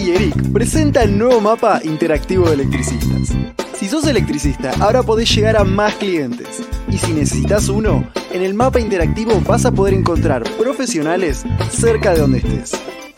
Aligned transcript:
iEric 0.00 0.52
presenta 0.52 1.02
el 1.02 1.16
nuevo 1.16 1.40
mapa 1.40 1.80
interactivo 1.84 2.48
de 2.48 2.54
electricistas. 2.54 3.36
Si 3.74 3.88
sos 3.88 4.06
electricista, 4.06 4.72
ahora 4.80 5.02
podés 5.02 5.34
llegar 5.34 5.56
a 5.56 5.64
más 5.64 5.94
clientes. 5.94 6.62
Y 6.88 6.98
si 6.98 7.12
necesitas 7.12 7.68
uno, 7.68 8.08
en 8.32 8.42
el 8.42 8.54
mapa 8.54 8.80
interactivo 8.80 9.40
vas 9.46 9.64
a 9.64 9.72
poder 9.72 9.94
encontrar 9.94 10.44
profesionales 10.58 11.44
cerca 11.70 12.12
de 12.12 12.20
donde 12.20 12.38
estés. 12.38 12.72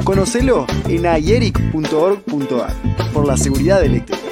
Conocelo 0.05 0.67
en 0.89 1.05
ieric.org.ar 1.05 2.75
por 3.13 3.27
la 3.27 3.37
seguridad 3.37 3.83
eléctrica. 3.85 4.23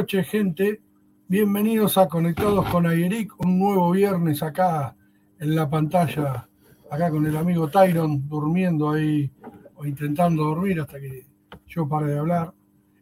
Noches, 0.00 0.28
gente. 0.28 0.80
Bienvenidos 1.28 1.98
a 1.98 2.08
Conectados 2.08 2.66
con 2.70 2.86
Ayeric, 2.86 3.38
un 3.38 3.58
nuevo 3.58 3.90
viernes 3.90 4.42
acá 4.42 4.96
en 5.38 5.54
la 5.54 5.68
pantalla, 5.68 6.48
acá 6.90 7.10
con 7.10 7.26
el 7.26 7.36
amigo 7.36 7.68
Tyron 7.68 8.26
durmiendo 8.26 8.88
ahí 8.88 9.30
o 9.74 9.84
intentando 9.84 10.44
dormir 10.44 10.80
hasta 10.80 10.98
que 10.98 11.26
yo 11.66 11.86
pare 11.86 12.12
de 12.12 12.18
hablar. 12.18 12.54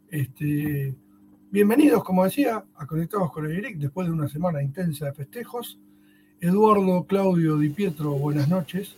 Este, 0.09 0.93
bienvenidos, 1.49 2.03
como 2.03 2.25
decía, 2.25 2.65
a 2.75 2.85
Conectados 2.85 3.31
con 3.31 3.45
Ayeric 3.45 3.77
después 3.77 4.05
de 4.05 4.11
una 4.11 4.27
semana 4.27 4.61
intensa 4.61 5.05
de 5.05 5.13
festejos. 5.13 5.79
Eduardo 6.41 7.05
Claudio 7.05 7.57
Di 7.59 7.69
Pietro, 7.69 8.11
buenas 8.11 8.49
noches. 8.49 8.93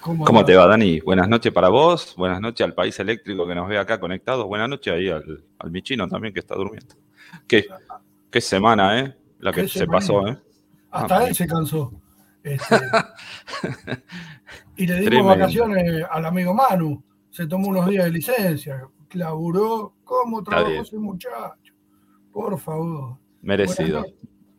¿Cómo, 0.00 0.44
te 0.44 0.54
va, 0.54 0.66
Dani? 0.66 1.00
Buenas 1.00 1.28
noches 1.28 1.52
para 1.52 1.68
vos, 1.68 2.14
buenas 2.16 2.40
noches 2.40 2.64
al 2.64 2.74
país 2.74 2.98
eléctrico 3.00 3.46
que 3.46 3.54
nos 3.54 3.68
ve 3.68 3.78
acá 3.78 3.98
conectados, 3.98 4.46
buenas 4.46 4.68
noches 4.68 4.94
ahí 4.94 5.08
al, 5.08 5.44
al 5.58 5.70
Michino 5.70 6.08
también 6.08 6.32
que 6.32 6.40
está 6.40 6.54
durmiendo. 6.54 6.94
Qué, 7.46 7.66
qué 8.30 8.40
semana, 8.40 9.00
¿eh? 9.00 9.16
La 9.40 9.52
que 9.52 9.66
se 9.66 9.86
pasó, 9.86 10.26
¿eh? 10.28 10.38
Hasta 10.90 11.18
ah, 11.18 11.28
él 11.28 11.34
se 11.34 11.46
cansó. 11.46 11.92
Este, 12.42 12.76
y 14.76 14.86
le 14.86 15.00
dimos 15.00 15.26
vacaciones 15.26 16.04
al 16.10 16.26
amigo 16.26 16.54
Manu. 16.54 17.02
Se 17.30 17.46
tomó 17.46 17.68
unos 17.68 17.88
días 17.88 18.04
de 18.04 18.10
licencia, 18.10 18.88
laburó. 19.12 19.94
¿Cómo 20.04 20.42
trabajó 20.42 20.70
ese 20.70 20.98
muchacho? 20.98 21.74
Por 22.32 22.58
favor. 22.58 23.18
Merecido. 23.42 24.04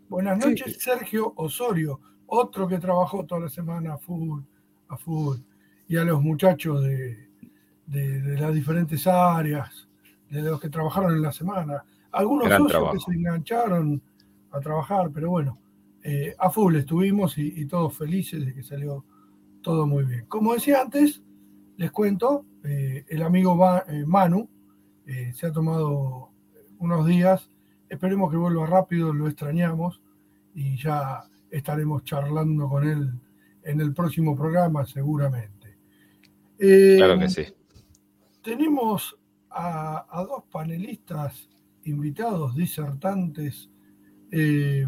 Buenas, 0.08 0.38
noches, 0.38 0.78
Sergio 0.80 1.34
Osorio, 1.36 2.00
otro 2.28 2.68
que 2.68 2.80
trabajó 2.80 3.26
toda 3.26 3.42
la 3.42 3.50
semana 3.50 3.98
full 3.98 4.42
a 4.90 4.98
fútbol 4.98 5.44
y 5.88 5.98
a 5.98 6.04
los 6.04 6.22
muchachos 6.22 6.84
de, 6.84 7.28
las 8.38 8.54
diferentes 8.54 9.08
áreas, 9.08 9.88
de 10.30 10.42
los 10.44 10.60
que 10.60 10.70
trabajaron 10.70 11.14
en 11.16 11.24
la 11.24 11.32
semana. 11.32 11.84
Algunos 12.12 12.48
socios 12.48 12.92
que 12.94 13.00
se 13.00 13.18
engancharon 13.18 14.02
a 14.52 14.60
trabajar, 14.60 15.10
pero 15.12 15.30
bueno, 15.30 15.58
eh, 16.04 16.36
a 16.38 16.50
full 16.50 16.76
estuvimos 16.76 17.38
y, 17.38 17.66
todos 17.66 17.98
felices 17.98 18.46
de 18.46 18.54
que 18.54 18.64
salió 18.64 19.04
todo 19.62 19.88
muy 19.88 20.04
bien. 20.04 20.26
Como 20.28 20.54
decía 20.54 20.82
antes, 20.82 21.24
les 21.78 21.92
cuento, 21.92 22.46
eh, 22.64 23.06
el 23.10 23.24
amigo 23.24 23.58
eh, 23.88 24.06
Manu 24.06 24.48
se 25.34 25.48
ha 25.48 25.52
tomado 25.52 26.30
unos 26.78 27.08
días, 27.08 27.50
esperemos 27.90 28.30
que 28.30 28.38
vuelva 28.38 28.68
rápido, 28.68 29.12
lo 29.12 29.28
extrañamos 29.28 30.02
y 30.54 30.78
ya 30.78 31.24
estaremos 31.50 32.04
charlando 32.04 32.70
con 32.70 32.88
él 32.88 33.20
en 33.70 33.82
el 33.82 33.94
próximo 33.94 34.36
programa 34.36 34.86
seguramente. 34.86 35.78
claro 36.58 37.20
que 37.20 37.30
sí. 37.30 37.46
Tenemos 38.42 39.18
a, 39.52 40.26
dos 40.28 40.44
panelistas 40.52 41.50
invitados, 41.84 42.56
disertantes 42.56 43.70
eh, 44.32 44.88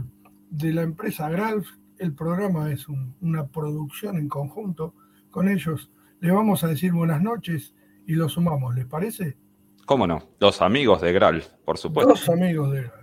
de 0.50 0.74
la 0.74 0.82
empresa 0.82 1.30
Gralf. 1.30 1.68
El 1.98 2.14
programa 2.14 2.72
es 2.72 2.88
una 2.88 3.48
producción 3.48 4.18
en 4.18 4.28
conjunto 4.28 4.96
con 5.30 5.48
ellos. 5.48 5.92
Le 6.20 6.32
vamos 6.32 6.64
a 6.64 6.68
decir 6.68 6.92
buenas 6.94 7.22
noches 7.22 7.76
y 8.08 8.14
lo 8.14 8.30
sumamos, 8.30 8.74
¿les 8.76 8.86
parece? 8.86 9.38
¿Cómo 9.86 10.08
no? 10.08 10.24
Los 10.40 10.62
amigos 10.62 11.02
de 11.02 11.14
Gralf, 11.14 11.48
por 11.66 11.78
supuesto. 11.78 12.10
Los 12.10 12.28
amigos 12.30 12.72
de 12.72 12.82
Gralf. 12.82 13.02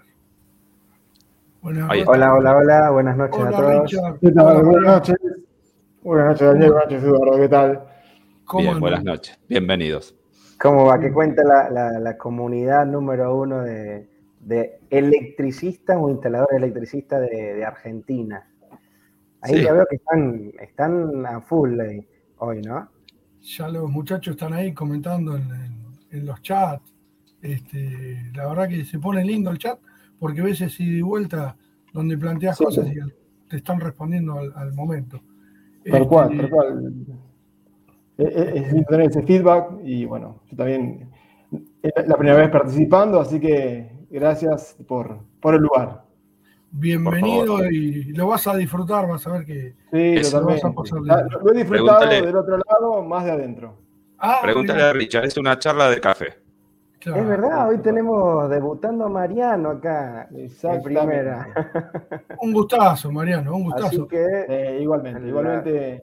Hola, 1.60 1.88
hola, 2.06 2.56
hola, 2.56 2.90
buenas 2.90 3.16
noches 3.16 3.40
a 3.40 3.50
todos. 3.50 3.92
Buenas 4.20 4.82
noches. 4.82 5.16
Buenas 6.08 6.28
noches, 6.28 6.48
Daniel. 6.48 6.70
Buenas 6.72 6.90
noches, 6.90 7.04
Eduardo. 7.04 7.38
¿Qué 7.38 7.48
tal? 7.50 7.84
Bien, 8.56 8.80
buenas 8.80 9.04
noches. 9.04 9.38
Bienvenidos. 9.46 10.16
¿Cómo 10.58 10.86
va? 10.86 10.98
¿Qué 10.98 11.12
cuenta 11.12 11.42
la, 11.44 12.16
comunidad 12.16 12.86
número 12.86 13.36
uno 13.36 13.60
de, 13.60 14.08
electricistas 14.88 15.98
o 16.00 16.08
instaladores 16.08 16.56
electricistas 16.56 17.20
de, 17.20 17.62
Argentina? 17.62 18.48
Ahí 19.42 19.62
ya 19.62 19.74
veo 19.74 19.84
que 19.84 19.96
están, 19.96 20.50
están 20.58 21.26
a 21.26 21.42
full 21.42 21.78
hoy, 22.38 22.62
¿no? 22.62 22.88
Ya 23.42 23.68
los 23.68 23.90
muchachos 23.90 24.32
están 24.32 24.54
ahí 24.54 24.72
comentando 24.72 25.36
en, 25.36 26.24
los 26.24 26.40
chats. 26.40 26.90
Este, 27.42 28.32
la 28.34 28.46
verdad 28.46 28.66
que 28.66 28.82
se 28.86 28.98
pone 28.98 29.22
lindo 29.22 29.50
el 29.50 29.58
chat 29.58 29.78
porque 30.18 30.40
a 30.40 30.44
veces 30.44 30.72
si 30.72 30.90
de 30.90 31.02
vuelta 31.02 31.54
donde 31.92 32.16
planteas 32.16 32.56
cosas 32.56 32.86
y 32.86 32.96
te 33.46 33.58
están 33.58 33.78
respondiendo 33.78 34.38
al 34.38 34.72
momento. 34.72 35.20
Tal 35.84 36.06
cual, 36.06 36.36
tal 36.36 36.50
cual. 36.50 36.94
Es, 38.18 38.72
lindo 38.72 38.88
tener 38.88 39.10
ese 39.10 39.22
feedback 39.22 39.70
y 39.84 40.04
bueno, 40.04 40.40
yo 40.50 40.56
también 40.56 41.08
es 41.82 42.08
la 42.08 42.16
primera 42.16 42.36
vez 42.36 42.50
participando, 42.50 43.20
así 43.20 43.38
que 43.38 43.92
gracias 44.10 44.76
por, 44.86 45.20
por 45.40 45.54
el 45.54 45.62
lugar. 45.62 46.02
Bienvenido 46.70 47.64
y 47.70 48.12
lo 48.12 48.26
vas 48.26 48.46
a 48.46 48.56
disfrutar, 48.56 49.08
vas 49.08 49.26
a 49.26 49.32
ver 49.32 49.46
que 49.46 49.74
sí, 49.92 50.30
totalmente. 50.30 50.66
Lo, 50.92 51.40
lo, 51.40 51.52
he 51.52 51.56
disfrutado 51.56 52.08
del 52.08 52.36
otro 52.36 52.58
lado, 52.58 53.02
más 53.04 53.24
de 53.24 53.30
adentro. 53.30 53.78
Ah, 54.18 54.40
Pregúntale 54.42 54.82
a 54.82 54.92
Richard, 54.92 55.24
es 55.24 55.36
una 55.36 55.58
charla 55.58 55.88
de 55.88 56.00
café. 56.00 56.47
Es 57.00 57.28
verdad, 57.28 57.68
hoy 57.68 57.78
tenemos 57.78 58.50
debutando 58.50 59.04
a 59.04 59.08
Mariano 59.08 59.70
acá 59.70 60.28
en 60.32 60.82
primera. 60.82 61.46
un 62.40 62.52
gustazo, 62.52 63.12
Mariano, 63.12 63.54
un 63.54 63.64
gustazo. 63.64 64.08
Eh, 64.10 64.80
igualmente, 64.82 65.28
igualmente, 65.28 66.02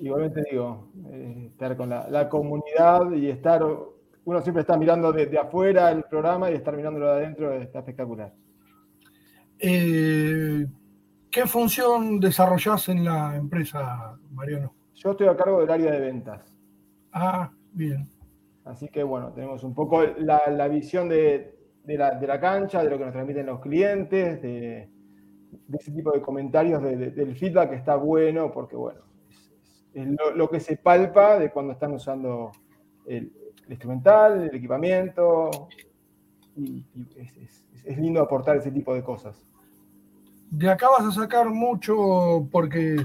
igualmente 0.00 0.44
digo, 0.50 0.88
eh, 1.10 1.48
estar 1.50 1.76
con 1.76 1.90
la, 1.90 2.28
comunidad 2.30 3.12
y 3.12 3.28
estar, 3.28 3.62
uno 4.24 4.40
siempre 4.40 4.62
está 4.62 4.78
mirando 4.78 5.12
desde 5.12 5.38
afuera 5.38 5.90
el 5.90 6.04
programa 6.04 6.50
y 6.50 6.54
estar 6.54 6.74
mirándolo 6.74 7.08
de 7.08 7.12
adentro 7.12 7.52
está 7.52 7.80
espectacular. 7.80 8.32
Eh, 9.58 10.66
¿Qué 11.30 11.46
función 11.46 12.18
desarrollás 12.18 12.88
en 12.88 13.04
la 13.04 13.36
empresa, 13.36 14.18
Mariano? 14.30 14.74
Yo 14.94 15.10
estoy 15.10 15.28
a 15.28 15.36
cargo 15.36 15.60
del 15.60 15.70
área 15.70 15.92
de 15.92 16.00
ventas. 16.00 16.56
Ah, 17.12 17.50
bien. 17.72 18.08
Así 18.64 18.88
que 18.88 19.02
bueno, 19.02 19.32
tenemos 19.32 19.64
un 19.64 19.74
poco 19.74 20.02
la, 20.02 20.68
visión 20.68 21.08
de, 21.08 21.54
la, 21.86 22.40
cancha, 22.40 22.82
de 22.82 22.90
lo 22.90 22.98
que 22.98 23.04
nos 23.04 23.12
transmiten 23.12 23.46
los 23.46 23.60
clientes, 23.60 24.40
de, 24.40 24.88
ese 25.72 25.90
tipo 25.90 26.12
de 26.12 26.20
comentarios, 26.20 26.82
del 26.82 27.36
feedback 27.36 27.70
que 27.70 27.76
está 27.76 27.96
bueno, 27.96 28.52
porque 28.52 28.76
bueno, 28.76 29.00
es, 29.94 30.06
lo, 30.36 30.48
que 30.48 30.60
se 30.60 30.76
palpa 30.76 31.38
de 31.38 31.50
cuando 31.50 31.72
están 31.72 31.92
usando 31.92 32.52
el, 33.06 33.32
instrumental, 33.68 34.42
el 34.42 34.54
equipamiento, 34.54 35.50
y, 36.56 36.84
es, 37.84 37.98
lindo 37.98 38.22
aportar 38.22 38.56
ese 38.56 38.70
tipo 38.70 38.94
de 38.94 39.02
cosas. 39.02 39.44
De 40.50 40.70
acá 40.70 40.88
vas 40.88 41.06
a 41.06 41.20
sacar 41.22 41.50
mucho 41.50 42.46
porque 42.52 42.96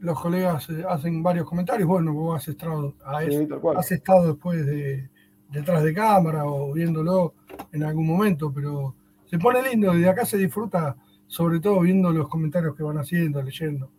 los 0.00 0.20
colegas 0.20 0.68
eh, 0.70 0.84
hacen 0.88 1.22
varios 1.22 1.48
comentarios. 1.48 1.88
Bueno, 1.88 2.12
vos 2.12 2.36
has 2.36 2.48
estado, 2.48 2.94
has 3.04 3.92
estado 3.92 4.28
después 4.28 4.64
de, 4.66 5.08
detrás 5.50 5.82
de 5.82 5.94
cámara 5.94 6.44
o 6.44 6.72
viéndolo 6.72 7.34
en 7.72 7.84
algún 7.84 8.06
momento, 8.06 8.52
pero 8.52 8.94
se 9.26 9.38
pone 9.38 9.62
lindo 9.62 9.94
y 9.96 10.00
de 10.00 10.08
acá 10.08 10.24
se 10.24 10.38
disfruta, 10.38 10.96
sobre 11.26 11.60
todo 11.60 11.80
viendo 11.80 12.10
los 12.10 12.28
comentarios 12.28 12.76
que 12.76 12.82
van 12.82 12.98
haciendo, 12.98 13.42
leyendo. 13.42 13.90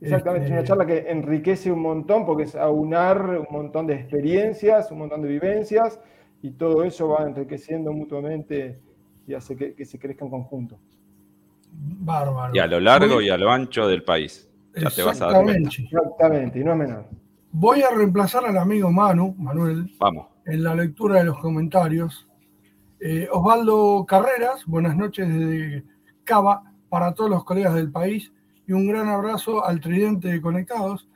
Exactamente, 0.00 0.46
es 0.46 0.50
una 0.50 0.60
este, 0.60 0.68
charla 0.68 0.86
que 0.86 1.10
enriquece 1.10 1.72
un 1.72 1.80
montón 1.80 2.26
porque 2.26 2.44
es 2.44 2.54
aunar 2.54 3.38
un 3.38 3.46
montón 3.50 3.86
de 3.86 3.94
experiencias, 3.94 4.90
un 4.90 4.98
montón 4.98 5.22
de 5.22 5.28
vivencias 5.28 6.00
y 6.42 6.50
todo 6.50 6.84
eso 6.84 7.08
va 7.08 7.24
enriqueciendo 7.24 7.92
mutuamente 7.92 8.78
y 9.26 9.34
hace 9.34 9.56
que, 9.56 9.84
se 9.84 9.98
crezca 9.98 10.24
en 10.24 10.30
conjunto. 10.30 10.78
Bárbaro. 11.72 12.54
Y 12.54 12.58
a 12.58 12.66
lo 12.66 12.78
largo 12.80 13.20
y 13.20 13.30
a 13.30 13.36
lo 13.36 13.50
ancho 13.50 13.88
del 13.88 14.02
país. 14.02 14.48
Ya 14.76 14.90
te 14.90 15.02
vas 15.02 15.20
a 15.22 15.26
dar 15.28 15.48
Exactamente, 15.48 16.60
y 16.60 16.64
no 16.64 16.72
es 16.72 16.78
menor. 16.78 17.06
Voy 17.52 17.80
a 17.80 17.90
reemplazar 17.90 18.44
al 18.44 18.58
amigo 18.58 18.92
Manu, 18.92 19.34
Manuel, 19.38 19.90
Vamos. 19.98 20.26
en 20.44 20.62
la 20.62 20.74
lectura 20.74 21.20
de 21.20 21.24
los 21.24 21.38
comentarios. 21.38 22.28
Eh, 23.00 23.26
Osvaldo 23.32 24.04
Carreras, 24.06 24.66
buenas 24.66 24.94
noches 24.94 25.26
desde 25.28 25.84
Cava 26.24 26.62
para 26.90 27.14
todos 27.14 27.30
los 27.30 27.44
colegas 27.44 27.74
del 27.74 27.90
país 27.90 28.32
y 28.66 28.72
un 28.72 28.86
gran 28.86 29.08
abrazo 29.08 29.64
al 29.64 29.80
tridente 29.80 30.28
de 30.28 30.40
Conectados. 30.42 31.08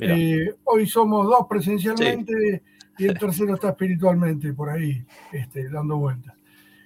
Eh, 0.00 0.54
hoy 0.64 0.86
somos 0.86 1.26
dos 1.26 1.46
presencialmente 1.48 2.62
y 2.96 3.06
el 3.06 3.18
tercero 3.18 3.54
está 3.54 3.70
espiritualmente 3.70 4.54
por 4.54 4.70
ahí, 4.70 5.04
este, 5.32 5.68
dando 5.68 5.98
vueltas. 5.98 6.34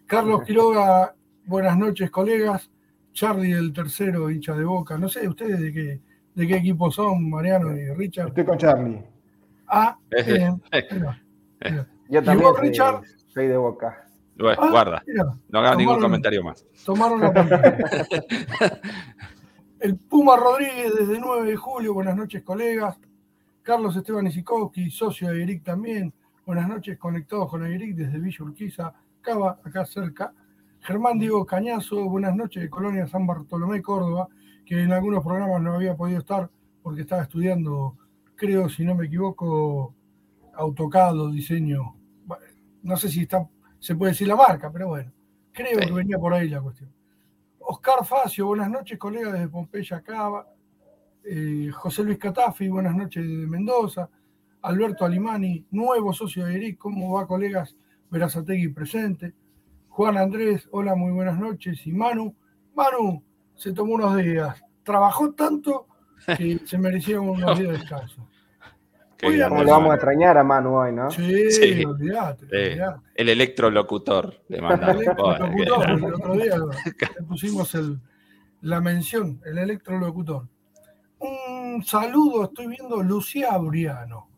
Carlos 0.06 0.42
Quiroga, 0.42 1.14
buenas 1.44 1.78
noches, 1.78 2.10
colegas. 2.10 2.68
Charlie, 3.12 3.52
el 3.52 3.72
tercero, 3.72 4.28
hincha 4.28 4.54
de 4.54 4.64
boca. 4.64 4.98
No 4.98 5.08
sé, 5.08 5.26
¿ustedes 5.26 5.60
de 5.60 5.72
qué, 5.72 6.00
de 6.36 6.46
qué 6.46 6.56
equipo 6.56 6.90
son, 6.90 7.30
Mariano 7.30 7.74
y 7.74 7.92
Richard? 7.94 8.28
Estoy 8.28 8.44
con 8.44 8.58
Charlie. 8.58 9.02
Ah, 9.66 9.98
bien. 10.26 10.62
Yo 12.08 12.22
también 12.22 12.54
soy, 12.54 12.68
Richard? 12.68 13.02
soy 13.28 13.46
de 13.48 13.56
boca. 13.56 14.06
Ah, 14.58 14.68
guarda, 14.70 15.02
no 15.48 15.58
haga 15.58 15.74
ningún 15.74 15.98
comentario 15.98 16.44
más. 16.44 16.64
Tomaron 16.84 17.20
la 17.22 17.32
pantalla. 17.32 17.78
El 19.80 19.96
Puma 19.96 20.36
Rodríguez 20.36 20.92
desde 20.98 21.18
9 21.18 21.50
de 21.50 21.56
julio, 21.56 21.94
buenas 21.94 22.14
noches 22.14 22.42
colegas. 22.42 22.98
Carlos 23.62 23.96
Esteban 23.96 24.26
Isikowski, 24.26 24.90
socio 24.90 25.30
de 25.30 25.42
Eric 25.42 25.64
también. 25.64 26.12
Buenas 26.44 26.68
noches, 26.68 26.98
conectados 26.98 27.48
con 27.48 27.64
Eric 27.64 27.96
desde 27.96 28.18
Villa 28.18 28.44
Urquiza, 28.44 28.92
Cava, 29.22 29.58
acá 29.64 29.86
cerca. 29.86 30.32
Germán 30.80 31.18
Diego 31.18 31.46
Cañazo, 31.46 32.08
buenas 32.10 32.36
noches 32.36 32.62
de 32.62 32.70
Colonia 32.70 33.06
San 33.06 33.26
Bartolomé, 33.26 33.80
Córdoba, 33.80 34.28
que 34.66 34.82
en 34.82 34.92
algunos 34.92 35.22
programas 35.22 35.62
no 35.62 35.74
había 35.74 35.96
podido 35.96 36.18
estar 36.18 36.50
porque 36.82 37.02
estaba 37.02 37.22
estudiando, 37.22 37.96
creo, 38.34 38.68
si 38.68 38.84
no 38.84 38.94
me 38.96 39.06
equivoco, 39.06 39.94
AutoCAD 40.54 41.20
o 41.20 41.30
diseño. 41.30 41.96
No 42.82 42.96
sé 42.96 43.08
si 43.08 43.22
está, 43.22 43.48
se 43.78 43.94
puede 43.94 44.12
decir 44.12 44.28
la 44.28 44.36
marca, 44.36 44.70
pero 44.70 44.88
bueno, 44.88 45.12
creo 45.52 45.78
que 45.78 45.92
venía 45.92 46.18
por 46.18 46.34
ahí 46.34 46.48
la 46.48 46.60
cuestión. 46.60 46.92
Oscar 47.60 48.04
Facio, 48.04 48.46
buenas 48.46 48.70
noches, 48.70 48.98
colega 48.98 49.32
desde 49.32 49.48
Pompeya, 49.48 50.00
Cava. 50.02 50.46
Eh, 51.24 51.70
José 51.72 52.04
Luis 52.04 52.18
Catafi, 52.18 52.68
buenas 52.68 52.94
noches 52.94 53.24
de 53.24 53.46
Mendoza. 53.46 54.08
Alberto 54.62 55.04
Alimani, 55.04 55.66
nuevo 55.70 56.12
socio 56.12 56.46
de 56.46 56.54
ERIC, 56.54 56.78
¿cómo 56.78 57.14
va, 57.14 57.26
colegas? 57.26 57.76
Verazategui 58.10 58.68
presente. 58.68 59.34
Juan 59.88 60.16
Andrés, 60.16 60.68
hola, 60.70 60.94
muy 60.94 61.12
buenas 61.12 61.38
noches. 61.38 61.84
Y 61.86 61.92
Manu, 61.92 62.34
Manu 62.74 63.24
se 63.56 63.72
tomó 63.72 63.94
unos 63.94 64.16
días. 64.16 64.62
Trabajó 64.82 65.32
tanto 65.32 65.86
que 66.36 66.60
se 66.64 66.78
merecía 66.78 67.20
unos 67.20 67.58
días 67.58 67.72
de 67.72 67.78
descanso. 67.78 68.28
¿Cómo 69.20 69.62
lo 69.62 69.70
vamos 69.70 69.90
a 69.92 69.94
extrañar 69.94 70.36
a 70.36 70.44
Manu 70.44 70.76
hoy, 70.76 70.92
no? 70.92 71.10
Sí, 71.10 71.50
sí. 71.50 71.84
Olvidate, 71.84 72.78
El 73.14 73.28
electrolocutor 73.30 74.42
le. 74.48 74.58
El 74.58 74.64
electrolocutor, 74.64 75.90
el 75.90 76.14
otro 76.14 76.34
día 76.34 76.56
le 77.18 77.26
pusimos 77.26 77.76
la 78.60 78.80
mención, 78.80 79.40
el 79.46 79.58
electrolocutor. 79.58 80.46
Un 81.18 81.82
saludo, 81.82 82.44
estoy 82.44 82.66
viendo 82.66 83.02
Lucía 83.02 83.56
Briano. 83.56 84.28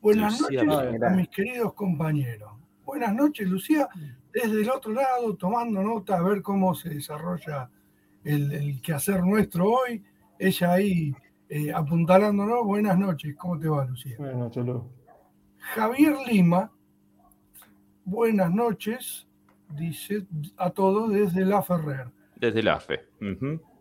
Buenas 0.00 0.40
noches 0.40 1.02
a 1.02 1.10
mis 1.10 1.28
queridos 1.28 1.74
compañeros. 1.74 2.50
Buenas 2.84 3.14
noches, 3.14 3.48
Lucía, 3.48 3.88
desde 4.32 4.62
el 4.62 4.70
otro 4.70 4.92
lado, 4.92 5.36
tomando 5.36 5.80
nota 5.80 6.18
a 6.18 6.22
ver 6.22 6.42
cómo 6.42 6.74
se 6.74 6.90
desarrolla 6.90 7.70
el, 8.24 8.80
quehacer 8.82 9.22
nuestro 9.22 9.70
hoy. 9.70 10.02
Ella 10.38 10.72
ahí 10.72 11.14
eh, 11.48 11.72
apuntalándonos. 11.72 12.64
Buenas 12.64 12.98
noches, 12.98 13.34
¿cómo 13.36 13.58
te 13.58 13.68
va, 13.68 13.84
Lucía? 13.84 14.16
Buenas 14.18 14.36
noches, 14.36 14.64
Lu. 14.64 14.90
Javier 15.58 16.16
Lima, 16.26 16.70
buenas 18.04 18.52
noches, 18.52 19.26
dice 19.70 20.26
a 20.58 20.70
todos 20.70 21.10
desde 21.10 21.44
La 21.44 21.62
Ferrer. 21.62 22.08
Desde 22.36 22.62
la 22.62 22.78
FE. 22.78 23.00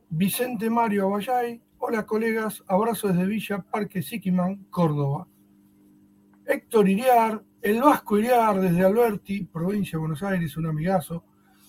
Vicente 0.10 0.70
Mario 0.70 1.08
Abayay, 1.08 1.62
Hola 1.86 2.06
colegas, 2.06 2.64
abrazo 2.66 3.10
desde 3.10 3.26
Villa 3.26 3.58
Parque 3.58 4.02
Siquimán, 4.02 4.68
Córdoba. 4.70 5.28
Héctor 6.46 6.88
Iriar, 6.88 7.44
el 7.62 7.82
Vasco 7.82 8.18
Iriar 8.18 8.62
desde 8.62 8.86
Alberti, 8.86 9.44
provincia 9.44 9.98
de 9.98 10.00
Buenos 10.00 10.24
Aires, 10.24 10.56
un 10.56 10.68
amigazo. 10.68 11.26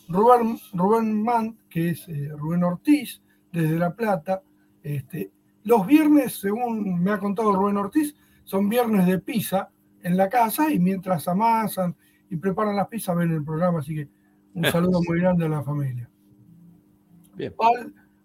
Rubén, 0.09 0.59
Rubén 0.73 1.23
Mann, 1.23 1.59
que 1.69 1.91
es 1.91 2.09
eh, 2.09 2.31
Rubén 2.37 2.65
Ortiz, 2.65 3.23
desde 3.53 3.79
La 3.79 3.95
Plata. 3.95 4.43
Este, 4.83 5.33
los 5.65 5.87
viernes, 5.87 6.41
según 6.41 7.03
me 7.03 7.11
ha 7.11 7.19
contado 7.19 7.53
Rubén 7.53 7.77
Ortiz, 7.77 8.15
son 8.45 8.69
viernes 8.69 9.07
de 9.07 9.19
pizza 9.19 9.71
en 10.03 10.17
la 10.17 10.29
casa 10.29 10.71
y 10.71 10.79
mientras 10.79 11.27
amasan 11.29 11.97
y 12.29 12.37
preparan 12.37 12.77
las 12.77 12.89
pizzas 12.89 13.17
ven 13.17 13.33
el 13.33 13.45
programa, 13.45 13.79
así 13.79 13.95
que 13.95 14.09
un 14.55 14.65
saludo 14.73 15.01
muy 15.09 15.21
grande 15.21 15.47
a 15.47 15.49
la 15.49 15.63
familia. 15.63 16.09
Bien 17.35 17.53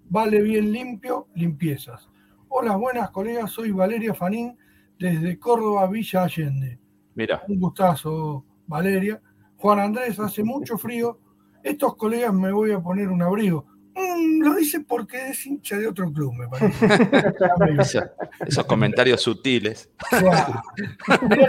vale 0.10 0.42
bien 0.42 0.72
limpio, 0.72 1.28
limpiezas. 1.36 2.10
Hola, 2.50 2.76
buenas 2.76 3.12
colegas, 3.12 3.52
soy 3.52 3.72
Valeria 3.72 4.14
Fanín 4.14 4.58
desde 4.98 5.40
Córdoba, 5.40 5.88
Villa 5.88 6.24
Allende. 6.24 6.80
Mira. 7.16 7.44
Un 7.48 7.60
gustazo, 7.60 8.44
Valeria. 8.68 9.22
Juan 9.58 9.80
Andrés, 9.80 10.20
hace 10.20 10.44
mucho 10.44 10.78
frío. 10.78 11.20
Estos 11.64 11.96
colegas 11.96 12.34
me 12.34 12.52
voy 12.52 12.72
a 12.72 12.80
poner 12.80 13.10
un 13.10 13.22
abrigo. 13.22 13.66
Mm, 13.96 14.44
lo 14.44 14.56
dice 14.56 14.82
porque 14.82 15.30
es 15.30 15.46
hincha 15.46 15.78
de 15.78 15.88
otro 15.88 16.12
club, 16.12 16.34
me 16.34 16.48
parece. 16.48 18.00
esos 18.48 18.66
comentarios 18.66 19.22
sutiles. 19.22 19.90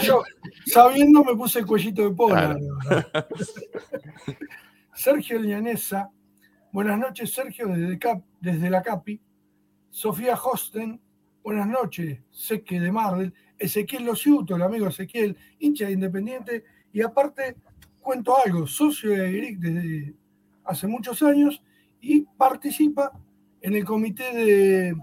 yo, 0.03 0.23
sabiendo, 0.67 1.25
me 1.25 1.35
puse 1.37 1.61
el 1.61 1.67
cuellito 1.67 2.03
de 2.03 2.15
pola. 2.15 2.57
Sergio 4.95 5.39
Lianesa 5.39 6.11
Buenas 6.73 7.01
noches, 7.01 7.35
Sergio, 7.35 7.67
desde, 7.67 7.99
desde 8.41 8.71
la 8.71 8.81
CAPI. 8.81 9.21
Sofía 9.91 10.37
Hosten, 10.37 11.01
buenas 11.43 11.67
noches, 11.67 12.21
Seque 12.31 12.79
de 12.79 12.93
Marvel. 12.93 13.35
Ezequiel 13.59 14.05
Lociuto, 14.05 14.55
el 14.55 14.63
amigo 14.63 14.87
Ezequiel, 14.87 15.37
hincha 15.59 15.87
de 15.87 15.93
Independiente. 15.93 16.65
Y 16.93 17.03
aparte, 17.03 17.57
cuento 18.01 18.35
algo, 18.45 18.67
socio 18.67 19.11
de 19.11 19.39
ERIC 19.39 19.59
desde 19.59 20.15
hace 20.65 20.87
muchos 20.87 21.23
años 21.23 21.63
y 22.01 22.23
participa 22.37 23.13
en 23.61 23.75
el 23.75 23.85
comité 23.85 24.35
de 24.35 24.97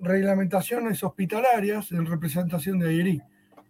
reglamentaciones 0.00 1.02
hospitalarias 1.02 1.90
en 1.92 2.06
representación 2.06 2.78
de 2.78 3.00
ERIC. 3.00 3.22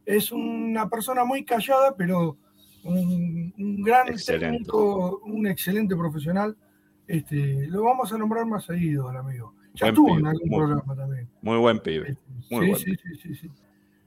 Es 0.04 0.32
una 0.32 0.88
persona 0.88 1.24
muy 1.24 1.44
callada, 1.44 1.94
pero 1.96 2.36
un, 2.84 3.52
gran 3.82 4.14
técnico, 4.14 5.20
un 5.24 5.46
excelente 5.46 5.96
profesional 5.96 6.56
este, 7.06 7.66
lo 7.68 7.84
vamos 7.84 8.12
a 8.12 8.18
nombrar 8.18 8.46
más 8.46 8.64
seguido 8.64 9.08
al 9.08 9.16
amigo. 9.16 9.54
Ya 9.74 9.88
estuvo 9.88 10.16
en 10.16 10.26
algún 10.26 10.48
programa 10.48 10.96
también. 10.96 11.28
Muy 11.42 11.58
buen 11.58 11.80
pibe. 11.80 12.10
Este, 12.10 12.54
muy 12.54 12.74
sí, 12.76 12.94
sí, 12.96 13.16
sí, 13.22 13.34
sí, 13.34 13.50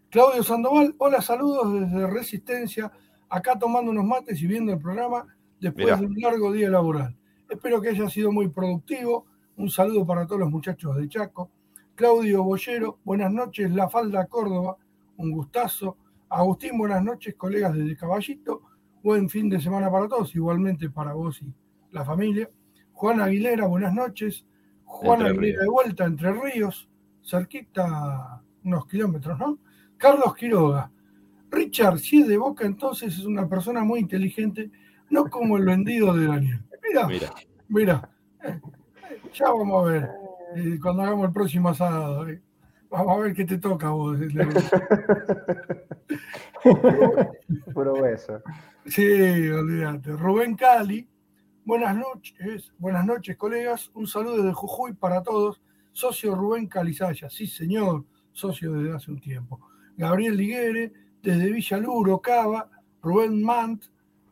Claudio 0.09 0.41
Sandoval, 0.41 0.95
hola, 0.99 1.21
saludos 1.21 1.73
desde 1.73 2.07
Resistencia, 2.07 2.91
acá 3.29 3.57
tomando 3.57 3.91
unos 3.91 4.05
mates 4.05 4.41
y 4.41 4.47
viendo 4.47 4.73
el 4.73 4.79
programa 4.79 5.25
después 5.59 5.99
de 5.99 6.05
un 6.05 6.15
largo 6.19 6.51
día 6.51 6.69
laboral. 6.69 7.15
Espero 7.49 7.81
que 7.81 7.89
haya 7.89 8.09
sido 8.09 8.31
muy 8.31 8.49
productivo. 8.49 9.25
Un 9.55 9.69
saludo 9.69 10.05
para 10.05 10.25
todos 10.25 10.41
los 10.41 10.51
muchachos 10.51 10.95
de 10.97 11.09
Chaco. 11.09 11.49
Claudio 11.95 12.43
Bollero, 12.43 12.99
buenas 13.03 13.31
noches, 13.31 13.71
La 13.71 13.89
Falda 13.89 14.27
Córdoba, 14.27 14.77
un 15.17 15.31
gustazo. 15.31 15.97
Agustín, 16.29 16.77
buenas 16.77 17.03
noches, 17.03 17.35
colegas 17.35 17.73
desde 17.73 17.95
Caballito. 17.95 18.61
Buen 19.01 19.29
fin 19.29 19.49
de 19.49 19.59
semana 19.59 19.89
para 19.89 20.07
todos, 20.07 20.35
igualmente 20.35 20.89
para 20.89 21.13
vos 21.13 21.41
y 21.41 21.51
la 21.91 22.03
familia. 22.05 22.49
Juan 22.93 23.21
Aguilera, 23.21 23.65
buenas 23.65 23.93
noches. 23.93 24.45
Juan 24.83 25.21
Aguilera 25.23 25.61
de 25.61 25.69
vuelta, 25.69 26.05
Entre 26.05 26.31
Ríos, 26.31 26.89
cerquita 27.23 28.41
unos 28.63 28.85
kilómetros, 28.87 29.39
¿no? 29.39 29.57
Carlos 29.97 30.35
Quiroga. 30.35 30.91
Richard, 31.49 31.99
si 31.99 32.21
es 32.21 32.27
de 32.27 32.37
Boca, 32.37 32.65
entonces 32.65 33.17
es 33.17 33.25
una 33.25 33.47
persona 33.47 33.83
muy 33.83 33.99
inteligente, 33.99 34.71
no 35.09 35.29
como 35.29 35.57
el 35.57 35.65
vendido 35.65 36.13
de 36.13 36.27
Daniel. 36.27 36.61
Mira, 36.87 37.07
mira, 37.07 37.33
mira. 37.67 38.09
Eh, 38.43 38.59
ya 39.33 39.49
vamos 39.49 39.83
a 39.83 39.91
ver, 39.91 40.09
eh, 40.55 40.79
cuando 40.81 41.03
hagamos 41.03 41.27
el 41.27 41.33
próximo 41.33 41.69
asado. 41.69 42.27
Eh. 42.27 42.41
Vamos 42.89 43.17
a 43.17 43.19
ver 43.21 43.33
qué 43.33 43.43
te 43.45 43.57
toca 43.57 43.87
a 43.87 43.91
vos. 43.91 44.17
Puro 47.73 48.01
beso. 48.01 48.41
Sí, 48.85 49.49
olvídate. 49.49 50.11
Rubén 50.13 50.55
Cali, 50.55 51.07
Buenas 51.67 51.97
noches, 51.97 52.71
buenas 52.77 53.05
noches, 53.05 53.35
colegas. 53.35 53.91
Un 53.93 54.07
saludo 54.07 54.37
desde 54.37 54.53
Jujuy 54.53 54.93
para 54.93 55.21
todos. 55.21 55.61
Socio 55.91 56.33
Rubén 56.33 56.67
Calizaya, 56.67 57.29
sí, 57.29 57.45
señor, 57.45 58.05
socio 58.31 58.71
desde 58.71 58.95
hace 58.95 59.11
un 59.11 59.19
tiempo. 59.19 59.59
Gabriel 59.97 60.37
Liguere, 60.37 60.93
desde 61.27 61.51
Villaluro, 61.51 62.21
Cava. 62.21 62.69
Rubén 63.01 63.43
Mant, 63.43 63.83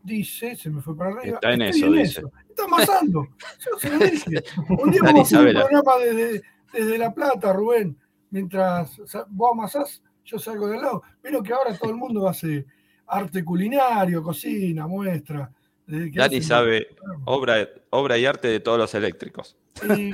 dice, 0.02 0.56
se 0.56 0.70
me 0.70 0.82
fue 0.82 0.96
para 0.96 1.12
arriba. 1.12 1.36
Está 1.36 1.52
en 1.52 1.62
eso, 1.64 1.92
dice. 1.92 2.24
Está 2.50 2.64
amasando. 2.64 3.20
Un 4.82 4.92
día 4.92 5.02
vamos 5.04 5.34
a 5.34 5.40
hacer 5.40 5.56
un 5.56 5.62
programa 5.62 5.98
desde, 5.98 6.42
desde 6.72 6.98
La 6.98 7.14
Plata, 7.14 7.52
Rubén. 7.52 7.98
Mientras 8.30 8.98
vos 9.30 9.52
amasás, 9.52 10.02
yo 10.24 10.40
salgo 10.40 10.68
de 10.68 10.78
al 10.78 10.84
lado. 10.84 11.04
Pero 11.22 11.44
que 11.44 11.52
ahora 11.52 11.78
todo 11.78 11.92
el 11.92 11.98
mundo 11.98 12.28
hace 12.30 12.66
arte 13.08 13.44
culinario, 13.44 14.24
cocina, 14.24 14.88
muestra. 14.88 15.52
Dani 15.86 16.42
sabe 16.42 16.88
obra, 17.26 17.70
obra 17.90 18.18
y 18.18 18.26
arte 18.26 18.48
de 18.48 18.62
todos 18.62 18.78
los 18.78 18.96
eléctricos. 18.96 19.58
Y 19.84 20.12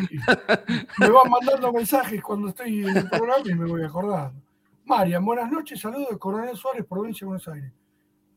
me 0.98 1.10
van 1.10 1.30
mandando 1.30 1.72
mensajes 1.72 2.22
cuando 2.24 2.50
estoy 2.50 2.86
en 2.86 2.98
el 2.98 3.10
programa 3.10 3.44
y 3.46 3.54
me 3.54 3.66
voy 3.66 3.84
acordando. 3.84 4.42
Marian, 4.92 5.24
buenas 5.24 5.50
noches, 5.50 5.80
saludos 5.80 6.10
de 6.10 6.18
Coronel 6.18 6.58
Suárez, 6.58 6.86
provincia 6.86 7.24
de 7.24 7.28
Buenos 7.28 7.48
Aires. 7.48 7.72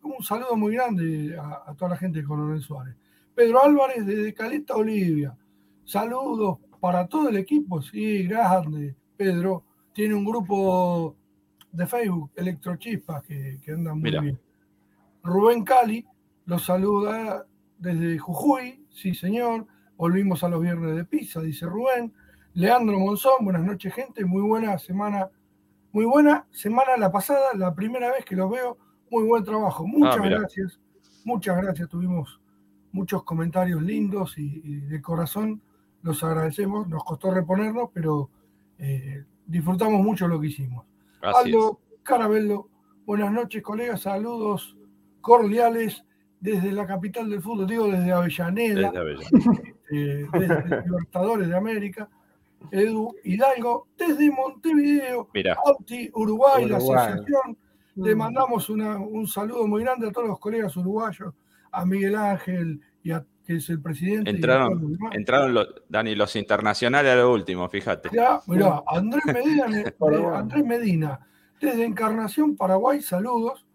Un 0.05 0.23
saludo 0.23 0.55
muy 0.55 0.75
grande 0.75 1.37
a, 1.37 1.75
toda 1.75 1.91
la 1.91 1.97
gente 1.97 2.21
de 2.21 2.25
Coronel 2.25 2.63
Suárez. 2.63 2.95
Pedro 3.35 3.65
Álvarez 3.65 4.07
desde 4.07 4.33
Caleta, 4.33 4.77
Olivia. 4.77 5.37
Saludos 5.85 6.59
para 6.79 7.09
todo 7.09 7.29
el 7.29 7.39
equipo, 7.39 7.83
sí, 7.83 8.29
grande. 8.29 8.95
Pedro 9.17 9.65
tiene 9.93 10.15
un 10.15 10.25
grupo 10.25 11.17
de 11.73 11.89
Facebook, 11.89 12.31
Electrochispas, 12.37 13.25
que, 13.25 13.59
que 13.61 13.73
andan 13.73 13.99
muy 13.99 14.13
bien. 14.13 14.39
Rubén 15.25 15.65
Cali 15.65 16.07
los 16.47 16.65
saluda 16.65 17.45
desde 17.79 18.17
Jujuy, 18.17 18.87
sí 18.91 19.13
señor. 19.13 19.67
Volvimos 19.97 20.45
a 20.45 20.49
los 20.49 20.63
viernes 20.63 20.95
de 20.95 21.05
pizza, 21.05 21.41
dice 21.41 21.67
Rubén. 21.67 22.15
Leandro 22.53 22.97
Monzón, 23.01 23.45
buenas 23.45 23.65
noches, 23.65 23.93
gente. 23.93 24.25
Muy 24.25 24.43
buena 24.43 24.79
semana, 24.79 25.29
muy 25.95 26.07
buena 26.07 26.45
semana 26.51 26.97
la 26.99 27.13
pasada, 27.13 27.55
la 27.55 27.73
primera 27.73 28.11
vez 28.11 28.25
que 28.25 28.35
los 28.35 28.51
veo. 28.51 28.77
Muy 29.13 29.23
buen 29.23 29.45
trabajo. 29.45 29.87
Muchas 29.87 30.19
ah, 30.19 30.29
gracias. 30.29 30.81
Muchas 31.25 31.57
gracias. 31.57 31.89
Tuvimos 31.89 32.41
muchos 32.91 33.23
comentarios 33.23 33.81
lindos 33.81 34.37
y, 34.37 34.81
de 34.81 35.01
corazón 35.01 35.63
los 36.03 36.25
agradecemos. 36.25 36.89
Nos 36.89 37.05
costó 37.05 37.31
reponernos, 37.31 37.91
pero 37.95 38.29
eh, 38.77 39.23
disfrutamos 39.47 40.03
mucho 40.03 40.27
lo 40.27 40.41
que 40.41 40.49
hicimos. 40.49 40.85
Aldo 41.23 41.79
Carabello, 42.03 42.69
buenas 43.07 43.31
noches, 43.31 43.63
colegas. 43.63 44.01
Saludos 44.01 44.77
cordiales 45.21 46.05
desde 46.41 46.73
la 46.73 46.89
capital 46.89 47.31
del 47.31 47.41
fútbol, 47.41 47.69
digo 47.69 47.87
desde 47.87 48.11
Avellaneda, 48.11 48.91
desde, 48.91 49.77
eh, 49.93 50.27
Libertadores 50.87 51.47
de 51.47 51.57
América, 51.57 52.11
Edu 52.71 53.14
Hidalgo, 53.25 53.88
desde 53.97 54.30
Montevideo, 54.30 55.28
Auti 55.64 56.11
Uruguay, 56.14 56.66
la 56.66 56.78
asociación. 56.78 57.56
Le 57.97 58.14
mm. 58.14 58.18
mandamos 58.18 58.68
un 58.68 59.26
saludo 59.26 59.66
muy 59.66 59.83
grande 59.83 60.09
a 60.09 60.12
todos 60.12 60.28
los 60.28 60.38
colegas 60.38 60.76
uruguayos, 60.76 61.33
a 61.71 61.85
Miguel 61.85 62.16
Ángel 62.16 62.80
y 63.02 63.12
a 63.12 63.25
que 63.44 63.56
es 63.56 63.68
el 63.68 63.80
presidente. 63.80 64.30
Entraron, 64.30 64.99
entraron 65.12 65.54
los, 65.54 65.68
Dani, 65.88 66.14
los 66.14 66.35
internacionales 66.37 67.12
a 67.12 67.16
lo 67.16 67.33
último, 67.33 67.68
fíjate. 67.68 68.09
Ya, 68.12 68.40
mirá, 68.47 68.83
Andrés 68.87 69.25
Medina, 69.26 69.66
Andrés 70.35 70.64
Medina, 70.64 71.21
desde 71.61 71.85
Encarnación, 71.85 72.56
Paraguay, 72.56 73.02
saludos. 73.02 73.66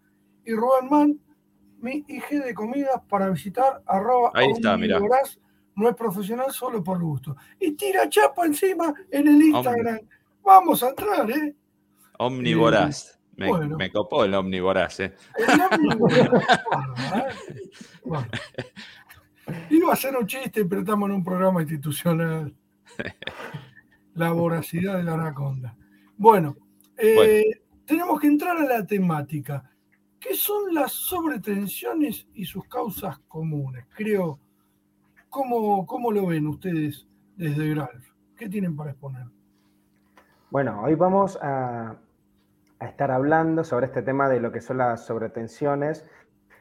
Y 0.44 0.54
Rubén 0.54 0.90
Man, 0.90 1.20
mi 1.80 2.04
IG 2.08 2.42
de 2.42 2.54
comidas 2.54 3.00
para 3.08 3.30
visitar, 3.30 3.82
arroba 3.86 4.32
Ahí 4.34 4.50
está, 4.50 4.76
mira. 4.76 5.00
No 5.76 5.88
es 5.88 5.94
profesional 5.94 6.52
solo 6.52 6.82
por 6.82 7.00
gusto. 7.00 7.36
Y 7.58 7.72
tira 7.72 8.08
chapa 8.08 8.46
encima 8.46 8.92
en 9.10 9.28
el 9.28 9.42
Instagram. 9.42 10.00
Vamos 10.42 10.82
a 10.82 10.90
entrar, 10.90 11.30
¿eh? 11.30 11.54
Omnivoraz. 12.18 13.18
Me, 13.36 13.50
me, 13.68 13.90
copó 13.90 14.24
el 14.24 14.34
omnivoraz, 14.34 15.00
¿eh? 15.00 15.14
El 15.36 15.60
omnivoraz. 15.60 16.58
¿eh? 18.58 19.64
Iba 19.70 19.92
a 19.92 19.96
ser 19.96 20.16
un 20.16 20.26
chiste, 20.26 20.64
pero 20.64 20.82
estamos 20.82 21.08
en 21.08 21.16
un 21.16 21.24
programa 21.24 21.62
institucional. 21.62 22.54
La 24.14 24.32
voracidad 24.32 24.96
de 24.96 25.04
la 25.04 25.14
anaconda. 25.14 25.76
Bueno, 26.16 26.56
eh, 26.98 27.44
tenemos 27.86 28.20
que 28.20 28.26
entrar 28.26 28.56
a 28.56 28.64
la 28.64 28.84
temática. 28.84 29.70
¿Qué 30.18 30.34
son 30.34 30.74
las 30.74 30.92
sobretensiones 30.92 32.26
y 32.34 32.44
sus 32.44 32.66
causas 32.66 33.18
comunes? 33.20 33.86
Creo, 33.94 34.38
¿cómo, 35.30 35.86
cómo 35.86 36.12
lo 36.12 36.26
ven 36.26 36.46
ustedes 36.46 37.06
desde 37.36 37.70
GRALF? 37.70 38.10
¿Qué 38.36 38.48
tienen 38.48 38.76
para 38.76 38.90
exponer? 38.90 39.26
Bueno, 40.50 40.82
hoy 40.82 40.96
vamos 40.96 41.38
a, 41.40 41.96
estar 42.80 43.10
hablando 43.10 43.62
sobre 43.62 43.86
este 43.86 44.02
tema 44.02 44.28
de 44.28 44.40
lo 44.40 44.50
que 44.50 44.60
son 44.60 44.78
las 44.78 45.06
sobretensiones. 45.06 46.04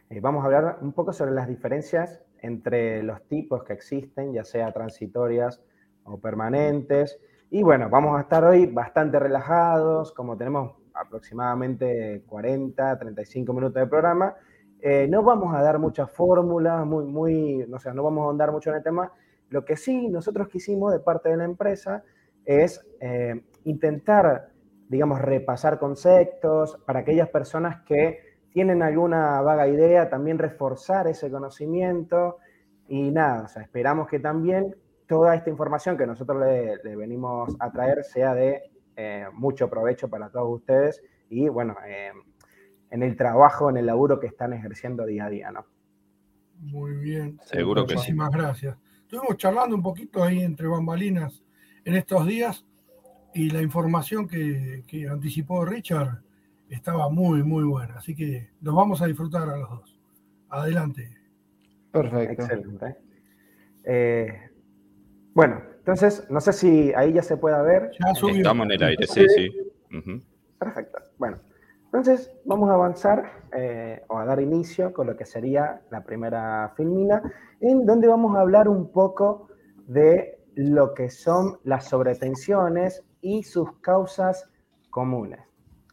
Eh, 0.09 0.19
vamos 0.19 0.43
a 0.43 0.45
hablar 0.45 0.77
un 0.81 0.93
poco 0.93 1.13
sobre 1.13 1.31
las 1.31 1.47
diferencias 1.47 2.21
entre 2.41 3.03
los 3.03 3.21
tipos 3.27 3.63
que 3.63 3.73
existen, 3.73 4.33
ya 4.33 4.43
sea 4.43 4.71
transitorias 4.71 5.61
o 6.03 6.19
permanentes. 6.19 7.19
Y 7.49 7.63
bueno, 7.63 7.89
vamos 7.89 8.17
a 8.17 8.21
estar 8.21 8.43
hoy 8.43 8.65
bastante 8.67 9.17
relajados, 9.17 10.11
como 10.11 10.37
tenemos 10.37 10.73
aproximadamente 10.93 12.23
40, 12.27 12.99
35 12.99 13.53
minutos 13.53 13.75
de 13.75 13.87
programa. 13.87 14.35
Eh, 14.81 15.07
no 15.09 15.23
vamos 15.23 15.53
a 15.53 15.61
dar 15.61 15.77
muchas 15.77 16.09
fórmulas, 16.09 16.85
muy, 16.85 17.05
muy, 17.05 17.65
no, 17.67 17.79
sé, 17.79 17.93
no 17.93 18.03
vamos 18.03 18.21
a 18.21 18.25
ahondar 18.25 18.51
mucho 18.51 18.69
en 18.69 18.77
el 18.77 18.83
tema. 18.83 19.11
Lo 19.49 19.65
que 19.65 19.75
sí 19.75 20.07
nosotros 20.07 20.47
quisimos 20.47 20.93
de 20.93 20.99
parte 20.99 21.29
de 21.29 21.37
la 21.37 21.45
empresa 21.45 22.03
es 22.45 22.85
eh, 23.01 23.43
intentar, 23.65 24.49
digamos, 24.87 25.21
repasar 25.21 25.79
conceptos 25.79 26.77
para 26.85 26.99
aquellas 26.99 27.29
personas 27.29 27.83
que 27.85 28.19
tienen 28.51 28.81
alguna 28.81 29.41
vaga 29.41 29.67
idea, 29.67 30.09
también 30.09 30.37
reforzar 30.37 31.07
ese 31.07 31.29
conocimiento 31.29 32.37
y 32.87 33.11
nada, 33.11 33.43
o 33.43 33.47
sea, 33.47 33.61
esperamos 33.61 34.07
que 34.07 34.19
también 34.19 34.75
toda 35.07 35.35
esta 35.35 35.49
información 35.49 35.97
que 35.97 36.07
nosotros 36.07 36.41
le, 36.41 36.95
venimos 36.95 37.55
a 37.59 37.71
traer 37.71 38.03
sea 38.03 38.33
de 38.33 38.71
eh, 38.95 39.25
mucho 39.33 39.69
provecho 39.69 40.09
para 40.09 40.29
todos 40.29 40.59
ustedes 40.59 41.01
y 41.29 41.47
bueno, 41.49 41.75
en 42.91 43.03
el 43.03 43.15
trabajo, 43.15 43.69
en 43.69 43.77
el 43.77 43.85
laburo 43.85 44.19
que 44.19 44.27
están 44.27 44.53
ejerciendo 44.53 45.05
día 45.05 45.25
a 45.25 45.29
día, 45.29 45.51
¿no? 45.51 45.65
Muy 46.59 46.95
bien. 46.95 47.39
Seguro 47.45 47.85
que 47.85 47.91
sí. 47.91 47.95
Muchísimas 47.95 48.31
gracias. 48.31 48.77
Estuvimos 49.01 49.37
charlando 49.37 49.75
un 49.75 49.83
poquito 49.83 50.23
ahí 50.23 50.41
entre 50.41 50.67
bambalinas 50.67 51.43
en 51.85 51.95
estos 51.95 52.25
días 52.27 52.65
y 53.33 53.49
la 53.49 53.61
información 53.61 54.27
que, 54.27 54.83
que 54.87 55.07
anticipó 55.07 55.65
Richard 55.65 56.21
estaba 56.69 57.09
muy, 57.09 57.43
muy 57.43 57.63
buena. 57.63 57.95
Así 57.95 58.15
que 58.15 58.49
nos 58.61 58.75
vamos 58.75 59.01
a 59.01 59.07
disfrutar 59.07 59.49
a 59.49 59.57
los 59.57 59.69
dos. 59.69 59.99
Adelante. 60.49 61.15
Perfecto. 61.91 62.43
Excelente. 62.43 62.95
Eh, 63.83 64.49
bueno, 65.33 65.61
entonces, 65.79 66.27
no 66.29 66.41
sé 66.41 66.53
si 66.53 66.93
ahí 66.93 67.13
ya 67.13 67.23
se 67.23 67.37
puede 67.37 67.61
ver. 67.63 67.91
Estamos 67.91 68.23
en 68.23 68.71
el 68.71 68.83
aire, 68.83 69.07
sí, 69.07 69.25
sí. 69.29 69.49
Perfecto. 70.59 70.99
Bueno, 71.17 71.39
entonces 71.91 72.31
vamos 72.45 72.69
a 72.69 72.75
avanzar 72.75 73.47
eh, 73.51 74.03
o 74.09 74.19
a 74.19 74.25
dar 74.25 74.39
inicio 74.39 74.93
con 74.93 75.07
lo 75.07 75.17
que 75.17 75.25
sería 75.25 75.81
la 75.89 76.03
primera 76.03 76.71
filmina, 76.77 77.19
en 77.59 77.83
donde 77.83 78.07
vamos 78.07 78.37
a 78.37 78.41
hablar 78.41 78.67
un 78.67 78.91
poco 78.91 79.47
de 79.87 80.39
lo 80.53 80.93
que 80.93 81.09
son 81.09 81.57
las 81.63 81.85
sobretensiones 81.85 83.03
y 83.21 83.41
sus 83.41 83.79
causas 83.79 84.47
comunes. 84.91 85.39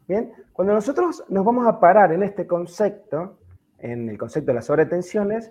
Bien, 0.07 0.35
cuando 0.53 0.75
nosotros 0.75 1.25
nos 1.31 1.45
vamos 1.47 1.67
a 1.67 1.81
parar 1.81 2.13
en 2.13 2.23
este 2.23 2.47
concepto, 2.47 3.39
en 3.79 4.11
el 4.11 4.19
concepto 4.19 4.49
de 4.49 4.57
las 4.57 4.67
sobretensiones, 4.67 5.51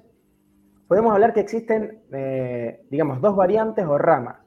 podemos 0.87 1.11
hablar 1.11 1.33
que 1.33 1.39
existen, 1.39 2.03
eh, 2.11 2.85
digamos, 2.91 3.19
dos 3.19 3.35
variantes 3.35 3.83
o 3.83 3.97
ramas. 3.97 4.37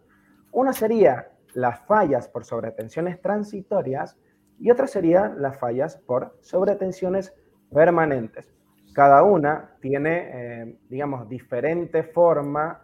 Una 0.52 0.72
sería 0.72 1.32
las 1.54 1.80
fallas 1.86 2.28
por 2.28 2.44
sobretensiones 2.44 3.20
transitorias 3.20 4.16
y 4.58 4.70
otra 4.70 4.86
sería 4.86 5.28
las 5.28 5.58
fallas 5.58 5.96
por 5.96 6.36
sobretensiones 6.40 7.34
permanentes. 7.72 8.52
Cada 8.92 9.22
una 9.22 9.76
tiene, 9.80 10.30
eh, 10.62 10.78
digamos, 10.88 11.28
diferente 11.28 12.02
forma 12.02 12.80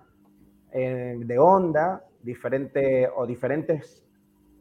eh, 0.71 1.17
de 1.19 1.39
onda, 1.39 2.05
diferente 2.23 3.09
o 3.09 3.27
diferentes 3.27 4.05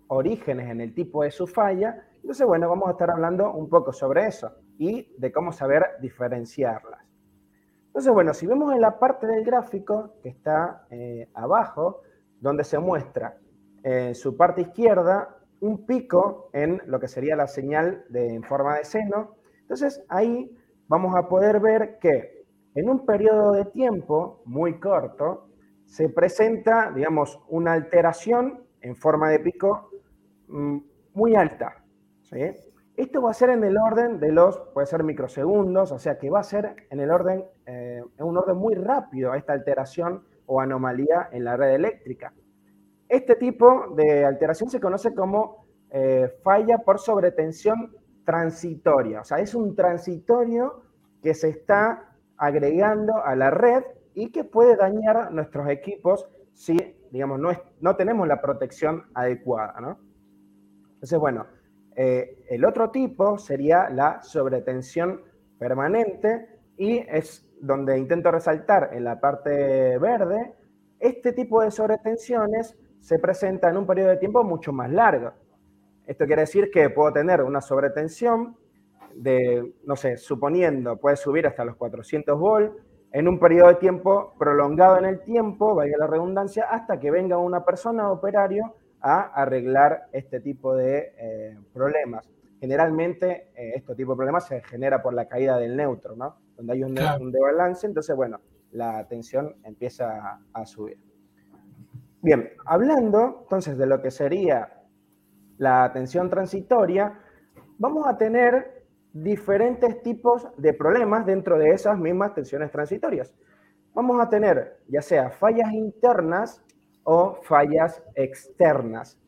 orígenes 0.07 0.69
en 0.69 0.81
el 0.81 0.93
tipo 0.93 1.23
de 1.23 1.31
su 1.31 1.45
falla. 1.45 2.07
Entonces, 2.15 2.45
bueno, 2.47 2.69
vamos 2.69 2.87
a 2.87 2.91
estar 2.91 3.11
hablando 3.11 3.51
un 3.53 3.69
poco 3.69 3.93
sobre 3.93 4.27
eso 4.27 4.51
y 4.77 5.13
de 5.17 5.31
cómo 5.31 5.51
saber 5.51 5.85
diferenciarlas. 6.01 7.01
Entonces, 7.87 8.11
bueno, 8.11 8.33
si 8.33 8.47
vemos 8.47 8.73
en 8.73 8.81
la 8.81 8.97
parte 8.97 9.27
del 9.27 9.43
gráfico 9.43 10.15
que 10.23 10.29
está 10.29 10.87
eh, 10.89 11.29
abajo, 11.35 12.01
donde 12.39 12.63
se 12.63 12.79
muestra 12.79 13.37
en 13.83 14.15
su 14.15 14.35
parte 14.35 14.61
izquierda 14.61 15.42
un 15.63 15.85
pico 15.85 16.49
en 16.51 16.81
lo 16.87 16.99
que 16.99 17.07
sería 17.07 17.37
la 17.37 17.47
señal 17.47 18.03
de, 18.09 18.33
en 18.33 18.43
forma 18.43 18.77
de 18.77 18.83
seno, 18.83 19.37
entonces 19.61 20.03
ahí 20.09 20.53
vamos 20.89 21.15
a 21.15 21.29
poder 21.29 21.61
ver 21.61 21.99
que 21.99 22.43
en 22.75 22.89
un 22.89 23.05
periodo 23.05 23.53
de 23.53 23.65
tiempo 23.65 24.41
muy 24.45 24.77
corto 24.79 25.47
se 25.85 26.09
presenta, 26.09 26.91
digamos, 26.91 27.39
una 27.47 27.73
alteración 27.73 28.65
en 28.81 28.95
forma 28.97 29.29
de 29.29 29.39
pico 29.39 29.89
mm, 30.49 30.77
muy 31.13 31.35
alta. 31.35 31.81
¿sí? 32.23 32.41
Esto 32.97 33.21
va 33.21 33.31
a 33.31 33.33
ser 33.33 33.51
en 33.51 33.63
el 33.63 33.77
orden 33.77 34.19
de 34.19 34.33
los, 34.33 34.59
puede 34.73 34.87
ser 34.87 35.03
microsegundos, 35.03 35.93
o 35.93 35.97
sea 35.97 36.17
que 36.17 36.29
va 36.29 36.41
a 36.41 36.43
ser 36.43 36.75
en 36.89 36.99
el 36.99 37.09
orden, 37.09 37.45
eh, 37.65 38.03
en 38.17 38.25
un 38.25 38.37
orden 38.37 38.57
muy 38.57 38.75
rápido 38.75 39.33
esta 39.33 39.53
alteración 39.53 40.25
o 40.45 40.59
anomalía 40.59 41.29
en 41.31 41.45
la 41.45 41.55
red 41.55 41.75
eléctrica. 41.75 42.33
Este 43.13 43.35
tipo 43.35 43.93
de 43.95 44.25
alteración 44.25 44.71
se 44.71 44.79
conoce 44.79 45.13
como 45.13 45.67
eh, 45.91 46.33
falla 46.41 46.79
por 46.79 46.97
sobretensión 46.97 47.95
transitoria. 48.25 49.21
O 49.21 49.23
sea, 49.23 49.37
es 49.37 49.53
un 49.53 49.75
transitorio 49.75 50.81
que 51.21 51.35
se 51.35 51.49
está 51.49 52.15
agregando 52.37 53.23
a 53.23 53.35
la 53.35 53.51
red 53.51 53.83
y 54.15 54.31
que 54.31 54.43
puede 54.43 54.75
dañar 54.75 55.31
nuestros 55.31 55.69
equipos 55.69 56.27
si, 56.53 56.75
digamos, 57.11 57.39
no, 57.79 57.95
tenemos 57.95 58.27
la 58.27 58.41
protección 58.41 59.03
adecuada, 59.13 59.79
¿no? 59.79 59.99
Entonces, 60.95 61.19
bueno, 61.19 61.45
eh, 61.95 62.43
el 62.49 62.65
otro 62.65 62.89
tipo 62.89 63.37
sería 63.37 63.91
la 63.91 64.23
sobretensión 64.23 65.21
permanente 65.59 66.47
y 66.77 66.97
es 66.97 67.47
donde 67.61 67.95
intento 67.99 68.31
resaltar 68.31 68.89
en 68.91 69.03
la 69.03 69.19
parte 69.19 69.99
verde, 69.99 70.55
este 70.99 71.31
tipo 71.31 71.61
de 71.61 71.69
sobretensiones 71.69 72.75
se 73.03 73.19
presenta 73.19 73.69
en 73.69 73.75
un 73.75 73.85
periodo 73.85 74.11
de 74.11 74.17
tiempo 74.17 74.45
mucho 74.45 74.71
más 74.71 74.89
largo. 74.89 75.33
Esto 76.07 76.25
quiere 76.25 76.43
decir 76.43 76.71
que 76.71 76.89
puedo 76.89 77.11
tener 77.11 77.41
una 77.41 77.59
sobretensión 77.59 78.55
de, 79.13 79.73
no 79.83 79.97
sé, 79.97 80.15
suponiendo, 80.15 80.95
puede 80.95 81.17
subir 81.17 81.45
hasta 81.45 81.65
los 81.65 81.75
400 81.75 82.39
volts 82.39 82.73
en 83.11 83.27
un 83.27 83.39
periodo 83.39 83.67
de 83.67 83.75
tiempo 83.75 84.33
prolongado 84.39 84.97
en 84.97 85.05
el 85.05 85.21
tiempo, 85.21 85.75
vaya 85.75 85.97
la 85.99 86.07
redundancia, 86.07 86.63
hasta 86.71 86.97
que 86.97 87.11
venga 87.11 87.37
una 87.37 87.65
persona 87.65 88.09
operario 88.09 88.73
a 89.01 89.19
arreglar 89.19 90.07
este 90.13 90.39
tipo 90.39 90.73
de 90.73 91.13
eh, 91.17 91.57
problemas. 91.73 92.29
Generalmente, 92.61 93.49
eh, 93.53 93.73
este 93.75 93.95
tipo 93.95 94.13
de 94.13 94.17
problemas 94.17 94.47
se 94.47 94.63
genera 94.63 95.03
por 95.03 95.13
la 95.13 95.27
caída 95.27 95.57
del 95.57 95.75
neutro, 95.75 96.15
¿no? 96.15 96.37
Donde 96.55 96.71
hay 96.71 96.83
un, 96.83 96.97
un 97.19 97.31
desbalance, 97.33 97.85
entonces, 97.85 98.15
bueno, 98.15 98.39
la 98.71 99.05
tensión 99.09 99.57
empieza 99.65 100.39
a 100.53 100.65
subir. 100.65 101.12
Bien, 102.23 102.51
hablando 102.65 103.39
entonces 103.41 103.77
de 103.77 103.85
lo 103.85 104.01
que 104.01 104.09
sería 104.09 104.81
la 105.57 105.91
tensión 105.91 106.29
transitoria, 106.29 107.19
vamos 107.77 108.07
a 108.07 108.17
tener 108.17 108.85
diferentes 109.11 110.01
tipos 110.03 110.47
de 110.55 110.73
problemas 110.73 111.25
dentro 111.25 111.57
de 111.57 111.71
esas 111.71 111.99
mismas 111.99 112.33
tensiones 112.33 112.71
transitorias. 112.71 113.35
Vamos 113.93 114.21
a 114.21 114.29
tener 114.29 114.79
ya 114.87 115.01
sea 115.01 115.31
fallas 115.31 115.73
internas 115.73 116.63
o 117.03 117.41
fallas 117.43 118.01
externas 118.15 119.19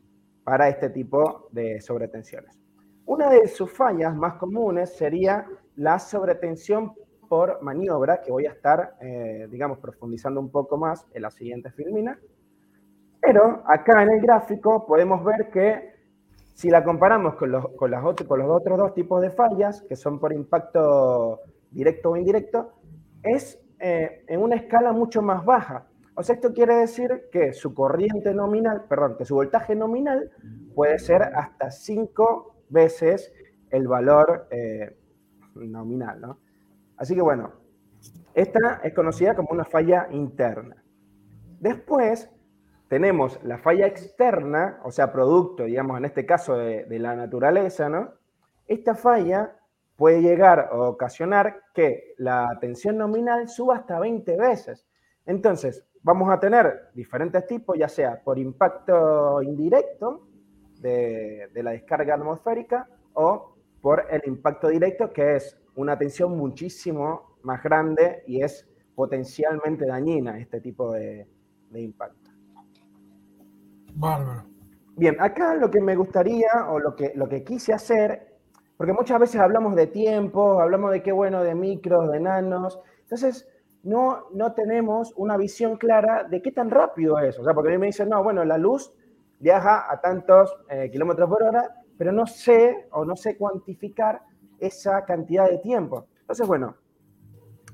para 0.42 0.70
este 0.70 0.88
tipo 0.88 1.48
de 1.52 1.82
sobretensiones. 1.82 2.58
Una 3.04 3.28
de 3.28 3.46
sus 3.46 3.70
fallas 3.70 4.16
más 4.16 4.36
comunes 4.36 4.96
sería 4.96 5.46
la 5.74 5.98
sobretensión 5.98 6.94
por 7.28 7.60
maniobra, 7.60 8.22
que 8.22 8.32
voy 8.32 8.46
a 8.46 8.52
estar, 8.52 8.96
eh, 9.02 9.48
digamos, 9.50 9.80
profundizando 9.80 10.40
un 10.40 10.50
poco 10.50 10.78
más 10.78 11.06
en 11.12 11.20
la 11.20 11.30
siguiente 11.30 11.70
filmina. 11.72 12.18
Pero 13.26 13.64
acá 13.66 14.04
en 14.04 14.10
el 14.10 14.20
gráfico 14.20 14.86
podemos 14.86 15.24
ver 15.24 15.50
que 15.50 15.96
si 16.54 16.70
la 16.70 16.84
comparamos 16.84 17.34
con 17.34 17.50
los, 17.50 17.68
con, 17.70 17.90
las 17.90 18.02
con 18.02 18.38
los 18.38 18.48
otros 18.48 18.78
dos 18.78 18.94
tipos 18.94 19.20
de 19.20 19.30
fallas, 19.30 19.82
que 19.82 19.96
son 19.96 20.20
por 20.20 20.32
impacto 20.32 21.40
directo 21.72 22.10
o 22.10 22.16
indirecto, 22.16 22.74
es 23.24 23.60
eh, 23.80 24.24
en 24.28 24.40
una 24.40 24.54
escala 24.54 24.92
mucho 24.92 25.22
más 25.22 25.44
baja. 25.44 25.88
O 26.14 26.22
sea, 26.22 26.36
esto 26.36 26.52
quiere 26.52 26.76
decir 26.76 27.24
que 27.32 27.52
su 27.52 27.74
corriente 27.74 28.32
nominal, 28.32 28.84
perdón, 28.88 29.16
que 29.18 29.24
su 29.24 29.34
voltaje 29.34 29.74
nominal 29.74 30.30
puede 30.74 31.00
ser 31.00 31.22
hasta 31.22 31.72
cinco 31.72 32.54
veces 32.68 33.32
el 33.70 33.88
valor 33.88 34.46
eh, 34.52 34.96
nominal, 35.56 36.20
¿no? 36.20 36.38
Así 36.96 37.16
que 37.16 37.22
bueno, 37.22 37.50
esta 38.34 38.80
es 38.84 38.94
conocida 38.94 39.34
como 39.34 39.48
una 39.50 39.64
falla 39.64 40.06
interna. 40.12 40.76
Después 41.58 42.30
tenemos 42.88 43.40
la 43.42 43.58
falla 43.58 43.86
externa, 43.86 44.80
o 44.84 44.90
sea, 44.90 45.12
producto, 45.12 45.64
digamos, 45.64 45.98
en 45.98 46.04
este 46.04 46.24
caso 46.24 46.56
de, 46.56 46.86
la 46.98 47.16
naturaleza, 47.16 47.88
¿no? 47.88 48.12
Esta 48.66 48.94
falla 48.94 49.56
puede 49.96 50.20
llegar 50.20 50.68
a 50.70 50.76
ocasionar 50.76 51.62
que 51.74 52.14
la 52.18 52.56
tensión 52.60 52.98
nominal 52.98 53.48
suba 53.48 53.76
hasta 53.76 53.98
20 53.98 54.36
veces. 54.36 54.86
Entonces, 55.24 55.84
vamos 56.02 56.30
a 56.30 56.38
tener 56.38 56.90
diferentes 56.94 57.46
tipos, 57.46 57.76
ya 57.76 57.88
sea 57.88 58.22
por 58.22 58.38
impacto 58.38 59.42
indirecto 59.42 60.28
de, 60.80 61.50
la 61.54 61.72
descarga 61.72 62.14
atmosférica 62.14 62.88
o 63.14 63.56
por 63.80 64.06
el 64.10 64.22
impacto 64.26 64.68
directo, 64.68 65.12
que 65.12 65.36
es 65.36 65.58
una 65.74 65.98
tensión 65.98 66.36
muchísimo 66.36 67.36
más 67.42 67.62
grande 67.62 68.22
y 68.26 68.42
es 68.42 68.68
potencialmente 68.94 69.86
dañina 69.86 70.38
este 70.38 70.60
tipo 70.60 70.92
de 70.92 71.26
impacto. 71.74 72.25
Bárbaro. 73.96 74.44
Bien, 74.96 75.16
acá 75.20 75.54
lo 75.54 75.70
que 75.70 75.80
me 75.80 75.96
gustaría 75.96 76.48
o 76.68 76.78
lo 76.78 76.94
que, 76.94 77.12
lo 77.14 77.28
que 77.28 77.44
quise 77.44 77.72
hacer, 77.72 78.34
porque 78.76 78.92
muchas 78.92 79.18
veces 79.18 79.40
hablamos 79.40 79.74
de 79.74 79.86
tiempo, 79.86 80.60
hablamos 80.60 80.92
de 80.92 81.02
qué 81.02 81.12
bueno, 81.12 81.42
de 81.42 81.54
micros, 81.54 82.10
de 82.10 82.20
nanos, 82.20 82.78
entonces 83.00 83.48
no, 83.82 84.28
no 84.32 84.52
tenemos 84.52 85.12
una 85.16 85.36
visión 85.36 85.76
clara 85.76 86.24
de 86.24 86.42
qué 86.42 86.50
tan 86.50 86.70
rápido 86.70 87.18
es. 87.18 87.38
O 87.38 87.44
sea, 87.44 87.54
porque 87.54 87.70
a 87.70 87.72
mí 87.72 87.78
me 87.78 87.86
dicen, 87.86 88.08
no, 88.08 88.22
bueno, 88.22 88.44
la 88.44 88.58
luz 88.58 88.92
viaja 89.38 89.90
a 89.90 90.00
tantos 90.00 90.54
eh, 90.68 90.90
kilómetros 90.90 91.28
por 91.28 91.42
hora, 91.42 91.74
pero 91.96 92.12
no 92.12 92.26
sé 92.26 92.88
o 92.90 93.04
no 93.04 93.16
sé 93.16 93.36
cuantificar 93.36 94.22
esa 94.58 95.04
cantidad 95.04 95.48
de 95.48 95.58
tiempo. 95.58 96.06
Entonces, 96.20 96.46
bueno, 96.46 96.76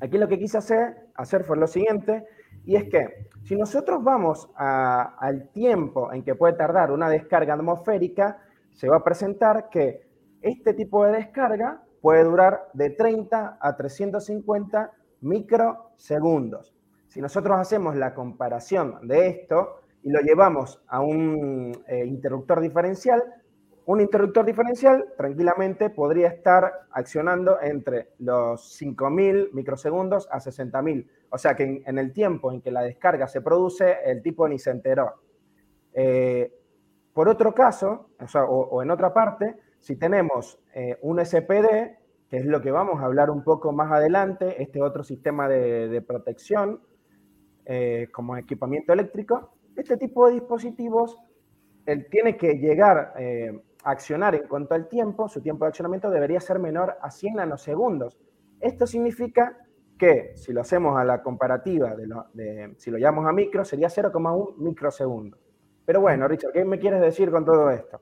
aquí 0.00 0.18
lo 0.18 0.28
que 0.28 0.38
quise 0.38 0.58
hacer, 0.58 1.08
hacer 1.14 1.44
fue 1.44 1.56
lo 1.56 1.66
siguiente, 1.66 2.24
y 2.64 2.76
es 2.76 2.85
que 2.85 3.28
si 3.44 3.57
nosotros 3.57 4.02
vamos 4.02 4.48
al 4.57 5.48
tiempo 5.52 6.12
en 6.12 6.22
que 6.22 6.35
puede 6.35 6.55
tardar 6.55 6.92
una 6.92 7.09
descarga 7.09 7.55
atmosférica, 7.55 8.38
se 8.72 8.88
va 8.88 8.98
a 8.98 9.05
presentar 9.05 9.68
que 9.68 10.07
este 10.40 10.74
tipo 10.74 11.05
de 11.05 11.12
descarga 11.12 11.83
puede 12.00 12.24
durar 12.24 12.68
de 12.72 12.90
30 12.90 13.59
a 13.61 13.76
350 13.76 14.92
microsegundos. 15.20 16.74
Si 17.09 17.20
nosotros 17.20 17.59
hacemos 17.59 17.96
la 17.96 18.14
comparación 18.14 19.07
de 19.07 19.28
esto 19.28 19.81
y 20.02 20.11
lo 20.11 20.20
llevamos 20.20 20.83
a 20.88 21.00
un 21.00 21.72
eh, 21.87 22.05
interruptor 22.07 22.61
diferencial, 22.61 23.22
un 23.87 24.01
interruptor 24.01 24.45
diferencial 24.45 25.12
tranquilamente 25.16 25.90
podría 25.90 26.29
estar 26.29 26.87
accionando 26.92 27.61
entre 27.61 28.11
los 28.18 28.81
5.000 28.81 29.51
microsegundos 29.53 30.29
a 30.31 30.38
60.000. 30.38 31.09
O 31.31 31.38
sea 31.38 31.57
que 31.57 31.83
en, 31.85 31.99
el 31.99 32.12
tiempo 32.12 32.53
en 32.53 32.61
que 32.61 32.71
la 32.71 32.83
descarga 32.83 33.27
se 33.27 33.40
produce, 33.40 33.97
el 34.05 34.23
tipo 34.23 34.47
ni 34.49 34.59
se 34.59 34.71
enteró. 34.71 35.14
Eh, 35.92 36.53
por 37.12 37.29
otro 37.29 37.53
caso, 37.53 38.11
o, 38.49 38.83
en 38.83 38.90
otra 38.90 39.12
parte, 39.12 39.57
si 39.81 39.97
tenemos 39.97 40.59
eh, 40.75 40.99
un 41.03 41.25
SPD, 41.25 41.99
que 42.31 42.38
es 42.38 42.47
lo 42.47 42.61
que 42.61 42.71
vamos 42.71 43.01
a 43.01 43.07
hablar 43.07 43.31
un 43.31 43.42
poco 43.42 43.73
más 43.73 43.90
adelante, 43.90 44.62
este 44.62 44.81
otro 44.81 45.03
sistema 45.03 45.49
de, 45.49 46.03
protección 46.07 46.81
eh, 47.66 48.09
como 48.12 48.37
equipamiento 48.37 48.92
eléctrico, 48.92 49.55
este 49.77 49.97
tipo 49.97 50.27
de 50.27 50.35
dispositivos 50.35 51.18
él 51.87 52.07
tiene 52.11 52.37
que 52.37 52.55
llegar 52.55 53.12
accionar 53.85 54.35
en 54.35 54.47
cuanto 54.47 54.75
al 54.75 54.88
tiempo, 54.88 55.29
su 55.29 55.40
tiempo 55.40 55.64
de 55.64 55.71
accionamiento 55.71 56.11
debería 56.11 56.40
ser 56.40 56.59
menor 56.59 56.97
a 57.01 57.11
100 57.11 57.35
nanosegundos. 57.37 58.18
Esto 58.61 58.87
significa 58.87 59.57
que 59.99 60.33
si 60.37 60.53
lo 60.53 60.61
hacemos 60.61 60.99
a 60.99 61.05
la 61.05 61.23
comparativa, 61.23 61.95
de, 62.35 62.75
si 62.79 62.90
lo 62.90 62.99
llamamos 62.99 63.29
a 63.29 63.33
micro, 63.33 63.64
sería 63.64 63.88
0,1 63.88 64.57
microsegundo. 64.59 65.38
Pero 65.85 66.01
bueno, 66.01 66.29
Richard, 66.29 66.53
¿qué 66.53 66.64
me 66.64 66.79
quieres 66.79 67.01
decir 67.01 67.31
con 67.31 67.45
todo 67.45 67.71
esto? 67.71 68.01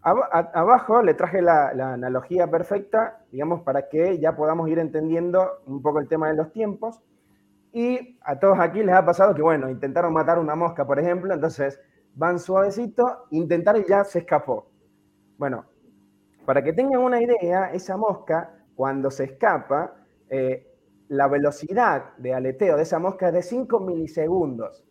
abajo 0.00 1.02
le 1.02 1.12
traje 1.12 1.42
la, 1.42 1.74
la, 1.74 1.94
analogía 1.94 2.48
perfecta, 2.50 3.24
digamos, 3.30 3.62
para 3.62 3.88
que 3.88 4.18
ya 4.18 4.34
podamos 4.36 4.68
ir 4.70 4.78
entendiendo 4.78 5.60
un 5.66 5.82
poco 5.82 5.98
el 5.98 6.08
tema 6.08 6.28
de 6.28 6.36
los 6.36 6.52
tiempos. 6.52 7.00
Y 7.72 8.18
a 8.22 8.38
todos 8.38 8.58
aquí 8.58 8.82
les 8.82 8.94
ha 8.94 9.04
pasado 9.04 9.34
que, 9.34 9.42
bueno, 9.42 9.68
intentaron 9.68 10.12
matar 10.12 10.38
una 10.38 10.54
mosca, 10.54 10.86
por 10.86 10.98
ejemplo, 10.98 11.34
entonces 11.34 11.78
van 12.14 12.38
suavecito, 12.38 13.26
intentaron 13.30 13.82
y 13.82 13.88
ya 13.88 14.04
se 14.04 14.20
escapó. 14.20 14.67
Bueno, 15.38 15.66
para 16.44 16.62
que 16.64 16.72
tengan 16.72 17.00
una 17.00 17.22
idea, 17.22 17.72
esa 17.72 17.96
mosca, 17.96 18.64
cuando 18.74 19.08
se 19.08 19.24
escapa, 19.24 19.94
eh, 20.28 20.66
la 21.08 21.28
velocidad 21.28 22.16
de 22.18 22.34
aleteo 22.34 22.76
de 22.76 22.82
esa 22.82 22.98
mosca 22.98 23.28
es 23.28 23.34
de 23.34 23.42
5 23.42 23.80
milisegundos. 23.80 24.84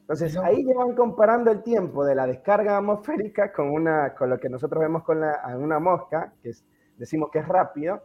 Entonces, 0.00 0.36
ahí 0.36 0.66
ya 0.66 0.74
van 0.74 0.96
comparando 0.96 1.52
el 1.52 1.62
tiempo 1.62 2.04
de 2.04 2.16
la 2.16 2.26
descarga 2.26 2.76
atmosférica 2.76 3.52
con, 3.52 3.70
una, 3.70 4.14
con 4.14 4.30
lo 4.30 4.38
que 4.38 4.48
nosotros 4.50 4.80
vemos 4.80 5.04
con 5.04 5.22
una 5.58 5.78
mosca, 5.78 6.34
que 6.42 6.50
decimos 6.98 7.30
que 7.30 7.38
es 7.38 7.48
rápido. 7.48 8.02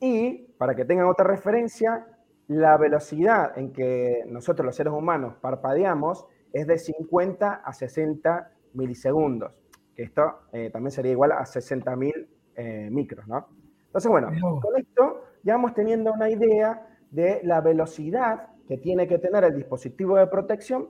Y, 0.00 0.54
para 0.56 0.76
que 0.76 0.84
tengan 0.84 1.06
otra 1.06 1.26
referencia, 1.26 2.06
la 2.46 2.76
velocidad 2.78 3.58
en 3.58 3.72
que 3.72 4.22
nosotros 4.28 4.64
los 4.64 4.76
seres 4.76 4.92
humanos 4.92 5.34
parpadeamos 5.40 6.24
es 6.52 6.68
de 6.68 6.78
50 6.78 7.52
a 7.52 7.72
60 7.72 8.50
milisegundos 8.74 9.63
que 9.94 10.04
esto 10.04 10.40
eh, 10.52 10.70
también 10.70 10.90
sería 10.90 11.12
igual 11.12 11.32
a 11.32 11.42
60.000 11.42 12.26
eh, 12.56 12.88
micros, 12.90 13.26
¿no? 13.26 13.48
Entonces, 13.86 14.10
bueno, 14.10 14.28
con 14.60 14.76
esto 14.76 15.24
ya 15.42 15.54
vamos 15.54 15.74
teniendo 15.74 16.12
una 16.12 16.28
idea 16.28 16.88
de 17.10 17.40
la 17.44 17.60
velocidad 17.60 18.48
que 18.66 18.78
tiene 18.78 19.06
que 19.06 19.18
tener 19.18 19.44
el 19.44 19.54
dispositivo 19.54 20.16
de 20.16 20.26
protección 20.26 20.88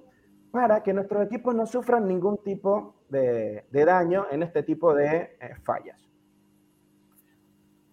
para 0.50 0.82
que 0.82 0.94
nuestros 0.94 1.26
equipos 1.26 1.54
no 1.54 1.66
sufran 1.66 2.06
ningún 2.06 2.38
tipo 2.42 2.94
de, 3.08 3.64
daño 3.72 4.26
en 4.30 4.42
este 4.42 4.62
tipo 4.62 4.94
de 4.94 5.36
eh, 5.40 5.54
fallas. 5.64 6.00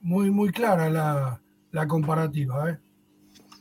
Muy, 0.02 0.32
muy 0.32 0.52
clara 0.52 0.90
la, 1.72 1.88
comparativa. 1.88 2.70
¿eh? 2.70 2.78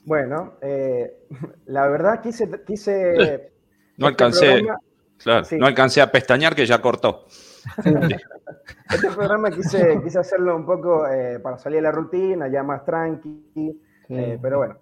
Bueno, 0.04 0.54
eh, 0.60 1.26
la 1.66 1.88
verdad 1.88 2.20
quise... 2.20 2.48
quise 2.64 3.14
no 3.96 4.08
este 4.08 4.24
alcancé, 4.24 4.62
no 5.26 5.66
alcancé 5.66 6.00
a 6.00 6.10
pestañear 6.10 6.54
que 6.54 6.66
ya 6.66 6.80
cortó. 6.80 7.26
este 8.90 9.10
programa 9.14 9.50
quise, 9.50 10.00
quise 10.02 10.18
hacerlo 10.18 10.56
un 10.56 10.64
poco 10.64 11.04
para 11.42 11.58
salir 11.58 11.78
de 11.78 11.82
la 11.82 11.92
rutina, 11.92 12.48
ya 12.48 12.62
más 12.62 12.84
tranqui, 12.84 13.80
pero 14.08 14.58
bueno, 14.58 14.76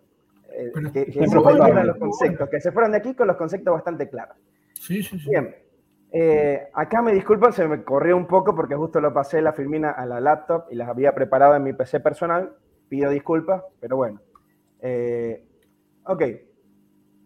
que, 0.92 1.12
se 1.12 1.40
fueran 1.40 1.87
los 1.87 1.96
conceptos, 1.96 2.48
que 2.48 2.61
se 2.61 2.72
fueran 2.72 2.92
de 2.92 2.98
aquí 2.98 3.14
con 3.14 3.27
los 3.27 3.37
conceptos 3.37 3.74
bastante 3.74 4.09
claros. 4.09 4.37
Sí, 4.74 5.03
sí, 5.03 5.18
sí. 5.18 5.31
Bien. 5.31 5.55
Eh, 6.11 6.68
acá 6.72 7.03
me 7.03 7.12
disculpan, 7.12 7.53
se 7.53 7.66
me 7.68 7.85
corrió 7.85 8.16
un 8.16 8.27
poco 8.27 8.55
porque 8.55 8.74
justo 8.74 9.01
lo 9.01 9.12
pasé 9.12 9.42
la 9.42 9.53
filmina 9.53 9.90
a 9.90 10.07
la 10.07 10.20
laptop 10.20 10.64
y 10.70 10.74
las 10.74 10.88
había 10.88 11.14
preparado 11.14 11.55
en 11.55 11.62
mi 11.62 11.72
PC 11.72 12.01
personal. 12.01 12.53
Pido 12.88 13.11
disculpas, 13.11 13.62
pero 13.81 13.96
bueno. 13.96 14.20
Eh, 14.81 15.44
ok. 16.05 16.22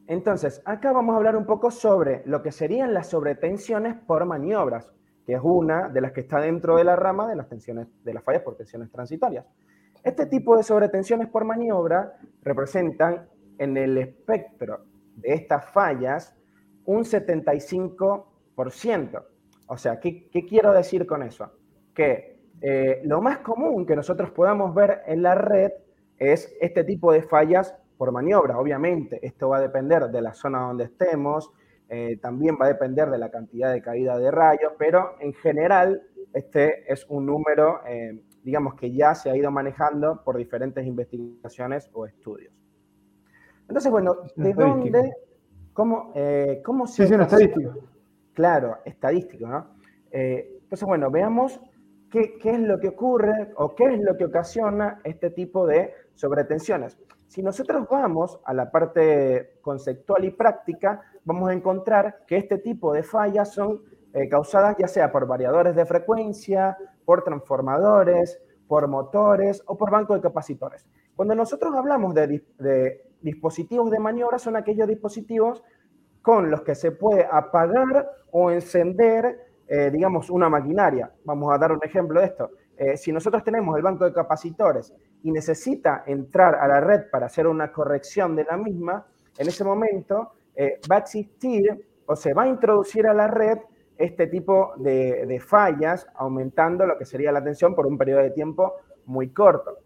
Entonces, 0.06 0.62
acá 0.64 0.92
vamos 0.92 1.14
a 1.14 1.18
hablar 1.18 1.36
un 1.36 1.46
poco 1.46 1.70
sobre 1.70 2.22
lo 2.26 2.42
que 2.42 2.52
serían 2.52 2.92
las 2.92 3.08
sobretensiones 3.08 3.94
por 3.94 4.24
maniobras, 4.24 4.92
que 5.24 5.34
es 5.34 5.40
una 5.42 5.88
de 5.88 6.00
las 6.00 6.12
que 6.12 6.20
está 6.20 6.40
dentro 6.40 6.76
de 6.76 6.84
la 6.84 6.96
rama 6.96 7.28
de 7.28 7.36
las 7.36 7.48
tensiones, 7.48 7.86
de 8.02 8.14
las 8.14 8.24
fallas 8.24 8.42
por 8.42 8.56
tensiones 8.56 8.90
transitorias. 8.90 9.46
Este 10.02 10.26
tipo 10.26 10.56
de 10.56 10.64
sobretensiones 10.64 11.28
por 11.28 11.44
maniobra 11.44 12.18
representan 12.42 13.28
en 13.58 13.76
el 13.76 13.96
espectro 13.98 14.84
de 15.16 15.34
estas 15.34 15.70
fallas 15.70 16.34
un 16.84 17.04
75%. 17.04 19.24
O 19.68 19.76
sea, 19.76 20.00
¿qué, 20.00 20.28
quiero 20.48 20.72
decir 20.72 21.06
con 21.06 21.22
eso? 21.22 21.52
Que 21.94 22.40
eh, 22.60 23.00
lo 23.04 23.22
más 23.22 23.38
común 23.38 23.86
que 23.86 23.94
nosotros 23.94 24.32
podamos 24.32 24.74
ver 24.74 25.02
en 25.06 25.22
la 25.22 25.36
red 25.36 25.70
es 26.18 26.52
este 26.60 26.84
tipo 26.84 27.12
de 27.12 27.22
fallas 27.22 27.76
por 28.02 28.10
maniobra. 28.10 28.58
Obviamente, 28.58 29.24
esto 29.24 29.50
va 29.50 29.58
a 29.58 29.60
depender 29.60 30.10
de 30.10 30.20
la 30.20 30.34
zona 30.34 30.62
donde 30.62 30.86
estemos, 30.86 31.52
eh, 31.88 32.18
también 32.20 32.58
va 32.60 32.64
a 32.64 32.68
depender 32.70 33.08
de 33.08 33.16
la 33.16 33.30
cantidad 33.30 33.72
de 33.72 33.80
caída 33.80 34.18
de 34.18 34.28
rayos, 34.28 34.72
pero 34.76 35.14
en 35.20 35.32
general 35.34 36.02
este 36.32 36.92
es 36.92 37.06
un 37.08 37.26
número 37.26 37.80
eh, 37.86 38.20
digamos 38.42 38.74
que 38.74 38.92
ya 38.92 39.14
se 39.14 39.30
ha 39.30 39.36
ido 39.36 39.52
manejando 39.52 40.20
por 40.24 40.36
diferentes 40.36 40.84
investigaciones 40.84 41.90
o 41.92 42.04
estudios. 42.04 42.52
Entonces, 43.68 43.92
bueno, 43.92 44.16
¿de 44.34 44.52
dónde? 44.52 45.12
¿Cómo, 45.72 46.10
eh, 46.16 46.60
cómo 46.64 46.88
se... 46.88 47.06
Sí, 47.06 47.14
estadístico. 47.14 47.72
Claro, 48.32 48.78
estadístico, 48.84 49.46
¿no? 49.46 49.76
Eh, 50.10 50.58
entonces, 50.60 50.88
bueno, 50.88 51.08
veamos 51.08 51.60
qué, 52.10 52.36
qué, 52.42 52.50
es 52.50 52.58
lo 52.62 52.80
que 52.80 52.88
ocurre 52.88 53.52
o 53.54 53.76
qué 53.76 53.94
es 53.94 54.00
lo 54.00 54.16
que 54.16 54.24
ocasiona 54.24 55.00
este 55.04 55.30
tipo 55.30 55.68
de 55.68 55.94
sobretensiones. 56.14 56.98
Si 57.29 57.42
nosotros 57.42 57.87
vamos 57.90 58.40
a 58.44 58.53
la 58.53 58.70
parte 58.70 59.59
conceptual 59.62 60.25
y 60.25 60.31
práctica, 60.31 61.01
vamos 61.25 61.48
a 61.48 61.55
encontrar 61.55 62.25
que 62.27 62.37
este 62.37 62.59
tipo 62.59 62.92
de 62.92 63.03
fallas 63.03 63.53
son 63.55 63.81
eh, 64.12 64.29
causadas 64.29 64.77
ya 64.79 64.87
sea 64.87 65.11
por 65.11 65.27
variadores 65.27 65.75
de 65.75 65.87
frecuencia, 65.87 66.77
por 67.07 67.25
transformadores, 67.25 68.38
por 68.68 68.87
motores 68.87 69.62
o 69.66 69.77
por 69.77 69.90
banco 69.90 70.14
de 70.14 70.20
capacitores. 70.20 70.87
Cuando 71.16 71.35
nosotros 71.35 71.75
hablamos 71.75 72.14
de, 72.14 72.42
dispositivos 73.20 73.90
de 73.90 73.98
maniobra, 73.98 74.38
son 74.38 74.57
aquellos 74.57 74.88
dispositivos 74.88 75.62
con 76.20 76.51
los 76.51 76.62
que 76.62 76.75
se 76.75 76.92
puede 76.92 77.27
apagar 77.31 78.11
o 78.31 78.51
encender, 78.51 79.38
eh, 79.66 79.90
digamos, 79.90 80.31
una 80.31 80.48
maquinaria. 80.48 81.11
Vamos 81.25 81.53
a 81.53 81.59
dar 81.59 81.72
un 81.72 81.81
ejemplo 81.83 82.20
de 82.20 82.27
esto. 82.27 82.51
Eh, 82.82 82.96
si 82.96 83.12
nosotros 83.12 83.44
tenemos 83.44 83.76
el 83.76 83.82
banco 83.82 84.04
de 84.04 84.12
capacitores 84.12 84.92
y 85.22 85.30
necesita 85.30 86.02
entrar 86.06 86.56
a 86.56 86.66
la 86.66 86.80
red 86.80 87.10
para 87.10 87.26
hacer 87.26 87.46
una 87.46 87.70
corrección 87.70 88.34
de 88.34 88.44
la 88.44 88.56
misma, 88.56 89.06
en 89.38 89.48
ese 89.48 89.64
momento 89.64 90.32
va 90.90 90.96
a 90.96 90.98
existir 90.98 91.86
o 92.06 92.14
se 92.14 92.34
va 92.34 92.42
a 92.42 92.48
introducir 92.48 93.06
a 93.06 93.14
la 93.14 93.26
red 93.26 93.58
este 93.96 94.26
tipo 94.26 94.72
de, 94.76 95.40
fallas, 95.44 96.06
aumentando 96.14 96.86
lo 96.86 96.98
que 96.98 97.04
sería 97.04 97.32
la 97.32 97.42
tensión 97.42 97.74
por 97.74 97.86
un 97.86 97.96
periodo 97.96 98.20
de 98.22 98.30
tiempo 98.30 98.74
muy 99.06 99.28
corto. 99.28 99.78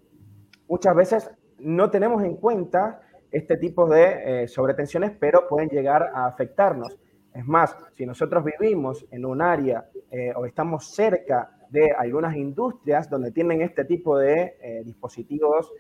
Muchas 0.69 0.97
veces 0.97 1.31
no 1.59 1.91
tenemos 1.91 2.23
en 2.23 2.37
cuenta 2.37 3.01
este 3.31 3.57
tipo 3.57 3.89
de 3.89 4.43
eh, 4.45 4.49
sobretensiones, 4.49 5.13
pero 5.19 5.47
pueden 5.49 5.69
llegar 5.69 6.11
a 6.15 6.27
afectarnos. 6.27 6.99
Es 7.35 7.47
más, 7.47 7.77
si 7.93 8.07
nosotros 8.07 8.45
vivimos 8.45 9.07
en 9.11 9.27
un 9.27 9.43
área 9.43 9.87
eh, 10.11 10.33
o 10.35 10.47
estamos 10.47 10.95
cerca 10.95 11.51
de 11.71 11.91
algunas 11.93 12.37
industrias 12.37 13.09
donde 13.11 13.33
tienen 13.33 13.63
este 13.63 13.85
tipo 13.85 14.19
de 14.19 14.57
eh, 14.61 14.83
dispositivos 14.85 15.73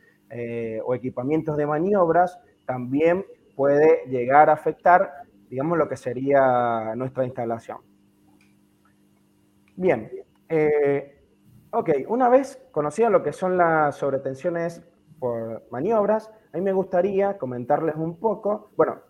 o 0.84 0.92
equipamientos 0.92 1.56
de 1.56 1.66
maniobras, 1.66 2.36
también 2.66 3.24
puede 3.54 4.04
llegar 4.08 4.50
a 4.50 4.54
afectar, 4.54 5.10
digamos, 5.48 5.78
lo 5.78 5.88
que 5.88 5.96
sería 5.96 6.94
nuestra 6.96 7.24
instalación. 7.24 7.78
Bien, 9.76 10.10
eh, 10.48 11.22
ok, 11.70 11.90
una 12.08 12.28
vez 12.28 12.62
conocido 12.70 13.10
lo 13.10 13.22
que 13.22 13.32
son 13.32 13.56
las 13.56 13.96
sobretensiones 13.96 14.82
por 15.18 15.64
maniobras, 15.70 16.30
a 16.52 16.56
mí 16.56 16.62
me 16.62 16.72
gustaría 16.72 17.36
comentarles 17.36 17.96
un 17.96 18.18
poco, 18.18 18.70
bueno, 18.76 19.00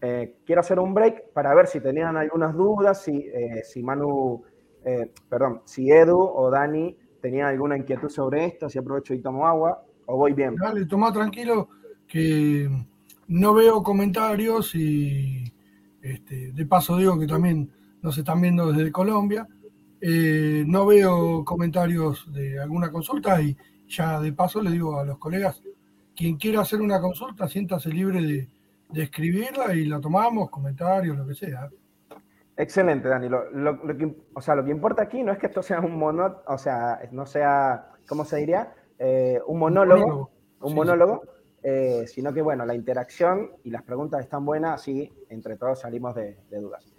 eh, 0.00 0.36
quiero 0.44 0.60
hacer 0.60 0.78
un 0.78 0.92
break 0.92 1.32
para 1.32 1.54
ver 1.54 1.66
si 1.66 1.80
tenían 1.80 2.16
algunas 2.16 2.54
dudas, 2.54 3.02
si, 3.02 3.16
eh, 3.16 3.62
si 3.64 3.82
Manu, 3.82 4.42
perdón, 5.28 5.62
si 5.64 5.90
Edu 5.90 6.18
o 6.18 6.50
Dani 6.50 6.96
tenían 7.20 7.48
alguna 7.48 7.76
inquietud 7.76 8.08
sobre 8.08 8.44
esto, 8.44 8.68
si 8.68 8.78
aprovecho 8.78 9.14
y 9.14 9.20
tomo 9.20 9.46
agua, 9.46 9.82
o 10.06 10.16
voy 10.16 10.32
bien. 10.32 10.56
Dale, 10.56 10.84
toma 10.86 11.12
tranquilo, 11.12 11.68
que 12.06 12.68
no 13.28 13.54
veo 13.54 13.82
comentarios 13.82 14.74
y 14.74 15.52
este, 16.02 16.52
de 16.52 16.66
paso 16.66 16.98
digo 16.98 17.18
que 17.18 17.26
también 17.26 17.70
nos 18.02 18.18
están 18.18 18.40
viendo 18.42 18.70
desde 18.70 18.92
Colombia. 18.92 19.48
Eh, 20.00 20.64
no 20.66 20.84
veo 20.84 21.42
comentarios 21.44 22.30
de 22.30 22.60
alguna 22.60 22.92
consulta 22.92 23.40
y 23.40 23.56
ya 23.88 24.20
de 24.20 24.32
paso 24.32 24.60
le 24.60 24.70
digo 24.70 24.98
a 25.00 25.04
los 25.04 25.16
colegas, 25.16 25.62
quien 26.14 26.36
quiera 26.36 26.60
hacer 26.60 26.82
una 26.82 27.00
consulta, 27.00 27.48
siéntase 27.48 27.88
libre 27.88 28.20
de, 28.22 28.48
escribirla 29.02 29.74
y 29.74 29.86
la 29.86 30.00
tomamos, 30.00 30.50
comentarios, 30.50 31.16
lo 31.16 31.26
que 31.26 31.34
sea. 31.34 31.68
Excelente, 32.56 33.08
Dani. 33.08 33.28
Lo, 33.28 33.96
que, 33.96 34.14
o 34.34 34.40
sea, 34.40 34.54
lo 34.54 34.64
que 34.64 34.70
importa 34.70 35.02
aquí 35.02 35.22
no 35.22 35.32
es 35.32 35.38
que 35.38 35.46
esto 35.46 35.62
sea 35.62 35.80
un 35.80 35.98
monólogo, 35.98 36.42
o 36.46 36.58
sea, 36.58 37.00
no 37.10 37.26
sea, 37.26 37.90
¿cómo 38.08 38.24
se 38.24 38.36
diría? 38.36 38.74
Eh, 38.98 39.40
un 39.46 39.58
monólogo, 39.58 40.30
un 40.60 40.74
monólogo, 40.74 41.22
eh, 41.62 42.04
sino 42.06 42.32
que, 42.32 42.42
bueno, 42.42 42.64
la 42.64 42.74
interacción 42.74 43.50
y 43.64 43.70
las 43.70 43.82
preguntas 43.82 44.20
están 44.20 44.44
buenas, 44.44 44.80
así 44.80 45.12
entre 45.28 45.56
todos 45.56 45.80
salimos 45.80 46.14
de 46.14 46.36
dudas. 46.50 46.94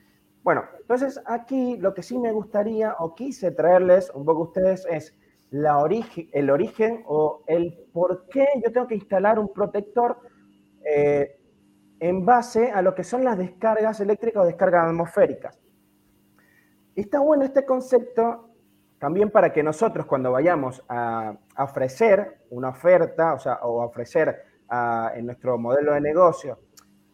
Bueno, 0.45 0.63
entonces 0.79 1.19
aquí 1.25 1.75
lo 1.77 1.95
que 1.95 2.03
sí 2.03 2.19
me 2.19 2.31
gustaría 2.31 2.93
o 2.99 3.15
quise 3.15 3.49
traerles 3.49 4.11
un 4.13 4.25
poco 4.25 4.41
a 4.41 4.45
ustedes 4.45 4.85
es 4.87 5.17
la 5.49 5.83
el 6.33 6.49
origen 6.51 7.03
o 7.07 7.43
el 7.47 7.87
por 7.91 8.27
qué 8.29 8.45
yo 8.63 8.71
tengo 8.71 8.85
que 8.85 8.93
instalar 8.93 9.39
un 9.39 9.51
protector 9.51 10.19
eh, 10.85 11.35
en 11.99 12.25
base 12.25 12.71
a 12.71 12.81
lo 12.81 12.93
que 12.93 13.03
son 13.03 13.23
las 13.23 13.37
descargas 13.37 13.99
eléctricas 13.99 14.43
o 14.43 14.45
descargas 14.45 14.87
atmosféricas. 14.87 15.59
Está 16.95 17.19
bueno 17.19 17.43
este 17.43 17.65
concepto 17.65 18.49
también 18.99 19.29
para 19.29 19.51
que 19.51 19.61
nosotros 19.61 20.05
cuando 20.05 20.31
vayamos 20.31 20.83
a, 20.89 21.37
ofrecer 21.57 22.45
una 22.49 22.69
oferta, 22.69 23.33
o 23.33 23.39
sea, 23.39 23.55
o 23.63 23.83
ofrecer 23.83 24.43
en 25.13 25.25
nuestro 25.25 25.57
modelo 25.57 25.93
de 25.93 26.01
negocio 26.01 26.59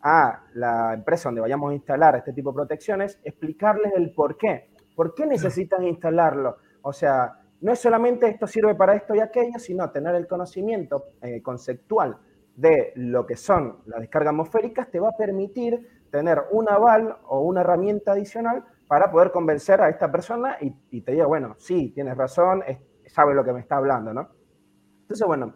a 0.02 0.44
la 0.54 0.94
empresa 0.94 1.30
donde 1.30 1.42
vayamos 1.42 1.72
a 1.72 1.76
instalar 1.76 2.16
este 2.16 2.34
tipo 2.34 2.52
de 2.52 2.56
protecciones, 2.56 3.20
explicarles 3.24 3.94
el 3.96 4.14
por 4.14 4.38
qué. 4.38 4.72
¿Por 4.96 5.14
qué 5.14 5.26
necesitas 5.26 5.82
instalarlo? 5.82 6.58
O 6.82 6.94
sea, 6.94 7.40
no 7.62 7.72
es 7.72 7.80
solamente 7.80 8.28
esto 8.28 8.48
sirve 8.48 8.74
para 8.76 8.96
esto 8.96 9.14
y 9.14 9.20
aquello, 9.20 9.60
sino 9.60 9.90
tener 9.92 10.16
el 10.16 10.28
conocimiento 10.28 11.06
eh, 11.22 11.42
conceptual 11.42 12.18
de 12.62 12.94
lo 12.96 13.26
que 13.26 13.36
son 13.36 13.80
las 13.88 14.00
descargas 14.00 14.32
atmosféricas 14.32 14.90
te 14.92 15.00
va 15.00 15.10
a 15.10 15.18
permitir 15.18 16.06
tener 16.12 16.44
un 16.52 16.70
aval 16.70 17.18
o 17.26 17.42
una 17.42 17.62
herramienta 17.62 18.12
adicional 18.12 18.64
para 18.88 19.10
poder 19.10 19.32
convencer 19.32 19.82
a 19.82 19.90
esta 19.90 20.12
persona 20.12 20.58
y, 20.60 21.02
te 21.02 21.14
diga, 21.14 21.26
bueno, 21.26 21.56
sí, 21.58 21.92
tienes 21.94 22.16
razón, 22.16 22.64
sabe 23.08 23.34
lo 23.34 23.44
que 23.44 23.54
me 23.54 23.62
está 23.62 23.78
hablando, 23.78 24.14
¿no? 24.14 24.30
Entonces, 25.02 25.26
bueno, 25.26 25.56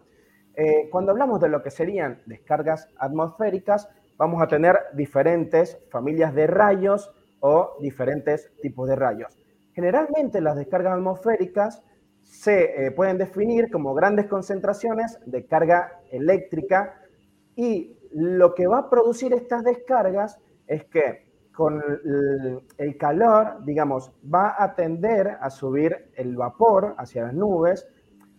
eh, 0.54 0.88
cuando 0.90 1.12
hablamos 1.12 1.40
de 1.40 1.48
lo 1.48 1.62
que 1.62 1.70
serían 1.70 2.22
descargas 2.26 2.88
atmosféricas, 2.98 3.88
vamos 4.16 4.42
a 4.42 4.48
tener 4.48 4.76
diferentes 4.94 5.78
familias 5.90 6.34
de 6.34 6.46
rayos 6.46 7.14
o 7.40 7.76
diferentes 7.80 8.50
tipos 8.62 8.88
de 8.88 8.96
rayos. 8.96 9.38
Generalmente 9.74 10.40
las 10.40 10.56
descargas 10.56 10.94
atmosféricas 10.94 11.84
se 12.26 12.86
eh, 12.86 12.90
pueden 12.90 13.18
definir 13.18 13.70
como 13.70 13.94
grandes 13.94 14.26
concentraciones 14.26 15.18
de 15.26 15.46
carga 15.46 16.00
eléctrica 16.10 17.00
y 17.54 17.96
lo 18.12 18.54
que 18.54 18.66
va 18.66 18.78
a 18.78 18.90
producir 18.90 19.32
estas 19.32 19.62
descargas 19.62 20.38
es 20.66 20.84
que 20.84 21.24
con 21.52 21.82
el, 22.76 22.96
calor, 22.98 23.64
digamos, 23.64 24.12
va 24.22 24.54
a 24.58 24.74
tender 24.74 25.38
a 25.40 25.48
subir 25.48 26.10
el 26.14 26.36
vapor 26.36 26.94
hacia 26.98 27.22
las 27.22 27.32
nubes 27.32 27.88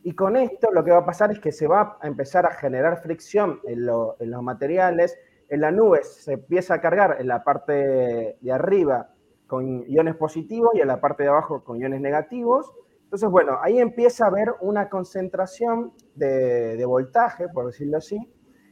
y 0.04 0.14
con 0.14 0.36
esto 0.36 0.70
lo 0.72 0.84
que 0.84 0.92
va 0.92 1.00
a 1.00 1.06
pasar 1.06 1.32
es 1.32 1.40
que 1.40 1.52
se 1.52 1.68
va 1.68 1.98
a 2.00 2.08
empezar 2.08 2.46
a 2.46 2.52
generar 2.52 3.02
fricción 3.02 3.60
en, 3.66 3.88
en 4.20 4.32
los 4.32 4.44
materiales, 4.44 5.18
en 5.50 5.62
la 5.62 5.72
nube 5.72 6.04
se 6.04 6.34
empieza 6.34 6.76
a 6.76 6.82
cargar 6.82 7.18
en 7.20 7.28
la 7.28 7.44
parte 7.44 8.38
de 8.40 8.52
arriba 8.52 9.10
con 9.48 9.90
iones 9.90 10.16
positivos 10.16 10.72
y 10.76 10.82
en 10.82 10.90
la 10.90 11.00
parte 11.00 11.24
de 11.24 11.30
abajo 11.30 11.64
con 11.64 11.80
iones 11.80 12.02
negativos. 12.02 12.72
Entonces, 13.08 13.30
bueno, 13.30 13.58
ahí 13.62 13.80
empieza 13.80 14.26
a 14.26 14.28
haber 14.28 14.56
una 14.60 14.90
concentración 14.90 15.94
de, 16.14 16.84
voltaje, 16.86 17.48
por 17.48 17.68
decirlo 17.68 18.00
así. 18.00 18.18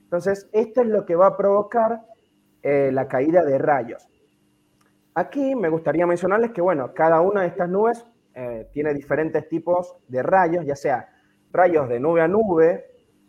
Entonces, 0.03 0.49
esto 0.51 0.81
es 0.81 0.87
lo 0.87 1.05
que 1.05 1.15
va 1.15 1.27
a 1.27 1.37
provocar 1.37 2.01
eh, 2.61 2.91
la 2.91 3.07
caída 3.07 3.45
de 3.45 3.57
rayos. 3.57 4.05
Aquí 5.13 5.55
me 5.55 5.69
gustaría 5.69 6.05
mencionarles 6.05 6.51
que, 6.51 6.59
bueno, 6.59 6.93
cada 6.93 7.21
una 7.21 7.43
de 7.43 7.47
estas 7.47 7.69
nubes 7.69 8.05
eh, 8.33 8.67
tiene 8.73 8.93
diferentes 8.93 9.47
tipos 9.47 9.95
de 10.09 10.21
rayos, 10.21 10.65
ya 10.65 10.75
sea 10.75 11.07
rayos 11.53 11.87
de 11.87 12.01
nube 12.01 12.19
a 12.19 12.27
nube, 12.27 12.87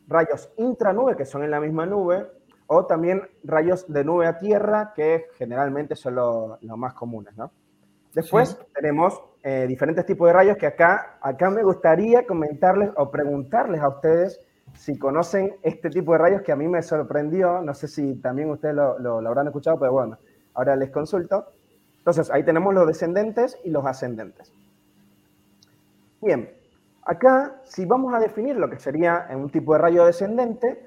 rayos 0.09 0.53
intranube, 0.57 1.15
que 1.15 1.25
son 1.25 1.45
en 1.45 1.53
la 1.53 1.61
misma 1.61 1.87
nube, 1.87 2.27
o 2.67 2.85
también 2.85 3.23
rayos 3.45 3.87
de 3.87 4.03
nube 4.03 4.27
a 4.27 4.39
tierra, 4.39 4.93
que 4.93 5.27
generalmente 5.35 5.95
son 5.95 6.17
los 6.17 6.61
más 6.77 6.95
comunes, 6.95 7.37
¿no? 7.37 7.53
Después 8.13 8.59
tenemos 8.75 9.23
eh, 9.49 9.65
diferentes 9.69 10.05
tipos 10.05 10.27
de 10.27 10.33
rayos 10.33 10.57
que 10.57 10.67
acá, 10.67 11.19
acá 11.21 11.51
me 11.51 11.63
gustaría 11.63 12.27
comentarles 12.27 12.91
o 12.97 13.13
preguntarles 13.13 13.81
a 13.81 13.89
ustedes 13.89 14.41
si 14.75 14.99
conocen 14.99 15.55
este 15.63 15.89
tipo 15.89 16.11
de 16.11 16.19
rayos 16.19 16.43
que 16.43 16.51
a 16.51 16.57
mí 16.57 16.67
me 16.67 16.83
sorprendió. 16.83 17.63
No 17.63 17.73
sé 17.73 17.87
si 17.87 18.17
también 18.17 18.51
ustedes 18.51 18.75
lo, 18.75 18.99
lo, 18.99 19.19
habrán 19.19 19.47
escuchado, 19.47 19.79
pero 19.79 19.93
bueno, 19.93 20.19
ahora 20.55 20.75
les 20.75 20.91
consulto. 20.91 21.47
Entonces, 21.99 22.29
ahí 22.33 22.43
tenemos 22.43 22.75
los 22.75 22.89
descendentes 22.89 23.57
y 23.63 23.71
los 23.71 23.87
ascendentes. 23.87 24.53
Bien, 26.21 26.51
acá, 27.05 27.61
si 27.63 27.87
vamos 27.87 28.15
a 28.15 28.19
definir 28.19 28.57
lo 28.57 28.69
que 28.69 28.81
sería 28.81 29.29
un 29.31 29.49
tipo 29.49 29.75
de 29.75 29.79
rayo 29.79 30.07
descendente, 30.07 30.85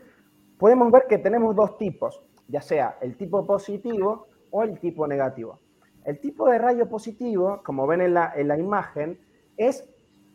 podemos 0.57 0.91
ver 0.91 1.03
que 1.07 1.17
tenemos 1.17 1.55
dos 1.55 1.77
tipos, 1.77 2.21
ya 2.49 2.59
sea 2.59 2.97
el 2.99 3.15
tipo 3.15 3.47
positivo 3.47 4.27
o 4.51 4.63
el 4.63 4.77
tipo 4.81 5.07
negativo. 5.07 5.59
El 6.09 6.19
tipo 6.19 6.49
de 6.49 6.57
rayo 6.57 6.89
positivo, 6.89 7.61
como 7.63 7.85
ven 7.85 8.01
en 8.01 8.15
la, 8.15 8.33
en 8.35 8.47
la 8.47 8.57
imagen, 8.57 9.19
es 9.55 9.87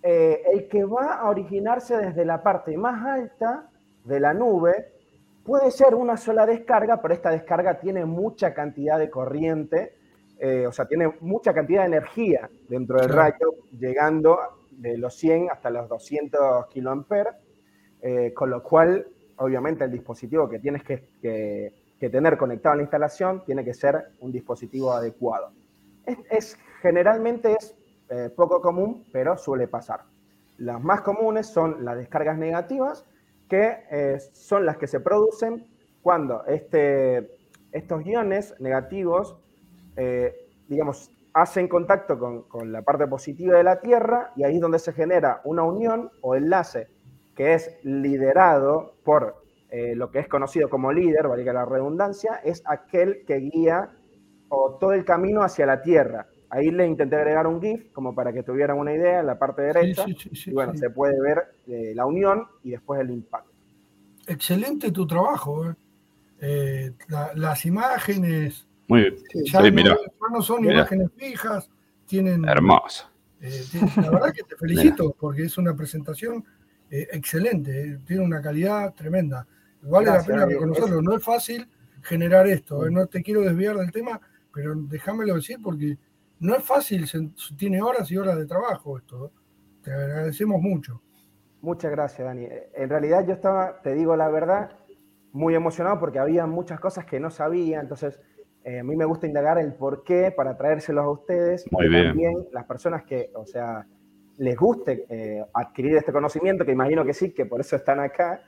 eh, 0.05 0.41
el 0.53 0.69
que 0.69 0.85
va 0.85 1.15
a 1.15 1.29
originarse 1.29 1.97
desde 1.97 2.25
la 2.25 2.45
parte 2.45 2.77
más 2.77 3.05
alta 3.05 3.71
de 4.05 4.21
la 4.21 4.33
nube. 4.33 4.93
Puede 5.43 5.73
ser 5.73 5.97
una 5.97 6.17
sola 6.17 6.47
descarga, 6.47 7.03
pero 7.03 7.13
esta 7.13 7.31
descarga 7.31 7.81
tiene 7.81 8.05
mucha 8.05 8.55
cantidad 8.55 9.01
de 9.01 9.11
corriente, 9.11 9.97
eh, 10.39 10.65
o 10.65 10.71
sea, 10.71 10.87
tiene 10.87 11.13
mucha 11.23 11.53
cantidad 11.53 11.81
de 11.81 11.89
energía 11.89 12.49
dentro 12.69 13.01
del 13.01 13.09
rayo, 13.09 13.55
llegando 13.77 14.39
de 14.71 14.97
los 14.97 15.17
100 15.17 15.51
hasta 15.51 15.71
los 15.71 15.89
200 15.89 16.69
kiloamperes, 16.69 17.35
eh, 18.01 18.33
con 18.33 18.49
lo 18.49 18.63
cual 18.63 19.09
obviamente 19.39 19.83
el 19.83 19.91
dispositivo 19.91 20.49
que 20.49 20.61
tienes 20.61 20.85
que, 20.85 21.83
tener 21.99 22.37
conectado 22.37 22.75
a 22.75 22.77
la 22.77 22.83
instalación 22.83 23.43
tiene 23.45 23.65
que 23.65 23.75
ser 23.75 24.11
un 24.21 24.31
dispositivo 24.31 24.93
adecuado. 24.93 25.64
Es, 26.31 26.59
generalmente 26.83 27.55
es 27.59 27.75
eh, 28.11 28.31
poco 28.35 28.61
común, 28.61 29.05
pero 29.13 29.37
suele 29.37 29.69
pasar. 29.69 30.05
Las 30.59 30.83
más 30.83 31.01
comunes 31.01 31.47
son 31.47 31.85
las 31.85 31.97
descargas 31.97 32.39
negativas, 32.39 33.07
que 33.49 33.85
eh, 33.91 34.19
son 34.33 34.67
las 34.67 34.77
que 34.77 34.87
se 34.87 35.01
producen 35.01 35.67
cuando 36.03 36.45
este, 36.47 37.31
estos 37.73 38.05
iones 38.05 38.55
negativos, 38.61 39.37
eh, 39.97 40.49
digamos, 40.69 41.11
hacen 41.33 41.67
contacto 41.67 42.19
con, 42.19 42.43
con, 42.43 42.71
la 42.71 42.83
parte 42.83 43.07
positiva 43.07 43.57
de 43.57 43.65
la 43.65 43.81
Tierra 43.81 44.33
y 44.37 44.45
ahí 44.45 44.57
es 44.57 44.61
donde 44.61 44.79
se 44.79 44.93
genera 44.93 45.41
una 45.45 45.65
unión 45.65 46.11
o 46.21 46.37
enlace 46.37 46.89
que 47.35 47.55
es 47.55 47.77
liderado 47.83 48.95
por 49.03 49.43
lo 49.97 50.13
que 50.13 50.21
es 50.21 50.29
conocido 50.29 50.71
como 50.71 50.93
líder, 50.93 51.27
valga 51.27 51.53
la 51.53 51.65
redundancia, 51.65 52.37
es 52.45 52.63
aquel 52.65 53.25
que 53.27 53.39
guía 53.39 53.91
o 54.49 54.77
todo 54.81 54.93
el 54.93 55.05
camino 55.05 55.43
hacia 55.43 55.67
la 55.67 55.83
Tierra. 55.83 56.27
Ahí 56.51 56.71
le 56.71 56.87
intenté 56.87 57.17
agregar 57.17 57.47
un 57.47 57.61
GIF 57.61 57.91
como 57.93 58.15
para 58.15 58.33
que 58.33 58.43
tuvieran 58.43 58.79
una 58.79 58.93
idea 58.93 59.21
en 59.21 59.27
la 59.27 59.39
parte 59.39 59.63
derecha. 59.63 60.05
y 60.07 60.53
bueno, 60.53 60.77
se 60.77 60.91
puede 60.91 61.21
ver 61.21 61.57
eh, 61.67 61.93
la 61.95 62.07
unión 62.07 62.47
y 62.63 62.71
después 62.71 63.01
el 63.01 63.11
impacto. 63.11 63.51
Excelente 64.27 64.91
tu 64.93 65.07
trabajo. 65.07 65.75
¿eh? 66.41 66.93
las 67.35 67.65
imágenes. 67.65 68.67
Muy 68.87 69.01
bien. 69.01 69.15
Ya, 69.47 69.61
no, 70.31 70.43
son 70.43 70.65
imágenes 70.65 71.11
fijas, 71.17 71.71
tienen. 72.07 72.45
Hermoso. 72.45 73.09
la 73.41 74.11
verdad 74.11 74.33
que 74.33 74.43
te 74.43 74.57
felicito 74.57 75.15
porque 75.19 75.45
es 75.45 75.59
una 75.59 75.75
presentación 75.75 76.45
excelente, 76.91 77.99
tiene 78.07 78.23
una 78.23 78.41
calidad 78.41 78.95
tremenda. 78.95 79.47
Vale 79.83 80.07
la 80.07 80.23
pena 80.23 80.47
reconocerlo, 80.47 81.03
no 81.03 81.17
es 81.17 81.23
fácil 81.23 81.69
generar 82.03 82.47
esto. 82.47 82.87
¿eh? 82.87 82.91
No 82.91 83.07
te 83.07 83.23
quiero 83.23 83.43
desviar 83.43 83.77
del 83.77 83.91
tema, 83.91 84.21
pero 84.55 84.75
déjamelo 84.77 85.35
decir 85.35 85.59
porque 85.63 85.99
no 86.41 86.55
es 86.55 86.63
fácil, 86.63 87.07
tiene 87.57 87.83
horas 87.83 88.11
y 88.11 88.17
horas 88.17 88.39
de 88.39 88.47
trabajo 88.47 88.99
esto. 88.99 89.27
¿eh? 89.27 89.31
Te 89.83 89.93
agradecemos 89.93 90.61
mucho. 90.61 91.03
Muchas 91.61 91.91
gracias, 91.91 92.27
Dani. 92.27 92.47
En 92.75 92.89
realidad 92.89 93.27
yo 93.27 93.33
estaba, 93.33 93.81
te 93.83 93.95
digo 93.95 94.17
la 94.17 94.29
verdad, 94.29 94.71
muy 95.33 95.55
emocionado 95.55 95.99
porque 95.99 96.19
había 96.19 96.47
muchas 96.47 96.79
cosas 96.79 97.05
que 97.07 97.19
no 97.19 97.31
sabía, 97.31 97.81
entonces 97.81 98.21
eh, 98.65 98.81
a 98.81 98.85
mí 98.85 98.95
me 98.97 99.05
gusta 99.05 99.27
indagar 99.27 99.59
el 99.59 99.75
por 99.75 100.05
qué 100.05 100.31
para 100.31 100.57
traérselos 100.57 101.05
a 101.05 101.11
ustedes. 101.11 101.65
Muy 101.71 101.89
bien. 101.89 102.09
También 102.09 102.35
las 102.53 102.65
personas 102.67 103.05
que, 103.05 103.31
o 103.35 103.47
sea, 103.47 103.87
les 104.37 104.57
guste 104.57 105.07
adquirir 105.55 105.97
este 105.97 106.13
conocimiento, 106.13 106.65
que 106.65 106.73
imagino 106.73 107.05
que 107.05 107.15
sí, 107.15 107.33
que 107.33 107.47
por 107.47 107.61
eso 107.61 107.77
están 107.77 108.01
acá, 108.01 108.43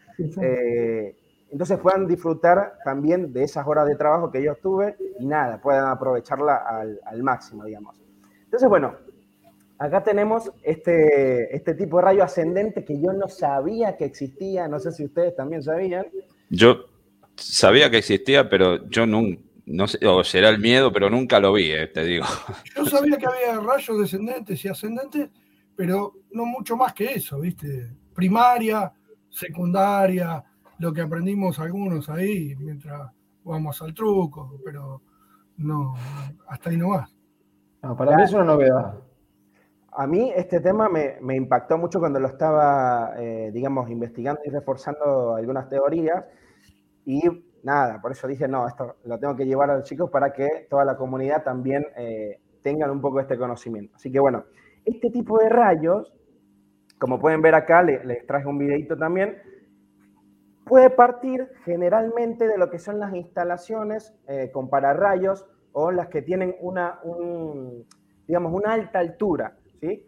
entonces 1.50 1.78
puedan 1.78 2.06
disfrutar 2.06 2.74
también 2.84 3.32
de 3.32 3.44
esas 3.44 3.66
horas 3.66 3.86
de 3.86 3.96
trabajo 3.96 4.30
que 4.30 4.42
yo 4.42 4.56
tuve 4.56 4.96
y 5.18 5.26
nada, 5.26 5.60
puedan 5.60 5.88
aprovecharla 5.88 6.56
al, 7.04 7.22
máximo, 7.22 7.64
digamos. 7.64 7.96
Entonces, 8.44 8.68
bueno, 8.68 8.96
acá 9.78 10.02
tenemos 10.02 10.50
este, 10.62 11.54
este 11.54 11.74
tipo 11.74 11.98
de 11.98 12.04
rayo 12.04 12.24
ascendente 12.24 12.84
que 12.84 13.00
yo 13.00 13.12
no 13.12 13.28
sabía 13.28 13.96
que 13.96 14.04
existía, 14.04 14.68
no 14.68 14.80
sé 14.80 14.92
si 14.92 15.04
ustedes 15.04 15.36
también 15.36 15.62
sabían. 15.62 16.06
Yo 16.50 16.86
sabía 17.36 17.90
que 17.90 17.98
existía, 17.98 18.48
pero 18.48 18.88
yo 18.88 19.06
nunca, 19.06 19.40
no 19.66 19.86
sé, 19.88 20.04
o 20.06 20.22
será 20.24 20.48
el 20.48 20.58
miedo, 20.58 20.92
pero 20.92 21.10
nunca 21.10 21.40
lo 21.40 21.52
vi, 21.52 21.72
eh, 21.72 21.88
te 21.88 22.04
digo. 22.04 22.24
Yo 22.76 22.86
sabía 22.86 23.18
que 23.18 23.26
había 23.26 23.60
rayos 23.60 23.98
descendentes 23.98 24.64
y 24.64 24.68
ascendentes, 24.68 25.28
pero 25.74 26.14
no 26.30 26.46
mucho 26.46 26.76
más 26.76 26.94
que 26.94 27.14
eso, 27.14 27.40
¿viste? 27.40 27.90
Primaria, 28.14 28.92
secundaria, 29.28 30.42
lo 30.78 30.92
que 30.92 31.00
aprendimos 31.00 31.58
algunos 31.58 32.08
ahí 32.08 32.54
mientras 32.56 33.10
jugamos 33.42 33.80
al 33.82 33.94
truco, 33.94 34.58
pero 34.64 35.02
no, 35.58 35.94
hasta 36.48 36.70
ahí 36.70 36.76
no 36.76 36.90
va. 36.90 37.08
para 37.96 38.16
mí 38.16 38.22
es 38.22 38.32
una 38.32 38.44
novedad. 38.44 38.94
A 39.98 40.06
mí 40.06 40.30
este 40.36 40.60
tema 40.60 40.90
me, 40.90 41.36
impactó 41.36 41.78
mucho 41.78 41.98
cuando 41.98 42.20
lo 42.20 42.28
estaba, 42.28 43.14
eh, 43.16 43.50
digamos, 43.52 43.88
investigando 43.88 44.42
y 44.44 44.50
reforzando 44.50 45.34
algunas 45.34 45.68
teorías. 45.70 46.24
Y 47.06 47.22
nada, 47.62 48.00
por 48.02 48.12
eso 48.12 48.26
dije, 48.26 48.46
no, 48.46 48.68
esto 48.68 48.96
lo 49.04 49.18
tengo 49.18 49.34
que 49.34 49.46
llevar 49.46 49.70
a 49.70 49.76
los 49.76 49.84
chicos 49.84 50.10
para 50.10 50.32
que 50.32 50.66
toda 50.68 50.84
la 50.84 50.96
comunidad 50.96 51.42
también 51.42 51.86
eh, 51.96 52.40
tengan 52.62 52.90
un 52.90 53.00
poco 53.00 53.20
este 53.20 53.38
conocimiento. 53.38 53.96
Así 53.96 54.12
que 54.12 54.20
bueno, 54.20 54.44
este 54.84 55.10
tipo 55.10 55.38
de 55.38 55.48
rayos, 55.48 56.12
como 56.98 57.18
pueden 57.18 57.40
ver 57.40 57.54
acá, 57.54 57.82
les 57.82 58.26
traje 58.26 58.46
un 58.46 58.58
videito 58.58 58.98
también, 58.98 59.36
puede 60.66 60.90
partir 60.90 61.48
generalmente 61.64 62.48
de 62.48 62.58
lo 62.58 62.68
que 62.68 62.80
son 62.80 62.98
las 62.98 63.14
instalaciones 63.14 64.12
eh, 64.26 64.50
con 64.52 64.68
pararrayos 64.68 65.46
o 65.70 65.92
las 65.92 66.08
que 66.08 66.22
tienen 66.22 66.56
una, 66.60 67.00
digamos, 68.26 68.52
una 68.52 68.72
alta 68.72 68.98
altura, 68.98 69.56
¿sí? 69.80 70.04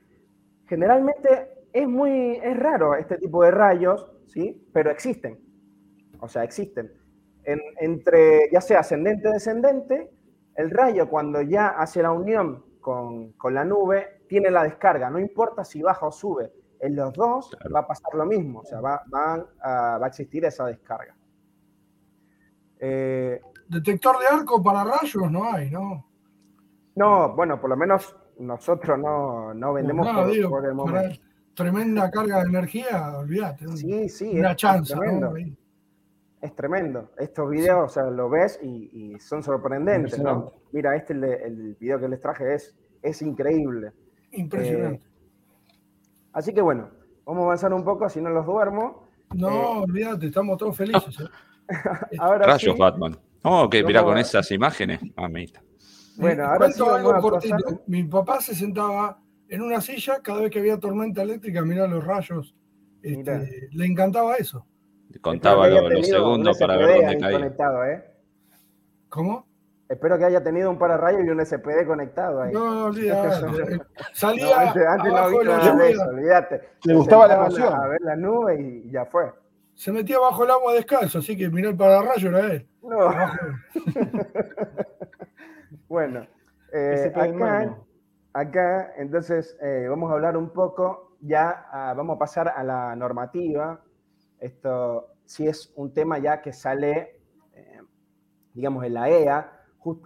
Generalmente 0.67 1.65
es 1.73 1.87
muy, 1.87 2.41
es 2.43 2.57
raro 2.59 2.97
este 2.97 3.19
tipo 3.19 3.45
de 3.45 3.53
rayos, 3.53 4.11
¿sí? 4.27 4.67
Pero 4.73 4.91
existen, 4.91 5.39
o 6.19 6.29
sea, 6.29 6.43
existen. 6.43 6.93
entre, 7.45 8.51
ya 8.51 8.61
sea 8.61 8.81
ascendente 8.81 9.29
o 9.29 9.33
descendente, 9.33 10.11
el 10.57 10.71
rayo 10.71 11.09
cuando 11.09 11.41
ya 11.41 11.69
hace 11.69 12.03
la 12.03 12.11
unión 12.11 12.65
con, 12.81 13.33
con 13.35 13.55
la 13.55 13.65
nube, 13.65 14.23
tiene 14.27 14.51
la 14.51 14.65
descarga, 14.65 15.09
no 15.09 15.21
importa 15.21 15.65
si 15.65 15.83
baja 15.83 16.07
o 16.07 16.11
sube, 16.11 16.51
en 16.81 16.97
los 16.97 17.13
dos 17.13 17.57
va 17.75 17.81
a 17.81 17.87
pasar 17.87 18.15
lo 18.15 18.27
mismo, 18.27 18.61
o 18.61 18.65
sea, 18.65 18.81
va, 18.81 19.03
a, 19.61 20.01
existir 20.07 20.45
esa 20.45 20.67
descarga. 20.67 21.15
Eh, 22.79 23.41
Detector 23.69 24.19
de 24.19 24.27
arco 24.27 24.63
para 24.63 24.85
rayos 24.85 25.31
no 25.31 25.53
hay, 25.53 25.71
¿no? 25.71 26.07
No, 26.95 27.35
bueno, 27.35 27.61
por 27.61 27.71
lo 27.71 27.77
menos 27.77 28.17
nosotros 28.39 28.99
no, 28.99 29.53
no 29.53 29.73
vendemos 29.75 30.07
por, 30.49 30.65
el 30.67 30.75
momento. 30.75 31.21
Tremenda 31.55 32.11
carga 32.11 32.43
de 32.43 32.49
energía, 32.49 33.19
olvídate. 33.19 33.69
Sí, 33.77 34.09
sí. 34.09 34.39
Una 34.39 34.57
chance. 34.57 34.95
es 36.41 36.55
tremendo. 36.55 37.11
Estos 37.19 37.51
videos, 37.51 37.91
o 37.91 37.93
sea, 37.93 38.05
lo 38.05 38.31
ves 38.31 38.59
y, 38.63 39.19
son 39.19 39.43
sorprendentes, 39.43 40.19
¿no? 40.19 40.53
Mira, 40.73 40.97
este 40.97 41.13
el, 41.13 41.77
video 41.79 42.01
que 42.01 42.09
les 42.09 42.21
traje 42.21 42.55
es, 42.55 42.75
es 43.03 43.21
increíble. 43.23 43.93
Impresionante. 44.33 45.05
Eh, 45.05 45.08
así 46.33 46.53
que 46.53 46.61
bueno, 46.61 46.91
vamos 47.25 47.43
a 47.43 47.45
avanzar 47.45 47.73
un 47.73 47.85
poco, 47.85 48.09
si 48.09 48.21
no 48.21 48.31
los 48.31 48.47
duermo. 48.47 49.09
No, 49.35 49.49
eh, 49.49 49.83
olvídate, 49.83 50.27
estamos 50.27 50.57
todos 50.59 50.77
felices. 50.77 51.21
¿eh? 51.21 51.25
ahora 52.19 52.47
Rayos 52.47 52.77
Batman. 52.77 53.19
Oh, 53.43 53.69
que 53.69 53.85
mira 53.85 54.03
con 54.03 54.19
esas 54.19 54.51
imágenes, 54.51 55.01
mamita. 55.17 55.63
Bueno, 56.17 56.45
ahora 56.45 56.71
sí 56.73 56.83
algo 56.83 57.21
cortito. 57.21 57.83
Mi 57.87 58.05
papá 58.05 58.41
se 58.41 58.55
sentaba 58.55 59.21
en 59.49 59.63
una 59.63 59.81
silla 59.81 60.21
cada 60.21 60.43
vez 60.43 60.51
que 60.51 60.59
había 60.59 60.79
tormenta 60.79 61.23
eléctrica, 61.23 61.63
mira 61.63 61.87
los 61.87 62.05
rayos. 62.05 62.55
Este, 63.03 63.69
le 63.71 63.87
encantaba 63.87 64.37
eso. 64.37 64.67
Contaba 65.21 65.69
los, 65.69 66.07
segundos 66.07 66.59
para 66.59 66.77
ver 66.77 67.01
dónde 67.01 67.19
caía. 67.19 67.93
¿eh? 67.93 68.05
¿Cómo? 69.09 69.48
Espero 69.89 70.19
que 70.19 70.27
haya 70.27 70.43
tenido 70.43 70.71
un 70.71 70.79
pararrayos 70.79 71.25
y 71.25 71.31
un 71.31 71.45
SPD 71.45 71.87
conectado 71.87 72.43
ahí. 72.43 72.53
No, 72.53 72.87
olvídate. 72.87 73.81
Salía 74.13 74.61
antes, 74.61 74.87
antes 74.87 75.13
no 75.13 75.31
visto 75.31 75.45
nada 75.45 75.75
de 75.77 75.91
eso, 75.91 76.03
olvídate. 76.03 76.69
Le 76.85 76.95
gustaba 76.95 77.27
la 77.27 77.35
emoción. 77.37 77.73
A 77.73 77.89
ver 77.89 78.01
la 78.03 78.17
nube 78.17 78.61
y 78.61 78.91
ya 78.91 79.07
fue. 79.07 79.33
Se 79.75 79.91
metía 79.91 80.19
bajo 80.19 80.45
el 80.45 80.51
agua 80.51 80.75
descalzo, 80.75 81.21
así 81.21 81.37
que 81.37 81.49
miró 81.49 81.71
el 81.71 81.77
pararrayo 81.77 82.29
era 82.29 82.53
él. 82.53 82.69
No. 82.83 83.09
bueno, 85.89 86.27
eh, 86.73 87.13
acá, 87.15 87.79
acá, 88.35 88.93
entonces 88.99 89.57
eh, 89.63 89.87
vamos 89.89 90.11
a 90.11 90.15
hablar 90.15 90.37
un 90.37 90.51
poco, 90.51 91.17
ya 91.21 91.67
ah, 91.73 91.95
vamos 91.97 92.17
a 92.17 92.19
pasar 92.19 92.49
a 92.49 92.63
la 92.63 92.95
normativa. 92.95 93.81
Esto 94.39 95.15
sí 95.25 95.47
es 95.47 95.73
un 95.77 95.95
tema 95.95 96.19
ya 96.19 96.43
que 96.43 96.53
sale, 96.53 97.23
eh, 97.55 97.81
digamos, 98.53 98.85
en 98.85 98.95
la 98.95 99.09
EA, 99.09 99.58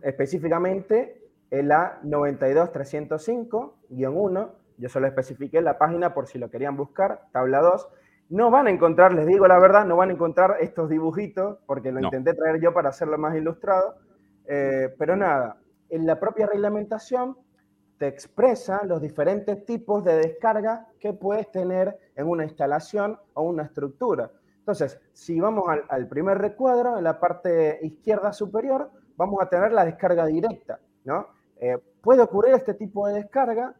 específicamente 0.03 1.23
en 1.51 1.69
la 1.69 2.01
92305-1. 2.03 4.51
Yo 4.79 4.89
solo 4.89 5.07
especifiqué 5.07 5.61
la 5.61 5.77
página 5.79 6.15
por 6.15 6.27
si 6.27 6.39
lo 6.39 6.51
querían 6.51 6.77
buscar, 6.77 7.29
tabla 7.33 7.61
2. 7.61 7.89
No 8.31 8.51
van 8.51 8.67
a 8.67 8.71
encontrar, 8.71 9.13
les 9.13 9.27
digo 9.27 9.47
la 9.47 9.59
verdad, 9.59 9.85
no 9.85 9.97
van 9.97 10.09
a 10.11 10.15
encontrar 10.15 10.57
estos 10.61 10.89
dibujitos, 10.89 11.59
porque 11.67 11.93
lo 11.93 12.01
intenté 12.01 12.33
traer 12.35 12.61
yo 12.61 12.73
para 12.73 12.89
hacerlo 12.89 13.19
más 13.19 13.37
ilustrado. 13.37 13.97
Eh, 14.47 14.95
pero 14.99 15.15
nada, 15.17 15.59
en 15.91 16.07
la 16.07 16.19
propia 16.19 16.47
reglamentación 16.47 17.37
te 17.99 18.07
expresa 18.09 18.85
los 18.85 19.03
diferentes 19.03 19.67
tipos 19.67 20.03
de 20.03 20.17
descarga 20.17 20.89
que 20.99 21.13
puedes 21.13 21.53
tener 21.53 21.99
en 22.17 22.27
una 22.27 22.45
instalación 22.45 23.19
o 23.35 23.43
una 23.43 23.65
estructura. 23.65 24.31
Entonces, 24.59 24.99
si 25.13 25.39
vamos 25.39 25.65
al 25.89 26.09
primer 26.09 26.39
recuadro, 26.39 26.97
en 26.97 27.05
la 27.05 27.21
parte 27.21 27.79
izquierda 27.83 28.33
superior, 28.33 28.91
vamos 29.23 29.41
a 29.41 29.49
tener 29.49 29.73
la 29.73 29.85
descarga 29.85 30.27
directa, 30.27 30.81
¿no? 31.05 31.29
Eh, 31.61 31.79
puede 32.01 32.23
ocurrir 32.23 32.55
este 32.55 32.75
tipo 32.75 33.07
de 33.07 33.15
descarga 33.15 33.75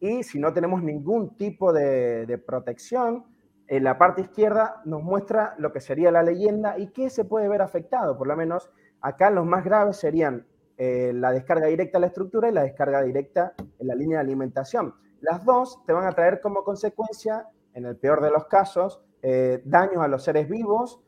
y 0.00 0.22
si 0.22 0.38
no 0.38 0.52
tenemos 0.52 0.82
ningún 0.82 1.34
tipo 1.36 1.72
de, 1.72 2.42
protección, 2.46 3.24
en 3.68 3.84
la 3.84 3.96
parte 3.96 4.20
izquierda 4.20 4.82
nos 4.84 5.02
muestra 5.02 5.54
lo 5.56 5.72
que 5.72 5.80
sería 5.80 6.10
la 6.10 6.22
leyenda 6.22 6.76
y 6.76 6.88
qué 6.88 7.08
se 7.08 7.24
puede 7.24 7.48
ver 7.48 7.62
afectado. 7.62 8.18
Por 8.18 8.26
lo 8.26 8.36
menos 8.36 8.70
acá 9.00 9.30
los 9.30 9.46
más 9.46 9.64
graves 9.64 9.96
serían 9.96 10.46
eh, 10.76 11.12
la 11.14 11.32
descarga 11.32 11.68
directa 11.68 11.96
a 11.96 12.02
la 12.02 12.08
estructura 12.08 12.50
y 12.50 12.52
la 12.52 12.64
descarga 12.64 13.00
directa 13.02 13.54
en 13.78 13.86
la 13.86 13.94
línea 13.94 14.18
de 14.18 14.24
alimentación. 14.24 14.94
Las 15.20 15.42
dos 15.44 15.82
te 15.86 15.94
van 15.94 16.06
a 16.06 16.12
traer 16.12 16.40
como 16.40 16.64
consecuencia, 16.64 17.48
en 17.72 17.86
el 17.86 17.96
peor 17.96 18.20
de 18.20 18.30
los 18.30 18.44
casos, 18.44 19.00
eh, 19.22 19.62
daños 19.64 20.02
a 20.02 20.08
los 20.08 20.22
seres 20.22 20.48
vivos, 20.50 21.00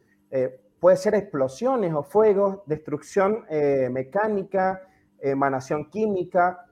Puede 0.84 0.98
ser 0.98 1.14
explosiones 1.14 1.94
o 1.94 2.02
fuegos, 2.02 2.58
destrucción 2.66 3.46
eh, 3.48 3.88
mecánica, 3.90 4.82
emanación 5.18 5.88
química. 5.88 6.66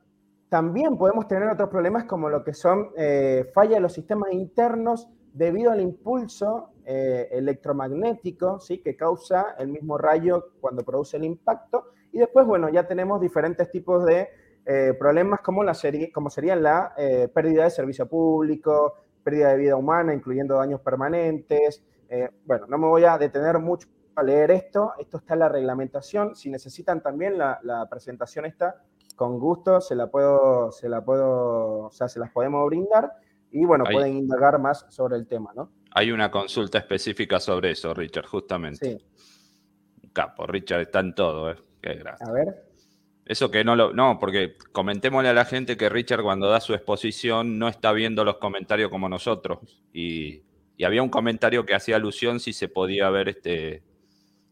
También 0.51 0.99
podemos 0.99 1.27
tener 1.27 1.49
otros 1.49 1.71
problemas 1.71 2.05
como 2.05 2.29
lo 2.29 2.45
que 2.45 2.53
son 2.53 2.91
eh, 2.95 3.51
fallas 3.55 3.77
de 3.77 3.81
los 3.81 3.95
sistemas 3.95 4.31
internos 4.35 5.09
debido 5.33 5.71
al 5.71 5.81
impulso 5.81 6.75
eh, 6.85 7.31
electromagnético 7.33 8.61
¿sí? 8.61 8.83
que 8.83 8.97
causa 8.97 9.55
el 9.59 9.69
mismo 9.69 9.97
rayo 9.97 10.45
cuando 10.61 10.85
produce 10.85 11.17
el 11.17 11.25
impacto. 11.25 11.87
Y 12.13 12.19
después, 12.19 12.45
bueno, 12.47 12.69
ya 12.69 12.87
tenemos 12.87 13.19
diferentes 13.19 13.71
tipos 13.71 14.05
de 14.05 14.29
problemas 14.99 15.41
como, 15.41 15.65
la 15.65 15.73
serie, 15.73 16.13
como 16.13 16.29
serían 16.29 16.63
la 16.63 16.93
pérdida 17.33 17.65
de 17.65 17.71
servicio 17.71 18.07
público, 18.07 18.93
pérdida 19.25 19.53
de 19.53 19.57
vida 19.57 19.75
humana, 19.75 20.13
incluyendo 20.13 20.57
daños 20.57 20.83
permanentes. 20.83 21.83
bueno, 22.45 22.67
no 22.69 22.77
me 22.77 22.89
voy 22.89 23.05
a 23.05 23.17
detener 23.17 23.59
mucho 23.59 23.89
a 24.17 24.23
leer 24.23 24.51
esto. 24.51 24.93
Esto 24.99 25.19
está 25.19 25.35
en 25.35 25.41
la 25.41 25.49
reglamentación. 25.49 26.35
Si 26.35 26.51
necesitan 26.51 27.03
también 27.03 27.39
la, 27.39 27.87
presentación 27.91 28.45
está, 28.47 28.83
con 29.17 29.39
gusto 29.39 29.81
se 29.81 29.95
la 29.95 30.09
puedo, 30.09 30.73
se 30.73 30.89
la 30.89 31.05
puedo, 31.05 31.87
o 31.87 31.91
sea, 31.91 32.09
se 32.09 32.19
las 32.19 32.31
podemos 32.31 32.67
brindar 32.67 33.13
y 33.51 33.65
bueno, 33.65 33.85
pueden 33.85 34.17
indagar 34.17 34.59
más 34.59 34.87
sobre 34.89 35.17
el 35.17 35.27
tema, 35.27 35.53
¿no? 35.55 35.71
Hay 35.95 36.11
una 36.11 36.31
consulta 36.31 36.79
específica 36.79 37.39
sobre 37.39 37.73
eso, 37.73 37.93
Richard, 37.93 38.27
justamente. 38.27 38.99
Sí. 38.99 40.09
Capo, 40.13 40.47
Richard 40.47 40.81
está 40.81 41.01
en 41.01 41.15
todo, 41.15 41.51
¿eh? 41.51 41.57
Qué 41.83 41.95
gracia. 41.95 42.27
A 42.27 42.33
ver. 42.33 42.73
Eso 43.27 43.51
que 43.51 43.63
no 43.63 43.77
lo. 43.77 43.93
No, 43.93 44.19
porque 44.19 44.57
comentémosle 44.73 45.29
a 45.29 45.35
la 45.35 45.45
gente 45.45 45.77
que 45.77 45.89
Richard, 45.89 46.23
cuando 46.23 46.49
da 46.49 46.61
su 46.61 46.75
exposición, 46.75 47.59
no 47.59 47.69
está 47.69 47.93
viendo 47.93 48.25
los 48.25 48.39
comentarios 48.39 48.91
como 48.91 49.09
nosotros. 49.09 49.59
Y, 49.93 50.43
y 50.77 50.85
había 50.85 51.03
un 51.03 51.11
comentario 51.11 51.65
que 51.67 51.75
hacía 51.75 51.97
alusión 51.97 52.41
si 52.41 52.53
se 52.53 52.69
podía 52.69 53.11
ver 53.11 53.29
este 53.29 53.83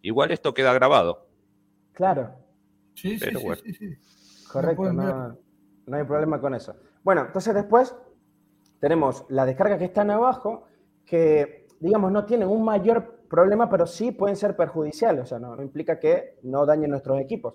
igual 0.03 0.31
esto 0.31 0.55
queda 0.55 0.73
grabado. 0.73 1.27
Claro. 1.93 2.31
Sí, 2.95 3.19
sí, 3.19 3.31
sí, 3.73 3.97
Correcto, 4.53 4.93
no, 4.93 5.37
hay 5.97 6.05
problema 6.05 6.41
con 6.41 6.55
eso. 6.55 6.75
Bueno, 7.03 7.27
entonces 7.27 7.55
después 7.55 7.95
tenemos 8.79 9.25
las 9.29 9.47
descargas 9.47 9.79
que 9.79 9.87
están 9.87 10.11
abajo, 10.11 10.67
que 11.05 11.67
digamos 11.79 12.13
no 12.13 12.25
tienen 12.25 12.49
un 12.49 12.65
mayor 12.65 13.21
problema, 13.29 13.71
pero 13.71 13.87
sí 13.87 14.13
pueden 14.13 14.37
ser 14.37 14.57
perjudiciales, 14.57 15.25
o 15.25 15.27
sea, 15.27 15.39
no, 15.39 15.61
implica 15.63 15.99
que 15.99 16.39
no 16.43 16.67
dañen 16.67 16.91
nuestros 16.91 17.21
equipos. 17.21 17.55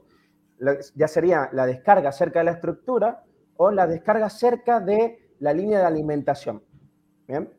Ya 0.96 1.08
sería 1.08 1.50
la 1.52 1.66
descarga 1.66 2.12
cerca 2.12 2.40
de 2.40 2.46
la 2.46 2.52
estructura 2.52 3.24
o 3.58 3.72
la 3.72 3.86
descarga 3.86 4.30
cerca 4.30 4.80
de 4.80 5.34
la 5.40 5.54
línea 5.54 5.80
de 5.80 5.86
alimentación. 5.86 6.64
¿Bien? 7.28 7.52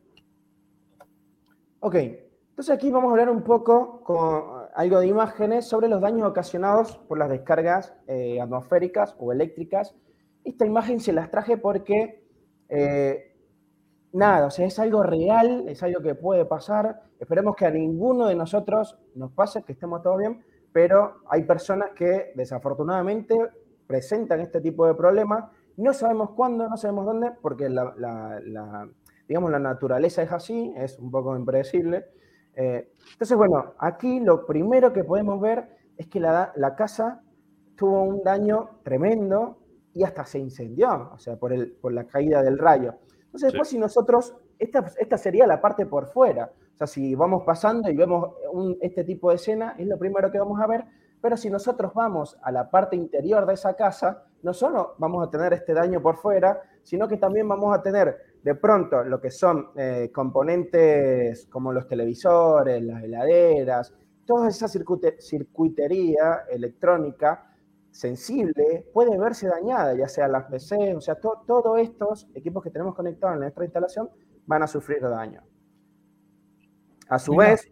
Ok, 1.81 1.95
entonces 1.95 2.75
aquí 2.75 2.91
vamos 2.91 3.09
a 3.09 3.13
hablar 3.13 3.29
un 3.29 3.43
poco 3.43 4.03
con 4.03 4.66
algo 4.77 5.01
de 5.01 5.07
imágenes 5.07 5.66
sobre 5.66 5.89
los 5.89 6.03
daños 6.03 6.29
ocasionados 6.29 6.99
por 7.09 7.16
las 7.18 7.31
descargas 7.31 7.95
eh, 8.07 8.41
atmosféricas 8.43 9.16
o 9.18 9.33
eléctricas. 9.33 9.97
Esta 10.45 10.66
imagen 10.66 11.01
se 11.01 11.14
las 11.14 11.31
traje 11.31 11.57
porque, 11.57 12.22
eh, 12.68 13.35
nada, 14.12 14.47
o 14.47 14.51
sea, 14.51 14.66
es 14.66 14.79
algo 14.79 15.03
real, 15.03 15.64
es 15.66 15.83
algo 15.83 16.03
que 16.03 16.14
puede 16.14 16.45
pasar. 16.45 17.01
Esperemos 17.18 17.57
que 17.57 17.64
a 17.64 17.70
ninguno 17.70 18.27
de 18.27 18.35
nosotros 18.35 18.99
nos 19.14 19.33
pase, 19.33 19.62
que 19.62 19.72
estemos 19.72 20.03
todos 20.03 20.18
bien, 20.18 20.45
pero 20.72 21.22
hay 21.31 21.45
personas 21.45 21.93
que 21.97 22.33
desafortunadamente 22.35 23.35
presentan 23.87 24.41
este 24.41 24.61
tipo 24.61 24.87
de 24.87 24.95
problemas. 24.95 25.45
No 25.79 25.95
sabemos 25.95 26.33
cuándo, 26.33 26.68
no 26.68 26.77
sabemos 26.77 27.07
dónde, 27.07 27.33
porque 27.41 27.70
la, 27.70 27.95
digamos, 29.27 29.51
la 29.51 29.59
naturaleza 29.59 30.22
es 30.22 30.33
así, 30.33 30.74
es 30.77 30.99
un 30.99 31.11
poco 31.11 31.35
impredecible. 31.35 32.09
Eh, 32.57 32.91
entonces, 33.13 33.37
bueno, 33.37 33.75
aquí 33.79 34.21
lo 34.21 34.47
primero 34.47 34.93
que 34.93 35.05
podemos 35.05 35.41
ver 35.41 35.69
es 35.97 36.09
que 36.09 36.19
la, 36.19 36.75
casa 36.77 37.23
tuvo 37.77 38.03
un 38.03 38.23
daño 38.23 38.81
tremendo 38.83 39.59
y 39.93 40.03
hasta 40.03 40.25
se 40.25 40.39
incendió, 40.39 41.13
o 41.15 41.19
sea, 41.19 41.37
por, 41.37 41.53
el, 41.53 41.73
por 41.73 41.93
la 41.93 42.05
caída 42.05 42.43
del 42.43 42.59
rayo. 42.59 42.95
Entonces, 43.27 43.53
después 43.53 43.69
si 43.69 43.79
nosotros, 43.79 44.35
esta, 44.59 44.85
esta 44.99 45.19
sería 45.19 45.47
la 45.47 45.61
parte 45.61 45.87
por 45.87 46.07
fuera, 46.07 46.51
o 46.75 46.77
sea, 46.77 46.87
si 46.87 47.15
vamos 47.15 47.43
pasando 47.45 47.91
y 47.91 47.97
vemos 47.97 48.35
este 48.81 49.05
tipo 49.05 49.31
de 49.31 49.37
escena, 49.37 49.75
es 49.79 49.87
lo 49.87 49.99
primero 49.99 50.31
que 50.31 50.39
vamos 50.39 50.61
a 50.61 50.67
ver, 50.67 50.85
pero 51.21 51.37
si 51.37 51.51
nosotros 51.51 51.93
vamos 51.95 52.39
a 52.43 52.53
la 52.53 52.71
parte 52.71 52.97
interior 52.97 53.47
de 53.47 53.55
esa 53.55 53.75
casa, 53.75 54.25
no 54.43 54.53
solo 54.53 54.95
vamos 54.99 55.27
a 55.27 55.31
tener 55.31 55.53
este 55.53 55.73
daño 55.75 56.01
por 56.03 56.17
fuera, 56.17 56.63
sino 56.83 57.09
que 57.09 57.17
también 57.17 57.49
vamos 57.49 57.75
a 57.77 57.83
tener 57.83 58.17
de 58.47 58.55
pronto 58.55 59.03
lo 59.03 59.21
que 59.21 59.33
son 59.33 59.71
eh, 59.75 60.13
componentes 60.15 61.49
como 61.51 61.73
los 61.73 61.89
televisores, 61.89 62.81
las 62.81 63.03
heladeras, 63.03 63.93
toda 64.25 64.51
esa 64.51 64.69
circuitería 64.69 66.45
electrónica 66.49 67.53
sensible 67.91 68.89
puede 68.95 69.19
verse 69.19 69.49
dañada, 69.49 69.95
ya 69.95 70.07
sea 70.07 70.29
las 70.29 70.45
PC, 70.45 70.95
o 70.95 71.01
sea, 71.01 71.17
todos 71.17 71.81
estos 71.81 72.29
equipos 72.37 72.63
que 72.63 72.71
tenemos 72.71 72.95
conectados 72.95 73.35
en 73.35 73.41
nuestra 73.41 73.65
instalación 73.65 74.11
van 74.47 74.63
a 74.63 74.69
sufrir 74.69 75.01
daño. 75.03 75.43
A 77.09 77.19
su 77.19 77.35
vez, 77.35 77.69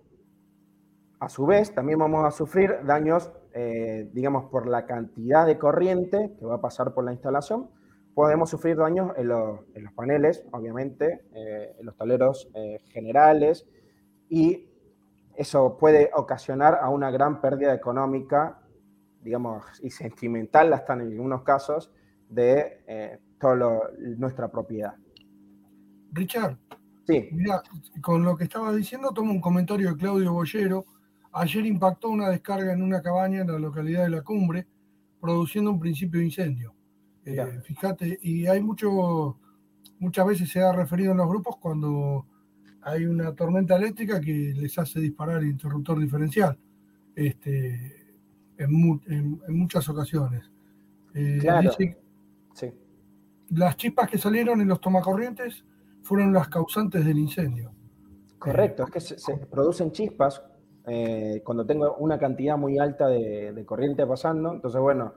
a 1.20 1.28
su 1.28 1.46
vez, 1.46 1.72
también 1.72 2.00
vamos 2.00 2.24
a 2.24 2.32
sufrir 2.32 2.84
daños, 2.84 3.30
eh, 3.52 4.10
digamos, 4.12 4.50
por 4.50 4.66
la 4.66 4.86
cantidad 4.86 5.46
de 5.46 5.56
corriente 5.56 6.34
que 6.36 6.44
va 6.44 6.56
a 6.56 6.60
pasar 6.60 6.94
por 6.94 7.04
la 7.04 7.12
instalación, 7.12 7.70
podemos 8.14 8.50
sufrir 8.50 8.76
daños 8.76 9.12
en 9.16 9.28
los, 9.28 9.60
paneles, 9.94 10.44
obviamente, 10.52 11.26
eh, 11.34 11.76
en 11.78 11.86
los 11.86 11.96
tableros 11.96 12.48
eh, 12.54 12.78
generales 12.90 13.66
y 14.28 14.68
eso 15.36 15.76
puede 15.78 16.10
ocasionar 16.14 16.78
a 16.80 16.88
una 16.90 17.10
gran 17.10 17.40
pérdida 17.40 17.74
económica, 17.74 18.60
digamos, 19.20 19.64
y 19.82 19.90
sentimental, 19.90 20.72
hasta 20.72 20.94
en 20.94 21.00
algunos 21.00 21.42
casos, 21.42 21.92
de 22.28 22.84
eh, 22.86 23.18
toda 23.40 23.90
nuestra 23.98 24.48
propiedad. 24.50 24.94
Richard, 26.12 26.56
sí. 27.06 27.28
mira, 27.32 27.62
con 28.00 28.24
lo 28.24 28.36
que 28.36 28.44
estabas 28.44 28.76
diciendo, 28.76 29.10
tomo 29.12 29.32
un 29.32 29.40
comentario 29.40 29.90
de 29.90 29.96
Claudio 29.96 30.32
Bollero. 30.32 30.84
Ayer 31.32 31.66
impactó 31.66 32.10
una 32.10 32.28
descarga 32.28 32.72
en 32.72 32.80
una 32.80 33.02
cabaña 33.02 33.40
en 33.40 33.48
la 33.48 33.58
localidad 33.58 34.04
de 34.04 34.10
La 34.10 34.22
Cumbre, 34.22 34.68
produciendo 35.20 35.72
un 35.72 35.80
principio 35.80 36.20
de 36.20 36.26
incendio. 36.26 36.74
Eh, 37.26 37.60
fíjate, 37.62 38.18
y 38.22 38.46
hay 38.46 38.62
mucho, 38.62 39.38
muchas 39.98 40.26
veces 40.26 40.50
se 40.50 40.60
ha 40.60 40.72
referido 40.72 41.12
en 41.12 41.18
los 41.18 41.28
grupos 41.28 41.56
cuando 41.56 42.26
hay 42.82 43.06
una 43.06 43.34
tormenta 43.34 43.76
eléctrica 43.76 44.20
que 44.20 44.52
les 44.54 44.78
hace 44.78 45.00
disparar 45.00 45.42
el 45.42 45.48
interruptor 45.48 45.98
diferencial 45.98 46.58
este, 47.16 48.14
en, 48.58 49.40
muchas 49.48 49.88
ocasiones. 49.88 50.50
Eh, 51.14 51.38
claro. 51.40 51.70
Las 53.50 53.76
chispas 53.76 54.10
que 54.10 54.18
salieron 54.18 54.60
en 54.60 54.68
los 54.68 54.80
tomacorrientes 54.80 55.64
fueron 56.02 56.32
las 56.32 56.48
causantes 56.48 57.04
del 57.04 57.18
incendio. 57.18 57.72
Correcto, 58.38 58.84
es 58.84 58.90
que 58.90 59.00
se, 59.00 59.36
producen 59.50 59.92
chispas 59.92 60.42
eh, 60.86 61.40
cuando 61.44 61.64
tengo 61.64 61.94
una 61.96 62.18
cantidad 62.18 62.58
muy 62.58 62.78
alta 62.78 63.08
de, 63.08 63.64
corriente 63.64 64.06
pasando. 64.06 64.52
Entonces, 64.52 64.80
bueno, 64.80 65.14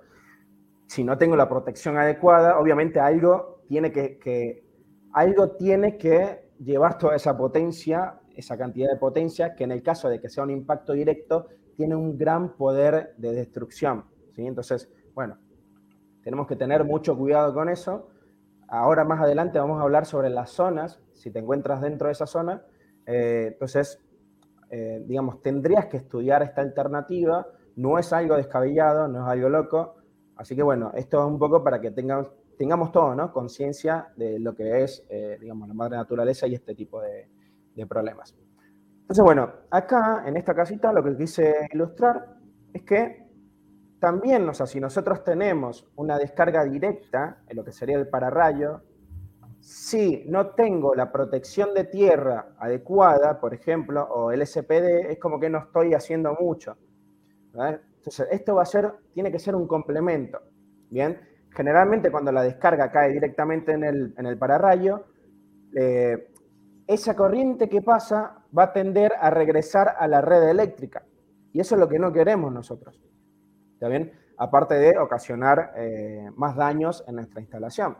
si 0.88 1.03
no 1.03 1.17
tengo 1.17 1.35
la 1.35 1.47
protección 1.47 1.97
adecuada, 1.97 2.59
obviamente 2.59 2.99
algo 2.99 3.61
tiene 3.67 3.91
que 3.91 4.65
algo 5.13 5.51
tiene 5.51 5.97
que 5.97 6.47
llevar 6.59 6.97
toda 6.97 7.15
esa 7.15 7.38
potencia, 7.38 8.19
esa 8.35 8.57
cantidad 8.57 8.89
de 8.89 8.97
potencia, 8.97 9.55
que 9.55 9.63
en 9.63 9.71
el 9.71 9.81
caso 9.81 10.09
de 10.09 10.19
que 10.19 10.29
sea 10.29 10.43
un 10.43 10.51
impacto 10.51 10.93
directo, 10.93 11.47
tiene 11.75 11.95
un 11.95 12.17
gran 12.17 12.55
poder 12.55 13.15
de 13.17 13.33
destrucción. 13.33 14.05
¿sí? 14.35 14.45
Entonces, 14.45 14.91
bueno, 15.13 15.38
tenemos 16.23 16.47
que 16.47 16.55
tener 16.55 16.83
mucho 16.83 17.17
cuidado 17.17 17.53
con 17.53 17.69
eso. 17.69 18.09
Ahora 18.67 19.05
más 19.05 19.21
adelante 19.21 19.59
vamos 19.59 19.79
a 19.79 19.83
hablar 19.83 20.05
sobre 20.05 20.29
las 20.29 20.51
zonas, 20.51 20.99
si 21.13 21.31
te 21.31 21.39
encuentras 21.39 21.81
dentro 21.81 22.07
de 22.07 22.11
esa 22.11 22.27
zona, 22.27 22.63
eh, 23.05 23.51
entonces, 23.53 24.03
eh, 24.69 25.01
digamos, 25.05 25.41
tendrías 25.41 25.85
que 25.85 25.97
estudiar 25.97 26.43
esta 26.43 26.61
alternativa, 26.61 27.47
no 27.75 27.97
es 27.97 28.11
algo 28.11 28.35
descabellado, 28.35 29.07
no 29.07 29.25
es 29.25 29.31
algo 29.31 29.49
loco, 29.49 29.96
así 30.38 30.55
que 30.55 30.63
bueno, 30.63 30.91
esto 30.95 31.19
es 31.19 31.27
un 31.27 31.39
poco 31.39 31.63
para 31.63 31.79
que 31.81 31.91
tengamos 31.91 32.91
todo, 32.91 33.15
¿no? 33.15 33.31
Conciencia 33.31 34.09
de 34.15 34.39
lo 34.39 34.55
que 34.55 34.83
es, 34.83 35.05
eh, 35.09 35.38
digamos, 35.39 35.67
la 35.67 35.73
madre 35.73 35.97
naturaleza 35.97 36.47
y 36.47 36.55
este 36.55 36.75
tipo 36.75 37.01
de, 37.01 37.27
problemas. 37.88 38.35
Entonces, 39.01 39.23
bueno, 39.23 39.51
acá 39.69 40.23
en 40.25 40.35
esta 40.35 40.55
casita 40.55 40.91
lo 40.91 41.03
que 41.03 41.15
quise 41.15 41.67
ilustrar 41.71 42.38
es 42.73 42.81
que 42.81 43.27
también, 43.99 44.49
o 44.49 44.53
sea, 44.55 44.65
si 44.65 44.79
nosotros 44.79 45.23
tenemos 45.23 45.88
una 45.95 46.17
descarga 46.17 46.63
directa 46.63 47.43
en 47.47 47.55
lo 47.55 47.63
que 47.63 47.71
sería 47.71 47.97
el 47.97 48.07
pararrayo, 48.07 48.81
si 49.59 50.23
no 50.27 50.51
tengo 50.51 50.95
la 50.95 51.11
protección 51.11 51.73
de 51.73 51.83
tierra 51.83 52.55
adecuada, 52.57 53.39
por 53.39 53.53
ejemplo, 53.53 54.03
o 54.03 54.31
el 54.31 54.45
SPD, 54.45 55.11
es 55.11 55.19
como 55.19 55.39
que 55.39 55.49
no 55.49 55.59
estoy 55.59 55.93
haciendo 55.93 56.35
mucho. 56.39 56.77
Entonces, 58.08 58.30
esto 58.32 58.55
va 58.55 58.62
a 58.62 58.66
ser, 58.66 58.89
tiene 59.14 59.34
que 59.34 59.38
ser 59.38 59.53
un 59.53 59.68
complemento. 59.68 60.39
Bien, 60.89 61.20
generalmente 61.51 62.10
cuando 62.10 62.32
la 62.32 62.41
descarga 62.41 62.89
cae 62.89 63.12
directamente 63.12 63.74
en 63.74 63.84
el, 63.84 64.16
en 64.18 64.39
pararrayo, 64.39 65.08
eh, 65.76 66.32
esa 66.88 67.18
corriente 67.18 67.68
que 67.68 67.82
pasa 67.82 68.45
va 68.58 68.64
a 68.64 68.72
tender 68.72 69.12
a 69.20 69.30
regresar 69.30 69.93
a 69.99 70.08
la 70.08 70.22
red 70.22 70.47
eléctrica. 70.47 71.03
Y 71.51 71.60
eso 71.60 71.76
es 71.76 71.82
lo 71.82 71.89
que 71.89 71.99
no 71.99 72.14
queremos 72.14 72.53
nosotros. 72.53 72.97
¿Está 73.74 73.89
bien? 73.89 74.14
Aparte 74.38 74.76
de 74.76 74.97
ocasionar 74.97 75.74
eh, 75.76 76.32
más 76.38 76.55
daños 76.55 77.03
en 77.10 77.16
nuestra 77.16 77.41
instalación. 77.41 77.97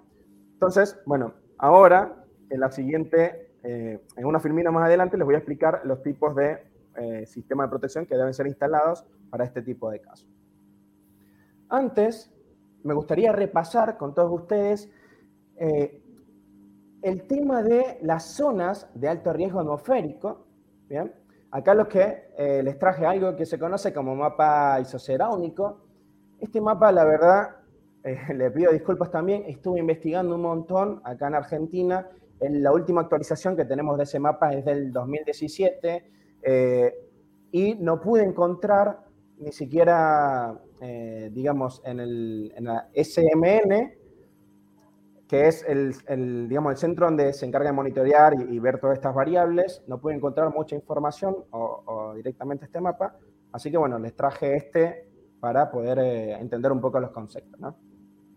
Entonces, 0.54 1.02
bueno, 1.06 1.34
ahora, 1.58 2.24
en 2.50 2.62
la 2.62 2.72
siguiente, 2.72 3.52
eh, 3.62 4.00
en 4.16 4.26
una 4.26 4.40
filmina 4.40 4.72
más 4.72 4.86
adelante, 4.86 5.18
les 5.18 5.26
voy 5.26 5.36
a 5.36 5.40
explicar 5.40 5.82
los 5.84 6.02
tipos 6.02 6.34
de 6.34 6.78
sistema 7.28 7.66
de 7.66 7.70
protección 7.70 8.08
que 8.08 8.16
deben 8.16 8.34
ser 8.34 8.48
instalados 8.48 9.06
para 9.30 9.46
este 9.46 9.62
tipo 9.62 9.90
de 9.90 10.02
casos. 10.02 10.28
Antes, 11.70 12.32
me 12.84 12.94
gustaría 12.94 13.32
repasar 13.32 13.98
con 13.98 14.14
todos 14.14 14.32
ustedes 14.32 14.90
eh, 15.58 16.02
el 17.02 17.28
tema 17.28 17.62
de 17.62 18.00
las 18.02 18.24
zonas 18.24 18.90
de 18.94 19.10
alto 19.10 19.34
riesgo 19.34 19.60
atmosférico. 19.60 20.46
¿bien? 20.88 21.14
Acá 21.52 21.74
los 21.74 21.88
que 21.88 22.30
eh, 22.38 22.62
les 22.64 22.78
traje 22.80 23.06
algo 23.06 23.36
que 23.36 23.46
se 23.46 23.60
conoce 23.60 23.94
como 23.94 24.16
mapa 24.16 24.80
isoceráunico. 24.80 25.82
Este 26.40 26.62
mapa, 26.62 26.92
la 26.92 27.04
verdad, 27.04 27.58
eh, 28.04 28.18
le 28.34 28.52
pido 28.52 28.72
disculpas 28.72 29.12
también, 29.12 29.44
estuve 29.48 29.80
investigando 29.80 30.36
un 30.36 30.42
montón 30.42 31.02
acá 31.04 31.28
en 31.28 31.36
Argentina. 31.36 32.08
En 32.40 32.62
la 32.62 32.72
última 32.72 33.02
actualización 33.02 33.58
que 33.58 33.66
tenemos 33.66 33.98
de 33.98 34.04
ese 34.04 34.20
mapa 34.20 34.54
es 34.54 34.64
del 34.64 34.94
2017 34.94 36.12
y 37.52 37.74
no 37.76 38.00
pude 38.00 38.24
encontrar 38.24 39.07
ni 39.40 39.52
siquiera 39.52 40.60
eh, 40.80 41.32
digamos, 41.34 41.82
en, 41.86 42.00
el, 42.00 42.54
la 42.60 42.88
SMN, 42.94 43.94
que 45.28 45.48
es 45.48 45.66
el, 45.68 46.48
digamos, 46.48 46.72
el 46.72 46.78
centro 46.78 47.08
donde 47.08 47.34
se 47.34 47.46
encarga 47.46 47.70
de 47.70 47.74
monitorear 47.74 48.34
y, 48.40 48.60
ver 48.60 48.80
todas 48.80 48.98
estas 48.98 49.14
variables, 49.14 49.84
no 49.88 50.00
puede 50.00 50.18
encontrar 50.18 50.54
mucha 50.54 50.76
información 50.76 51.36
o, 51.52 52.14
directamente 52.16 52.66
este 52.66 52.80
mapa. 52.80 53.16
Así 53.52 53.72
que 53.72 53.78
bueno, 53.78 53.98
les 53.98 54.16
traje 54.16 54.56
este 54.56 55.10
para 55.40 55.72
poder 55.72 56.00
eh, 56.00 56.34
entender 56.34 56.72
un 56.72 56.80
poco 56.80 57.00
los 57.00 57.12
conceptos. 57.12 57.60
¿no? 57.60 57.76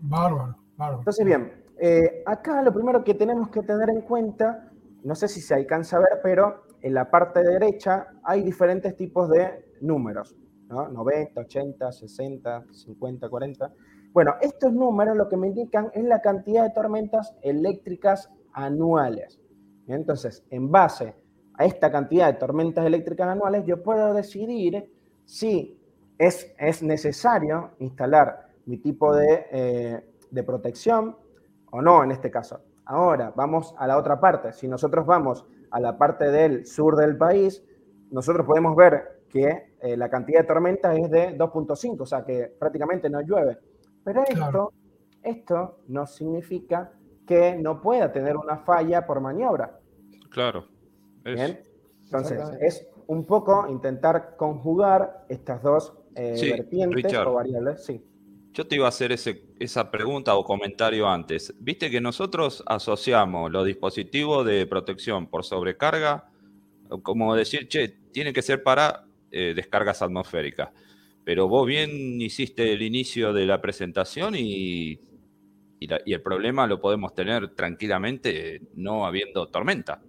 Bárbaro, 0.00 0.56
bárbaro. 0.76 0.98
Entonces, 1.00 1.24
bien, 1.24 1.64
eh, 1.78 2.22
acá 2.26 2.62
lo 2.62 2.72
primero 2.72 3.04
que 3.04 3.14
tenemos 3.14 3.50
que 3.50 3.60
tener 3.62 3.90
en 3.90 4.02
cuenta, 4.02 4.70
no 5.04 5.14
sé 5.14 5.28
si 5.28 5.40
se 5.40 5.54
alcanza 5.54 5.98
a 5.98 6.00
ver, 6.00 6.20
pero 6.22 6.64
en 6.80 6.94
la 6.94 7.10
parte 7.10 7.42
derecha 7.42 8.06
hay 8.24 8.42
diferentes 8.42 8.96
tipos 8.96 9.28
de 9.28 9.76
números. 9.82 10.34
90, 10.70 11.40
80, 11.40 11.92
60, 11.92 12.64
50, 12.70 13.28
40. 13.28 13.72
Bueno, 14.12 14.34
estos 14.40 14.72
números 14.72 15.16
lo 15.16 15.28
que 15.28 15.36
me 15.36 15.48
indican 15.48 15.90
es 15.94 16.04
la 16.04 16.20
cantidad 16.20 16.64
de 16.64 16.70
tormentas 16.70 17.34
eléctricas 17.42 18.30
anuales. 18.52 19.40
Entonces, 19.86 20.44
en 20.50 20.70
base 20.70 21.14
a 21.54 21.64
esta 21.64 21.90
cantidad 21.90 22.32
de 22.32 22.38
tormentas 22.38 22.86
eléctricas 22.86 23.28
anuales, 23.28 23.64
yo 23.66 23.82
puedo 23.82 24.14
decidir 24.14 24.92
si 25.24 25.78
es, 26.18 26.54
es 26.58 26.82
necesario 26.82 27.72
instalar 27.78 28.48
mi 28.66 28.78
tipo 28.78 29.14
de, 29.14 29.46
eh, 29.50 30.04
de 30.30 30.42
protección 30.44 31.16
o 31.70 31.82
no 31.82 32.04
en 32.04 32.12
este 32.12 32.30
caso. 32.30 32.60
Ahora, 32.84 33.32
vamos 33.36 33.74
a 33.78 33.86
la 33.86 33.98
otra 33.98 34.20
parte. 34.20 34.52
Si 34.52 34.68
nosotros 34.68 35.06
vamos 35.06 35.46
a 35.70 35.80
la 35.80 35.96
parte 35.96 36.30
del 36.30 36.66
sur 36.66 36.96
del 36.96 37.16
país, 37.16 37.64
nosotros 38.10 38.46
podemos 38.46 38.74
ver 38.74 39.19
que 39.30 39.74
eh, 39.80 39.96
la 39.96 40.10
cantidad 40.10 40.40
de 40.40 40.46
tormentas 40.46 40.98
es 40.98 41.10
de 41.10 41.38
2.5, 41.38 42.00
o 42.00 42.06
sea 42.06 42.24
que 42.24 42.52
prácticamente 42.58 43.08
no 43.08 43.20
llueve. 43.20 43.58
Pero 44.04 44.24
esto, 44.24 44.72
esto 45.22 45.78
no 45.88 46.06
significa 46.06 46.92
que 47.26 47.56
no 47.56 47.80
pueda 47.80 48.12
tener 48.12 48.36
una 48.36 48.58
falla 48.58 49.06
por 49.06 49.20
maniobra. 49.20 49.78
Claro. 50.30 50.66
Bien. 51.24 51.60
Entonces, 52.04 52.40
es 52.60 52.88
un 53.06 53.24
poco 53.24 53.68
intentar 53.68 54.36
conjugar 54.36 55.26
estas 55.28 55.62
dos 55.62 55.92
eh, 56.14 56.56
vertientes 56.56 57.14
o 57.14 57.34
variables. 57.34 57.84
Sí. 57.84 58.04
Yo 58.52 58.66
te 58.66 58.74
iba 58.74 58.86
a 58.86 58.88
hacer 58.88 59.12
ese, 59.12 59.44
esa 59.60 59.92
pregunta 59.92 60.34
o 60.34 60.42
comentario 60.42 61.08
antes. 61.08 61.54
Viste 61.60 61.88
que 61.88 62.00
nosotros 62.00 62.64
asociamos 62.66 63.52
los 63.52 63.64
dispositivos 63.64 64.44
de 64.44 64.66
protección 64.66 65.28
por 65.28 65.44
sobrecarga, 65.44 66.30
como 67.02 67.36
decir, 67.36 67.68
che, 67.68 67.88
tiene 68.10 68.32
que 68.32 68.42
ser 68.42 68.64
para 68.64 69.04
eh, 69.30 69.52
descargas 69.54 70.02
atmosféricas. 70.02 70.70
Pero 71.24 71.48
vos 71.48 71.66
bien 71.66 72.20
hiciste 72.20 72.72
el 72.72 72.82
inicio 72.82 73.32
de 73.32 73.46
la 73.46 73.60
presentación 73.60 74.34
y, 74.36 75.00
y, 75.78 76.12
el 76.12 76.22
problema 76.22 76.66
lo 76.66 76.80
podemos 76.80 77.14
tener 77.14 77.54
tranquilamente 77.54 78.62
no 78.74 79.06
habiendo 79.06 79.48
tormenta. 79.48 80.02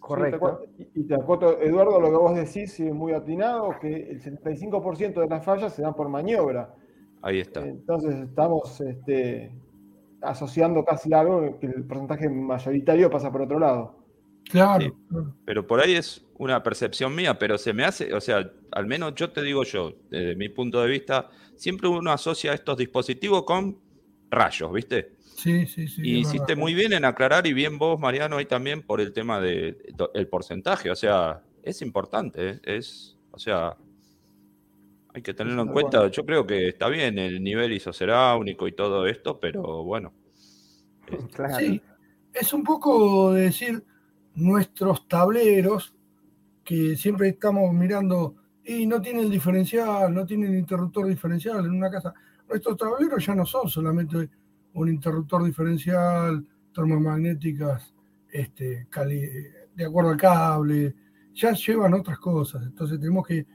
Correcto. 0.00 0.60
y 0.94 1.04
te 1.04 1.14
acoto, 1.14 1.60
Eduardo, 1.60 2.00
lo 2.00 2.10
que 2.10 2.16
vos 2.16 2.36
decís 2.36 2.78
es 2.78 2.94
muy 2.94 3.12
atinado, 3.12 3.76
que 3.80 3.88
el 3.88 4.22
75% 4.22 5.20
de 5.20 5.26
las 5.26 5.44
fallas 5.44 5.74
se 5.74 5.82
dan 5.82 5.94
por 5.94 6.08
maniobra. 6.08 6.72
Ahí 7.22 7.40
está. 7.40 7.66
Entonces 7.66 8.14
estamos 8.14 8.80
este, 8.80 9.52
asociando 10.22 10.84
casi 10.84 11.12
algo 11.12 11.58
que 11.58 11.66
el 11.66 11.84
porcentaje 11.84 12.28
mayoritario 12.28 13.10
pasa 13.10 13.32
por 13.32 13.42
otro 13.42 13.58
lado. 13.58 14.05
Claro. 14.50 14.96
Pero 15.44 15.66
por 15.66 15.80
ahí 15.80 15.94
es 15.94 16.24
una 16.38 16.62
percepción 16.62 17.14
mía, 17.14 17.38
pero 17.38 17.58
se 17.58 17.72
me 17.72 17.84
hace, 17.84 18.14
o 18.14 18.20
sea, 18.20 18.50
al 18.72 18.86
menos 18.86 19.14
yo 19.14 19.30
te 19.30 19.42
digo 19.42 19.64
yo, 19.64 19.94
desde 20.10 20.36
mi 20.36 20.48
punto 20.48 20.80
de 20.82 20.88
vista, 20.88 21.30
siempre 21.56 21.88
uno 21.88 22.12
asocia 22.12 22.52
estos 22.52 22.76
dispositivos 22.76 23.44
con 23.44 23.78
rayos, 24.30 24.72
¿viste? 24.72 25.16
Sí, 25.20 25.66
sí, 25.66 25.88
sí. 25.88 26.02
Y 26.02 26.18
hiciste 26.20 26.56
muy 26.56 26.74
bien 26.74 26.92
en 26.92 27.04
aclarar, 27.04 27.46
y 27.46 27.52
bien 27.52 27.78
vos, 27.78 27.98
Mariano, 28.00 28.36
ahí 28.36 28.46
también 28.46 28.82
por 28.82 29.00
el 29.00 29.12
tema 29.12 29.40
del 29.40 29.76
el 30.14 30.28
porcentaje. 30.28 30.90
O 30.90 30.96
sea, 30.96 31.42
es 31.62 31.82
importante, 31.82 32.60
es, 32.64 33.18
o 33.32 33.38
sea, 33.38 33.76
hay 35.12 35.22
que 35.22 35.34
tenerlo 35.34 35.62
en 35.62 35.68
cuenta. 35.68 36.08
Yo 36.10 36.24
creo 36.24 36.46
que 36.46 36.68
está 36.68 36.88
bien 36.88 37.18
el 37.18 37.42
nivel 37.42 37.72
isoceráunico 37.72 38.68
y 38.68 38.72
todo 38.72 39.06
esto, 39.06 39.40
pero 39.40 39.82
bueno. 39.82 40.12
Sí, 41.58 41.80
es 42.34 42.52
un 42.52 42.64
poco 42.64 43.32
decir 43.32 43.84
nuestros 44.36 45.08
tableros 45.08 45.94
que 46.64 46.96
siempre 46.96 47.28
estamos 47.28 47.72
mirando 47.72 48.36
y 48.64 48.86
no 48.86 49.00
tienen 49.00 49.30
diferencial, 49.30 50.12
no 50.12 50.26
tienen 50.26 50.54
interruptor 50.54 51.06
diferencial 51.06 51.64
en 51.64 51.72
una 51.72 51.90
casa. 51.90 52.12
Nuestros 52.48 52.76
tableros 52.76 53.24
ya 53.24 53.34
no 53.34 53.46
son 53.46 53.68
solamente 53.68 54.28
un 54.74 54.88
interruptor 54.88 55.44
diferencial, 55.44 56.44
termomagnéticas, 56.74 57.94
este, 58.30 58.86
de 59.74 59.84
acuerdo 59.84 60.10
al 60.10 60.16
cable, 60.16 60.94
ya 61.32 61.52
llevan 61.52 61.94
otras 61.94 62.18
cosas. 62.18 62.62
Entonces 62.64 62.98
tenemos 62.98 63.26
que 63.26 63.46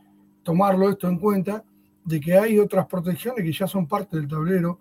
tomarlo 0.43 0.89
esto 0.89 1.07
en 1.07 1.19
cuenta 1.19 1.63
de 2.03 2.19
que 2.19 2.35
hay 2.35 2.57
otras 2.57 2.87
protecciones 2.87 3.43
que 3.43 3.51
ya 3.51 3.67
son 3.67 3.87
parte 3.87 4.17
del 4.17 4.27
tablero. 4.27 4.79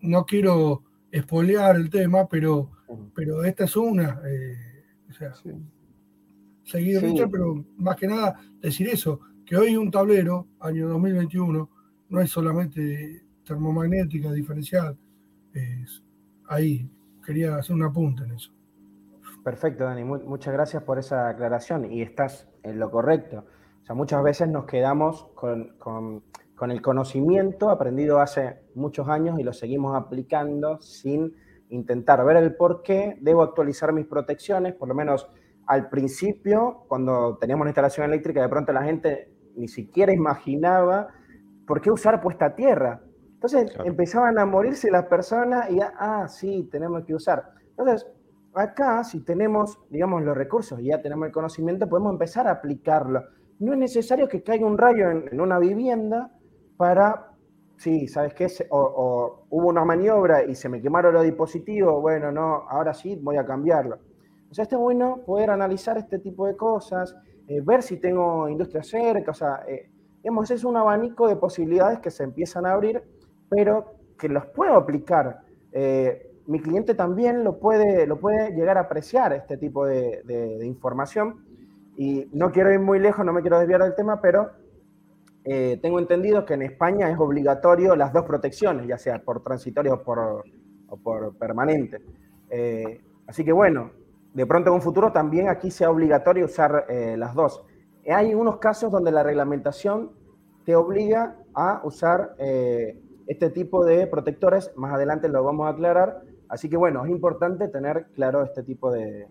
No 0.00 0.24
quiero 0.24 0.84
espolear 1.10 1.76
el 1.76 1.90
tema, 1.90 2.26
pero, 2.26 2.70
pero 3.14 3.44
esta 3.44 3.64
es 3.64 3.76
una. 3.76 4.20
Eh, 4.26 4.77
sea, 5.18 5.32
seguir 6.64 7.00
pero 7.30 7.64
más 7.76 7.96
que 7.96 8.06
nada 8.06 8.38
decir 8.60 8.88
eso, 8.88 9.20
que 9.44 9.56
hoy 9.56 9.76
un 9.76 9.90
tablero, 9.90 10.48
año 10.60 10.88
2021, 10.88 11.70
no 12.10 12.20
es 12.20 12.30
solamente 12.30 13.22
termomagnética, 13.44 14.30
diferencial, 14.32 14.96
es 15.52 16.02
ahí, 16.48 16.88
quería 17.24 17.56
hacer 17.56 17.74
un 17.74 17.82
apunte 17.82 18.24
en 18.24 18.32
eso. 18.32 18.52
Perfecto, 19.42 19.84
Dani, 19.84 20.04
muchas 20.04 20.52
gracias 20.52 20.82
por 20.82 20.98
esa 20.98 21.28
aclaración 21.28 21.90
y 21.90 22.02
estás 22.02 22.48
en 22.62 22.78
lo 22.78 22.90
correcto. 22.90 23.46
O 23.82 23.84
sea, 23.86 23.94
muchas 23.94 24.22
veces 24.22 24.48
nos 24.48 24.66
quedamos 24.66 25.28
con, 25.34 25.76
con 25.78 26.70
el 26.70 26.82
conocimiento 26.82 27.70
aprendido 27.70 28.20
hace 28.20 28.58
muchos 28.74 29.08
años 29.08 29.38
y 29.38 29.44
lo 29.44 29.52
seguimos 29.52 29.96
aplicando 29.96 30.80
sin 30.80 31.34
intentar 31.70 32.24
ver 32.24 32.36
el 32.36 32.56
por 32.56 32.82
qué 32.82 33.18
debo 33.20 33.42
actualizar 33.42 33.92
mis 33.92 34.06
protecciones, 34.06 34.74
por 34.74 34.88
lo 34.88 34.94
menos 34.94 35.28
al 35.66 35.88
principio, 35.90 36.84
cuando 36.88 37.36
teníamos 37.38 37.62
una 37.62 37.70
instalación 37.70 38.06
eléctrica, 38.06 38.40
de 38.40 38.48
pronto 38.48 38.72
la 38.72 38.84
gente 38.84 39.32
ni 39.54 39.68
siquiera 39.68 40.12
imaginaba 40.12 41.08
por 41.66 41.80
qué 41.80 41.90
usar 41.90 42.20
puesta 42.20 42.46
a 42.46 42.54
tierra. 42.54 43.02
Entonces 43.34 43.72
empezaban 43.84 44.38
a 44.38 44.46
morirse 44.46 44.90
las 44.90 45.04
personas 45.04 45.70
y, 45.70 45.76
ya, 45.76 45.92
ah, 45.98 46.26
sí, 46.26 46.68
tenemos 46.72 47.04
que 47.04 47.14
usar. 47.14 47.52
Entonces, 47.70 48.06
acá, 48.54 49.04
si 49.04 49.20
tenemos, 49.20 49.78
digamos, 49.90 50.22
los 50.22 50.36
recursos 50.36 50.80
y 50.80 50.86
ya 50.86 51.00
tenemos 51.00 51.26
el 51.26 51.32
conocimiento, 51.32 51.88
podemos 51.88 52.12
empezar 52.12 52.48
a 52.48 52.52
aplicarlo. 52.52 53.24
No 53.60 53.72
es 53.72 53.78
necesario 53.78 54.28
que 54.28 54.42
caiga 54.42 54.66
un 54.66 54.78
rayo 54.78 55.10
en, 55.10 55.40
una 55.40 55.58
vivienda 55.58 56.32
para, 56.76 57.27
sí, 57.78 58.08
¿sabes 58.08 58.34
qué? 58.34 58.46
O, 58.70 59.46
hubo 59.48 59.68
una 59.68 59.84
maniobra 59.84 60.44
y 60.44 60.54
se 60.54 60.68
me 60.68 60.82
quemaron 60.82 61.14
los 61.14 61.24
dispositivos, 61.24 62.02
bueno, 62.02 62.30
no, 62.30 62.64
ahora 62.68 62.92
sí 62.92 63.16
voy 63.22 63.36
a 63.36 63.46
cambiarlo. 63.46 63.98
O 64.50 64.54
sea, 64.54 64.64
está 64.64 64.76
bueno 64.76 65.22
poder 65.24 65.50
analizar 65.50 65.96
este 65.96 66.18
tipo 66.18 66.46
de 66.46 66.56
cosas, 66.56 67.16
eh, 67.46 67.60
ver 67.62 67.82
si 67.82 67.98
tengo 67.98 68.48
industria 68.48 68.82
cerca, 68.82 69.30
o 69.30 69.34
sea, 69.34 69.64
eh, 69.66 69.90
es 70.22 70.64
un 70.64 70.76
abanico 70.76 71.28
de 71.28 71.36
posibilidades 71.36 72.00
que 72.00 72.10
se 72.10 72.24
empiezan 72.24 72.66
a 72.66 72.72
abrir, 72.72 73.02
pero 73.48 73.94
que 74.18 74.28
los 74.28 74.46
puedo 74.46 74.74
aplicar. 74.74 75.40
Eh, 75.72 76.30
mi 76.46 76.60
cliente 76.60 76.94
también 76.94 77.44
lo 77.44 77.58
puede, 77.58 78.06
lo 78.06 78.18
puede 78.18 78.50
llegar 78.52 78.78
a 78.78 78.82
apreciar 78.82 79.32
este 79.32 79.56
tipo 79.56 79.86
de, 79.86 80.22
de, 80.24 80.66
información. 80.66 81.44
Y 81.96 82.28
no 82.32 82.50
quiero 82.52 82.72
ir 82.72 82.80
muy 82.80 82.98
lejos, 82.98 83.24
no 83.24 83.32
me 83.32 83.42
quiero 83.42 83.58
desviar 83.58 83.82
del 83.82 83.94
tema, 83.94 84.20
pero 84.20 84.50
tengo 85.80 85.98
entendido 85.98 86.44
que 86.44 86.54
en 86.54 86.62
España 86.62 87.10
es 87.10 87.18
obligatorio 87.18 87.96
las 87.96 88.12
dos 88.12 88.24
protecciones, 88.24 88.86
ya 88.86 88.98
sea 88.98 89.18
por 89.22 89.42
transitorio 89.42 89.94
o 89.94 90.02
por, 90.02 90.44
o 90.88 90.96
por 90.96 91.36
permanente. 91.36 92.02
así 93.26 93.44
que 93.44 93.52
bueno, 93.52 93.90
de 94.38 94.46
pronto 94.46 94.70
en 94.70 94.76
un 94.76 94.82
futuro 94.82 95.10
también 95.10 95.48
aquí 95.48 95.70
sea 95.70 95.90
obligatorio 95.90 96.44
usar 96.44 96.86
eh, 96.88 97.16
las 97.16 97.34
dos. 97.34 97.64
Hay 98.08 98.34
unos 98.34 98.58
casos 98.58 98.90
donde 98.90 99.10
la 99.10 99.22
reglamentación 99.22 100.12
te 100.64 100.76
obliga 100.76 101.36
a 101.54 101.80
usar 101.84 102.34
eh, 102.38 103.00
este 103.26 103.50
tipo 103.50 103.84
de 103.84 104.06
protectores, 104.06 104.72
más 104.76 104.94
adelante 104.94 105.28
lo 105.28 105.42
vamos 105.42 105.66
a 105.66 105.70
aclarar, 105.70 106.22
así 106.48 106.68
que 106.68 106.76
bueno, 106.76 107.04
es 107.04 107.10
importante 107.10 107.68
tener 107.68 108.06
claro 108.14 108.42
este 108.44 108.62
tipo 108.62 108.90
de... 108.92 109.26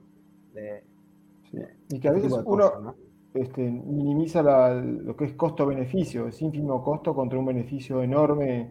y 1.89 1.99
que 1.99 2.09
a 2.09 2.11
este 2.11 2.27
veces 2.27 2.43
uno 2.45 2.95
este, 3.41 3.61
minimiza 3.61 4.41
lo 4.41 5.15
que 5.15 5.25
es 5.25 5.33
costo-beneficio, 5.33 6.27
es 6.27 6.41
ínfimo 6.41 6.83
costo 6.83 7.13
contra 7.13 7.37
un 7.39 7.45
beneficio 7.45 8.01
enorme 8.01 8.69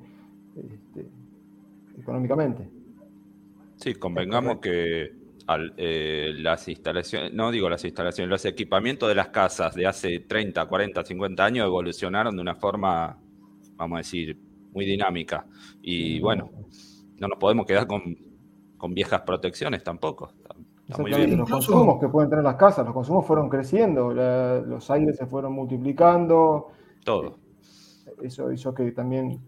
este, 0.56 1.06
económicamente. 1.98 2.68
Sí, 3.76 3.94
convengamos 3.94 4.58
que 4.58 5.12
eh, 5.76 6.32
las 6.38 6.66
instalaciones, 6.68 7.32
no 7.32 7.50
digo 7.50 7.68
las 7.68 7.84
instalaciones, 7.84 8.30
los 8.30 8.44
equipamientos 8.44 9.08
de 9.08 9.14
las 9.14 9.28
casas 9.28 9.74
de 9.74 9.86
hace 9.86 10.20
30, 10.20 10.66
40, 10.66 11.04
50 11.04 11.44
años 11.44 11.66
evolucionaron 11.66 12.34
de 12.34 12.42
una 12.42 12.56
forma, 12.56 13.16
vamos 13.76 13.96
a 13.96 13.98
decir, 13.98 14.36
muy 14.72 14.84
dinámica. 14.84 15.46
Y 15.82 16.18
bueno, 16.20 16.50
no 17.18 17.28
nos 17.28 17.38
podemos 17.38 17.64
quedar 17.64 17.86
con, 17.86 18.16
viejas 18.90 19.22
protecciones 19.22 19.82
tampoco. 19.82 20.32
Los 20.88 21.50
consumos 21.50 22.00
que 22.00 22.08
pueden 22.08 22.30
tener 22.30 22.44
las 22.44 22.54
casas, 22.56 22.84
los 22.84 22.94
consumos 22.94 23.26
fueron 23.26 23.48
creciendo, 23.48 24.12
los 24.12 24.90
aires 24.90 25.16
se 25.16 25.26
fueron 25.26 25.52
multiplicando. 25.52 26.68
Todo. 27.04 27.38
Eso 28.22 28.52
hizo 28.52 28.72
que 28.72 28.92
también 28.92 29.40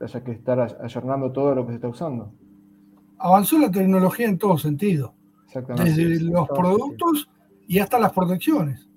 haya 0.00 0.22
que 0.22 0.32
estar 0.32 0.60
ayornando 0.82 1.32
todo 1.32 1.54
lo 1.54 1.64
que 1.64 1.72
se 1.72 1.76
está 1.76 1.88
usando. 1.88 2.32
Avanzó 3.18 3.58
la 3.58 3.70
tecnología 3.70 4.28
en 4.28 4.38
todo 4.38 4.58
sentido 4.58 5.14
desde 5.60 6.20
los 6.20 6.48
productos 6.48 7.28
y 7.66 7.78
hasta 7.78 7.98
las 7.98 8.12
protecciones. 8.12 8.88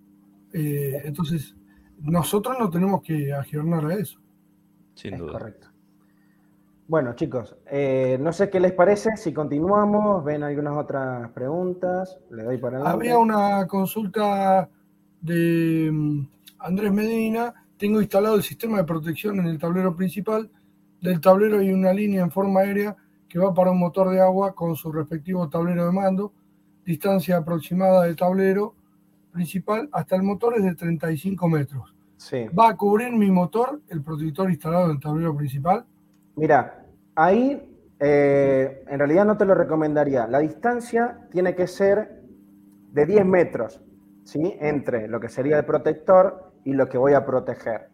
Eh, 0.53 1.01
entonces, 1.05 1.55
nosotros 2.01 2.57
no 2.59 2.69
tenemos 2.69 3.01
que 3.01 3.33
agirnar 3.33 3.85
a 3.85 3.93
eso. 3.95 4.19
Sin 4.95 5.17
duda. 5.17 5.33
correcto. 5.33 5.67
Bueno, 6.87 7.15
chicos, 7.15 7.53
eh, 7.69 8.17
no 8.21 8.31
sé 8.31 8.49
qué 8.49 8.61
les 8.61 8.71
parece, 8.71 9.17
si 9.17 9.33
continuamos, 9.33 10.23
ven 10.23 10.41
algunas 10.43 10.77
otras 10.77 11.29
preguntas, 11.31 12.17
le 12.31 12.43
doy 12.43 12.57
para 12.59 12.77
adelante. 12.77 12.95
Había 12.95 13.17
una 13.17 13.67
consulta 13.67 14.69
de 15.19 15.89
mm, 15.91 16.27
Andrés 16.59 16.93
Medina, 16.93 17.53
tengo 17.77 17.99
instalado 17.99 18.35
el 18.35 18.43
sistema 18.43 18.77
de 18.77 18.85
protección 18.85 19.37
en 19.39 19.47
el 19.47 19.59
tablero 19.59 19.97
principal, 19.97 20.49
del 21.01 21.19
tablero 21.19 21.59
hay 21.59 21.71
una 21.71 21.91
línea 21.91 22.23
en 22.23 22.31
forma 22.31 22.61
aérea 22.61 22.95
que 23.27 23.37
va 23.37 23.53
para 23.53 23.71
un 23.71 23.79
motor 23.79 24.09
de 24.09 24.21
agua 24.21 24.55
con 24.55 24.77
su 24.77 24.89
respectivo 24.89 25.49
tablero 25.49 25.85
de 25.85 25.91
mando, 25.91 26.31
distancia 26.85 27.35
aproximada 27.35 28.03
del 28.03 28.15
tablero 28.15 28.75
principal 29.33 29.89
hasta 29.91 30.15
el 30.15 30.23
motor 30.23 30.55
es 30.57 30.63
de 30.63 30.73
35 30.73 31.49
metros. 31.49 31.93
¿Va 32.57 32.69
a 32.69 32.77
cubrir 32.77 33.11
mi 33.11 33.29
motor 33.29 33.81
el 33.89 34.01
protector 34.01 34.49
instalado 34.49 34.85
en 34.85 34.91
el 34.91 34.99
tablero 34.99 35.35
principal? 35.35 35.85
Mira, 36.37 36.85
ahí 37.15 37.67
eh, 37.99 38.83
en 38.87 38.99
realidad 38.99 39.25
no 39.25 39.37
te 39.37 39.45
lo 39.45 39.55
recomendaría. 39.55 40.27
La 40.27 40.37
distancia 40.37 41.27
tiene 41.31 41.55
que 41.55 41.65
ser 41.65 42.21
de 42.91 43.05
10 43.07 43.25
metros, 43.25 43.83
¿sí? 44.23 44.55
Entre 44.61 45.07
lo 45.07 45.19
que 45.19 45.29
sería 45.29 45.57
el 45.57 45.65
protector 45.65 46.53
y 46.63 46.73
lo 46.73 46.87
que 46.87 46.99
voy 46.99 47.13
a 47.13 47.25
proteger. 47.25 47.89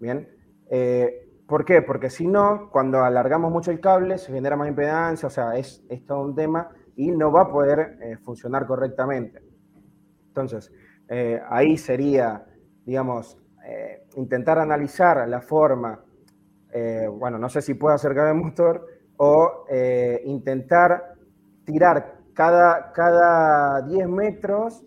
Bien. 0.00 0.28
Eh, 0.68 1.28
¿Por 1.46 1.64
qué? 1.64 1.80
Porque 1.80 2.10
si 2.10 2.26
no, 2.26 2.70
cuando 2.72 3.04
alargamos 3.04 3.52
mucho 3.52 3.70
el 3.70 3.80
cable, 3.80 4.18
se 4.18 4.32
genera 4.32 4.56
más 4.56 4.68
impedancia, 4.68 5.28
o 5.28 5.30
sea, 5.30 5.56
es, 5.56 5.84
todo 6.06 6.22
un 6.22 6.34
tema 6.34 6.70
y 6.96 7.12
no 7.12 7.30
va 7.30 7.42
a 7.42 7.50
poder 7.50 7.98
eh, 8.02 8.16
funcionar 8.18 8.66
correctamente. 8.66 9.42
Entonces, 10.26 10.72
ahí 11.48 11.76
sería, 11.76 12.46
digamos, 12.84 13.36
intentar 14.14 14.60
analizar 14.60 15.28
la 15.28 15.40
forma, 15.40 16.04
bueno, 17.18 17.38
no 17.38 17.48
sé 17.48 17.62
si 17.62 17.74
puedo 17.74 17.94
acercar 17.94 18.28
el 18.28 18.34
motor, 18.34 18.86
o 19.16 19.66
intentar 20.24 21.14
tirar 21.64 22.20
cada, 22.32 22.92
cada 22.92 23.82
10 23.82 24.08
metros, 24.08 24.82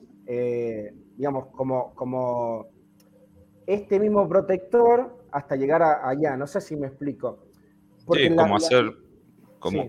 digamos, 1.16 1.48
como, 1.48 1.94
como 1.94 2.68
este 3.68 4.00
mismo 4.00 4.28
protector 4.28 5.18
hasta 5.32 5.56
llegar 5.56 5.82
allá. 5.84 6.38
No 6.38 6.48
sé 6.48 6.62
si 6.62 6.76
me 6.76 6.88
explico. 6.88 7.46
sí, 8.12 8.36
como 8.36 8.56
hacer 8.56 8.94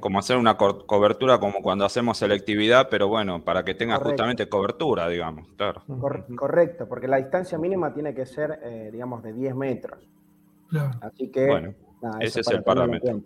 como, 0.01 0.19
hacer 0.21 0.37
una 0.37 0.57
cobertura 0.57 1.39
como 1.39 1.61
cuando 1.61 1.85
hacemos 1.85 2.19
selectividad, 2.19 2.89
pero 2.89 3.09
bueno, 3.09 3.45
para 3.45 3.65
que 3.65 3.75
tenga 3.75 3.97
justamente 3.97 4.49
cobertura, 4.49 5.09
digamos. 5.09 5.49
Claro. 5.57 5.83
correcto, 6.37 6.89
porque 6.89 7.09
la 7.09 7.17
distancia 7.17 7.59
mínima 7.59 7.93
tiene 7.93 8.15
que 8.15 8.25
ser, 8.25 8.61
eh, 8.63 8.91
digamos, 8.93 9.23
de 9.25 9.33
10 9.33 9.57
metros. 9.57 9.99
Claro. 10.69 10.93
Así 11.01 11.29
que, 11.31 11.47
bueno, 11.47 11.75
ese 12.21 12.41
es 12.41 12.49
el 12.49 12.63
parámetro. 12.63 13.21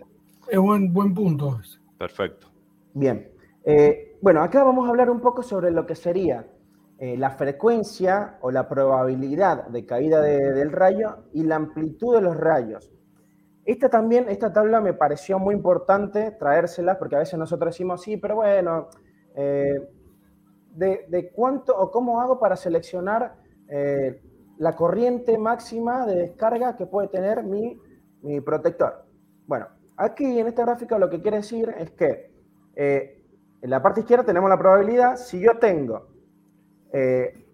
Es 0.49 0.59
buen, 0.59 0.93
buen 0.93 1.15
punto. 1.15 1.61
Perfecto. 1.99 2.49
Bien. 2.95 3.31
Eh, 3.65 4.17
bueno, 4.21 4.43
acá 4.43 4.65
vamos 4.65 4.87
a 4.87 4.91
hablar 4.91 5.11
un 5.11 5.21
poco 5.21 5.43
sobre 5.43 5.71
lo 5.71 5.85
que 5.87 5.95
sería 5.95 6.47
eh, 6.99 7.17
la 7.17 7.31
frecuencia 7.31 8.39
o 8.41 8.51
la 8.51 8.69
probabilidad 8.69 9.69
de 9.69 9.87
caída 9.87 10.21
del 10.21 10.73
rayo 10.73 11.19
y 11.33 11.45
la 11.45 11.57
amplitud 11.57 12.15
de 12.15 12.23
los 12.23 12.37
rayos. 12.37 12.91
Esta 13.65 13.89
también, 13.89 14.29
esta 14.29 14.53
tabla 14.53 14.81
me 14.81 14.95
pareció 14.95 15.39
muy 15.39 15.55
importante 15.55 16.33
traérsela 16.33 16.99
porque 16.99 17.17
a 17.17 17.19
veces 17.21 17.39
nosotros 17.39 17.75
decimos, 17.75 18.03
sí, 18.03 18.17
pero 18.17 18.37
bueno, 18.37 18.89
eh, 19.37 19.89
de, 20.75 21.31
cuánto 21.35 21.77
o 21.77 21.91
cómo 21.91 22.21
hago 22.21 22.41
para 22.41 22.57
seleccionar 22.57 23.37
eh, 23.69 24.21
la 24.57 24.75
corriente 24.75 25.39
máxima 25.39 26.07
de 26.07 26.17
descarga 26.17 26.75
que 26.75 26.87
puede 26.87 27.09
tener 27.09 27.45
mi, 27.45 27.79
mi, 28.23 28.41
protector. 28.41 29.05
Bueno, 29.47 29.67
aquí 29.97 30.39
en 30.39 30.47
esta 30.47 30.63
gráfica 30.63 30.99
lo 30.99 31.09
que 31.09 31.21
quiere 31.21 31.39
decir 31.39 31.75
es 31.79 31.91
que 31.93 32.31
en 32.77 33.71
la 33.71 33.83
parte 33.83 34.01
izquierda 34.01 34.25
tenemos 34.25 34.49
la 34.49 34.59
probabilidad, 34.59 35.17
si 35.17 35.41
yo 35.41 35.59
tengo 35.59 36.07
eh, 36.93 37.45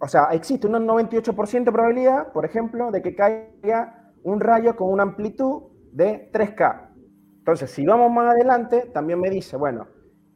o 0.00 0.06
sea, 0.06 0.28
existe 0.32 0.66
un 0.66 0.74
98% 0.74 1.64
de 1.64 1.72
probabilidad, 1.72 2.32
por 2.32 2.44
ejemplo, 2.44 2.90
de 2.90 3.02
que 3.02 3.14
caiga 3.14 4.12
un 4.22 4.40
rayo 4.40 4.76
con 4.76 4.90
una 4.90 5.02
amplitud 5.02 5.62
de 5.92 6.30
3K. 6.32 6.90
Entonces, 7.38 7.70
si 7.70 7.84
vamos 7.84 8.10
más 8.12 8.32
adelante, 8.32 8.90
también 8.92 9.20
me 9.20 9.30
dice, 9.30 9.56
bueno, 9.56 9.88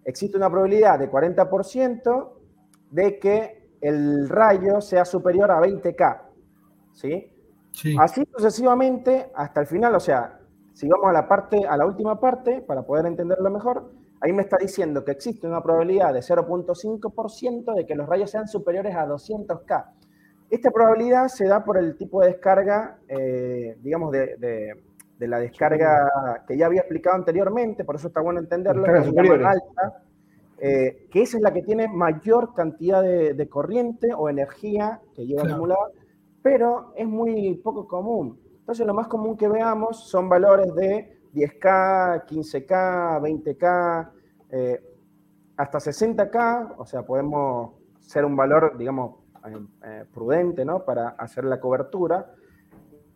existe 0.05 0.37
una 0.37 0.51
probabilidad 0.51 0.99
de 0.99 1.11
40% 1.11 2.33
de 2.91 3.19
que 3.19 3.71
el 3.81 4.29
rayo 4.29 4.81
sea 4.81 5.05
superior 5.05 5.51
a 5.51 5.61
20K. 5.61 6.23
¿Sí? 6.93 7.32
¿Sí? 7.73 7.97
Así 7.99 8.27
sucesivamente 8.35 9.31
hasta 9.35 9.61
el 9.61 9.66
final, 9.66 9.95
o 9.95 10.01
sea, 10.01 10.39
si 10.73 10.89
vamos 10.89 11.09
a 11.09 11.12
la 11.12 11.29
parte, 11.29 11.66
a 11.66 11.77
la 11.77 11.87
última 11.87 12.18
parte, 12.18 12.62
para 12.62 12.83
poder 12.83 13.07
entenderlo 13.07 13.51
mejor, 13.51 13.91
Ahí 14.23 14.33
me 14.33 14.43
está 14.43 14.57
diciendo 14.57 15.05
que 15.05 15.11
existe 15.11 15.49
una 15.49 15.61
probabilidad 15.61 16.14
de 16.14 16.20
0.5% 16.20 17.75
de 17.75 17.85
que 17.85 17.97
los 17.97 18.09
rayos 18.09 18.31
sean 18.31 18.47
superiores 18.47 18.95
a 18.95 19.05
200K. 19.05 19.85
Esta 20.49 20.70
probabilidad 20.70 21.27
se 21.27 21.47
da 21.47 21.64
por 21.64 21.77
el 21.77 21.97
tipo 21.97 22.20
de 22.20 22.29
descarga, 22.29 22.99
eh, 23.09 23.77
digamos, 23.83 24.12
de, 24.12 24.77
la 25.18 25.41
descarga 25.41 26.45
que 26.47 26.57
ya 26.57 26.66
había 26.66 26.83
explicado 26.83 27.16
anteriormente, 27.16 27.85
por 27.85 27.97
eso 27.97 28.09
está 28.09 28.20
bueno 28.20 28.39
entenderlo, 28.39 28.85
que 28.85 29.45
alta, 29.45 30.03
eh, 30.59 31.09
que 31.11 31.23
esa 31.23 31.39
es 31.39 31.43
la 31.43 31.53
que 31.53 31.62
tiene 31.62 31.89
mayor 31.89 32.55
cantidad 32.55 33.03
de, 33.03 33.49
corriente 33.49 34.11
o 34.16 34.29
energía 34.29 35.01
que 35.16 35.27
lleva 35.27 35.43
acumulada, 35.43 35.89
pero 36.43 36.93
es 36.97 37.07
muy 37.07 37.55
poco 37.57 37.86
común. 37.86 38.40
Entonces, 38.59 38.86
lo 38.86 38.95
más 38.95 39.09
común 39.09 39.36
que 39.36 39.49
veamos 39.49 40.09
son 40.09 40.28
valores 40.28 40.74
de 40.74 41.20
10K, 41.34 42.26
15K, 42.26 43.20
20K, 43.20 44.11
hasta 45.57 45.78
60K, 45.78 46.74
o 46.76 46.84
sea, 46.84 47.05
podemos 47.05 47.72
ser 48.01 48.24
un 48.24 48.36
valor, 48.36 48.76
digamos, 48.76 49.16
eh, 49.47 49.66
eh, 49.84 50.05
prudente, 50.12 50.64
¿no? 50.64 50.84
Para 50.84 51.11
hacer 51.11 51.45
la 51.45 51.61
cobertura. 51.61 52.34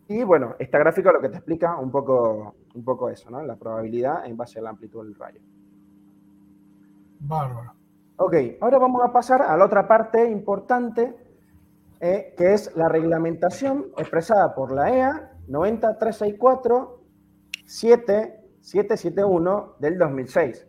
Y 0.08 0.22
bueno, 0.22 0.54
esta 0.58 0.78
gráfica 0.78 1.12
lo 1.12 1.20
que 1.20 1.28
te 1.28 1.36
explica 1.36 1.76
un 1.76 1.90
poco, 1.90 2.54
un 2.74 2.84
poco 2.84 3.08
eso, 3.08 3.30
¿no? 3.30 3.42
La 3.42 3.56
probabilidad 3.56 4.26
en 4.26 4.36
base 4.36 4.58
a 4.58 4.62
la 4.62 4.70
amplitud 4.70 5.04
del 5.04 5.14
rayo. 5.14 5.40
Bárbaro. 7.20 7.72
Ok, 8.18 8.34
ahora 8.60 8.78
vamos 8.78 9.02
a 9.04 9.12
pasar 9.12 9.42
a 9.42 9.56
la 9.56 9.64
otra 9.64 9.86
parte 9.86 10.30
importante, 10.30 11.14
eh, 12.01 12.34
que 12.36 12.53
es 12.53 12.76
la 12.76 12.88
reglamentación 12.88 13.86
expresada 13.97 14.55
por 14.55 14.72
la 14.72 14.94
EA 14.94 15.32
90364 15.49 17.01
7771 17.64 19.76
del 19.78 19.99
2006. 19.99 20.66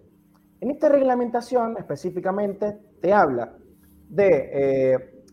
En 0.61 0.71
esta 0.71 0.89
reglamentación 0.89 1.77
específicamente 1.77 2.79
te 3.01 3.13
habla 3.13 3.55
de 4.09 4.49
eh, 4.53 5.23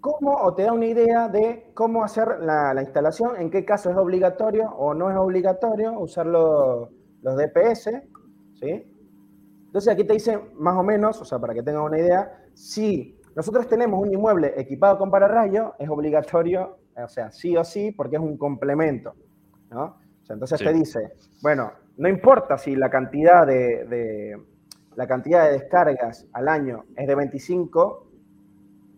cómo 0.00 0.32
o 0.42 0.54
te 0.54 0.64
da 0.64 0.72
una 0.72 0.86
idea 0.86 1.28
de 1.28 1.70
cómo 1.74 2.02
hacer 2.02 2.40
la, 2.40 2.74
instalación, 2.80 3.36
en 3.36 3.50
qué 3.50 3.64
caso 3.64 3.90
es 3.90 3.96
obligatorio 3.96 4.68
o 4.70 4.94
no 4.94 5.10
es 5.10 5.16
obligatorio 5.16 5.98
usar 6.00 6.26
los, 6.26 6.88
DPS, 7.22 7.90
¿sí? 8.54 8.86
Entonces 9.66 9.92
aquí 9.92 10.04
te 10.04 10.14
dice 10.14 10.40
más 10.54 10.76
o 10.76 10.82
menos, 10.82 11.20
o 11.20 11.24
sea, 11.24 11.38
para 11.38 11.54
que 11.54 11.62
tengan 11.62 11.82
una 11.82 11.98
idea, 11.98 12.44
si 12.54 13.19
nosotros 13.34 13.68
tenemos 13.68 14.00
un 14.00 14.12
inmueble 14.12 14.54
equipado 14.56 14.98
con 14.98 15.10
pararrayo, 15.10 15.74
es 15.78 15.88
obligatorio, 15.88 16.78
o 16.96 17.08
sea, 17.08 17.30
sí 17.30 17.56
o 17.56 17.64
sí, 17.64 17.92
porque 17.92 18.16
es 18.16 18.22
un 18.22 18.36
complemento, 18.36 19.14
¿no? 19.70 19.98
entonces 20.28 20.60
te 20.60 20.72
dice, 20.72 21.12
bueno, 21.42 21.72
no 21.96 22.08
importa 22.08 22.56
si 22.56 22.76
la 22.76 22.88
cantidad 22.88 23.46
de, 23.46 24.38
la 24.94 25.06
cantidad 25.06 25.46
de 25.46 25.52
descargas 25.52 26.26
al 26.32 26.48
año 26.48 26.84
es 26.96 27.06
de 27.06 27.14
25 27.14 28.06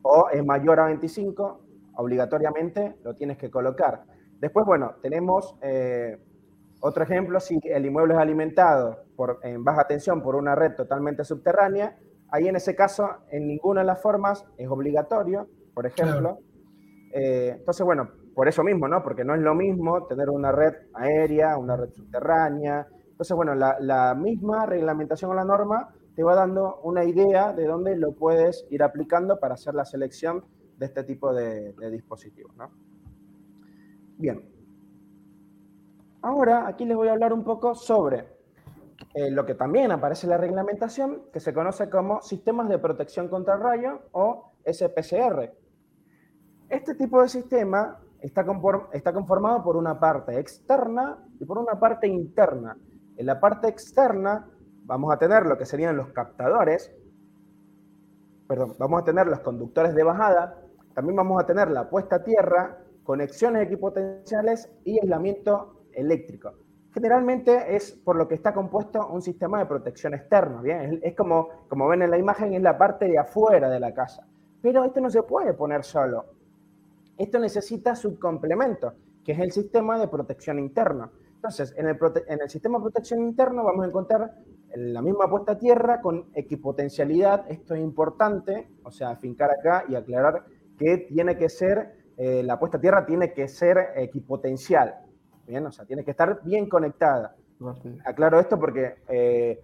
o 0.02 0.28
es 0.30 0.44
mayor 0.44 0.80
a 0.80 0.86
25, 0.86 1.60
obligatoriamente 1.96 2.96
lo 3.02 3.14
tienes 3.14 3.38
que 3.38 3.50
colocar. 3.50 4.04
Después, 4.40 4.66
bueno, 4.66 4.96
tenemos 5.00 5.56
eh, 5.62 6.18
otro 6.80 7.04
ejemplo, 7.04 7.38
si 7.40 7.60
el 7.64 7.86
inmueble 7.86 8.14
es 8.14 8.20
alimentado 8.20 9.04
por, 9.14 9.38
en 9.42 9.62
baja 9.62 9.86
tensión 9.86 10.22
por 10.22 10.34
una 10.34 10.54
red 10.54 10.74
totalmente 10.74 11.24
subterránea, 11.24 11.96
ahí 12.32 12.48
en 12.48 12.56
ese 12.56 12.74
caso, 12.74 13.08
en 13.30 13.46
ninguna 13.46 13.82
de 13.82 13.86
las 13.86 14.02
formas 14.02 14.44
es 14.56 14.68
obligatorio, 14.68 15.46
por 15.74 15.86
ejemplo. 15.86 16.38
Eh, 17.12 17.54
entonces, 17.58 17.84
bueno, 17.84 18.08
por 18.34 18.48
eso 18.48 18.64
mismo, 18.64 18.88
¿no? 18.88 19.02
Porque 19.02 19.22
no 19.22 19.34
es 19.34 19.40
lo 19.40 19.54
mismo 19.54 20.06
tener 20.06 20.30
una 20.30 20.50
red 20.50 20.72
aérea, 20.94 21.58
una 21.58 21.76
red 21.76 21.90
subterránea. 21.90 22.88
Entonces, 23.10 23.36
bueno, 23.36 23.54
la, 23.54 24.14
misma 24.14 24.64
reglamentación 24.64 25.30
o 25.30 25.34
la 25.34 25.44
norma 25.44 25.94
te 26.16 26.22
va 26.22 26.34
dando 26.34 26.80
una 26.82 27.04
idea 27.04 27.52
de 27.52 27.66
dónde 27.66 27.96
lo 27.96 28.12
puedes 28.12 28.66
ir 28.70 28.82
aplicando 28.82 29.38
para 29.38 29.54
hacer 29.54 29.74
la 29.74 29.84
selección 29.84 30.44
de 30.78 30.86
este 30.86 31.04
tipo 31.04 31.34
de, 31.34 31.74
dispositivos, 31.90 32.56
¿no? 32.56 32.70
Bien. 34.16 34.48
Ahora, 36.22 36.66
aquí 36.66 36.86
les 36.86 36.96
voy 36.96 37.08
a 37.08 37.12
hablar 37.12 37.32
un 37.34 37.44
poco 37.44 37.74
sobre 37.74 38.31
eh, 39.14 39.30
lo 39.30 39.44
que 39.44 39.54
también 39.54 39.92
aparece 39.92 40.26
en 40.26 40.30
la 40.30 40.38
reglamentación, 40.38 41.22
que 41.32 41.40
se 41.40 41.52
conoce 41.52 41.90
como 41.90 42.22
Sistemas 42.22 42.68
de 42.68 42.78
Protección 42.78 43.28
contra 43.28 43.56
Rayo 43.56 44.02
o 44.12 44.52
SPCR. 44.64 45.52
Este 46.68 46.94
tipo 46.94 47.20
de 47.20 47.28
sistema 47.28 48.00
está, 48.22 48.44
conformado 48.44 49.62
por 49.62 49.76
una 49.76 49.98
parte 49.98 50.38
externa 50.38 51.18
y 51.38 51.44
por 51.44 51.58
una 51.58 51.78
parte 51.78 52.06
interna. 52.06 52.76
En 53.16 53.26
la 53.26 53.38
parte 53.38 53.68
externa 53.68 54.48
vamos 54.84 55.12
a 55.12 55.18
tener 55.18 55.44
lo 55.44 55.58
que 55.58 55.66
serían 55.66 55.96
los 55.96 56.08
captadores, 56.08 56.94
perdón, 58.46 58.74
vamos 58.78 59.02
a 59.02 59.04
tener 59.04 59.26
los 59.26 59.40
conductores 59.40 59.94
de 59.94 60.02
bajada, 60.02 60.58
también 60.94 61.16
vamos 61.16 61.42
a 61.42 61.46
tener 61.46 61.70
la 61.70 61.88
puesta 61.90 62.16
a 62.16 62.24
tierra, 62.24 62.78
conexiones 63.02 63.62
equipotenciales 63.66 64.70
y 64.84 64.98
aislamiento 64.98 65.84
eléctrico. 65.92 66.54
Generalmente 66.94 67.74
es 67.74 67.92
por 67.92 68.16
lo 68.16 68.28
que 68.28 68.34
está 68.34 68.52
compuesto 68.52 69.06
un 69.08 69.22
sistema 69.22 69.58
de 69.58 69.66
protección 69.66 70.12
externo, 70.12 70.60
¿bien? 70.60 71.00
Es, 71.02 71.16
como, 71.16 71.48
como 71.68 71.88
ven 71.88 72.02
en 72.02 72.10
la 72.10 72.18
imagen, 72.18 72.52
es 72.52 72.60
la 72.60 72.76
parte 72.76 73.06
de 73.06 73.18
afuera 73.18 73.70
de 73.70 73.80
la 73.80 73.94
casa. 73.94 74.26
Pero 74.60 74.84
esto 74.84 75.00
no 75.00 75.08
se 75.08 75.22
puede 75.22 75.54
poner 75.54 75.84
solo. 75.84 76.26
Esto 77.16 77.38
necesita 77.38 77.94
su 77.94 78.18
complemento, 78.18 78.92
que 79.24 79.32
es 79.32 79.38
el 79.38 79.52
sistema 79.52 79.98
de 79.98 80.08
protección 80.08 80.58
interna. 80.58 81.10
Entonces, 81.36 81.74
en 81.76 81.86
el, 81.88 82.50
sistema 82.50 82.78
de 82.78 82.82
protección 82.82 83.20
interna 83.20 83.62
vamos 83.62 83.84
a 83.84 83.88
encontrar 83.88 84.34
la 84.76 85.02
misma 85.02 85.28
puesta 85.28 85.52
a 85.52 85.58
tierra 85.58 86.00
con 86.00 86.26
equipotencialidad. 86.34 87.50
Esto 87.50 87.74
es 87.74 87.80
importante, 87.80 88.68
o 88.84 88.90
sea, 88.90 89.10
afincar 89.10 89.50
acá 89.50 89.84
y 89.88 89.94
aclarar 89.94 90.44
que 90.78 90.98
tiene 90.98 91.36
que 91.36 91.48
ser, 91.48 91.96
eh, 92.18 92.42
la 92.42 92.58
puesta 92.58 92.76
a 92.76 92.80
tierra 92.80 93.06
tiene 93.06 93.32
que 93.32 93.48
ser 93.48 93.78
equipotencial. 93.96 94.94
Bien, 95.46 95.66
o 95.66 95.72
sea, 95.72 95.84
tiene 95.84 96.04
que 96.04 96.12
estar 96.12 96.40
bien 96.44 96.68
conectada. 96.68 97.34
Aclaro 98.04 98.40
esto 98.40 98.58
porque 98.58 98.96
eh, 99.08 99.60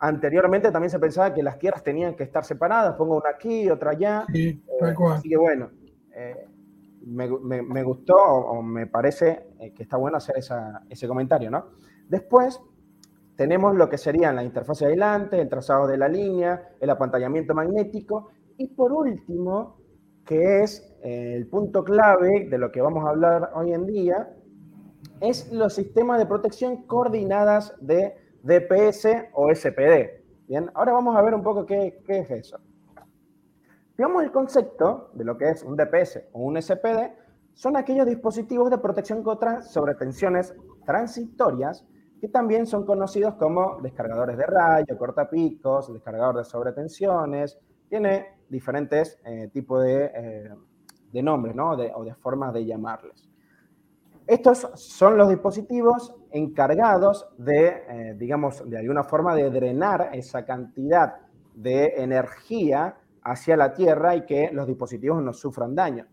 anteriormente 0.00 0.70
también 0.70 0.90
se 0.90 0.98
pensaba 0.98 1.32
que 1.32 1.42
las 1.42 1.58
tierras 1.58 1.82
tenían 1.82 2.14
que 2.14 2.24
estar 2.24 2.44
separadas, 2.44 2.94
pongo 2.96 3.16
una 3.16 3.30
aquí, 3.30 3.70
otra 3.70 3.92
allá. 3.92 4.26
Sí, 4.32 4.62
eh, 4.66 4.94
así 5.12 5.28
que 5.28 5.36
bueno, 5.36 5.70
me, 7.06 7.82
gustó 7.82 8.16
o, 8.16 8.62
me 8.62 8.86
parece 8.86 9.46
eh, 9.60 9.72
que 9.72 9.82
está 9.82 9.96
bueno 9.96 10.18
hacer 10.18 10.36
ese 10.88 11.08
comentario, 11.08 11.50
¿no? 11.50 11.66
Después 12.08 12.60
tenemos 13.36 13.76
lo 13.76 13.88
que 13.88 13.98
serían 13.98 14.36
la 14.36 14.42
interfaz 14.42 14.82
adelante, 14.82 15.40
el 15.40 15.48
trazado 15.48 15.86
de 15.86 15.96
la 15.96 16.08
línea, 16.08 16.70
el 16.80 16.90
apantallamiento 16.90 17.54
magnético 17.54 18.30
y 18.56 18.68
por 18.68 18.92
último, 18.92 19.76
que 20.24 20.62
es 20.62 20.96
eh, 21.02 21.34
el 21.36 21.46
punto 21.46 21.84
clave 21.84 22.48
de 22.50 22.58
lo 22.58 22.72
que 22.72 22.80
vamos 22.80 23.06
a 23.06 23.10
hablar 23.10 23.52
hoy 23.54 23.72
en 23.72 23.86
día, 23.86 24.28
es 25.20 25.52
los 25.52 25.74
sistemas 25.74 26.18
de 26.18 26.26
protección 26.26 26.82
coordinadas 26.86 27.74
de 27.80 28.16
DPS 28.42 29.06
o 29.32 29.54
SPD. 29.54 30.24
Bien, 30.46 30.70
ahora 30.74 30.92
vamos 30.92 31.16
a 31.16 31.22
ver 31.22 31.34
un 31.34 31.42
poco 31.42 31.66
qué, 31.66 32.02
qué 32.06 32.20
es 32.20 32.30
eso. 32.30 32.58
Digamos, 33.96 34.22
el 34.22 34.30
concepto 34.30 35.10
de 35.14 35.24
lo 35.24 35.36
que 35.36 35.50
es 35.50 35.62
un 35.64 35.76
DPS 35.76 36.20
o 36.32 36.40
un 36.40 36.60
SPD 36.60 37.12
son 37.54 37.76
aquellos 37.76 38.06
dispositivos 38.06 38.70
de 38.70 38.78
protección 38.78 39.22
contra 39.24 39.62
sobretensiones 39.62 40.54
transitorias 40.86 41.84
que 42.20 42.28
también 42.28 42.66
son 42.66 42.84
conocidos 42.84 43.34
como 43.34 43.80
descargadores 43.80 44.36
de 44.36 44.46
rayo, 44.46 44.96
cortapicos, 44.96 45.92
descargador 45.92 46.36
de 46.36 46.44
sobretensiones, 46.44 47.58
tiene 47.88 48.38
diferentes 48.48 49.18
eh, 49.24 49.48
tipos 49.52 49.84
de, 49.84 50.04
eh, 50.14 50.50
de, 51.12 51.22
nombres 51.22 51.54
¿no? 51.54 51.70
o 51.70 52.04
de 52.04 52.14
formas 52.14 52.52
de 52.52 52.64
llamarles. 52.64 53.28
Estos 54.28 54.68
son 54.74 55.16
los 55.16 55.30
dispositivos 55.30 56.14
encargados 56.30 57.30
de, 57.38 57.68
eh, 57.88 58.14
digamos, 58.18 58.62
de 58.68 58.76
alguna 58.76 59.02
forma 59.02 59.34
de 59.34 59.48
drenar 59.48 60.10
esa 60.12 60.44
cantidad 60.44 61.14
de 61.54 61.94
energía 61.96 62.98
hacia 63.22 63.56
la 63.56 63.72
Tierra 63.72 64.16
y 64.16 64.26
que 64.26 64.50
los 64.52 64.66
dispositivos 64.66 65.22
no 65.22 65.32
sufran 65.32 65.74
daño. 65.74 66.06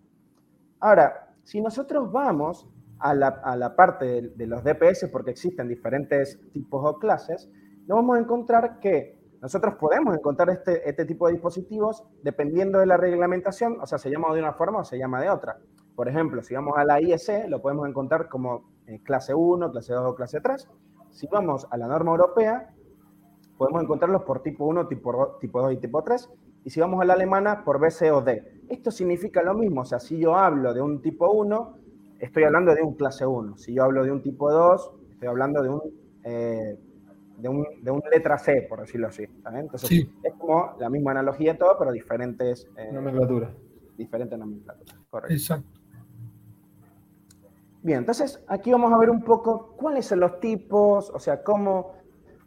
Ahora, 0.80 1.36
si 1.44 1.60
nosotros 1.60 2.10
vamos 2.10 2.66
a 3.00 3.14
la, 3.14 3.76
parte 3.76 4.32
de, 4.34 4.48
los 4.48 4.64
DPS, 4.64 5.10
porque 5.12 5.32
existen 5.32 5.68
diferentes 5.68 6.40
tipos 6.54 6.86
o 6.86 6.98
clases, 6.98 7.50
nos 7.86 7.98
vamos 7.98 8.16
a 8.16 8.22
encontrar 8.22 8.80
que 8.80 9.20
nosotros 9.42 9.76
podemos 9.76 10.16
encontrar 10.16 10.52
este, 10.52 10.90
este 10.90 11.04
tipo 11.04 11.28
de 11.28 11.34
dispositivos 11.34 12.06
dependiendo 12.24 12.80
de 12.80 12.86
la 12.86 12.96
reglamentación, 12.96 13.78
o 13.82 13.86
sea, 13.86 13.98
se 13.98 14.10
llama 14.10 14.34
de 14.34 14.40
una 14.40 14.54
forma 14.54 14.80
o 14.80 14.84
se 14.86 14.98
llama 14.98 15.22
de 15.22 15.30
otra. 15.30 15.60
Por 15.96 16.10
ejemplo, 16.10 16.42
si 16.44 16.54
vamos 16.54 16.78
a 16.78 16.84
la 16.84 17.02
IEC, 17.02 17.48
lo 17.48 17.62
podemos 17.62 17.88
encontrar 17.88 18.28
como 18.28 18.70
eh, 18.88 19.00
clase 19.04 19.34
1, 19.34 19.72
clase 19.72 19.94
2 19.94 20.06
o 20.06 20.16
clase 20.16 20.42
3. 20.42 20.68
Si 21.12 21.28
vamos 21.28 21.68
a 21.72 21.78
la 21.78 21.88
norma 21.88 22.12
europea, 22.12 22.74
podemos 23.58 23.82
encontrarlos 23.84 24.24
por 24.24 24.42
tipo 24.42 24.66
1, 24.66 24.88
tipo, 24.88 25.38
tipo 25.40 25.62
2 25.62 25.74
y 25.74 25.78
tipo 25.78 26.04
3. 26.04 26.30
Y 26.66 26.70
si 26.70 26.80
vamos 26.80 27.02
a 27.02 27.06
la 27.06 27.14
alemana, 27.14 27.64
por 27.64 27.80
B, 27.80 27.90
C 27.92 28.12
o 28.12 28.22
D. 28.22 28.62
Esto 28.68 28.92
significa 28.92 29.42
lo 29.44 29.54
mismo, 29.54 29.82
o 29.82 29.86
sea, 29.86 30.00
si 30.00 30.18
yo 30.18 30.36
hablo 30.36 30.74
de 30.74 30.82
un 30.82 31.02
tipo 31.02 31.32
1, 31.32 31.78
estoy 32.20 32.44
hablando 32.44 32.74
de 32.74 32.82
un 32.82 32.96
clase 32.96 33.26
1. 33.26 33.58
Si 33.58 33.74
yo 33.74 33.84
hablo 33.84 34.04
de 34.04 34.12
un 34.12 34.22
tipo 34.22 34.52
2, 34.52 34.92
estoy 35.12 35.28
hablando 35.28 35.62
de 35.62 35.70
un, 35.70 35.82
eh, 36.24 36.78
de 37.38 37.50
un, 37.50 37.66
de 37.82 37.92
un, 37.92 38.02
letra 38.12 38.38
C, 38.38 38.66
por 38.68 38.82
decirlo 38.82 39.08
así. 39.08 39.24
Entonces, 39.54 40.08
es 40.24 40.34
como 40.34 40.76
la 40.80 40.90
misma 40.90 41.12
analogía 41.12 41.54
de 41.54 41.60
todo, 41.60 41.76
pero 41.78 41.92
diferentes... 41.92 42.68
Eh, 42.76 42.92
nomenclaturas. 42.92 43.52
Diferentes 43.96 44.38
nomenclaturas, 44.38 44.98
correcto. 45.10 45.34
Exacto. 45.34 45.75
Bien, 47.86 48.00
entonces 48.00 48.44
aquí 48.48 48.72
vamos 48.72 48.92
a 48.92 48.98
ver 48.98 49.12
un 49.12 49.22
poco 49.22 49.76
cuáles 49.78 50.08
son 50.08 50.22
los 50.22 50.40
tipos, 50.40 51.12
o 51.12 51.20
sea, 51.20 51.44
cómo, 51.44 51.94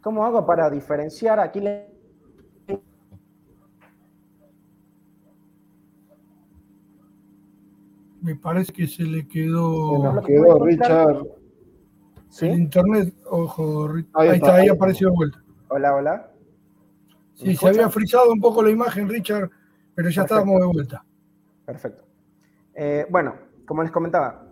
cómo 0.01 0.25
hago 0.25 0.45
para 0.45 0.69
diferenciar. 0.69 1.39
Aquí 1.39 1.61
le... 1.61 1.87
Me 8.21 8.35
parece 8.35 8.73
que 8.73 8.85
se 8.85 9.03
le 9.03 9.25
quedó... 9.29 9.95
Se 9.95 10.03
nos 10.03 10.25
quedó, 10.25 10.59
Richard. 10.65 11.23
¿Sí? 12.27 12.49
El 12.49 12.59
internet, 12.59 13.13
ojo, 13.29 13.93
ahí, 14.15 14.29
está, 14.31 14.55
ahí, 14.55 14.67
apareció 14.67 15.07
de 15.09 15.15
vuelta. 15.15 15.41
Hola, 15.69 15.95
hola. 15.95 16.31
Sí, 17.35 17.55
se 17.55 17.65
había 17.65 17.89
frizado 17.89 18.29
un 18.29 18.41
poco 18.41 18.61
la 18.61 18.71
imagen, 18.71 19.07
Richard, 19.07 19.49
pero 19.95 20.09
ya 20.09 20.23
estábamos 20.23 20.59
de 20.59 20.67
vuelta. 20.67 21.05
Perfecto. 21.65 22.03
Eh, 22.73 23.07
bueno, 23.09 23.35
como 23.65 23.83
les 23.83 23.91
comentaba, 23.93 24.48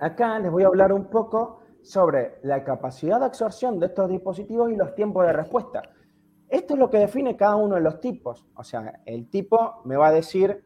Acá 0.00 0.38
les 0.38 0.50
voy 0.50 0.62
a 0.62 0.68
hablar 0.68 0.92
un 0.92 1.06
poco 1.06 1.60
sobre 1.82 2.38
la 2.42 2.62
capacidad 2.62 3.18
de 3.18 3.26
absorción 3.26 3.80
de 3.80 3.86
estos 3.86 4.08
dispositivos 4.08 4.70
y 4.70 4.76
los 4.76 4.94
tiempos 4.94 5.26
de 5.26 5.32
respuesta. 5.32 5.82
Esto 6.48 6.74
es 6.74 6.80
lo 6.80 6.88
que 6.88 6.98
define 6.98 7.36
cada 7.36 7.56
uno 7.56 7.74
de 7.74 7.80
los 7.80 8.00
tipos. 8.00 8.46
O 8.54 8.62
sea, 8.62 9.00
el 9.04 9.28
tipo 9.28 9.82
me 9.84 9.96
va 9.96 10.08
a 10.08 10.12
decir 10.12 10.64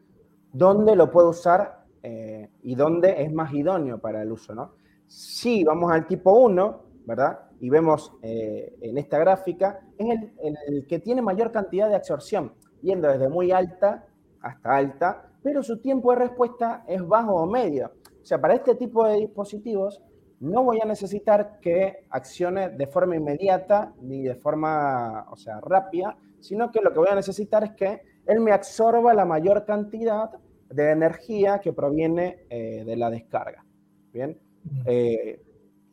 dónde 0.51 0.95
lo 0.95 1.09
puedo 1.09 1.29
usar 1.29 1.85
eh, 2.03 2.51
y 2.61 2.75
dónde 2.75 3.23
es 3.23 3.33
más 3.33 3.53
idóneo 3.53 3.99
para 3.99 4.21
el 4.21 4.31
uso, 4.31 4.53
¿no? 4.53 4.75
Si 5.07 5.63
vamos 5.63 5.91
al 5.91 6.07
tipo 6.07 6.31
1, 6.33 6.81
¿verdad? 7.05 7.39
Y 7.59 7.69
vemos 7.69 8.13
eh, 8.21 8.77
en 8.81 8.97
esta 8.97 9.17
gráfica, 9.17 9.79
es 9.97 10.09
el, 10.09 10.57
el 10.67 10.87
que 10.87 10.99
tiene 10.99 11.21
mayor 11.21 11.51
cantidad 11.51 11.89
de 11.89 11.95
absorción, 11.95 12.53
yendo 12.81 13.07
desde 13.07 13.29
muy 13.29 13.51
alta 13.51 14.05
hasta 14.41 14.75
alta, 14.75 15.29
pero 15.41 15.63
su 15.63 15.81
tiempo 15.81 16.11
de 16.11 16.19
respuesta 16.19 16.83
es 16.87 17.05
bajo 17.05 17.35
o 17.35 17.45
medio. 17.45 17.91
O 18.23 18.25
sea, 18.25 18.39
para 18.39 18.53
este 18.55 18.75
tipo 18.75 19.05
de 19.05 19.17
dispositivos 19.17 20.01
no 20.39 20.63
voy 20.63 20.79
a 20.81 20.85
necesitar 20.85 21.59
que 21.59 22.05
accione 22.09 22.69
de 22.69 22.87
forma 22.87 23.15
inmediata 23.15 23.93
ni 24.01 24.23
de 24.23 24.35
forma, 24.35 25.25
o 25.29 25.35
sea, 25.35 25.59
rápida, 25.59 26.17
sino 26.39 26.71
que 26.71 26.81
lo 26.81 26.91
que 26.91 26.99
voy 26.99 27.09
a 27.09 27.15
necesitar 27.15 27.63
es 27.63 27.71
que 27.71 28.01
él 28.25 28.39
me 28.39 28.51
absorba 28.51 29.13
la 29.13 29.25
mayor 29.25 29.65
cantidad 29.65 30.31
de 30.69 30.91
energía 30.91 31.59
que 31.59 31.73
proviene 31.73 32.45
eh, 32.49 32.83
de 32.85 32.95
la 32.95 33.09
descarga. 33.09 33.65
Bien, 34.11 34.39
eh, 34.85 35.41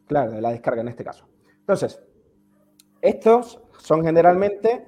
claro, 0.07 0.33
de 0.33 0.41
la 0.41 0.51
descarga 0.51 0.83
en 0.83 0.89
este 0.89 1.05
caso. 1.05 1.27
Entonces, 1.59 2.01
estos 3.01 3.61
son 3.79 4.05
generalmente 4.05 4.87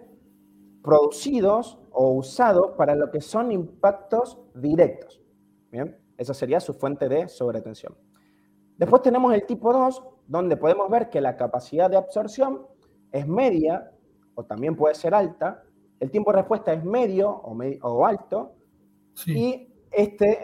producidos 0.82 1.78
o 1.90 2.12
usados 2.12 2.72
para 2.76 2.94
lo 2.94 3.10
que 3.10 3.20
son 3.20 3.50
impactos 3.52 4.40
directos. 4.54 5.20
Bien, 5.70 6.01
esa 6.18 6.34
sería 6.34 6.60
su 6.60 6.74
fuente 6.74 7.08
de 7.08 7.28
sobretensión. 7.28 7.96
Después 8.76 9.02
tenemos 9.02 9.32
el 9.34 9.46
tipo 9.46 9.72
2, 9.72 10.02
donde 10.26 10.56
podemos 10.56 10.90
ver 10.90 11.10
que 11.10 11.20
la 11.20 11.36
capacidad 11.36 11.90
de 11.90 11.96
absorción 11.96 12.66
es 13.12 13.26
media 13.26 13.92
o 14.34 14.44
también 14.44 14.76
puede 14.76 14.94
ser 14.94 15.14
alta. 15.14 15.62
El 16.00 16.10
tiempo 16.10 16.32
de 16.32 16.38
respuesta 16.38 16.72
es 16.72 16.82
medio 16.84 17.30
o, 17.30 18.06
alto. 18.06 18.56
Y 19.26 19.68
este, 19.90 20.38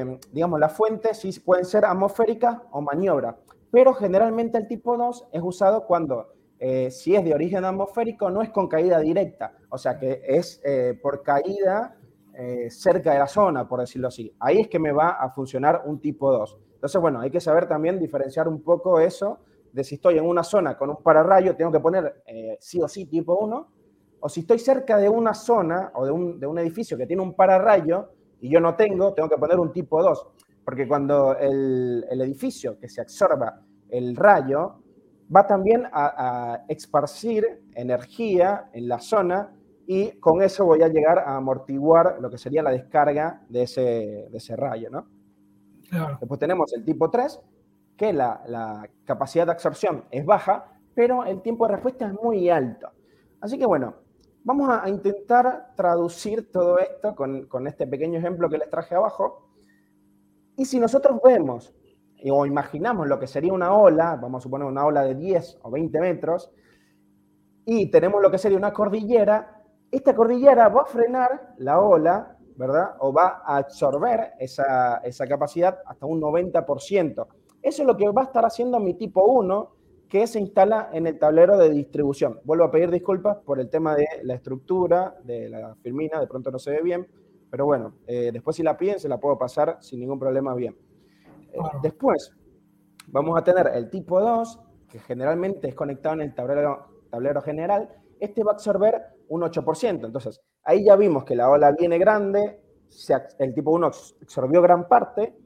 eh, 0.00 0.18
digamos, 0.32 0.58
las 0.58 0.72
fuentes 0.72 1.18
sí 1.18 1.38
pueden 1.40 1.64
ser 1.64 1.84
atmosféricas 1.84 2.58
o 2.70 2.80
maniobra. 2.80 3.38
Pero 3.70 3.92
generalmente 3.94 4.58
el 4.58 4.66
tipo 4.66 4.96
2 4.96 5.28
es 5.32 5.42
usado 5.42 5.86
cuando, 5.86 6.32
eh, 6.58 6.90
si 6.90 7.14
es 7.14 7.24
de 7.24 7.34
origen 7.34 7.64
atmosférico, 7.64 8.30
no 8.30 8.42
es 8.42 8.50
con 8.50 8.68
caída 8.68 8.98
directa. 9.00 9.52
O 9.68 9.78
sea 9.78 9.98
que 9.98 10.22
es 10.26 10.60
eh, 10.64 10.98
por 11.00 11.22
caída 11.22 11.96
eh, 12.38 12.68
cerca 12.70 13.12
de 13.14 13.18
la 13.18 13.26
zona, 13.26 13.66
por 13.66 13.80
decirlo 13.80 14.08
así. 14.08 14.30
Ahí 14.40 14.60
es 14.60 14.68
que 14.68 14.78
me 14.78 14.92
va 14.92 15.12
a 15.12 15.30
funcionar 15.30 15.82
un 15.86 15.98
tipo 16.00 16.30
2. 16.30 16.58
Entonces, 16.74 17.00
bueno, 17.00 17.20
hay 17.20 17.30
que 17.30 17.40
saber 17.40 17.66
también 17.66 17.98
diferenciar 17.98 18.46
un 18.46 18.62
poco 18.62 19.00
eso 19.00 19.38
de 19.72 19.82
si 19.82 19.94
estoy 19.94 20.18
en 20.18 20.26
una 20.26 20.42
zona 20.42 20.76
con 20.76 20.90
un 20.90 21.02
pararrayo, 21.02 21.56
tengo 21.56 21.72
que 21.72 21.80
poner 21.80 22.22
eh, 22.26 22.58
sí 22.60 22.80
o 22.82 22.88
sí 22.88 23.06
tipo 23.06 23.38
1, 23.38 23.68
o 24.20 24.28
si 24.28 24.40
estoy 24.40 24.58
cerca 24.58 24.98
de 24.98 25.08
una 25.08 25.32
zona 25.32 25.90
o 25.94 26.04
de 26.04 26.10
un, 26.10 26.38
de 26.38 26.46
un, 26.46 26.58
edificio 26.58 26.98
que 26.98 27.06
tiene 27.06 27.22
un 27.22 27.32
pararrayo 27.34 28.10
y 28.38 28.50
yo 28.50 28.60
no 28.60 28.74
tengo, 28.74 29.14
tengo 29.14 29.30
que 29.30 29.38
poner 29.38 29.58
un 29.58 29.72
tipo 29.72 30.02
2. 30.02 30.26
Porque 30.62 30.86
cuando 30.86 31.38
el, 31.38 32.04
el 32.10 32.20
edificio 32.20 32.78
que 32.78 32.90
se 32.90 33.00
absorba 33.00 33.62
el 33.88 34.14
rayo 34.14 34.82
va 35.34 35.46
también 35.46 35.86
a, 35.86 36.52
a 36.52 36.64
esparcir 36.68 37.62
energía 37.74 38.68
en 38.74 38.88
la 38.88 38.98
zona 38.98 39.55
y 39.86 40.18
con 40.18 40.42
eso 40.42 40.64
voy 40.64 40.82
a 40.82 40.88
llegar 40.88 41.18
a 41.20 41.36
amortiguar 41.36 42.18
lo 42.20 42.30
que 42.30 42.38
sería 42.38 42.62
la 42.62 42.70
descarga 42.70 43.42
de 43.48 43.62
ese, 43.62 43.80
de 44.30 44.36
ese 44.36 44.56
rayo, 44.56 44.90
¿no? 44.90 45.06
Después 46.20 46.40
tenemos 46.40 46.72
el 46.72 46.84
tipo 46.84 47.08
3, 47.08 47.40
que 47.96 48.12
la, 48.12 48.42
la, 48.46 48.88
capacidad 49.04 49.46
de 49.46 49.52
absorción 49.52 50.04
es 50.10 50.26
baja, 50.26 50.80
pero 50.94 51.24
el 51.24 51.40
tiempo 51.42 51.66
de 51.66 51.74
respuesta 51.74 52.06
es 52.06 52.12
muy 52.12 52.50
alto. 52.50 52.90
Así 53.40 53.56
que 53.56 53.66
bueno, 53.66 53.94
vamos 54.42 54.68
a, 54.68 54.88
intentar 54.88 55.74
traducir 55.76 56.50
todo 56.50 56.78
esto 56.80 57.14
con, 57.14 57.46
con, 57.46 57.68
este 57.68 57.86
pequeño 57.86 58.18
ejemplo 58.18 58.48
que 58.48 58.58
les 58.58 58.68
traje 58.68 58.96
abajo. 58.96 59.50
Y 60.56 60.64
si 60.64 60.80
nosotros 60.80 61.20
vemos 61.22 61.72
o 62.30 62.46
imaginamos 62.46 63.06
lo 63.06 63.18
que 63.20 63.26
sería 63.26 63.52
una 63.52 63.74
ola, 63.74 64.18
vamos 64.20 64.40
a 64.40 64.42
suponer 64.42 64.66
una 64.66 64.84
ola 64.84 65.02
de 65.02 65.14
10 65.14 65.60
o 65.62 65.70
20 65.70 66.00
metros, 66.00 66.50
y 67.64 67.90
tenemos 67.90 68.22
lo 68.22 68.30
que 68.30 68.38
sería 68.38 68.56
una 68.56 68.72
cordillera, 68.72 69.55
esta 69.96 70.14
cordillera 70.14 70.68
va 70.68 70.82
a 70.82 70.86
frenar 70.86 71.54
la 71.58 71.80
ola, 71.80 72.36
¿verdad? 72.56 72.96
O 73.00 73.12
va 73.12 73.42
a 73.44 73.56
absorber 73.56 74.32
esa, 74.38 75.00
capacidad 75.28 75.78
hasta 75.86 76.06
un 76.06 76.20
90%. 76.20 77.26
Eso 77.62 77.82
es 77.82 77.86
lo 77.86 77.96
que 77.96 78.08
va 78.10 78.22
a 78.22 78.24
estar 78.26 78.44
haciendo 78.44 78.78
mi 78.78 78.94
tipo 78.94 79.24
1, 79.24 79.72
que 80.08 80.26
se 80.26 80.38
instala 80.38 80.90
en 80.92 81.06
el 81.06 81.18
tablero 81.18 81.56
de 81.58 81.70
distribución. 81.70 82.40
Vuelvo 82.44 82.64
a 82.64 82.70
pedir 82.70 82.90
disculpas 82.90 83.38
por 83.38 83.58
el 83.58 83.68
tema 83.68 83.96
de 83.96 84.06
la 84.22 84.34
estructura, 84.34 85.16
de 85.24 85.48
la 85.48 85.74
filmina, 85.76 86.20
de 86.20 86.26
pronto 86.26 86.50
no 86.50 86.58
se 86.58 86.70
ve 86.70 86.82
bien, 86.82 87.08
pero 87.50 87.64
bueno, 87.64 87.94
eh, 88.06 88.30
después 88.32 88.56
si 88.56 88.62
la 88.62 88.76
piden 88.76 89.00
se 89.00 89.08
la 89.08 89.18
puedo 89.18 89.38
pasar 89.38 89.78
sin 89.80 90.00
ningún 90.00 90.18
problema 90.18 90.54
bien. 90.54 90.76
Eh, 91.52 91.58
después 91.82 92.32
vamos 93.08 93.36
a 93.38 93.42
tener 93.42 93.68
el 93.74 93.90
tipo 93.90 94.20
2, 94.20 94.60
que 94.88 94.98
generalmente 95.00 95.68
es 95.68 95.74
conectado 95.74 96.14
en 96.16 96.20
el 96.20 96.34
tablero, 96.34 96.86
tablero 97.10 97.40
general. 97.40 97.88
Este 98.20 98.42
va 98.42 98.52
a 98.52 98.54
absorber 98.54 99.02
un 99.28 99.42
8%. 99.42 100.06
Entonces, 100.06 100.40
ahí 100.62 100.84
ya 100.84 100.96
vimos 100.96 101.24
que 101.24 101.36
la 101.36 101.50
ola 101.50 101.72
viene 101.72 101.98
grande, 101.98 102.60
el 103.38 103.54
tipo 103.54 103.72
1 103.72 103.86
absorbió 103.86 104.62
gran 104.62 104.88
parte, 104.88 105.36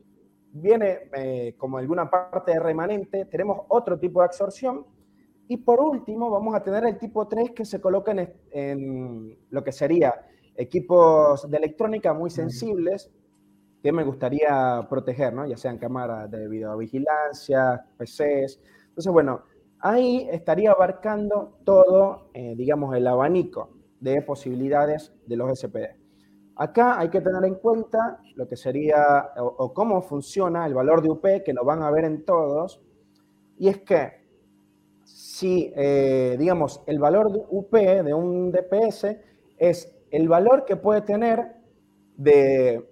viene 0.53 1.11
eh, 1.15 1.55
como 1.57 1.79
alguna 1.79 2.11
parte 2.11 2.53
de 2.53 2.61
remanente, 2.61 3.25
tenemos 3.27 3.63
otro 3.69 3.99
tipo 3.99 4.21
de 4.21 4.27
absorción, 4.27 4.85
y 5.49 5.57
por 5.57 5.81
último 5.81 6.31
vamos 6.31 6.55
a 6.55 6.63
tener 6.63 6.85
el 6.85 6.97
tipo 6.97 7.27
3 7.27 7.51
que 7.51 7.65
se 7.65 7.81
coloca 7.81 8.15
en, 8.53 9.37
lo 9.51 9.65
que 9.65 9.73
sería 9.73 10.15
equipos 10.55 11.51
de 11.51 11.57
electrónica 11.57 12.13
muy 12.15 12.31
sensibles 12.31 13.11
que 13.83 13.91
me 13.91 14.05
gustaría 14.05 14.87
proteger, 14.89 15.33
¿no? 15.33 15.47
ya 15.47 15.57
sean 15.57 15.79
cámaras 15.79 16.31
de 16.31 16.47
videovigilancia, 16.47 17.85
PCs. 17.97 18.61
Entonces, 18.91 19.13
bueno, 19.13 19.43
Ahí 19.83 20.29
estaría 20.31 20.73
abarcando 20.73 21.59
todo, 21.65 22.31
eh, 22.35 22.55
digamos, 22.57 22.95
el 22.95 23.07
abanico 23.07 23.71
de 23.99 24.21
posibilidades 24.23 25.13
de 25.27 25.37
los 25.37 25.59
SPD. 25.59 25.97
acá 26.57 26.99
hay 26.99 27.09
que 27.09 27.23
tener 27.23 27.43
en 27.45 27.55
cuenta 27.55 28.21
lo 28.35 28.47
que 28.47 28.57
sería 28.57 29.33
o, 29.39 29.73
cómo 29.73 30.03
funciona 30.03 30.67
el 30.67 30.75
valor 30.75 31.01
de 31.01 31.09
UP, 31.09 31.43
que 31.43 31.55
lo 31.55 31.65
van 31.65 31.83
a 31.83 31.91
ver 31.91 32.05
en 32.05 32.25
todos, 32.27 32.83
y 33.59 33.69
es 33.69 33.79
que 33.79 34.21
si, 35.05 35.73
eh, 35.75 36.37
digamos, 36.39 36.83
el 36.87 36.99
valor 36.99 37.33
de 37.33 37.43
UP 37.49 37.73
de 37.73 38.13
un 38.13 38.53
DPS 38.53 39.17
es 39.57 39.97
el 40.11 40.29
valor 40.29 40.67
que 40.67 40.77
puede 40.77 41.01
tener 41.01 41.57
de, 42.17 42.87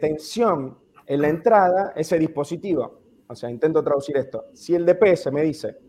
tensión 0.00 0.78
en 1.06 1.22
la 1.22 1.28
entrada 1.28 1.92
ese 1.94 2.18
dispositivo. 2.18 2.98
O 3.28 3.34
sea, 3.34 3.50
intento 3.50 3.82
traducir 3.84 4.16
esto. 4.16 4.46
Si 4.54 4.74
el 4.74 4.84
DPS 4.84 5.30
me 5.30 5.42
dice 5.42 5.87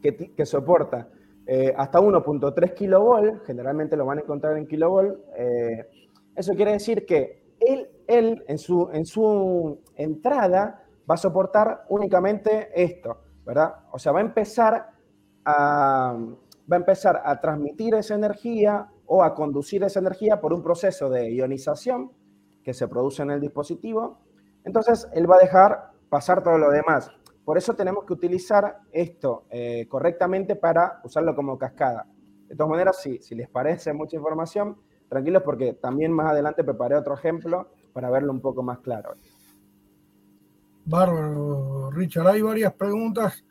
que, 0.00 0.46
soporta 0.46 1.08
eh, 1.46 1.74
hasta 1.76 2.00
1.3 2.00 2.74
kilovolt, 2.74 3.44
generalmente 3.44 3.96
lo 3.96 4.06
van 4.06 4.18
a 4.18 4.20
encontrar 4.22 4.56
en 4.56 4.66
kilovolt, 4.66 5.18
eh, 5.36 5.86
eso 6.34 6.54
quiere 6.54 6.72
decir 6.72 7.04
que 7.04 7.54
él, 7.60 7.88
él 8.06 8.44
en, 8.48 8.58
su, 8.58 8.88
en 8.92 9.04
su 9.04 9.80
entrada 9.96 10.82
va 11.08 11.14
a 11.14 11.18
soportar 11.18 11.84
únicamente 11.88 12.70
esto, 12.74 13.18
¿verdad? 13.44 13.74
O 13.92 13.98
sea, 13.98 14.12
va 14.12 14.20
a 14.20 14.22
empezar 14.22 14.90
a, 15.44 16.16
va 16.70 16.76
a, 16.76 16.78
empezar 16.78 17.20
a 17.24 17.40
transmitir 17.40 17.94
esa 17.94 18.14
energía 18.14 18.88
o 19.06 19.22
a 19.22 19.34
conducir 19.34 19.82
esa 19.82 19.98
energía 20.00 20.40
por 20.40 20.52
un 20.52 20.62
proceso 20.62 21.10
de 21.10 21.32
ionización 21.34 22.12
que 22.62 22.74
se 22.74 22.86
produce 22.88 23.22
en 23.22 23.32
el 23.32 23.40
dispositivo. 23.40 24.18
Entonces, 24.64 25.08
él 25.12 25.28
va 25.28 25.36
a 25.36 25.40
dejar 25.40 25.90
pasar 26.08 26.42
todo 26.42 26.58
lo 26.58 26.70
demás. 26.70 27.10
Por 27.44 27.58
eso 27.58 27.74
tenemos 27.74 28.04
que 28.04 28.12
utilizar 28.12 28.80
esto 28.92 29.44
eh, 29.50 29.86
correctamente 29.88 30.56
para 30.56 31.00
usarlo 31.04 31.34
como 31.34 31.58
cascada. 31.58 32.06
De 32.48 32.54
todas 32.54 32.70
maneras, 32.70 33.00
si, 33.00 33.18
si 33.18 33.34
les 33.34 33.48
parece 33.48 33.92
mucha 33.92 34.16
información, 34.16 34.76
tranquilos 35.08 35.42
porque 35.44 35.74
también 35.74 36.12
más 36.12 36.30
adelante 36.30 36.64
preparé 36.64 36.96
otro 36.96 37.14
ejemplo 37.14 37.70
para 37.92 38.10
verlo 38.10 38.32
un 38.32 38.40
poco 38.40 38.62
más 38.62 38.78
claro. 38.78 39.14
Bárbaro, 40.84 41.90
Richard. 41.90 42.26
Hay 42.28 42.42
varias 42.42 42.72
preguntas 42.72 43.44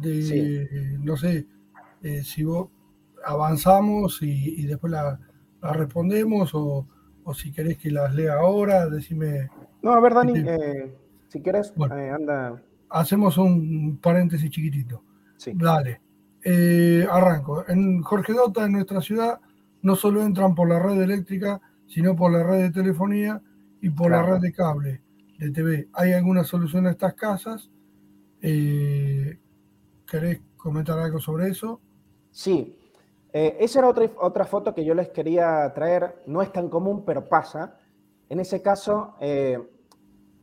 de, 0.00 0.98
no 1.00 1.16
sé, 1.16 1.46
eh, 2.02 2.22
si 2.22 2.44
vos 2.44 2.68
avanzamos 3.24 4.18
y, 4.22 4.66
después 4.66 4.92
la, 4.92 5.18
respondemos 5.62 6.50
o, 6.54 6.86
si 7.34 7.52
querés 7.52 7.78
que 7.78 7.90
las 7.90 8.14
lea 8.14 8.34
ahora, 8.34 8.86
decime. 8.88 9.48
No, 9.82 9.92
a 9.92 10.00
ver, 10.00 10.14
Dani, 10.14 10.38
eh, 10.46 10.94
si 11.28 11.40
querés, 11.40 11.72
anda. 11.78 12.62
Hacemos 12.90 13.38
un 13.38 13.98
paréntesis 14.00 14.50
chiquitito. 14.50 15.02
Sí. 15.36 15.52
Dale. 15.54 16.00
Eh, 16.42 17.06
arranco. 17.10 17.64
En 17.68 18.02
Jorge 18.02 18.32
Dota, 18.32 18.64
en 18.64 18.72
nuestra 18.72 19.00
ciudad, 19.00 19.40
no 19.82 19.96
solo 19.96 20.22
entran 20.22 20.54
por 20.54 20.68
la 20.68 20.78
red 20.78 21.00
eléctrica, 21.00 21.60
sino 21.86 22.14
por 22.14 22.32
la 22.32 22.42
red 22.42 22.62
de 22.62 22.70
telefonía 22.70 23.40
y 23.80 23.90
por 23.90 24.10
la 24.10 24.22
red 24.22 24.40
de 24.40 24.52
cable 24.52 25.02
de 25.38 25.50
TV. 25.50 25.88
¿Hay 25.92 26.12
alguna 26.12 26.44
solución 26.44 26.86
a 26.86 26.90
estas 26.90 27.14
casas? 27.14 27.70
¿Querés 28.40 29.38
comentar 30.56 30.98
algo 30.98 31.18
sobre 31.18 31.48
eso? 31.48 31.80
Sí, 32.30 32.78
eh, 33.32 33.56
esa 33.58 33.80
era 33.80 33.88
otra, 33.88 34.08
otra 34.20 34.44
foto 34.44 34.72
que 34.72 34.84
yo 34.84 34.94
les 34.94 35.08
quería 35.08 35.72
traer. 35.74 36.22
No 36.26 36.40
es 36.40 36.52
tan 36.52 36.68
común, 36.68 37.04
pero 37.04 37.28
pasa. 37.28 37.76
En 38.28 38.38
ese 38.38 38.62
caso, 38.62 39.16
eh, 39.20 39.58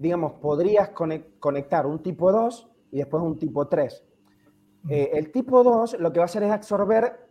digamos, 0.01 0.33
podrías 0.33 0.89
conectar 0.89 1.85
un 1.85 2.01
tipo 2.01 2.31
2 2.31 2.69
y 2.91 2.97
después 2.97 3.23
un 3.23 3.37
tipo 3.37 3.67
3. 3.67 4.03
Eh, 4.89 5.11
el 5.13 5.31
tipo 5.31 5.63
2 5.63 5.99
lo 5.99 6.11
que 6.11 6.19
va 6.19 6.23
a 6.23 6.25
hacer 6.25 6.43
es 6.43 6.51
absorber, 6.51 7.27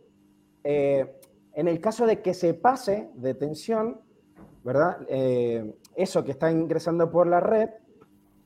en 0.63 1.67
el 1.67 1.81
caso 1.81 2.05
de 2.05 2.21
que 2.21 2.33
se 2.33 2.53
pase 2.53 3.09
de 3.15 3.33
tensión, 3.33 3.99
¿verdad? 4.63 4.99
eso 5.95 6.23
que 6.23 6.31
está 6.31 6.51
ingresando 6.51 7.11
por 7.11 7.27
la 7.27 7.39
red, 7.39 7.69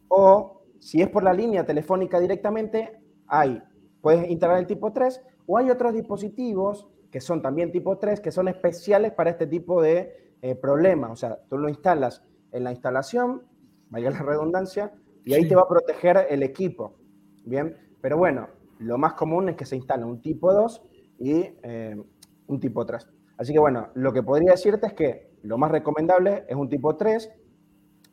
o 0.07 0.63
si 0.80 1.01
es 1.01 1.09
por 1.09 1.23
la 1.23 1.34
línea 1.34 1.65
telefónica 1.65 2.19
directamente, 2.19 2.99
hay, 3.28 3.61
puedes 4.01 4.30
instalar 4.30 4.59
el 4.59 4.67
tipo 4.67 4.91
3, 4.91 5.21
o 5.45 5.57
hay 5.57 5.69
otros 5.69 5.93
dispositivos 5.93 6.88
que 7.11 7.21
son 7.21 7.41
también 7.41 7.71
tipo 7.71 7.97
3, 7.97 8.19
que 8.19 8.32
son 8.32 8.47
especiales 8.47 9.13
para 9.13 9.30
este 9.30 9.47
tipo 9.47 9.82
de 9.82 10.36
eh, 10.41 10.55
problemas. 10.55 11.11
O 11.11 11.15
sea, 11.15 11.39
tú 11.47 11.57
lo 11.57 11.69
instalas 11.69 12.23
en 12.51 12.63
la 12.63 12.71
instalación, 12.71 13.43
vaya 13.89 14.09
la 14.11 14.19
redundancia, 14.19 14.93
y 15.23 15.33
ahí 15.33 15.47
te 15.47 15.55
va 15.55 15.63
a 15.63 15.67
proteger 15.67 16.27
el 16.29 16.43
equipo. 16.43 16.95
Bien, 17.45 17.75
pero 18.01 18.17
bueno, 18.17 18.47
lo 18.79 18.97
más 18.97 19.13
común 19.13 19.49
es 19.49 19.55
que 19.55 19.65
se 19.65 19.75
instale 19.75 20.05
un 20.05 20.21
tipo 20.21 20.53
2 20.53 20.81
y 21.19 21.49
eh, 21.63 21.95
un 22.47 22.59
tipo 22.59 22.86
3. 22.86 23.07
Así 23.38 23.53
que 23.53 23.59
bueno, 23.59 23.89
lo 23.95 24.13
que 24.13 24.23
podría 24.23 24.51
decirte 24.51 24.88
es 24.88 24.93
que 24.93 25.31
lo 25.43 25.57
más 25.57 25.71
recomendable 25.71 26.45
es 26.47 26.55
un 26.55 26.69
tipo 26.69 26.95
3 26.95 27.31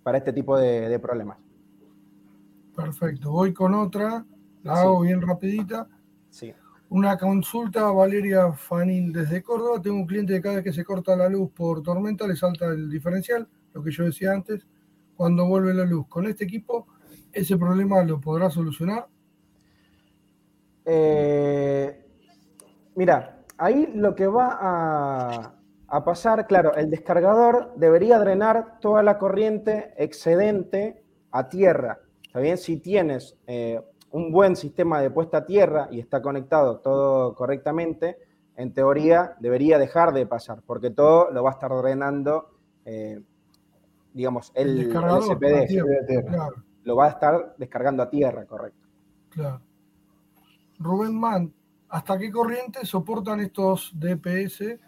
para 0.03 0.19
este 0.19 0.33
tipo 0.33 0.59
de, 0.59 0.99
problemas. 0.99 1.39
Perfecto, 2.75 3.31
voy 3.31 3.53
con 3.53 3.75
otra, 3.75 4.25
la 4.63 4.81
hago 4.81 5.01
bien 5.03 5.21
rapidita. 5.21 5.89
Sí. 6.31 6.53
Una 6.89 7.17
consulta, 7.17 7.91
Valeria 7.91 8.53
Fanin 8.53 9.13
desde 9.13 9.43
Córdoba. 9.43 9.81
Tengo 9.81 9.97
un 9.97 10.07
cliente 10.07 10.35
que 10.35 10.43
cada 10.43 10.57
vez 10.57 10.65
que 10.65 10.73
se 10.73 10.85
corta 10.85 11.17
la 11.17 11.29
luz 11.29 11.51
por 11.53 11.83
tormenta 11.83 12.27
le 12.27 12.37
salta 12.37 12.67
el 12.67 12.91
diferencial, 12.91 13.49
lo 13.73 13.83
que 13.83 13.91
yo 13.91 14.05
decía 14.05 14.33
antes, 14.33 14.67
cuando 15.17 15.47
vuelve 15.47 15.75
la 15.75 15.85
luz. 15.85 16.07
Con 16.09 16.27
este 16.27 16.45
equipo, 16.45 16.87
¿ese 17.33 17.57
problema 17.57 18.03
lo 18.05 18.21
podrá 18.21 18.51
solucionar? 18.51 19.07
Eh, 20.85 22.05
mira, 22.95 23.45
ahí 23.59 23.91
lo 23.95 24.15
que 24.15 24.27
va 24.27 24.59
a, 25.87 26.05
pasar, 26.05 26.47
claro, 26.47 26.75
el 26.75 26.91
descargador 26.91 27.75
debería 27.77 28.19
drenar 28.19 28.81
toda 28.81 29.03
la 29.03 29.19
corriente 29.19 29.93
excedente 29.97 31.03
a 31.31 31.49
tierra. 31.49 32.01
¿Está 32.23 32.41
bien? 32.41 32.57
Si 32.57 32.79
tienes 32.79 33.37
eh, 33.47 33.81
un 34.11 34.33
buen 34.33 34.57
sistema 34.57 35.01
de 35.01 35.11
puesta 35.11 35.39
a 35.39 35.47
tierra 35.47 35.89
y 35.91 36.01
está 36.01 36.23
conectado 36.23 36.81
todo 36.81 37.35
correctamente, 37.35 38.17
en 38.57 38.73
teoría 38.73 39.37
debería 39.41 39.79
dejar 39.79 40.13
de 40.13 40.27
pasar, 40.27 40.63
porque 40.67 40.91
todo 40.91 41.31
lo 41.31 41.43
va 41.43 41.51
a 41.51 41.55
estar 41.55 41.71
drenando, 41.77 42.51
eh, 42.85 43.21
digamos, 44.13 44.53
el, 44.55 44.91
SPD, 44.91 46.25
lo 46.85 46.97
va 46.97 47.07
a 47.07 47.11
estar 47.11 47.55
descargando 47.59 48.03
a 48.03 48.11
tierra, 48.11 48.45
correcto. 48.47 48.87
Claro. 49.31 49.61
Rubén 50.79 51.19
Mann, 51.19 51.53
¿hasta 51.89 52.19
qué 52.19 52.31
corriente 52.31 52.85
soportan 52.85 53.41
estos 53.41 53.93
DPS 53.95 54.79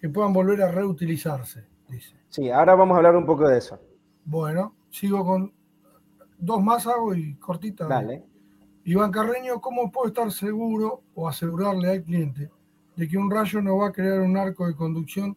que 0.00 0.08
puedan 0.08 0.32
volver 0.32 0.62
a 0.62 0.70
reutilizarse? 0.70 1.64
Dice. 1.88 2.14
Sí, 2.28 2.50
ahora 2.50 2.74
vamos 2.74 2.94
a 2.94 2.98
hablar 2.98 3.16
un 3.16 3.26
poco 3.26 3.48
de 3.48 3.58
eso. 3.58 3.80
Bueno, 4.24 4.74
sigo 4.90 5.24
con 5.24 5.52
dos 6.38 6.62
más 6.62 6.86
hago 6.86 7.14
y 7.14 7.34
cortita. 7.36 7.86
Dale. 7.86 8.24
Iván 8.84 9.10
Carreño, 9.10 9.60
¿cómo 9.60 9.90
puedo 9.90 10.08
estar 10.08 10.30
seguro 10.30 11.02
o 11.14 11.28
asegurarle 11.28 11.90
al 11.90 12.02
cliente 12.02 12.50
de 12.96 13.08
que 13.08 13.18
un 13.18 13.30
rayo 13.30 13.60
no 13.60 13.78
va 13.78 13.88
a 13.88 13.92
crear 13.92 14.20
un 14.20 14.36
arco 14.36 14.66
de 14.66 14.74
conducción 14.74 15.36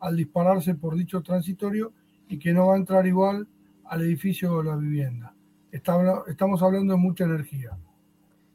al 0.00 0.16
dispararse 0.16 0.74
por 0.74 0.94
dicho 0.94 1.22
transitorio 1.22 1.92
y 2.28 2.38
que 2.38 2.52
no 2.52 2.68
va 2.68 2.74
a 2.74 2.78
entrar 2.78 3.06
igual 3.06 3.46
al 3.84 4.02
edificio 4.02 4.54
o 4.54 4.62
la 4.62 4.76
vivienda? 4.76 5.34
estamos 5.70 6.62
hablando 6.62 6.92
de 6.92 6.98
mucha 6.98 7.24
energía. 7.24 7.76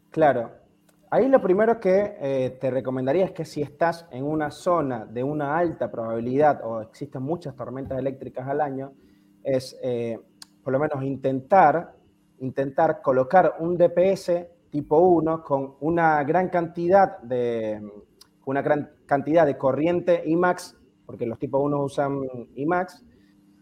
Claro. 0.10 0.52
Ahí 1.12 1.28
lo 1.28 1.42
primero 1.42 1.80
que 1.80 2.16
eh, 2.20 2.58
te 2.62 2.72
recomendaría 2.72 3.26
es 3.26 3.32
que 3.32 3.44
si 3.44 3.62
estás 3.62 4.08
en 4.12 4.24
una 4.24 4.52
zona 4.52 5.06
de 5.06 5.24
una 5.24 5.58
alta 5.58 5.92
probabilidad 5.92 6.62
o 6.64 6.82
existen 6.82 7.24
muchas 7.24 7.56
tormentas 7.56 7.98
eléctricas 8.00 8.48
al 8.48 8.62
año, 8.62 8.94
es 9.44 9.78
eh, 9.84 10.18
por 10.64 10.72
lo 10.72 10.80
menos 10.80 11.04
intentar 11.04 11.94
intentar 12.40 13.02
colocar 13.02 13.56
un 13.60 13.78
DPS 13.78 14.32
tipo 14.70 15.00
1 15.00 15.44
con 15.44 15.76
una 15.82 16.24
gran 16.24 16.50
cantidad 16.50 17.20
de, 17.20 17.82
una 18.46 18.62
gran 18.62 18.92
cantidad 19.06 19.46
de 19.46 19.58
corriente 19.58 20.24
IMAX, 20.26 20.78
porque 21.06 21.26
los 21.26 21.40
tipo 21.40 21.60
1 21.60 21.84
usan 21.84 22.22
IMAX, 22.56 23.04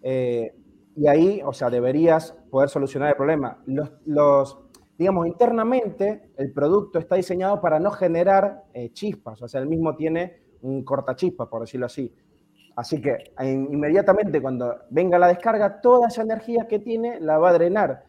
eh, 0.10 0.56
y 0.96 1.08
ahí, 1.08 1.42
o 1.44 1.52
sea, 1.52 1.70
deberías 1.70 2.32
poder 2.50 2.70
solucionar 2.70 3.10
el 3.10 3.16
problema. 3.18 3.62
Los, 4.06 4.58
digamos, 4.98 5.28
internamente 5.28 6.32
el 6.38 6.54
producto 6.54 6.98
está 6.98 7.16
diseñado 7.16 7.60
para 7.60 7.78
no 7.78 7.92
generar 7.92 8.64
eh, 8.74 8.92
chispas, 8.94 9.42
o 9.42 9.48
sea, 9.50 9.60
el 9.60 9.68
mismo 9.68 9.98
tiene 9.98 10.44
un 10.62 10.86
cortachispas, 10.86 11.50
por 11.50 11.62
decirlo 11.62 11.88
así. 11.88 12.16
Así 12.78 13.02
que 13.02 13.34
inmediatamente 13.42 14.42
cuando 14.42 14.76
venga 14.92 15.20
la 15.20 15.28
descarga, 15.28 15.82
toda 15.82 16.08
esa 16.08 16.22
energía 16.22 16.68
que 16.70 16.80
tiene 16.80 17.20
la 17.20 17.38
va 17.38 17.50
a 17.50 17.54
drenar 17.54 18.06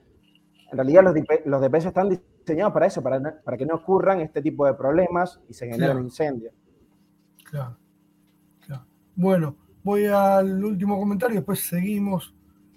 en 0.71 0.77
realidad 0.77 1.03
los, 1.45 1.61
DPS 1.63 1.87
están 1.87 2.09
diseñados 2.11 2.73
para 2.73 2.87
eso, 2.87 3.03
para, 3.03 3.21
para, 3.43 3.57
que 3.57 3.65
no 3.65 3.77
ocurran 3.77 4.21
este 4.21 4.43
tipo 4.43 4.67
de 4.67 4.75
problemas 4.75 5.41
y 5.49 5.55
se 5.55 5.67
generen 5.67 5.99
incendios. 5.99 6.55
Claro, 7.45 7.79
claro. 8.61 8.85
Bueno, 9.17 9.57
voy 9.89 10.05
al 10.05 10.63
último 10.63 10.99
comentario, 10.99 11.37
después 11.37 11.61
seguimos 11.61 12.35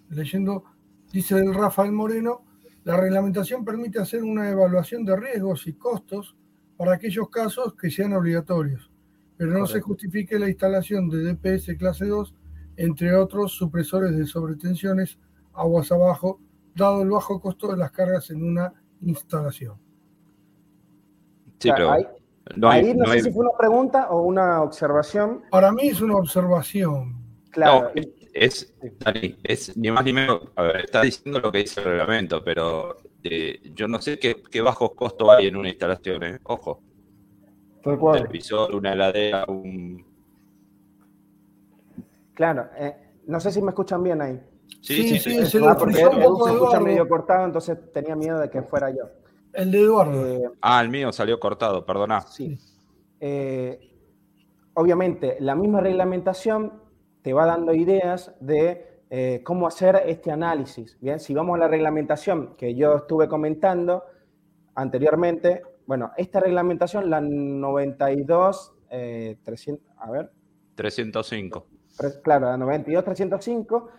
leyendo. 0.10 0.64
Dice 1.12 1.38
el 1.38 1.54
Rafael 1.54 1.92
Moreno, 1.92 2.46
la 2.86 2.96
reglamentación 2.96 3.66
permite 3.66 4.00
hacer 4.00 4.24
una 4.24 4.50
evaluación 4.50 5.04
de 5.04 5.18
riesgos 5.18 5.68
y 5.68 5.74
costos 5.74 6.38
para 6.78 6.94
aquellos 6.94 7.30
casos 7.30 7.76
que 7.76 7.92
sean 7.92 8.14
obligatorios, 8.14 8.90
pero 9.36 9.52
no 9.52 9.68
se 9.68 9.82
justifique 9.82 10.40
la 10.40 10.48
instalación 10.48 11.10
de 11.10 11.34
DPS 11.34 11.76
clase 11.78 12.06
2 12.06 12.34
entre 12.78 13.14
otros 13.14 13.52
supresores 13.52 14.16
de 14.16 14.26
sobretensiones 14.26 15.20
aguas 15.54 15.92
abajo, 15.92 16.40
dado 16.74 17.02
el 17.02 17.10
bajo 17.10 17.42
costo 17.42 17.72
de 17.72 17.78
las 17.78 17.92
cargas 17.92 18.30
en 18.30 18.42
una 18.42 18.74
instalación. 19.02 19.76
Sí, 21.60 21.70
pero 21.76 21.94
ahí, 22.64 22.94
no, 22.94 23.06
sé 23.08 23.22
si 23.22 23.32
fue 23.32 23.46
una 23.46 23.58
pregunta 23.58 24.10
o 24.10 24.22
una 24.22 24.62
observación. 24.62 25.44
Para 25.50 25.72
mí 25.72 25.90
es 25.90 26.02
una 26.02 26.18
observación. 26.18 27.16
Claro. 27.52 27.92
es, 28.34 28.74
es 29.44 29.78
ni 29.78 29.92
más 29.92 30.06
ni 30.06 30.14
menos, 30.14 30.42
a 30.56 30.64
ver, 30.64 30.86
está 30.86 31.02
diciendo 31.02 31.40
lo 31.40 31.52
que 31.52 31.60
dice 31.60 31.82
el 31.82 31.88
reglamento, 31.88 32.44
pero 32.44 32.98
eh, 33.24 33.60
yo 33.76 33.88
no 33.88 34.02
sé 34.02 34.18
qué, 34.18 34.42
qué 34.50 34.62
bajos 34.62 34.92
costos 34.94 35.30
hay 35.30 35.48
en 35.48 35.56
una 35.56 35.70
instalación, 35.70 36.24
¿eh? 36.24 36.40
ojo. 36.44 36.82
Un 37.84 38.12
televisor, 38.14 38.76
una 38.76 38.94
heladera, 38.94 39.46
un... 39.48 40.06
Claro, 42.34 42.70
eh, 42.78 42.96
no 43.28 43.40
sé 43.40 43.52
si 43.52 43.62
me 43.62 43.70
escuchan 43.70 44.04
bien 44.04 44.22
ahí. 44.22 44.40
Sí, 44.82 45.04
sí, 45.10 45.20
sí. 45.20 45.46
sí, 45.46 45.60
porque 45.78 45.96
se 45.96 46.04
escucha 46.04 46.80
medio 46.80 47.08
cortado, 47.08 47.46
entonces 47.46 47.78
tenía 47.92 48.16
miedo 48.16 48.40
de 48.40 48.50
que 48.50 48.62
fuera 48.62 48.90
yo. 48.90 49.10
El 49.54 49.72
de 49.72 49.80
Eduardo. 49.80 50.28
Eh, 50.28 50.52
ah, 50.62 50.82
el 50.82 50.90
mío 50.90 51.12
salió 51.12 51.40
cortado, 51.40 51.86
perdona. 51.86 52.22
Sí. 52.22 52.58
Eh, 53.20 53.80
obviamente, 54.74 55.38
la 55.40 55.56
misma 55.56 55.82
reglamentación 55.82 56.82
te 57.22 57.34
va 57.34 57.46
dando 57.46 57.74
ideas 57.74 58.34
de 58.40 59.02
eh, 59.10 59.42
cómo 59.44 59.68
hacer 59.68 60.04
este 60.06 60.32
análisis. 60.32 60.98
Bien, 61.02 61.20
si 61.20 61.34
vamos 61.34 61.56
a 61.56 61.60
la 61.60 61.68
reglamentación 61.68 62.56
que 62.56 62.76
yo 62.76 62.98
estuve 62.98 63.28
comentando 63.28 64.04
anteriormente, 64.76 65.64
bueno, 65.86 66.12
esta 66.16 66.40
reglamentación, 66.40 67.10
la 67.10 67.20
92, 67.20 68.74
300, 68.90 69.86
a 69.98 70.12
ver. 70.12 70.32
305. 70.76 71.68
Claro, 72.24 72.46
la 72.48 72.58
92, 72.58 73.04
305 73.04 73.90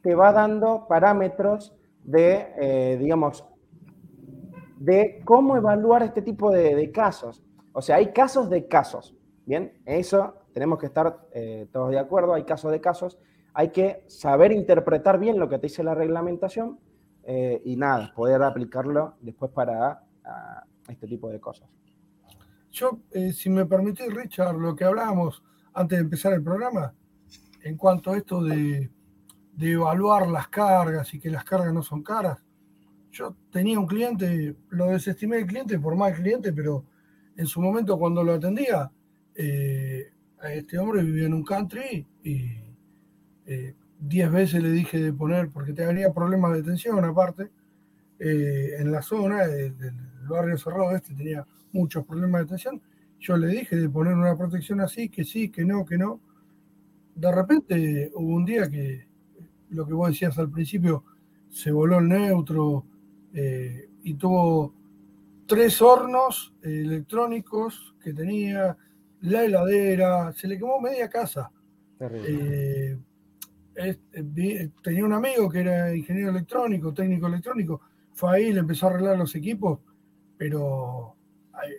te 0.00 0.14
va 0.14 0.32
dando 0.32 0.86
parámetros 0.88 1.74
de, 2.02 2.96
digamos, 2.98 3.44
de 4.82 5.22
cómo 5.24 5.56
evaluar 5.56 6.02
este 6.02 6.22
tipo 6.22 6.50
de, 6.50 6.90
casos. 6.90 7.40
O 7.72 7.80
sea, 7.80 7.96
hay 7.96 8.12
casos 8.12 8.50
de 8.50 8.66
casos. 8.66 9.14
Bien, 9.46 9.80
eso 9.86 10.34
tenemos 10.52 10.78
que 10.80 10.86
estar 10.86 11.28
eh, 11.32 11.68
todos 11.72 11.90
de 11.90 12.00
acuerdo, 12.00 12.34
hay 12.34 12.42
casos 12.42 12.72
de 12.72 12.80
casos. 12.80 13.18
Hay 13.54 13.68
que 13.68 14.04
saber 14.08 14.50
interpretar 14.50 15.20
bien 15.20 15.38
lo 15.38 15.48
que 15.48 15.58
te 15.58 15.68
dice 15.68 15.84
la 15.84 15.94
reglamentación 15.94 16.80
eh, 17.22 17.62
y 17.64 17.76
nada, 17.76 18.12
poder 18.14 18.42
aplicarlo 18.42 19.14
después 19.20 19.52
para 19.52 20.02
este 20.88 21.06
tipo 21.06 21.28
de 21.28 21.38
cosas. 21.38 21.68
Yo, 22.72 22.98
eh, 23.12 23.32
si 23.32 23.50
me 23.50 23.66
permitís, 23.66 24.12
Richard, 24.12 24.56
lo 24.56 24.74
que 24.74 24.84
hablábamos 24.84 25.44
antes 25.74 25.98
de 25.98 26.04
empezar 26.04 26.32
el 26.32 26.42
programa, 26.42 26.92
en 27.62 27.76
cuanto 27.76 28.10
a 28.10 28.16
esto 28.16 28.42
de, 28.42 28.90
de 29.52 29.72
evaluar 29.72 30.26
las 30.26 30.48
cargas 30.48 31.14
y 31.14 31.20
que 31.20 31.30
las 31.30 31.44
cargas 31.44 31.72
no 31.72 31.82
son 31.82 32.02
caras, 32.02 32.42
yo 33.12 33.36
tenía 33.50 33.78
un 33.78 33.86
cliente, 33.86 34.56
lo 34.70 34.86
desestimé 34.86 35.38
el 35.38 35.46
cliente 35.46 35.78
por 35.78 35.94
mal 35.94 36.14
cliente, 36.14 36.52
pero 36.52 36.84
en 37.36 37.46
su 37.46 37.60
momento 37.60 37.98
cuando 37.98 38.24
lo 38.24 38.32
atendía, 38.32 38.90
eh, 39.34 40.10
este 40.50 40.78
hombre 40.78 41.02
vivía 41.02 41.26
en 41.26 41.34
un 41.34 41.44
country 41.44 42.06
y 42.24 42.56
eh, 43.46 43.74
diez 44.00 44.30
veces 44.30 44.62
le 44.62 44.72
dije 44.72 44.98
de 44.98 45.12
poner, 45.12 45.50
porque 45.50 45.72
tenía 45.72 46.12
problemas 46.12 46.54
de 46.54 46.62
tensión 46.62 47.04
aparte, 47.04 47.50
eh, 48.18 48.76
en 48.78 48.90
la 48.90 49.02
zona 49.02 49.46
del 49.46 49.74
barrio 50.28 50.56
cerrado 50.56 50.96
este 50.96 51.14
tenía 51.14 51.46
muchos 51.72 52.04
problemas 52.06 52.42
de 52.42 52.46
tensión, 52.48 52.80
yo 53.20 53.36
le 53.36 53.48
dije 53.48 53.76
de 53.76 53.88
poner 53.88 54.14
una 54.14 54.36
protección 54.36 54.80
así, 54.80 55.08
que 55.08 55.24
sí, 55.24 55.50
que 55.50 55.64
no, 55.64 55.84
que 55.84 55.98
no. 55.98 56.20
De 57.14 57.30
repente 57.30 58.10
hubo 58.14 58.34
un 58.34 58.44
día 58.44 58.68
que, 58.70 59.06
lo 59.70 59.86
que 59.86 59.92
vos 59.92 60.08
decías 60.08 60.38
al 60.38 60.50
principio, 60.50 61.04
se 61.50 61.70
voló 61.70 61.98
el 61.98 62.08
neutro, 62.08 62.86
eh, 63.34 63.88
y 64.02 64.14
tuvo 64.14 64.74
tres 65.46 65.80
hornos 65.82 66.54
electrónicos 66.62 67.94
que 68.02 68.12
tenía, 68.12 68.76
la 69.22 69.44
heladera, 69.44 70.32
se 70.32 70.48
le 70.48 70.58
quemó 70.58 70.80
media 70.80 71.08
casa. 71.08 71.50
Eh, 72.00 72.98
eh, 73.76 74.70
tenía 74.82 75.04
un 75.04 75.12
amigo 75.12 75.48
que 75.48 75.60
era 75.60 75.94
ingeniero 75.94 76.30
electrónico, 76.30 76.92
técnico 76.92 77.26
electrónico, 77.26 77.80
fue 78.12 78.36
ahí, 78.36 78.52
le 78.52 78.60
empezó 78.60 78.86
a 78.86 78.90
arreglar 78.90 79.16
los 79.16 79.34
equipos, 79.34 79.78
pero 80.36 81.16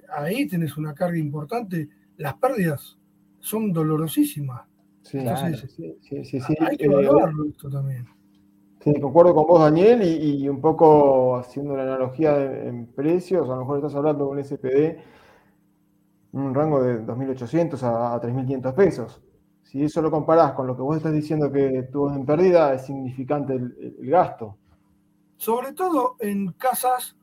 ahí, 0.09 0.47
tenés 0.47 0.77
una 0.77 0.93
carga 0.93 1.17
importante, 1.17 1.89
las 2.17 2.35
pérdidas 2.35 2.97
son 3.39 3.73
dolorosísimas. 3.73 4.61
Sí, 5.01 5.19
sí, 5.67 5.97
sí, 6.23 6.39
sí, 6.39 6.55
hay 6.61 6.77
que 6.77 6.85
evaluarlo 6.85 7.45
esto 7.45 7.69
también. 7.69 8.07
Sí, 8.83 8.99
concuerdo 8.99 9.33
con 9.33 9.47
vos, 9.47 9.61
Daniel, 9.61 10.03
y, 10.03 10.49
un 10.49 10.59
poco 10.59 11.37
haciendo 11.37 11.73
una 11.73 11.83
analogía 11.83 12.35
en 12.67 12.87
precios, 12.87 13.47
a 13.49 13.53
lo 13.53 13.59
mejor 13.59 13.77
estás 13.77 13.95
hablando 13.95 14.25
de 14.25 14.31
un 14.31 14.43
SPD, 14.43 14.97
un 16.33 16.53
rango 16.53 16.83
de 16.83 17.01
2.800 17.05 17.81
a, 17.83 18.19
3.500 18.21 18.75
pesos. 18.75 19.21
Si 19.61 19.81
eso 19.81 20.01
lo 20.01 20.11
comparás 20.11 20.51
con 20.51 20.67
lo 20.67 20.75
que 20.75 20.81
vos 20.81 20.97
estás 20.97 21.13
diciendo 21.13 21.49
que 21.49 21.83
tuvo 21.93 22.11
en 22.13 22.25
pérdida, 22.25 22.73
es 22.73 22.85
significante 22.85 23.53
el, 23.53 23.95
gasto. 24.01 24.57
Sobre 25.37 25.71
todo 25.71 26.17
en 26.19 26.51
casas 26.51 27.15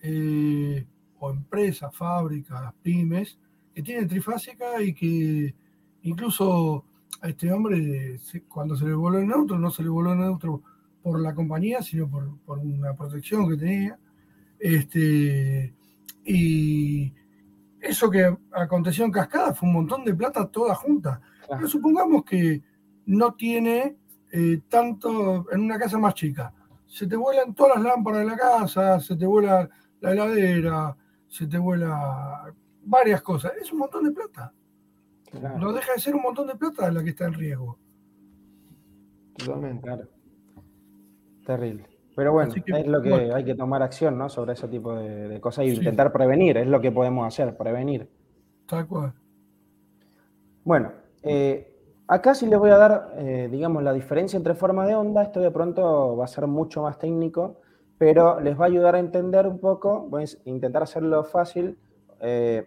eh, 0.00 0.86
o 1.18 1.30
empresas, 1.30 1.92
fábricas, 1.96 2.72
pymes, 2.82 3.36
que 3.74 3.82
tienen 3.82 4.06
trifásica 4.06 4.80
y 4.80 4.94
que 4.94 5.56
incluso 6.02 6.84
a 7.20 7.30
este 7.30 7.52
hombre, 7.52 8.20
cuando 8.48 8.76
se 8.76 8.84
le 8.84 8.94
voló 8.94 9.18
el 9.18 9.26
neutro, 9.26 9.58
no 9.58 9.70
se 9.70 9.82
le 9.82 9.88
voló 9.88 10.12
el 10.12 10.20
neutro 10.20 10.62
por 11.04 11.20
la 11.20 11.34
compañía, 11.34 11.82
sino 11.82 12.08
por, 12.08 12.58
una 12.58 12.94
protección 12.94 13.46
que 13.46 13.58
tenía. 13.58 13.98
Este, 14.58 15.74
y 16.24 17.12
eso 17.78 18.10
que 18.10 18.34
aconteció 18.50 19.04
en 19.04 19.12
Cascada 19.12 19.52
fue 19.52 19.68
un 19.68 19.74
montón 19.74 20.02
de 20.02 20.14
plata 20.14 20.48
toda 20.48 20.74
junta. 20.74 21.20
Pero 21.46 21.68
supongamos 21.68 22.24
que 22.24 22.62
no 23.04 23.34
tiene 23.34 23.98
eh, 24.32 24.62
tanto 24.66 25.44
en 25.52 25.60
una 25.60 25.78
casa 25.78 25.98
más 25.98 26.14
chica. 26.14 26.54
Se 26.86 27.06
te 27.06 27.16
vuelan 27.16 27.54
todas 27.54 27.76
las 27.76 27.84
lámparas 27.84 28.20
de 28.20 28.26
la 28.26 28.36
casa, 28.38 28.98
se 28.98 29.14
te 29.14 29.26
vuela 29.26 29.68
la 30.00 30.12
heladera, 30.12 30.96
se 31.28 31.46
te 31.46 31.58
vuela 31.58 32.50
varias 32.82 33.20
cosas. 33.20 33.52
Es 33.60 33.70
un 33.72 33.80
montón 33.80 34.04
de 34.04 34.10
plata. 34.10 34.54
No 35.58 35.70
deja 35.74 35.92
de 35.92 36.00
ser 36.00 36.14
un 36.14 36.22
montón 36.22 36.46
de 36.46 36.54
plata 36.54 36.90
la 36.90 37.04
que 37.04 37.10
está 37.10 37.26
en 37.26 37.34
riesgo. 37.34 37.78
Totalmente, 39.36 39.82
claro. 39.82 40.13
Terrible. 41.44 41.86
Pero 42.16 42.32
bueno, 42.32 42.52
es 42.54 42.86
lo 42.86 43.02
que 43.02 43.32
hay 43.32 43.44
que 43.44 43.54
tomar 43.54 43.82
acción, 43.82 44.16
¿no? 44.16 44.28
Sobre 44.28 44.52
ese 44.52 44.68
tipo 44.68 44.94
de, 44.94 45.40
cosas 45.40 45.64
y 45.66 45.70
intentar 45.70 46.12
prevenir, 46.12 46.56
es 46.58 46.66
lo 46.66 46.80
que 46.80 46.92
podemos 46.92 47.26
hacer, 47.26 47.56
prevenir. 47.56 48.08
Tal 48.66 48.86
cual. 48.86 49.12
Bueno, 50.62 50.92
eh, 51.22 51.76
acá 52.06 52.34
sí 52.34 52.46
les 52.46 52.58
voy 52.58 52.70
a 52.70 52.78
dar, 52.78 53.14
eh, 53.16 53.48
digamos, 53.50 53.82
la 53.82 53.92
diferencia 53.92 54.36
entre 54.36 54.54
forma 54.54 54.86
de 54.86 54.94
onda. 54.94 55.22
Esto 55.22 55.40
de 55.40 55.50
pronto 55.50 56.16
va 56.16 56.24
a 56.24 56.28
ser 56.28 56.46
mucho 56.46 56.82
más 56.82 56.98
técnico, 56.98 57.60
pero 57.98 58.40
les 58.40 58.58
va 58.58 58.64
a 58.64 58.68
ayudar 58.68 58.94
a 58.94 59.00
entender 59.00 59.46
un 59.48 59.58
poco. 59.58 60.06
Voy 60.08 60.22
a 60.22 60.48
intentar 60.48 60.84
hacerlo 60.84 61.24
fácil. 61.24 61.76
Eh, 62.20 62.64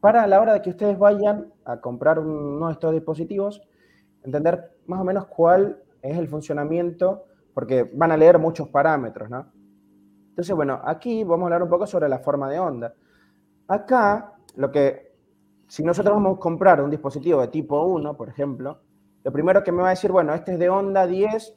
para 0.00 0.26
la 0.28 0.40
hora 0.40 0.52
de 0.52 0.62
que 0.62 0.70
ustedes 0.70 0.96
vayan 0.96 1.52
a 1.64 1.80
comprar 1.80 2.20
uno 2.20 2.68
de 2.68 2.72
estos 2.72 2.92
dispositivos, 2.92 3.60
entender 4.22 4.76
más 4.86 5.00
o 5.00 5.04
menos 5.04 5.26
cuál 5.26 5.82
es 6.00 6.16
el 6.16 6.28
funcionamiento 6.28 7.24
porque 7.58 7.90
van 7.92 8.12
a 8.12 8.16
leer 8.16 8.38
muchos 8.38 8.68
parámetros, 8.68 9.28
¿no? 9.28 9.50
Entonces, 10.28 10.54
bueno, 10.54 10.80
aquí 10.84 11.24
vamos 11.24 11.42
a 11.42 11.44
hablar 11.46 11.64
un 11.64 11.68
poco 11.68 11.88
sobre 11.88 12.08
la 12.08 12.20
forma 12.20 12.48
de 12.48 12.60
onda. 12.60 12.94
Acá, 13.66 14.34
lo 14.54 14.70
que, 14.70 15.16
si 15.66 15.82
nosotros 15.82 16.14
vamos 16.14 16.36
a 16.36 16.40
comprar 16.40 16.80
un 16.80 16.88
dispositivo 16.88 17.40
de 17.40 17.48
tipo 17.48 17.82
1, 17.82 18.16
por 18.16 18.28
ejemplo, 18.28 18.78
lo 19.24 19.32
primero 19.32 19.64
que 19.64 19.72
me 19.72 19.82
va 19.82 19.88
a 19.88 19.90
decir, 19.90 20.12
bueno, 20.12 20.34
este 20.34 20.52
es 20.52 20.58
de 20.60 20.68
onda 20.68 21.04
10 21.04 21.56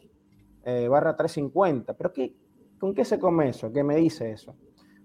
eh, 0.64 0.88
barra 0.88 1.16
350, 1.16 1.94
pero 1.94 2.12
qué, 2.12 2.36
¿con 2.80 2.96
qué 2.96 3.06
se 3.06 3.20
come 3.20 3.50
eso? 3.50 3.72
¿Qué 3.72 3.84
me 3.84 3.98
dice 3.98 4.32
eso? 4.32 4.56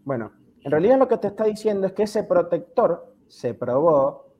Bueno, 0.03 0.33
en 0.65 0.71
realidad 0.71 0.99
lo 0.99 1.09
que 1.09 1.19
te 1.19 1.27
está 1.27 1.45
diciendo 1.45 1.89
es 1.89 1.93
que 1.93 2.05
ese 2.05 2.25
protector 2.25 3.17
se 3.29 3.53
probó 3.53 4.33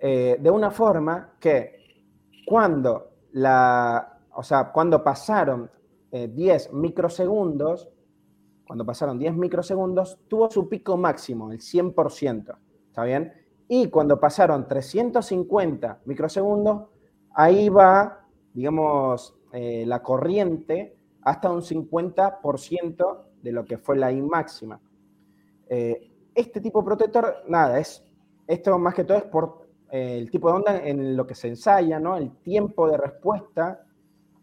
eh, 0.00 0.36
de 0.38 0.50
una 0.52 0.70
forma 0.70 1.32
que 1.40 2.04
cuando 2.46 3.10
la, 3.32 4.20
o 4.36 4.44
sea, 4.44 4.70
cuando 4.70 5.02
pasaron 5.02 5.68
10 6.32 6.66
eh, 6.66 6.70
microsegundos, 6.72 7.88
cuando 8.66 8.84
pasaron 8.84 9.18
10 9.18 9.36
microsegundos, 9.36 10.18
tuvo 10.28 10.50
su 10.50 10.68
pico 10.68 10.96
máximo, 10.96 11.52
el 11.52 11.60
100%. 11.60 12.56
¿Está 12.88 13.04
bien? 13.04 13.32
Y 13.68 13.88
cuando 13.88 14.18
pasaron 14.18 14.66
350 14.66 16.00
microsegundos, 16.04 16.88
ahí 17.34 17.68
va, 17.68 18.26
digamos, 18.52 19.36
eh, 19.52 19.84
la 19.86 20.02
corriente 20.02 20.96
hasta 21.22 21.50
un 21.50 21.62
50% 21.62 23.24
de 23.42 23.52
lo 23.52 23.64
que 23.64 23.78
fue 23.78 23.96
la 23.96 24.12
I 24.12 24.22
máxima. 24.22 24.80
Eh, 25.68 26.10
este 26.34 26.60
tipo 26.60 26.80
de 26.80 26.86
protector, 26.86 27.44
nada, 27.48 27.78
es, 27.78 28.04
esto 28.46 28.78
más 28.78 28.94
que 28.94 29.04
todo 29.04 29.18
es 29.18 29.24
por 29.24 29.66
eh, 29.90 30.18
el 30.18 30.30
tipo 30.30 30.48
de 30.48 30.56
onda 30.56 30.78
en 30.78 31.16
lo 31.16 31.26
que 31.26 31.34
se 31.34 31.48
ensaya, 31.48 31.98
¿no? 31.98 32.16
El 32.16 32.36
tiempo 32.38 32.88
de 32.88 32.96
respuesta 32.96 33.85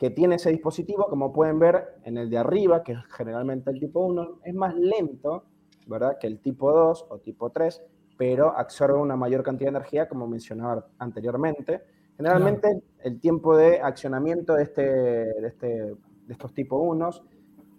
que 0.04 0.10
tiene 0.10 0.36
ese 0.36 0.50
dispositivo, 0.50 1.06
como 1.06 1.32
pueden 1.32 1.60
ver 1.60 1.96
en 2.04 2.18
el 2.18 2.30
de 2.30 2.38
arriba, 2.38 2.84
que 2.84 2.92
es 2.92 3.00
generalmente 3.16 3.72
el 3.72 3.80
tipo 3.80 4.02
1, 4.02 4.42
es 4.44 4.54
más 4.54 4.76
lento, 4.76 5.46
¿verdad? 5.88 6.18
Que 6.20 6.28
el 6.28 6.42
tipo 6.42 6.74
2 6.74 7.06
o 7.08 7.20
tipo 7.20 7.52
3, 7.52 7.82
pero 8.18 8.50
absorbe 8.54 9.00
una 9.00 9.16
mayor 9.16 9.44
cantidad 9.44 9.72
de 9.72 9.78
energía, 9.78 10.10
como 10.10 10.28
mencionaba 10.28 10.86
anteriormente. 10.98 11.84
Generalmente 12.18 12.84
el 13.02 13.22
tiempo 13.22 13.56
de 13.56 13.80
accionamiento 13.80 14.56
de, 14.56 14.64
este, 14.64 14.82
de, 14.82 15.48
este, 15.48 15.68
de 15.68 15.96
estos 16.34 16.54
tipo 16.54 16.80
1 16.80 17.10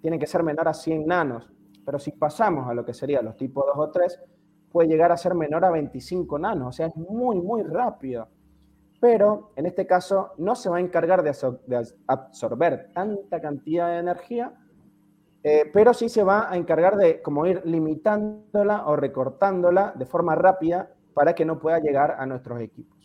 tiene 0.00 0.18
que 0.18 0.26
ser 0.26 0.42
menor 0.42 0.66
a 0.68 0.72
100 0.72 1.06
nanos, 1.06 1.52
pero 1.84 1.98
si 1.98 2.12
pasamos 2.12 2.66
a 2.70 2.72
lo 2.72 2.86
que 2.86 2.94
serían 2.94 3.26
los 3.26 3.36
tipos 3.36 3.66
2 3.66 3.74
o 3.76 3.90
3, 3.90 4.20
puede 4.72 4.88
llegar 4.88 5.12
a 5.12 5.18
ser 5.18 5.34
menor 5.34 5.62
a 5.66 5.70
25 5.70 6.38
nanos, 6.38 6.68
o 6.68 6.72
sea, 6.72 6.86
es 6.86 6.96
muy, 6.96 7.36
muy 7.36 7.62
rápido. 7.64 8.28
Pero 9.04 9.50
en 9.54 9.66
este 9.66 9.86
caso 9.86 10.30
no 10.38 10.54
se 10.54 10.70
va 10.70 10.78
a 10.78 10.80
encargar 10.80 11.22
de, 11.22 11.30
absorber 12.06 12.90
tanta 12.94 13.38
cantidad 13.38 13.88
de 13.90 13.98
energía, 13.98 14.54
eh, 15.42 15.70
pero 15.74 15.92
sí 15.92 16.08
se 16.08 16.24
va 16.24 16.50
a 16.50 16.56
encargar 16.56 16.96
de 16.96 17.20
como 17.20 17.44
ir 17.44 17.60
limitándola 17.66 18.86
o 18.86 18.96
recortándola 18.96 19.92
de 19.94 20.06
forma 20.06 20.34
rápida 20.36 20.90
para 21.12 21.34
que 21.34 21.44
no 21.44 21.58
pueda 21.58 21.80
llegar 21.80 22.16
a 22.18 22.24
nuestros 22.24 22.58
equipos. 22.62 22.96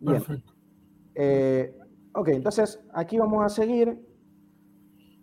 Bien. 0.00 0.20
Eh, 1.14 1.78
ok, 2.12 2.26
entonces 2.30 2.80
aquí 2.94 3.18
vamos 3.18 3.44
a 3.44 3.48
seguir 3.48 3.96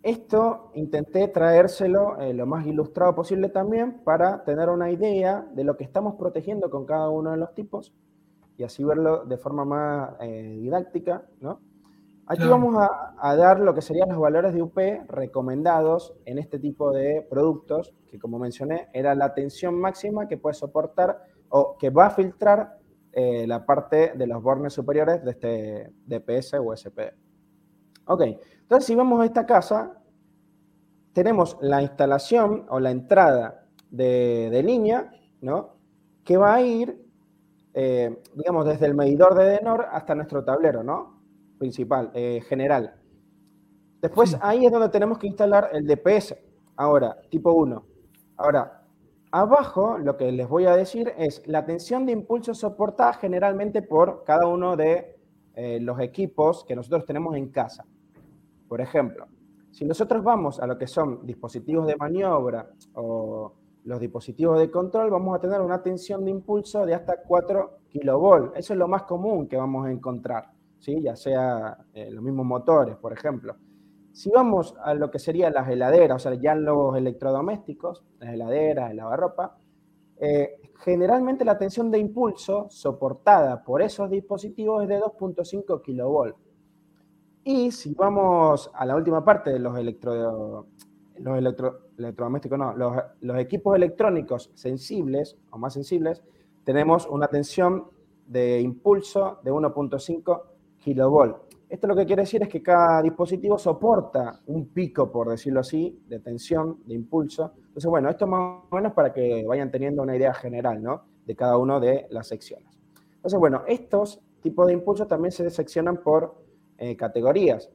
esto 0.02 0.70
intenté 0.76 1.28
traérselo 1.28 2.18
eh, 2.18 2.32
lo 2.32 2.46
más 2.46 2.66
ilustrado 2.66 3.14
posible 3.14 3.50
también 3.50 4.00
para 4.02 4.44
tener 4.44 4.70
una 4.70 4.90
idea 4.90 5.46
de 5.52 5.64
lo 5.64 5.76
que 5.76 5.84
estamos 5.84 6.14
protegiendo 6.14 6.70
con 6.70 6.86
cada 6.86 7.10
uno 7.10 7.32
de 7.32 7.36
los 7.36 7.54
tipos 7.54 7.92
y 8.60 8.64
así 8.64 8.84
verlo 8.84 9.24
de 9.24 9.38
forma 9.38 9.64
más 9.64 10.10
eh, 10.20 10.58
didáctica, 10.60 11.24
¿no? 11.40 11.60
Aquí 12.26 12.46
vamos 12.46 12.76
a, 12.76 13.34
dar 13.34 13.58
lo 13.58 13.74
que 13.74 13.82
serían 13.82 14.10
los 14.10 14.18
valores 14.18 14.54
de 14.54 14.62
UP 14.62 14.78
recomendados 15.08 16.14
en 16.26 16.38
este 16.38 16.60
tipo 16.60 16.92
de 16.92 17.26
productos, 17.28 17.92
que 18.08 18.20
como 18.20 18.38
mencioné, 18.38 18.88
era 18.92 19.16
la 19.16 19.34
tensión 19.34 19.74
máxima 19.80 20.28
que 20.28 20.36
puede 20.36 20.54
soportar 20.54 21.24
o 21.48 21.76
que 21.76 21.90
va 21.90 22.06
a 22.06 22.10
filtrar 22.10 22.78
eh, 23.12 23.46
la 23.48 23.66
parte 23.66 24.12
de 24.14 24.26
los 24.28 24.40
bornes 24.40 24.74
superiores 24.74 25.24
de 25.24 25.30
este 25.32 25.92
DPS 26.06 26.54
o 26.54 26.76
SPD. 26.76 27.14
Ok, 28.04 28.20
entonces 28.60 28.84
si 28.84 28.94
vemos 28.94 29.24
esta 29.24 29.44
casa, 29.44 30.00
tenemos 31.12 31.56
la 31.60 31.82
instalación 31.82 32.66
o 32.68 32.78
la 32.78 32.90
entrada 32.92 33.66
de, 33.90 34.62
línea, 34.62 35.10
¿no? 35.40 35.76
Que 36.22 36.36
va 36.36 36.54
a 36.54 36.62
ir, 36.62 36.99
eh, 37.74 38.20
digamos, 38.34 38.66
desde 38.66 38.86
el 38.86 38.94
medidor 38.94 39.34
de 39.34 39.44
Denor 39.44 39.86
hasta 39.92 40.14
nuestro 40.14 40.44
tablero, 40.44 40.82
¿no? 40.82 41.20
Principal, 41.58 42.10
eh, 42.14 42.40
general. 42.48 42.94
Después 44.00 44.36
ahí 44.40 44.64
es 44.64 44.72
donde 44.72 44.88
tenemos 44.88 45.18
que 45.18 45.26
instalar 45.26 45.70
el 45.72 45.86
DPS, 45.86 46.36
ahora, 46.76 47.20
tipo 47.28 47.52
1. 47.52 47.84
Ahora, 48.38 48.82
abajo 49.30 49.98
lo 49.98 50.16
que 50.16 50.32
les 50.32 50.48
voy 50.48 50.64
a 50.64 50.74
decir 50.74 51.12
es 51.18 51.46
la 51.46 51.64
tensión 51.64 52.06
de 52.06 52.12
impulso 52.12 52.54
soportada 52.54 53.12
generalmente 53.14 53.82
por 53.82 54.24
cada 54.24 54.46
uno 54.46 54.76
de 54.76 55.16
eh, 55.54 55.78
los 55.80 56.00
equipos 56.00 56.64
que 56.64 56.74
nosotros 56.74 57.04
tenemos 57.04 57.36
en 57.36 57.48
casa. 57.50 57.84
Por 58.66 58.80
ejemplo, 58.80 59.26
si 59.70 59.84
nosotros 59.84 60.24
vamos 60.24 60.58
a 60.60 60.66
lo 60.66 60.78
que 60.78 60.86
son 60.86 61.26
dispositivos 61.26 61.86
de 61.86 61.96
maniobra 61.96 62.70
o 62.94 63.52
los 63.84 64.00
dispositivos 64.00 64.58
de 64.58 64.70
control, 64.70 65.10
vamos 65.10 65.36
a 65.36 65.40
tener 65.40 65.60
una 65.60 65.82
tensión 65.82 66.24
de 66.24 66.30
impulso 66.30 66.84
de 66.84 66.94
hasta 66.94 67.22
4 67.22 67.78
kV. 67.92 68.52
Eso 68.54 68.72
es 68.72 68.78
lo 68.78 68.88
más 68.88 69.04
común 69.04 69.48
que 69.48 69.56
vamos 69.56 69.86
a 69.86 69.90
encontrar, 69.90 70.50
¿sí? 70.78 71.00
ya 71.00 71.16
sea 71.16 71.78
eh, 71.94 72.10
los 72.10 72.22
mismos 72.22 72.46
motores, 72.46 72.96
por 72.96 73.12
ejemplo. 73.12 73.56
Si 74.12 74.30
vamos 74.30 74.74
a 74.82 74.92
lo 74.94 75.10
que 75.10 75.18
serían 75.18 75.54
las 75.54 75.68
heladeras, 75.68 76.16
o 76.16 76.18
sea, 76.18 76.34
ya 76.34 76.54
los 76.54 76.96
electrodomésticos, 76.96 78.04
las 78.18 78.34
heladeras, 78.34 78.90
el 78.90 78.96
lavarropa, 78.96 79.56
eh, 80.22 80.60
generalmente 80.80 81.44
la 81.44 81.56
tensión 81.56 81.90
de 81.90 81.98
impulso 81.98 82.66
soportada 82.68 83.62
por 83.64 83.80
esos 83.80 84.10
dispositivos 84.10 84.82
es 84.82 84.88
de 84.88 85.00
2.5 85.00 85.80
kV. 85.80 86.34
Y 87.44 87.70
si 87.70 87.94
vamos 87.94 88.70
a 88.74 88.84
la 88.84 88.96
última 88.96 89.24
parte 89.24 89.50
de 89.50 89.58
los, 89.58 89.78
electro, 89.78 90.66
los 91.16 91.38
electrodomésticos, 92.04 92.58
no, 92.58 92.74
los, 93.20 93.38
equipos 93.38 93.76
electrónicos 93.76 94.50
sensibles 94.54 95.36
o 95.50 95.58
más 95.58 95.74
sensibles, 95.74 96.22
tenemos 96.64 97.06
una 97.06 97.28
tensión 97.28 97.86
de 98.26 98.60
impulso 98.60 99.38
de 99.42 99.52
1.5 99.52 100.42
kV. 100.84 101.36
Esto 101.68 101.86
lo 101.86 101.94
que 101.94 102.04
quiere 102.04 102.22
decir 102.22 102.42
es 102.42 102.48
que 102.48 102.62
cada 102.62 103.00
dispositivo 103.00 103.56
soporta 103.56 104.40
un 104.46 104.68
pico, 104.68 105.10
por 105.10 105.28
decirlo 105.28 105.60
así, 105.60 106.02
de 106.08 106.18
tensión, 106.18 106.80
de 106.84 106.94
impulso. 106.94 107.52
Entonces, 107.68 107.88
bueno, 107.88 108.10
esto 108.10 108.26
más 108.26 108.64
o 108.68 108.74
menos 108.74 108.92
para 108.92 109.12
que 109.12 109.44
vayan 109.46 109.70
teniendo 109.70 110.02
una 110.02 110.16
idea 110.16 110.34
general, 110.34 110.82
¿no? 110.82 111.02
De 111.24 111.36
cada 111.36 111.56
una 111.58 111.78
de 111.78 112.06
las 112.10 112.26
secciones. 112.26 112.76
Entonces, 113.14 113.38
bueno, 113.38 113.62
estos 113.68 114.20
tipos 114.40 114.66
de 114.66 114.72
impulsos 114.72 115.06
también 115.06 115.30
se 115.30 115.48
seccionan 115.50 115.98
por 115.98 116.34
eh, 116.78 116.96
categorías. 116.96 117.70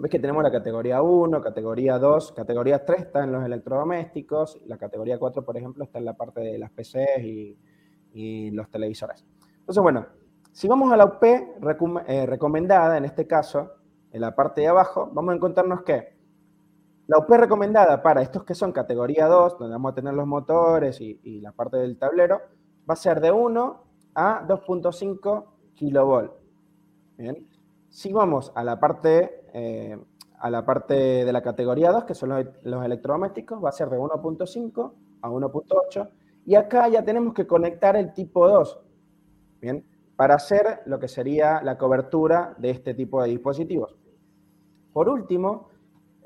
Ves 0.00 0.12
que 0.12 0.20
tenemos 0.20 0.44
la 0.44 0.52
categoría 0.52 1.02
1, 1.02 1.40
categoría 1.40 1.98
2, 1.98 2.30
categoría 2.30 2.84
3 2.84 3.00
está 3.00 3.24
en 3.24 3.32
los 3.32 3.44
electrodomésticos, 3.44 4.60
la 4.66 4.78
categoría 4.78 5.18
4, 5.18 5.44
por 5.44 5.56
ejemplo, 5.56 5.82
está 5.82 5.98
en 5.98 6.04
la 6.04 6.16
parte 6.16 6.40
de 6.40 6.56
las 6.56 6.70
PCs 6.70 7.24
y, 8.14 8.50
los 8.52 8.70
televisores. 8.70 9.26
Entonces, 9.58 9.82
bueno, 9.82 10.06
si 10.52 10.68
vamos 10.68 10.92
a 10.92 10.96
la 10.96 11.04
UP 11.04 11.22
eh, 11.22 12.26
recomendada, 12.26 12.96
en 12.96 13.06
este 13.06 13.26
caso, 13.26 13.72
en 14.12 14.20
la 14.20 14.36
parte 14.36 14.60
de 14.60 14.68
abajo, 14.68 15.10
vamos 15.12 15.32
a 15.32 15.36
encontrarnos 15.36 15.82
que 15.82 16.16
la 17.08 17.18
UP 17.18 17.30
recomendada 17.30 18.00
para 18.00 18.22
estos 18.22 18.44
que 18.44 18.54
son 18.54 18.70
categoría 18.70 19.26
2, 19.26 19.58
donde 19.58 19.74
vamos 19.74 19.92
a 19.92 19.94
tener 19.96 20.14
los 20.14 20.28
motores 20.28 21.00
y, 21.00 21.40
la 21.40 21.50
parte 21.50 21.76
del 21.76 21.98
tablero, 21.98 22.40
va 22.88 22.94
a 22.94 22.96
ser 22.96 23.20
de 23.20 23.32
1 23.32 23.84
a 24.14 24.46
2.5 24.46 25.44
kV. 25.76 26.30
Bien. 27.16 27.48
Si 27.88 28.12
vamos 28.12 28.52
a 28.54 28.62
la 28.62 28.78
parte, 28.78 29.37
eh, 29.52 29.98
a 30.38 30.50
la 30.50 30.64
parte 30.64 30.94
de 31.24 31.32
la 31.32 31.42
categoría 31.42 31.90
2, 31.90 32.04
que 32.04 32.14
son 32.14 32.30
los, 32.30 32.84
electrodomésticos, 32.84 33.62
va 33.62 33.70
a 33.70 33.72
ser 33.72 33.90
de 33.90 33.98
1.5 33.98 34.92
a 35.22 35.28
1.8. 35.28 36.08
Y 36.46 36.54
acá 36.54 36.88
ya 36.88 37.04
tenemos 37.04 37.34
que 37.34 37.46
conectar 37.46 37.96
el 37.96 38.12
tipo 38.12 38.48
2, 38.48 38.80
¿bien? 39.60 39.84
Para 40.16 40.34
hacer 40.34 40.80
lo 40.86 40.98
que 40.98 41.08
sería 41.08 41.60
la 41.62 41.76
cobertura 41.76 42.54
de 42.58 42.70
este 42.70 42.94
tipo 42.94 43.22
de 43.22 43.28
dispositivos. 43.30 43.96
Por 44.92 45.08
último, 45.08 45.68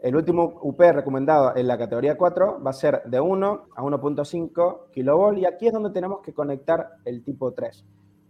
el 0.02 0.16
último 0.16 0.58
UP 0.62 0.80
recomendado 0.80 1.54
en 1.56 1.68
la 1.68 1.78
categoría 1.78 2.16
4 2.16 2.60
va 2.60 2.70
a 2.70 2.74
ser 2.74 3.02
de 3.04 3.20
1 3.20 3.66
a 3.76 3.82
1.5 3.82 4.86
kV 4.92 5.38
y 5.38 5.44
aquí 5.44 5.68
es 5.68 5.72
donde 5.72 5.90
tenemos 5.90 6.20
que 6.22 6.32
conectar 6.32 6.96
el 7.04 7.22
tipo 7.22 7.52
3. 7.52 7.84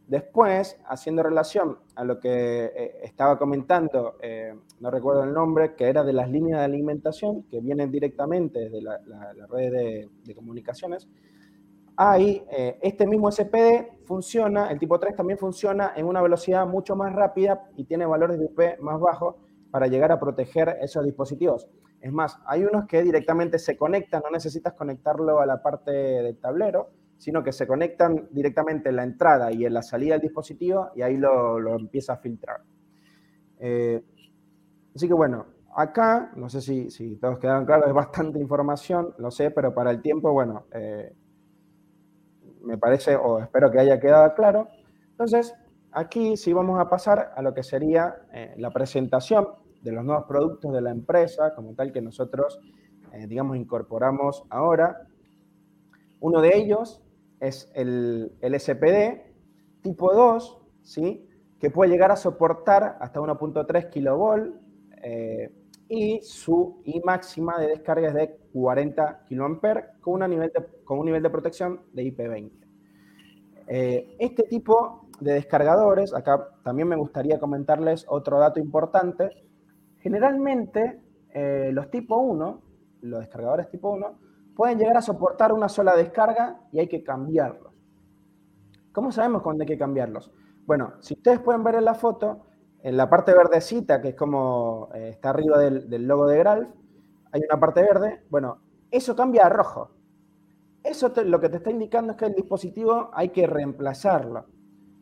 Después, 0.06 0.78
haciendo 0.86 1.22
relación 1.22 1.78
a 1.94 2.04
lo 2.04 2.18
que 2.18 2.64
eh, 2.64 3.00
estaba 3.02 3.38
comentando, 3.38 4.16
eh, 4.20 4.54
no 4.80 4.90
recuerdo 4.90 5.24
el 5.24 5.32
nombre, 5.32 5.74
que 5.74 5.88
era 5.88 6.02
de 6.02 6.12
las 6.12 6.28
líneas 6.28 6.58
de 6.58 6.64
alimentación 6.64 7.44
que 7.44 7.60
vienen 7.60 7.90
directamente 7.90 8.68
de 8.68 8.82
la, 8.82 8.98
red 9.48 9.72
de, 10.24 10.34
comunicaciones, 10.34 11.08
ahí 11.96 12.44
eh, 12.50 12.78
este 12.82 13.06
mismo 13.06 13.30
SPD 13.30 14.04
funciona, 14.04 14.70
el 14.70 14.78
tipo 14.78 14.98
3 14.98 15.14
también 15.14 15.38
funciona 15.38 15.92
en 15.96 16.06
una 16.06 16.20
velocidad 16.20 16.66
mucho 16.66 16.96
más 16.96 17.14
rápida 17.14 17.70
y 17.76 17.84
tiene 17.84 18.04
valores 18.04 18.38
de 18.38 18.46
UP 18.46 18.80
más 18.80 19.00
bajos 19.00 19.36
para 19.70 19.86
llegar 19.86 20.12
a 20.12 20.20
proteger 20.20 20.78
esos 20.82 21.04
dispositivos. 21.04 21.68
Es 22.00 22.12
más, 22.12 22.38
hay 22.46 22.64
unos 22.64 22.86
que 22.86 23.02
directamente 23.02 23.58
se 23.58 23.76
conectan, 23.76 24.22
no 24.24 24.30
necesitas 24.30 24.74
conectarlo 24.74 25.40
a 25.40 25.46
la 25.46 25.62
parte 25.62 25.92
del 25.92 26.36
tablero, 26.38 26.90
sino 27.23 27.44
que 27.44 27.53
se 27.53 27.69
conectan 27.69 28.27
directamente 28.32 28.89
en 28.89 28.97
la 28.97 29.05
entrada 29.05 29.53
y 29.53 29.65
en 29.65 29.73
la 29.73 29.82
salida 29.82 30.15
del 30.15 30.23
dispositivo 30.23 30.90
y 30.97 31.03
ahí 31.03 31.16
lo, 31.16 31.77
empieza 31.77 32.15
a 32.15 32.16
filtrar. 32.16 32.62
Eh, 33.61 34.03
así 34.93 35.07
que 35.07 35.15
bueno, 35.15 35.47
acá, 35.77 36.32
no 36.35 36.49
sé 36.49 36.61
si, 36.61 37.16
todos 37.20 37.39
quedaron 37.39 37.65
claros, 37.65 37.86
es 37.86 37.94
bastante 37.94 38.40
información, 38.40 39.15
lo 39.19 39.31
sé, 39.31 39.53
pero 39.53 39.73
para 39.73 39.93
el 39.93 40.03
tiempo, 40.03 40.32
bueno, 40.32 40.65
eh, 40.73 41.15
me 42.62 42.77
parece 42.77 43.15
o 43.15 43.39
espero 43.39 43.70
que 43.70 43.78
haya 43.78 44.01
quedado 44.01 44.35
claro. 44.35 44.66
Entonces, 45.11 45.55
aquí 45.93 46.36
sí 46.36 46.53
vamos 46.53 46.81
a 46.81 46.90
pasar 46.90 47.35
a 47.36 47.40
lo 47.40 47.55
que 47.55 47.62
sería 47.62 48.16
eh, 48.32 48.53
la 48.57 48.73
presentación 48.73 49.47
de 49.81 49.93
los 49.93 50.05
nuevos 50.05 50.24
productos 50.24 50.73
de 50.73 50.81
la 50.81 50.90
empresa, 50.90 51.55
como 51.55 51.73
tal 51.74 51.93
que 51.93 52.03
nosotros, 52.03 52.59
digamos, 53.28 53.57
incorporamos 53.57 54.43
ahora. 54.51 55.07
Uno 56.19 56.40
de 56.40 56.57
ellos 56.57 57.01
es 57.43 57.70
el, 57.74 58.32
el 58.40 58.59
SPD 58.59 59.20
tipo 59.82 60.14
2, 60.14 60.59
¿sí? 60.82 61.28
que 61.59 61.70
puede 61.70 61.90
llegar 61.90 62.12
a 62.12 62.16
soportar 62.16 62.97
hasta 63.01 63.20
1.3 63.20 63.90
kV 63.90 64.52
eh, 65.02 65.52
y 65.89 66.20
su 66.23 66.81
I 66.85 67.01
máxima 67.01 67.59
de 67.59 67.66
descarga 67.66 68.09
es 68.09 68.14
de 68.14 68.36
40 68.52 69.27
kA 69.28 69.93
con, 70.01 70.31
nivel 70.31 70.52
con 70.85 70.98
un 71.01 71.06
nivel 71.06 71.23
de 71.23 71.31
protección 71.31 71.81
de 71.93 72.05
IP20. 72.05 72.52
Eh, 73.66 74.16
este 74.19 74.44
tipo 74.44 75.09
de 75.20 75.35
descargadores, 75.35 76.14
acá 76.14 76.48
también 76.62 76.89
me 76.89 76.97
gustaría 76.97 77.39
comentarles 77.40 78.06
otro 78.09 78.39
dato 78.39 78.60
importante. 78.60 79.31
Generalmente, 79.98 81.01
eh, 81.31 81.70
los 81.73 81.90
tipo 81.90 82.19
1, 82.19 82.62
los 83.02 83.20
descargadores 83.20 83.69
tipo 83.69 83.90
1, 83.90 84.19
pueden 84.54 84.78
llegar 84.78 84.96
a 84.96 85.02
soportar 85.02 85.52
una 85.52 85.68
sola 85.68 85.96
descarga 85.96 86.60
y 86.72 86.80
hay 86.80 86.88
que 86.88 87.02
cambiarlos. 87.02 87.72
¿Cómo 88.92 89.10
sabemos 89.10 89.42
cuándo 89.42 89.62
hay 89.62 89.68
que 89.68 89.78
cambiarlos? 89.78 90.30
Bueno, 90.66 90.94
si 91.00 91.14
ustedes 91.14 91.40
pueden 91.40 91.64
ver 91.64 91.76
en 91.76 91.84
la 91.84 91.94
foto, 91.94 92.42
en 92.82 92.96
la 92.96 93.08
parte 93.08 93.32
verdecita, 93.32 94.00
que 94.00 94.10
es 94.10 94.14
como 94.14 94.90
eh, 94.94 95.10
está 95.10 95.30
arriba 95.30 95.58
del, 95.58 96.06
logo 96.06 96.26
de 96.26 96.38
Gralf, 96.38 96.68
hay 97.32 97.40
una 97.48 97.58
parte 97.58 97.82
verde. 97.82 98.24
Bueno, 98.28 98.58
eso 98.90 99.16
cambia 99.16 99.46
a 99.46 99.48
rojo. 99.48 99.90
Eso 100.82 101.12
lo 101.24 101.40
que 101.40 101.48
te 101.48 101.58
está 101.58 101.70
indicando 101.70 102.12
es 102.12 102.18
que 102.18 102.26
el 102.26 102.34
dispositivo 102.34 103.10
hay 103.14 103.30
que 103.30 103.46
reemplazarlo. 103.46 104.46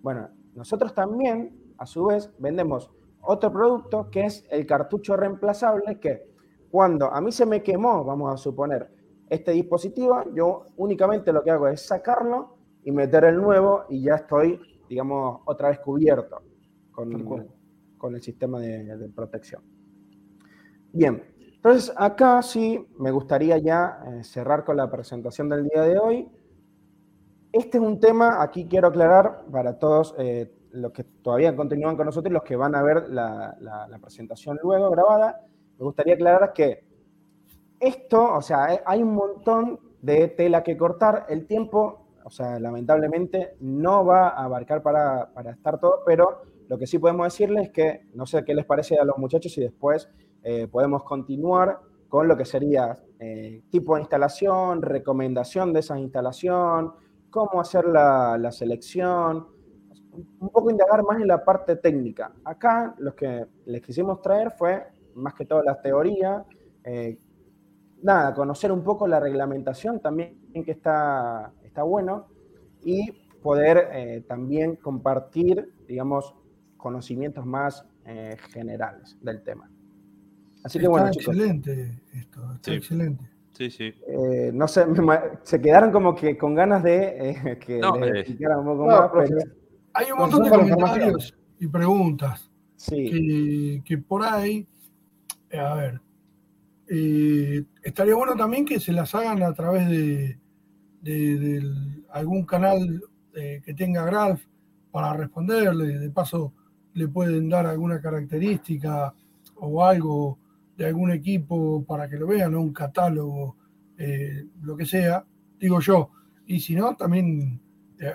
Bueno, 0.03 0.29
nosotros 0.55 0.95
también, 0.95 1.75
a 1.79 1.87
su 1.87 2.07
vez, 2.07 2.31
vendemos 2.39 2.91
otro 3.23 3.53
producto 3.53 4.11
que 4.11 4.27
es 4.27 4.47
el 4.51 4.67
cartucho 4.67 5.17
reemplazable 5.17 5.99
que 5.99 6.31
cuando 6.71 7.13
a 7.13 7.21
mí 7.21 7.33
se 7.33 7.47
me 7.47 7.63
quemó, 7.63 8.05
vamos 8.05 8.33
a 8.33 8.37
suponer, 8.37 8.91
este 9.31 9.53
dispositivo, 9.53 10.25
yo 10.35 10.67
únicamente 10.77 11.33
lo 11.33 11.43
que 11.43 11.53
hago 11.53 11.69
es 11.69 11.87
sacarlo 11.87 12.57
y 12.83 12.91
meter 12.91 13.25
el 13.25 13.37
nuevo 13.37 13.85
y 13.89 14.03
ya 14.03 14.17
estoy, 14.17 14.61
digamos, 14.89 15.41
otra 15.45 15.69
vez 15.69 15.79
cubierto 15.79 16.43
con, 16.91 17.49
con 17.97 18.15
el 18.15 18.21
sistema 18.21 18.59
de, 18.59 19.09
protección. 19.15 19.63
Bien, 20.93 21.23
entonces 21.39 21.95
acá 21.97 22.43
sí 22.43 22.85
me 22.99 23.13
gustaría 23.13 23.59
ya 23.59 24.03
eh, 24.07 24.25
cerrar 24.25 24.65
con 24.65 24.77
la 24.77 24.91
presentación 24.91 25.49
del 25.49 25.69
día 25.69 25.83
de 25.83 25.99
hoy. 25.99 26.29
Este 27.53 27.79
es 27.79 27.85
un 27.85 28.01
tema, 28.01 28.43
aquí 28.43 28.67
quiero 28.67 28.89
aclarar 28.89 29.45
para 29.53 29.79
todos 29.79 30.15
eh, 30.19 30.53
los 30.73 30.91
que 30.93 31.05
todavía 31.05 31.55
continúan 31.55 31.97
con 31.97 32.07
nosotros 32.07 32.31
y 32.31 32.35
los 32.35 32.43
que 32.43 32.57
van 32.57 32.75
a 32.75 32.83
ver 32.83 33.09
la, 33.11 33.57
la 33.61 33.99
presentación 34.01 34.59
luego 34.61 34.91
grabada, 34.91 35.41
me 35.79 35.85
gustaría 35.85 36.15
aclarar 36.15 36.53
que 36.53 36.90
esto, 37.81 38.35
o 38.35 38.43
sea, 38.43 38.83
hay 38.85 39.03
un 39.03 39.15
montón 39.15 39.81
de 40.03 40.29
tela 40.29 40.63
que 40.63 40.77
cortar, 40.77 41.27
el 41.29 41.47
tiempo, 41.47 42.07
o 42.25 42.31
sea, 42.31 42.61
lamentablemente 42.61 43.57
no 43.61 44.05
va 44.05 44.29
a 44.29 44.45
abarcar 44.45 44.83
para, 44.83 45.33
estar 45.51 45.81
todo, 45.81 46.03
pero 46.05 46.43
lo 46.69 46.79
que 46.79 46.87
sí 46.87 46.99
podemos 46.99 47.27
decirles 47.27 47.69
es 47.69 47.71
que, 47.73 48.07
no 48.15 48.27
sé 48.27 48.45
qué 48.45 48.55
les 48.55 48.65
parece 48.65 48.99
a 48.99 49.05
los 49.05 49.19
muchachos 49.19 49.57
y 49.59 49.63
después 49.63 50.09
eh, 50.43 50.69
podemos 50.69 51.03
continuar 51.05 51.81
con 52.09 52.29
lo 52.29 52.37
que 52.37 52.45
sería 52.45 52.99
eh, 53.19 53.63
tipo 53.71 53.95
de 53.95 54.03
instalación, 54.03 54.83
recomendación 54.83 55.73
de 55.73 55.81
esa 55.81 55.99
instalación, 55.99 56.93
cómo 57.31 57.61
hacer 57.61 57.87
la, 57.87 58.37
la, 58.39 58.53
selección, 58.53 59.47
un 60.41 60.49
poco 60.49 60.71
indagar 60.71 61.03
más 61.05 61.21
en 61.21 61.29
la 61.29 61.45
parte 61.45 61.77
técnica. 61.77 62.33
Acá 62.45 62.95
lo 62.99 63.15
que 63.15 63.47
les 63.67 63.81
quisimos 63.81 64.21
traer 64.21 64.51
fue 64.51 64.87
más 65.15 65.35
que 65.35 65.47
todo 65.47 65.63
la 65.63 65.81
teoría, 65.81 66.45
eh, 66.85 67.19
nada, 68.03 68.35
conocer 68.35 68.73
un 68.73 68.83
poco 68.83 69.07
la 69.07 69.21
reglamentación 69.21 70.01
también 70.01 70.37
que 70.53 70.71
está, 70.71 71.53
está 71.63 71.83
bueno 71.83 72.27
y 72.85 73.13
poder 73.43 73.89
eh, 73.93 74.25
también 74.27 74.77
compartir, 74.77 75.73
digamos, 75.87 76.35
conocimientos 76.77 77.45
más 77.47 77.85
eh, 78.07 78.37
generales 78.51 79.17
del 79.21 79.43
tema. 79.43 79.71
Así 80.63 80.79
que 80.79 80.89
bueno, 80.89 81.09
excelente 81.09 82.03
esto, 82.13 82.53
está 82.55 82.75
excelente. 82.75 83.25
Sí, 83.53 83.71
sí. 83.71 83.95
Eh, 84.07 84.51
no 84.55 84.69
sé, 84.69 84.87
se 85.43 85.61
quedaron 85.61 85.91
como 85.91 86.15
que 86.15 86.37
con 86.37 86.55
ganas 86.55 86.83
de 86.83 87.59
que 87.65 87.81
les 88.01 88.17
explicara 88.17 88.59
un 88.59 88.67
poco 88.67 88.87
más. 88.87 89.11
hay 89.95 90.13
un 90.13 90.19
montón 90.19 90.45
de 90.45 90.51
comentarios 90.51 91.37
y 91.59 91.67
preguntas 91.67 92.51
que, 92.89 93.83
que 93.85 93.99
por 93.99 94.23
ahí, 94.23 94.67
a 95.53 95.75
ver, 95.75 96.01
eh, 96.93 97.67
estaría 97.85 98.17
bueno 98.17 98.35
también 98.35 98.65
que 98.65 98.81
se 98.81 98.93
las 98.93 99.15
hagan 99.15 99.45
a 99.45 99.55
través 99.55 99.89
de, 99.89 100.37
algún 102.11 102.45
canal 102.45 103.01
eh, 103.33 103.63
que 103.65 103.75
tenga 103.75 104.05
Graph 104.05 104.41
para 104.91 105.13
responderle. 105.13 106.01
De 106.01 106.11
paso, 106.11 106.53
le 106.95 107.07
pueden 107.07 107.49
dar 107.49 107.65
alguna 107.67 108.01
característica 108.01 109.15
o 109.55 109.85
algo 109.85 110.39
de 110.77 110.87
algún 110.87 111.13
equipo 111.13 111.85
para 111.85 112.09
que 112.09 112.17
lo 112.17 112.27
vean, 112.27 112.57
un 112.57 112.73
catálogo, 112.73 113.57
eh, 113.97 114.47
lo 114.63 114.77
que 114.77 114.85
sea, 114.85 115.25
digo 115.61 115.79
yo. 115.79 116.11
Y 116.47 116.59
si 116.59 116.75
no, 116.75 116.97
también 116.97 117.61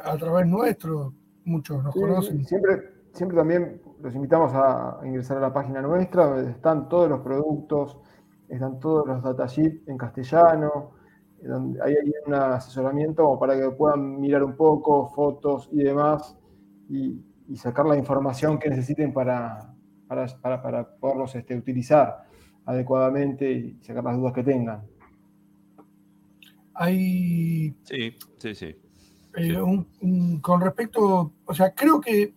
a 0.04 0.18
través 0.18 0.48
nuestro, 0.48 1.14
muchos 1.46 1.82
nos 1.82 1.94
conocen. 1.94 2.44
Siempre, 2.44 2.92
siempre 3.14 3.38
también 3.38 3.82
los 4.02 4.14
invitamos 4.14 4.52
a 4.54 5.00
ingresar 5.06 5.38
a 5.38 5.42
la 5.42 5.54
página 5.54 5.82
nuestra, 5.82 6.26
donde 6.26 6.52
están 6.52 6.90
todos 6.90 7.08
los 7.08 7.22
productos 7.22 8.00
están 8.50 8.80
todos 8.80 9.08
los 9.08 9.24
datasheets 9.24 9.88
en 9.88 9.98
castellano, 9.98 10.92
donde 11.42 11.82
hay 11.82 11.96
un 12.26 12.34
asesoramiento 12.34 13.38
para 13.40 13.60
que 13.60 13.70
puedan 13.72 14.20
mirar 14.20 14.44
un 14.44 14.56
poco, 14.56 15.10
fotos 15.10 15.70
y 15.72 15.84
demás, 15.84 16.38
y, 16.90 17.22
sacar 17.56 17.86
la 17.86 17.96
información 17.96 18.58
que 18.58 18.70
necesiten 18.70 19.14
para, 19.14 19.72
para, 20.08 20.28
para, 20.62 20.96
poderlos 20.98 21.36
este, 21.36 21.56
utilizar 21.56 22.26
adecuadamente 22.66 23.52
y 23.52 23.84
sacar 23.84 24.04
las 24.04 24.18
dudas 24.18 24.34
que 24.34 24.44
tengan. 24.44 24.84
Hay. 26.74 27.76
Sí, 27.84 28.16
sí, 28.38 28.56
sí. 28.56 28.76
Eh, 29.38 29.86
con 30.42 30.62
respecto, 30.62 31.34
o 31.46 31.54
sea, 31.54 31.74
creo 31.74 32.02
que 32.02 32.34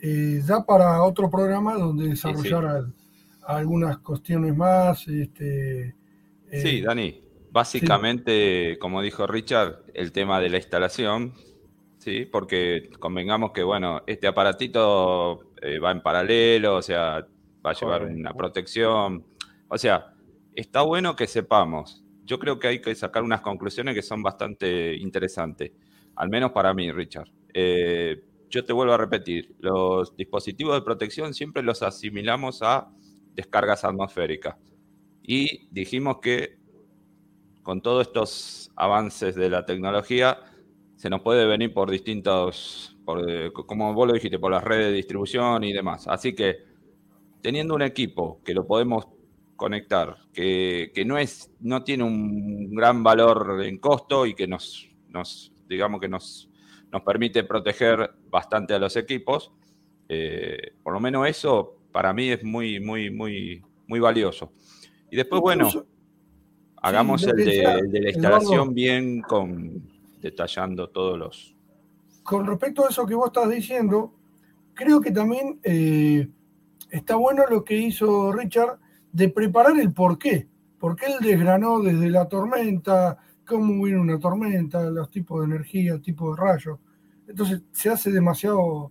eh, 0.00 0.42
da 0.46 0.64
para 0.64 1.02
otro 1.02 1.28
programa 1.28 1.74
donde 1.74 2.08
desarrollar 2.08 2.86
algunas 3.56 3.98
cuestiones 3.98 4.56
más. 4.56 5.06
Este, 5.08 5.94
sí, 6.50 6.78
eh, 6.78 6.82
Dani. 6.82 7.22
Básicamente, 7.52 8.78
como 8.78 9.02
dijo 9.02 9.26
Richard, 9.26 9.82
el 9.92 10.12
tema 10.12 10.40
de 10.40 10.50
la 10.50 10.58
instalación, 10.58 11.34
¿sí? 11.98 12.24
Porque 12.24 12.90
convengamos 13.00 13.50
que, 13.50 13.64
bueno, 13.64 14.02
este 14.06 14.28
aparatito 14.28 15.52
eh, 15.60 15.80
va 15.80 15.90
en 15.90 16.00
paralelo, 16.00 16.76
o 16.76 16.82
sea, 16.82 17.26
va 17.64 17.70
a 17.70 17.74
llevar 17.74 18.04
una 18.04 18.32
protección. 18.34 19.26
O 19.68 19.78
sea, 19.78 20.14
está 20.54 20.82
bueno 20.82 21.16
que 21.16 21.26
sepamos. 21.26 22.04
Yo 22.24 22.38
creo 22.38 22.60
que 22.60 22.68
hay 22.68 22.80
que 22.80 22.94
sacar 22.94 23.24
unas 23.24 23.40
conclusiones 23.40 23.94
que 23.94 24.02
son 24.02 24.22
bastante 24.22 24.94
interesantes, 24.94 25.72
al 26.14 26.28
menos 26.28 26.52
para 26.52 26.72
mí, 26.72 26.92
Richard. 26.92 27.28
Eh, 27.52 28.22
yo 28.48 28.64
te 28.64 28.72
vuelvo 28.72 28.92
a 28.92 28.96
repetir, 28.96 29.54
los 29.58 30.16
dispositivos 30.16 30.74
de 30.74 30.82
protección 30.82 31.34
siempre 31.34 31.62
los 31.62 31.82
asimilamos 31.82 32.62
a 32.62 32.92
descargas 33.40 33.84
atmosféricas. 33.84 34.56
Y 35.22 35.68
dijimos 35.70 36.18
que 36.20 36.60
con 37.62 37.82
todos 37.82 38.06
estos 38.06 38.72
avances 38.76 39.34
de 39.34 39.50
la 39.50 39.64
tecnología, 39.64 40.38
se 40.96 41.08
nos 41.08 41.20
puede 41.22 41.46
venir 41.46 41.72
por 41.72 41.90
distintos, 41.90 42.96
por, 43.04 43.52
como 43.66 43.94
vos 43.94 44.06
lo 44.06 44.12
dijiste, 44.14 44.38
por 44.38 44.52
las 44.52 44.62
redes 44.62 44.86
de 44.86 44.92
distribución 44.92 45.64
y 45.64 45.72
demás. 45.72 46.06
Así 46.08 46.34
que 46.34 46.58
teniendo 47.40 47.74
un 47.74 47.82
equipo 47.82 48.40
que 48.44 48.54
lo 48.54 48.66
podemos 48.66 49.06
conectar, 49.56 50.16
que, 50.32 50.92
no, 51.06 51.16
es, 51.16 51.50
no 51.60 51.84
tiene 51.84 52.04
un 52.04 52.74
gran 52.74 53.02
valor 53.02 53.62
en 53.64 53.78
costo 53.78 54.26
y 54.26 54.34
que 54.34 54.46
nos, 54.46 54.88
nos 55.08 55.52
digamos 55.68 56.00
que 56.00 56.08
nos, 56.08 56.50
nos 56.92 57.02
permite 57.02 57.44
proteger 57.44 58.10
bastante 58.28 58.74
a 58.74 58.78
los 58.78 58.96
equipos, 58.96 59.52
eh, 60.08 60.74
por 60.82 60.92
lo 60.92 61.00
menos 61.00 61.26
eso 61.28 61.79
para 61.92 62.12
mí 62.12 62.30
es 62.30 62.44
muy, 62.44 62.80
muy, 62.80 63.10
muy, 63.10 63.62
muy 63.86 64.00
valioso. 64.00 64.52
Y 65.10 65.16
después, 65.16 65.40
bueno, 65.40 65.68
hagamos 66.76 67.22
el, 67.24 67.36
de, 67.36 68.00
la 68.00 68.10
instalación 68.10 68.74
bien 68.74 69.22
con 69.22 69.82
detallando 70.20 70.88
todos 70.88 71.18
los. 71.18 71.56
Con 72.22 72.46
respecto 72.46 72.84
a 72.84 72.90
eso 72.90 73.06
que 73.06 73.14
vos 73.14 73.28
estás 73.28 73.50
diciendo, 73.50 74.14
creo 74.74 75.00
que 75.00 75.10
también 75.10 75.58
eh, 75.62 76.28
está 76.90 77.16
bueno 77.16 77.44
lo 77.48 77.64
que 77.64 77.76
hizo 77.76 78.32
Richard 78.32 78.78
de 79.12 79.28
preparar 79.28 79.78
el 79.78 79.92
porqué. 79.92 80.48
Porque 80.78 81.06
él 81.06 81.14
desgranó 81.20 81.80
desde 81.80 82.08
la 82.08 82.26
tormenta, 82.26 83.18
cómo 83.46 83.84
viene 83.84 84.00
una 84.00 84.18
tormenta, 84.18 84.82
los 84.90 85.10
tipos 85.10 85.40
de 85.40 85.46
energía, 85.54 85.92
el 85.92 86.00
tipo 86.00 86.34
de 86.34 86.40
rayos. 86.40 86.78
Entonces 87.26 87.62
se 87.72 87.90
hace 87.90 88.10
demasiado 88.10 88.90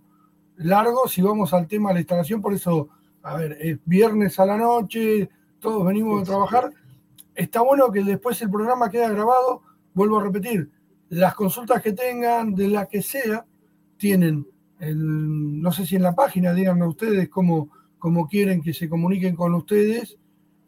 largo 0.60 1.08
si 1.08 1.22
vamos 1.22 1.52
al 1.52 1.66
tema 1.66 1.90
de 1.90 1.94
la 1.94 2.00
instalación, 2.00 2.40
por 2.40 2.54
eso, 2.54 2.88
a 3.22 3.36
ver, 3.36 3.56
es 3.60 3.78
viernes 3.84 4.38
a 4.38 4.46
la 4.46 4.56
noche, 4.56 5.28
todos 5.58 5.86
venimos 5.86 6.22
a 6.22 6.24
trabajar. 6.24 6.70
Está 7.34 7.62
bueno 7.62 7.90
que 7.90 8.02
después 8.02 8.40
el 8.42 8.50
programa 8.50 8.90
queda 8.90 9.10
grabado, 9.10 9.62
vuelvo 9.94 10.18
a 10.18 10.24
repetir, 10.24 10.70
las 11.08 11.34
consultas 11.34 11.82
que 11.82 11.92
tengan, 11.92 12.54
de 12.54 12.68
la 12.68 12.86
que 12.86 13.02
sea, 13.02 13.44
tienen, 13.96 14.46
el, 14.78 15.60
no 15.60 15.72
sé 15.72 15.86
si 15.86 15.96
en 15.96 16.02
la 16.02 16.14
página, 16.14 16.52
díganme 16.52 16.86
ustedes 16.86 17.28
cómo, 17.28 17.70
cómo 17.98 18.28
quieren 18.28 18.62
que 18.62 18.72
se 18.72 18.88
comuniquen 18.88 19.34
con 19.34 19.54
ustedes, 19.54 20.18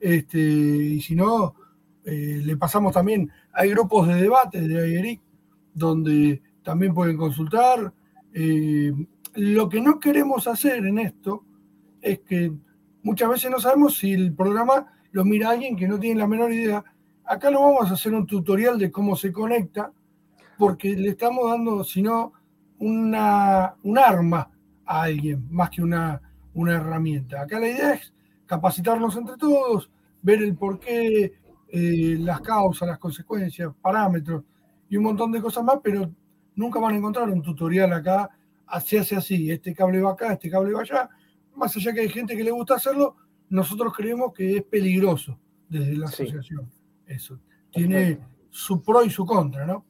este, 0.00 0.38
y 0.38 1.00
si 1.00 1.14
no, 1.14 1.54
eh, 2.04 2.40
le 2.44 2.56
pasamos 2.56 2.92
también, 2.92 3.30
hay 3.52 3.70
grupos 3.70 4.08
de 4.08 4.14
debate 4.14 4.60
de 4.66 4.78
AERIC, 4.80 5.20
donde 5.74 6.42
también 6.62 6.94
pueden 6.94 7.16
consultar. 7.16 7.92
Eh, 8.34 8.92
lo 9.34 9.68
que 9.68 9.80
no 9.80 9.98
queremos 9.98 10.46
hacer 10.46 10.84
en 10.86 10.98
esto 10.98 11.44
es 12.00 12.20
que 12.20 12.52
muchas 13.02 13.28
veces 13.28 13.50
no 13.50 13.58
sabemos 13.60 13.96
si 13.98 14.12
el 14.12 14.34
programa 14.34 14.92
lo 15.12 15.24
mira 15.24 15.50
alguien 15.50 15.76
que 15.76 15.88
no 15.88 15.98
tiene 15.98 16.20
la 16.20 16.26
menor 16.26 16.52
idea. 16.52 16.84
Acá 17.24 17.50
no 17.50 17.60
vamos 17.62 17.90
a 17.90 17.94
hacer 17.94 18.14
un 18.14 18.26
tutorial 18.26 18.78
de 18.78 18.90
cómo 18.90 19.16
se 19.16 19.32
conecta, 19.32 19.92
porque 20.58 20.96
le 20.96 21.10
estamos 21.10 21.50
dando, 21.50 21.84
sino 21.84 22.32
una, 22.78 23.74
un 23.82 23.98
arma 23.98 24.50
a 24.84 25.02
alguien, 25.02 25.46
más 25.50 25.70
que 25.70 25.82
una, 25.82 26.20
una 26.54 26.74
herramienta. 26.74 27.42
Acá 27.42 27.58
la 27.60 27.68
idea 27.68 27.94
es 27.94 28.12
capacitarnos 28.46 29.16
entre 29.16 29.36
todos, 29.36 29.90
ver 30.20 30.42
el 30.42 30.54
porqué, 30.54 31.32
eh, 31.68 32.16
las 32.18 32.40
causas, 32.40 32.88
las 32.88 32.98
consecuencias, 32.98 33.72
parámetros 33.80 34.44
y 34.88 34.96
un 34.96 35.04
montón 35.04 35.32
de 35.32 35.40
cosas 35.40 35.64
más, 35.64 35.78
pero 35.82 36.10
nunca 36.54 36.78
van 36.78 36.94
a 36.94 36.98
encontrar 36.98 37.30
un 37.30 37.40
tutorial 37.40 37.92
acá, 37.92 38.28
así 38.72 38.96
hace 38.96 39.16
así, 39.16 39.50
este 39.50 39.74
cable 39.74 40.00
va 40.00 40.12
acá, 40.12 40.32
este 40.32 40.50
cable 40.50 40.72
va 40.72 40.80
allá. 40.80 41.08
Más 41.54 41.76
allá 41.76 41.92
que 41.92 42.00
hay 42.00 42.08
gente 42.08 42.36
que 42.36 42.42
le 42.42 42.50
gusta 42.50 42.74
hacerlo, 42.74 43.16
nosotros 43.50 43.92
creemos 43.94 44.32
que 44.32 44.56
es 44.56 44.62
peligroso 44.64 45.38
desde 45.68 45.96
la 45.96 46.06
asociación. 46.06 46.70
Eso. 47.06 47.38
Tiene 47.70 48.18
su 48.50 48.82
pro 48.82 49.04
y 49.04 49.10
su 49.10 49.24
contra, 49.26 49.66
¿no? 49.66 49.84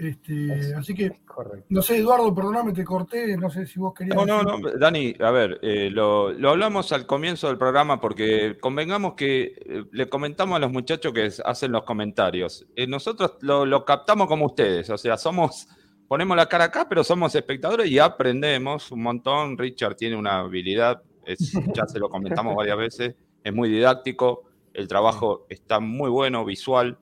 Este, 0.00 0.74
así 0.74 0.94
que, 0.94 1.20
no 1.68 1.82
sé, 1.82 1.98
Eduardo, 1.98 2.34
perdóname, 2.34 2.72
te 2.72 2.84
corté, 2.84 3.36
no 3.36 3.50
sé 3.50 3.66
si 3.66 3.78
vos 3.78 3.92
querías. 3.92 4.16
No, 4.16 4.24
no, 4.24 4.42
no, 4.42 4.70
Dani, 4.78 5.14
a 5.20 5.30
ver, 5.30 5.58
eh, 5.60 5.90
lo, 5.90 6.28
hablamos 6.48 6.90
al 6.92 7.06
comienzo 7.06 7.48
del 7.48 7.58
programa 7.58 8.00
porque 8.00 8.56
convengamos 8.58 9.12
que 9.12 9.42
eh, 9.42 9.84
le 9.92 10.08
comentamos 10.08 10.56
a 10.56 10.58
los 10.58 10.72
muchachos 10.72 11.12
que 11.12 11.30
hacen 11.44 11.72
los 11.72 11.84
comentarios. 11.84 12.66
Eh, 12.76 12.86
nosotros 12.86 13.36
lo, 13.42 13.84
captamos 13.84 14.26
como 14.26 14.46
ustedes, 14.46 14.88
o 14.88 14.96
sea, 14.96 15.18
somos, 15.18 15.68
ponemos 16.10 16.36
la 16.36 16.48
cara 16.48 16.64
acá, 16.64 16.88
pero 16.88 17.04
somos 17.04 17.32
espectadores 17.36 17.88
y 17.88 18.00
aprendemos 18.00 18.90
un 18.90 19.02
montón. 19.02 19.56
Richard 19.56 19.94
tiene 19.94 20.16
una 20.16 20.40
habilidad, 20.40 21.02
ya 21.74 21.86
se 21.86 22.00
lo 22.00 22.08
comentamos 22.08 22.56
varias 22.56 22.76
veces, 22.76 23.14
es 23.44 23.54
muy 23.54 23.68
didáctico, 23.68 24.42
el 24.74 24.88
trabajo 24.88 25.46
está 25.48 25.78
muy 25.78 26.10
bueno, 26.10 26.44
visual. 26.44 26.98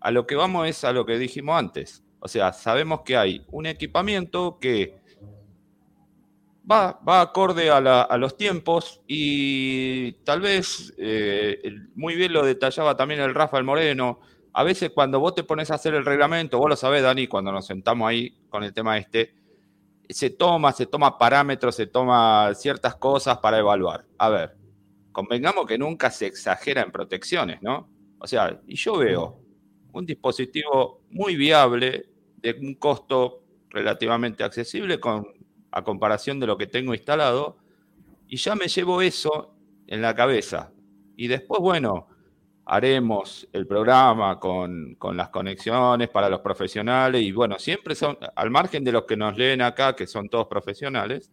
A 0.00 0.12
lo 0.12 0.24
que 0.28 0.36
vamos 0.36 0.68
es 0.68 0.84
a 0.84 0.92
lo 0.92 1.04
que 1.04 1.18
dijimos 1.18 1.58
antes 1.58 2.04
o 2.20 2.28
sea, 2.28 2.52
sabemos 2.52 3.02
que 3.02 3.16
hay 3.16 3.44
un 3.50 3.66
equipamiento 3.66 4.58
que 4.60 4.98
va, 6.70 6.98
va 7.06 7.20
acorde 7.20 7.70
a, 7.70 8.16
los 8.18 8.36
tiempos 8.36 9.00
y 9.06 10.12
tal 10.24 10.40
vez, 10.40 10.94
eh, 10.98 11.60
muy 11.94 12.16
bien 12.16 12.32
lo 12.32 12.44
detallaba 12.44 12.96
también 12.96 13.20
el 13.20 13.34
Rafael 13.34 13.64
Moreno, 13.64 14.20
a 14.58 14.64
veces 14.64 14.90
cuando 14.90 15.20
vos 15.20 15.36
te 15.36 15.44
pones 15.44 15.70
a 15.70 15.76
hacer 15.76 15.94
el 15.94 16.04
reglamento, 16.04 16.58
vos 16.58 16.68
lo 16.68 16.74
sabés, 16.74 17.04
Dani, 17.04 17.28
cuando 17.28 17.52
nos 17.52 17.64
sentamos 17.64 18.08
ahí 18.08 18.36
con 18.48 18.64
el 18.64 18.72
tema 18.72 18.98
este, 18.98 19.32
se 20.08 20.30
toma, 20.30 20.72
se 20.72 20.86
toma 20.86 21.16
parámetros, 21.16 21.76
se 21.76 21.86
toma 21.86 22.52
ciertas 22.56 22.96
cosas 22.96 23.38
para 23.38 23.60
evaluar. 23.60 24.06
A 24.18 24.28
ver, 24.30 24.56
convengamos 25.12 25.64
que 25.64 25.78
nunca 25.78 26.10
se 26.10 26.26
exagera 26.26 26.82
en 26.82 26.90
protecciones, 26.90 27.62
¿no? 27.62 27.88
O 28.18 28.26
sea, 28.26 28.60
y 28.66 28.74
yo 28.74 28.98
veo 28.98 29.40
un 29.92 30.04
dispositivo 30.04 31.02
muy 31.10 31.36
viable, 31.36 32.06
de 32.38 32.58
un 32.60 32.74
costo 32.74 33.44
relativamente 33.68 34.42
accesible 34.42 34.98
con, 34.98 35.24
a 35.70 35.84
comparación 35.84 36.40
de 36.40 36.48
lo 36.48 36.58
que 36.58 36.66
tengo 36.66 36.94
instalado, 36.94 37.58
y 38.26 38.38
ya 38.38 38.56
me 38.56 38.66
llevo 38.66 39.02
eso 39.02 39.54
en 39.86 40.02
la 40.02 40.16
cabeza. 40.16 40.72
Y 41.16 41.28
después, 41.28 41.60
bueno, 41.60 42.08
haremos 42.70 43.48
el 43.54 43.66
programa 43.66 44.38
con, 44.38 44.94
con, 44.96 45.16
las 45.16 45.30
conexiones 45.30 46.10
para 46.10 46.28
los 46.28 46.40
profesionales, 46.40 47.22
y 47.22 47.32
bueno, 47.32 47.58
siempre 47.58 47.94
son, 47.94 48.18
al 48.36 48.50
margen 48.50 48.84
de 48.84 48.92
los 48.92 49.04
que 49.04 49.16
nos 49.16 49.38
leen 49.38 49.62
acá, 49.62 49.96
que 49.96 50.06
son 50.06 50.28
todos 50.28 50.48
profesionales, 50.48 51.32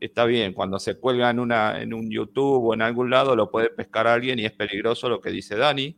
está 0.00 0.24
bien, 0.24 0.52
cuando 0.52 0.80
se 0.80 0.98
cuelga 0.98 1.30
en, 1.30 1.38
una, 1.38 1.80
en 1.80 1.94
un 1.94 2.10
YouTube 2.10 2.64
o 2.64 2.74
en 2.74 2.82
algún 2.82 3.08
lado 3.08 3.36
lo 3.36 3.52
puede 3.52 3.70
pescar 3.70 4.08
alguien 4.08 4.40
y 4.40 4.46
es 4.46 4.52
peligroso 4.52 5.08
lo 5.08 5.20
que 5.20 5.30
dice 5.30 5.56
Dani, 5.56 5.96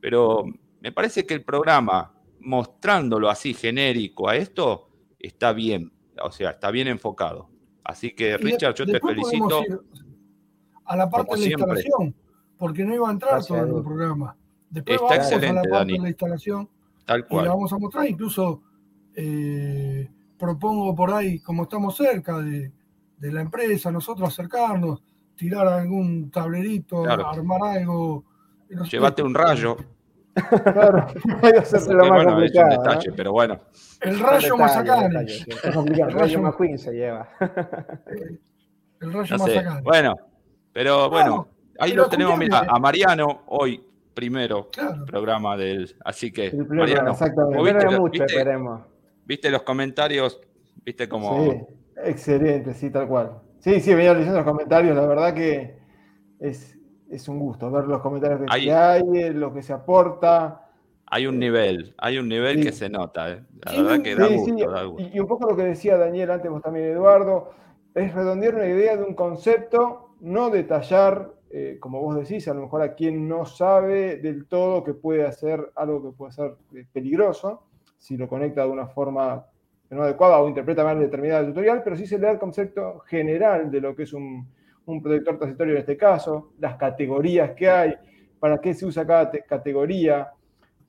pero 0.00 0.44
me 0.80 0.92
parece 0.92 1.26
que 1.26 1.34
el 1.34 1.42
programa, 1.42 2.14
mostrándolo 2.38 3.28
así 3.30 3.52
genérico 3.52 4.28
a 4.28 4.36
esto, 4.36 4.90
está 5.18 5.52
bien, 5.52 5.92
o 6.22 6.30
sea, 6.30 6.50
está 6.50 6.70
bien 6.70 6.86
enfocado. 6.86 7.48
Así 7.82 8.12
que, 8.12 8.36
Richard, 8.36 8.74
yo 8.76 8.86
te 8.86 9.00
felicito. 9.00 9.60
A 10.84 10.96
la 10.96 11.10
parte 11.10 11.34
de 11.34 11.40
la 11.40 11.46
instalación, 11.46 12.14
porque 12.62 12.84
no 12.84 12.94
iba 12.94 13.08
a 13.08 13.10
entrar 13.10 13.44
todo 13.44 13.58
en 13.58 13.76
el 13.76 13.82
programa. 13.82 14.36
Después 14.70 14.94
está 14.94 15.08
vamos 15.16 15.32
excelente, 15.32 15.58
a 15.58 15.62
la 15.64 15.68
parte 15.68 15.92
de 15.94 15.98
la 15.98 16.08
instalación 16.10 16.68
Tal 17.04 17.26
cual. 17.26 17.42
y 17.42 17.48
la 17.48 17.54
vamos 17.54 17.72
a 17.72 17.78
mostrar. 17.78 18.08
Incluso 18.08 18.62
eh, 19.16 20.08
propongo 20.38 20.94
por 20.94 21.12
ahí, 21.12 21.40
como 21.40 21.64
estamos 21.64 21.96
cerca 21.96 22.38
de, 22.38 22.70
de, 23.18 23.32
la 23.32 23.40
empresa, 23.40 23.90
nosotros 23.90 24.28
acercarnos, 24.28 25.02
tirar 25.34 25.66
algún 25.66 26.30
tablerito, 26.30 27.04
armar 27.04 27.78
algo. 27.78 28.26
Llévate 28.88 29.24
un 29.24 29.34
rayo. 29.34 29.76
Claro, 30.62 31.08
lo 31.88 32.06
más 32.10 32.24
complicado. 32.24 33.00
pero 33.16 33.32
bueno. 33.32 33.60
El 34.00 34.20
rayo 34.20 34.56
Mazacane. 34.56 35.26
El 35.64 36.12
rayo 36.12 36.40
McQueen 36.40 36.78
se 36.78 36.92
lleva. 36.92 37.28
El 39.00 39.12
rayo 39.12 39.36
Mazacane. 39.36 39.82
Bueno, 39.82 40.14
pero 40.72 41.10
bueno, 41.10 41.48
ahí 41.78 41.92
lo 41.92 42.08
tenemos, 42.08 42.38
mira, 42.38 42.66
a 42.68 42.78
Mariano 42.78 43.42
hoy 43.46 43.82
primero 44.14 44.68
programa 45.06 45.56
del. 45.56 45.94
Así 46.04 46.32
que, 46.32 46.52
Mariano, 46.68 47.12
viste, 47.12 47.98
mucho, 47.98 48.24
viste, 49.24 49.50
los 49.50 49.62
comentarios? 49.62 50.40
¿Viste 50.84 51.08
como 51.08 51.44
Sí, 51.44 51.60
excelente, 52.04 52.74
sí, 52.74 52.90
tal 52.90 53.06
cual. 53.06 53.40
Sí, 53.60 53.80
sí, 53.80 53.94
venía 53.94 54.12
leyendo 54.12 54.38
los 54.38 54.44
comentarios, 54.44 54.96
la 54.96 55.06
verdad 55.06 55.34
que 55.34 55.78
es, 56.40 56.76
es 57.08 57.28
un 57.28 57.38
gusto 57.38 57.70
ver 57.70 57.84
los 57.84 58.00
comentarios 58.00 58.40
que 58.40 58.72
hay, 58.72 59.02
eh, 59.14 59.32
lo 59.32 59.54
que 59.54 59.62
se 59.62 59.72
aporta. 59.72 60.68
Hay 61.06 61.26
un 61.26 61.38
nivel, 61.38 61.94
hay 61.98 62.18
un 62.18 62.28
nivel 62.28 62.62
que 62.62 62.72
se 62.72 62.88
nota, 62.88 63.30
eh. 63.30 63.42
la 63.64 63.72
verdad 63.72 64.02
que 64.02 64.14
da, 64.16 64.28
gusto, 64.28 64.96
Y, 65.12 65.20
un 65.20 65.26
poco 65.26 65.50
lo 65.50 65.56
que 65.56 65.64
decía 65.64 65.96
Daniel 65.96 66.30
antes, 66.30 66.50
vos 66.50 66.62
también 66.62 66.86
Eduardo, 66.86 67.52
es 67.94 68.14
redondear 68.14 68.54
una 68.54 68.66
idea 68.66 68.96
de 68.96 69.04
un 69.04 69.14
concepto, 69.14 70.16
no 70.20 70.48
detallar, 70.50 71.30
eh, 71.52 71.76
como 71.78 72.00
vos 72.00 72.16
decís, 72.16 72.48
a 72.48 72.54
lo 72.54 72.62
mejor 72.62 72.82
a 72.82 72.94
quien 72.94 73.28
no 73.28 73.44
sabe 73.44 74.16
del 74.16 74.46
todo 74.46 74.82
que 74.82 74.94
puede 74.94 75.26
hacer 75.26 75.70
algo 75.76 76.02
que 76.02 76.16
puede 76.16 76.32
ser 76.32 76.56
peligroso, 76.92 77.64
si 77.98 78.16
lo 78.16 78.28
conecta 78.28 78.64
de 78.64 78.70
una 78.70 78.86
forma 78.86 79.46
no 79.90 80.02
adecuada 80.02 80.40
o 80.40 80.48
interpreta 80.48 80.82
mal 80.82 80.98
determinada 80.98 81.46
tutorial, 81.46 81.82
pero 81.84 81.96
sí 81.96 82.06
se 82.06 82.18
le 82.18 82.26
da 82.26 82.32
el 82.32 82.38
concepto 82.38 83.00
general 83.00 83.70
de 83.70 83.80
lo 83.80 83.94
que 83.94 84.04
es 84.04 84.12
un, 84.14 84.48
un 84.86 85.02
protector 85.02 85.38
transitorio 85.38 85.74
en 85.74 85.80
este 85.80 85.96
caso, 85.96 86.52
las 86.58 86.76
categorías 86.76 87.52
que 87.52 87.68
hay, 87.68 87.94
para 88.38 88.60
qué 88.60 88.74
se 88.74 88.86
usa 88.86 89.06
cada 89.06 89.30
categoría, 89.30 90.32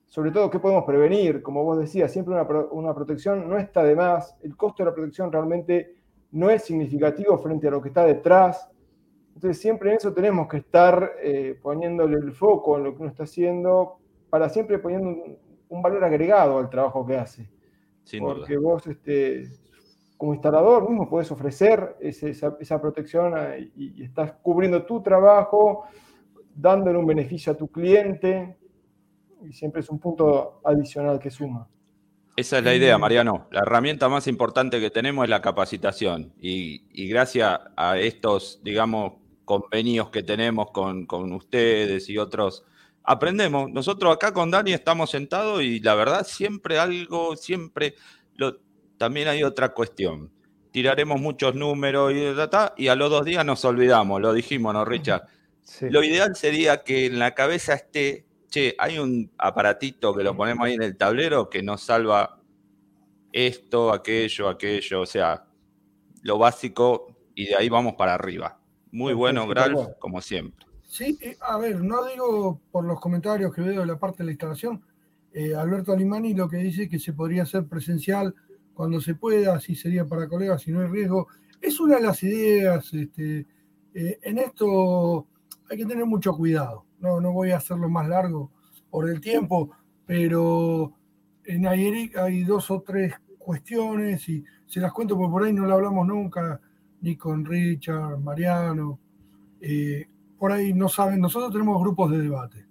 sobre 0.06 0.30
todo 0.30 0.50
qué 0.50 0.58
podemos 0.58 0.84
prevenir, 0.84 1.42
como 1.42 1.64
vos 1.64 1.78
decías, 1.78 2.10
siempre 2.12 2.34
una, 2.70 2.94
protección 2.94 3.48
no 3.48 3.58
está 3.58 3.82
de 3.82 3.96
más, 3.96 4.36
el 4.42 4.56
costo 4.56 4.82
de 4.82 4.90
la 4.90 4.94
protección 4.94 5.30
realmente 5.30 5.96
no 6.32 6.50
es 6.50 6.64
significativo 6.64 7.38
frente 7.38 7.68
a 7.68 7.70
lo 7.70 7.80
que 7.80 7.88
está 7.88 8.04
detrás, 8.04 8.70
entonces 9.34 9.60
siempre 9.60 9.90
en 9.90 9.96
eso 9.96 10.12
tenemos 10.12 10.48
que 10.48 10.58
estar 10.58 11.12
eh, 11.22 11.58
poniéndole 11.60 12.16
el 12.16 12.32
foco 12.32 12.78
en 12.78 12.84
lo 12.84 12.94
que 12.94 13.02
uno 13.02 13.10
está 13.10 13.24
haciendo, 13.24 13.98
para 14.30 14.48
siempre 14.48 14.78
poniendo 14.78 15.08
un, 15.68 15.82
valor 15.82 16.04
agregado 16.04 16.58
al 16.58 16.70
trabajo 16.70 17.04
que 17.04 17.16
hace. 17.16 17.50
Porque 18.20 18.56
vos 18.56 18.86
este, 18.86 19.48
como 20.16 20.34
instalador 20.34 20.88
mismo 20.88 21.08
puedes 21.08 21.30
ofrecer 21.32 21.96
esa, 22.00 22.80
protección 22.80 23.34
eh, 23.36 23.70
y, 23.76 24.04
estás 24.04 24.32
cubriendo 24.40 24.84
tu 24.84 25.02
trabajo, 25.02 25.84
dándole 26.54 26.96
un 26.96 27.06
beneficio 27.06 27.52
a 27.52 27.56
tu 27.56 27.68
cliente 27.68 28.56
y 29.42 29.52
siempre 29.52 29.80
es 29.80 29.90
un 29.90 29.98
punto 29.98 30.60
adicional 30.64 31.18
que 31.18 31.30
suma. 31.30 31.68
Esa 32.36 32.58
es 32.58 32.64
la 32.64 32.74
idea, 32.74 32.98
Mariano. 32.98 33.46
La 33.50 33.60
herramienta 33.60 34.08
más 34.08 34.26
importante 34.26 34.80
que 34.80 34.90
tenemos 34.90 35.24
es 35.24 35.30
la 35.30 35.40
capacitación 35.40 36.32
y, 36.40 37.08
gracias 37.08 37.60
a 37.76 37.98
estos, 37.98 38.60
digamos, 38.64 39.23
convenios 39.44 40.10
que 40.10 40.22
tenemos 40.22 40.70
con, 40.70 41.06
con 41.06 41.32
ustedes 41.32 42.08
y 42.08 42.18
otros 42.18 42.64
aprendemos. 43.02 43.70
Nosotros 43.70 44.14
acá 44.14 44.32
con 44.32 44.50
Dani 44.50 44.72
estamos 44.72 45.10
sentados 45.10 45.62
y 45.62 45.80
la 45.80 45.94
verdad 45.94 46.26
siempre 46.26 46.78
algo, 46.78 47.36
siempre 47.36 47.94
lo, 48.34 48.58
también 48.96 49.28
hay 49.28 49.42
otra 49.42 49.70
cuestión. 49.70 50.32
Tiraremos 50.72 51.20
muchos 51.20 51.54
números 51.54 52.12
y, 52.12 52.82
y 52.82 52.88
a 52.88 52.96
los 52.96 53.10
dos 53.10 53.24
días 53.24 53.44
nos 53.44 53.64
olvidamos, 53.64 54.20
lo 54.20 54.32
dijimos, 54.32 54.74
¿no, 54.74 54.84
Richard? 54.84 55.28
Lo 55.82 56.02
ideal 56.02 56.34
sería 56.34 56.82
que 56.82 57.06
en 57.06 57.18
la 57.18 57.34
cabeza 57.34 57.74
esté, 57.74 58.26
che, 58.50 58.74
hay 58.78 58.98
un 58.98 59.30
aparatito 59.38 60.14
que 60.14 60.24
lo 60.24 60.36
ponemos 60.36 60.66
ahí 60.66 60.74
en 60.74 60.82
el 60.82 60.96
tablero 60.96 61.48
que 61.48 61.62
nos 61.62 61.82
salva 61.82 62.40
esto, 63.32 63.92
aquello, 63.92 64.48
aquello, 64.48 65.00
o 65.00 65.06
sea, 65.06 65.44
lo 66.22 66.38
básico 66.38 67.16
y 67.34 67.46
de 67.46 67.56
ahí 67.56 67.68
vamos 67.68 67.94
para 67.94 68.14
arriba. 68.14 68.58
Muy 68.94 69.12
bueno, 69.12 69.48
Gralf, 69.48 69.88
como 69.98 70.20
siempre. 70.20 70.64
Sí, 70.84 71.18
a 71.40 71.58
ver, 71.58 71.82
no 71.82 72.04
digo 72.04 72.60
por 72.70 72.84
los 72.84 73.00
comentarios 73.00 73.52
que 73.52 73.60
veo 73.60 73.80
de 73.80 73.86
la 73.88 73.98
parte 73.98 74.18
de 74.18 74.26
la 74.26 74.30
instalación, 74.30 74.84
eh, 75.32 75.52
Alberto 75.52 75.92
Alimani 75.92 76.32
lo 76.32 76.48
que 76.48 76.58
dice 76.58 76.88
que 76.88 77.00
se 77.00 77.12
podría 77.12 77.42
hacer 77.42 77.66
presencial 77.66 78.32
cuando 78.72 79.00
se 79.00 79.16
pueda, 79.16 79.56
así 79.56 79.74
sería 79.74 80.06
para 80.06 80.28
colegas 80.28 80.62
si 80.62 80.70
no 80.70 80.80
hay 80.80 80.86
riesgo. 80.86 81.26
Es 81.60 81.80
una 81.80 81.96
de 81.96 82.02
las 82.02 82.22
ideas, 82.22 82.94
este, 82.94 83.48
eh, 83.94 84.20
en 84.22 84.38
esto 84.38 85.26
hay 85.68 85.76
que 85.76 85.86
tener 85.86 86.06
mucho 86.06 86.32
cuidado, 86.36 86.86
no, 87.00 87.20
no 87.20 87.32
voy 87.32 87.50
a 87.50 87.56
hacerlo 87.56 87.88
más 87.88 88.08
largo 88.08 88.52
por 88.90 89.10
el 89.10 89.20
tiempo, 89.20 89.72
pero 90.06 90.92
en 91.44 91.66
Ayeric 91.66 92.16
hay 92.16 92.44
dos 92.44 92.70
o 92.70 92.80
tres 92.82 93.12
cuestiones 93.40 94.28
y 94.28 94.44
se 94.66 94.78
las 94.78 94.92
cuento 94.92 95.16
porque 95.16 95.32
por 95.32 95.42
ahí 95.42 95.52
no 95.52 95.66
lo 95.66 95.74
hablamos 95.74 96.06
nunca, 96.06 96.60
ni 97.04 97.16
con 97.16 97.44
Richard, 97.44 98.18
Mariano, 98.18 98.98
eh, 99.60 100.08
por 100.38 100.52
ahí 100.52 100.72
no 100.72 100.88
saben, 100.88 101.20
nosotros 101.20 101.52
tenemos 101.52 101.78
grupos 101.80 102.10
de 102.10 102.22
debate. 102.22 102.66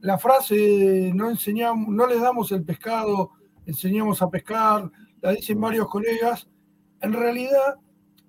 La 0.00 0.16
frase 0.16 1.12
no 1.14 1.28
enseñamos, 1.28 1.88
no 1.88 2.06
les 2.06 2.18
damos 2.18 2.50
el 2.52 2.64
pescado, 2.64 3.32
enseñamos 3.66 4.22
a 4.22 4.30
pescar, 4.30 4.90
la 5.20 5.32
dicen 5.32 5.60
varios 5.60 5.86
colegas. 5.88 6.48
En 7.02 7.12
realidad, 7.12 7.76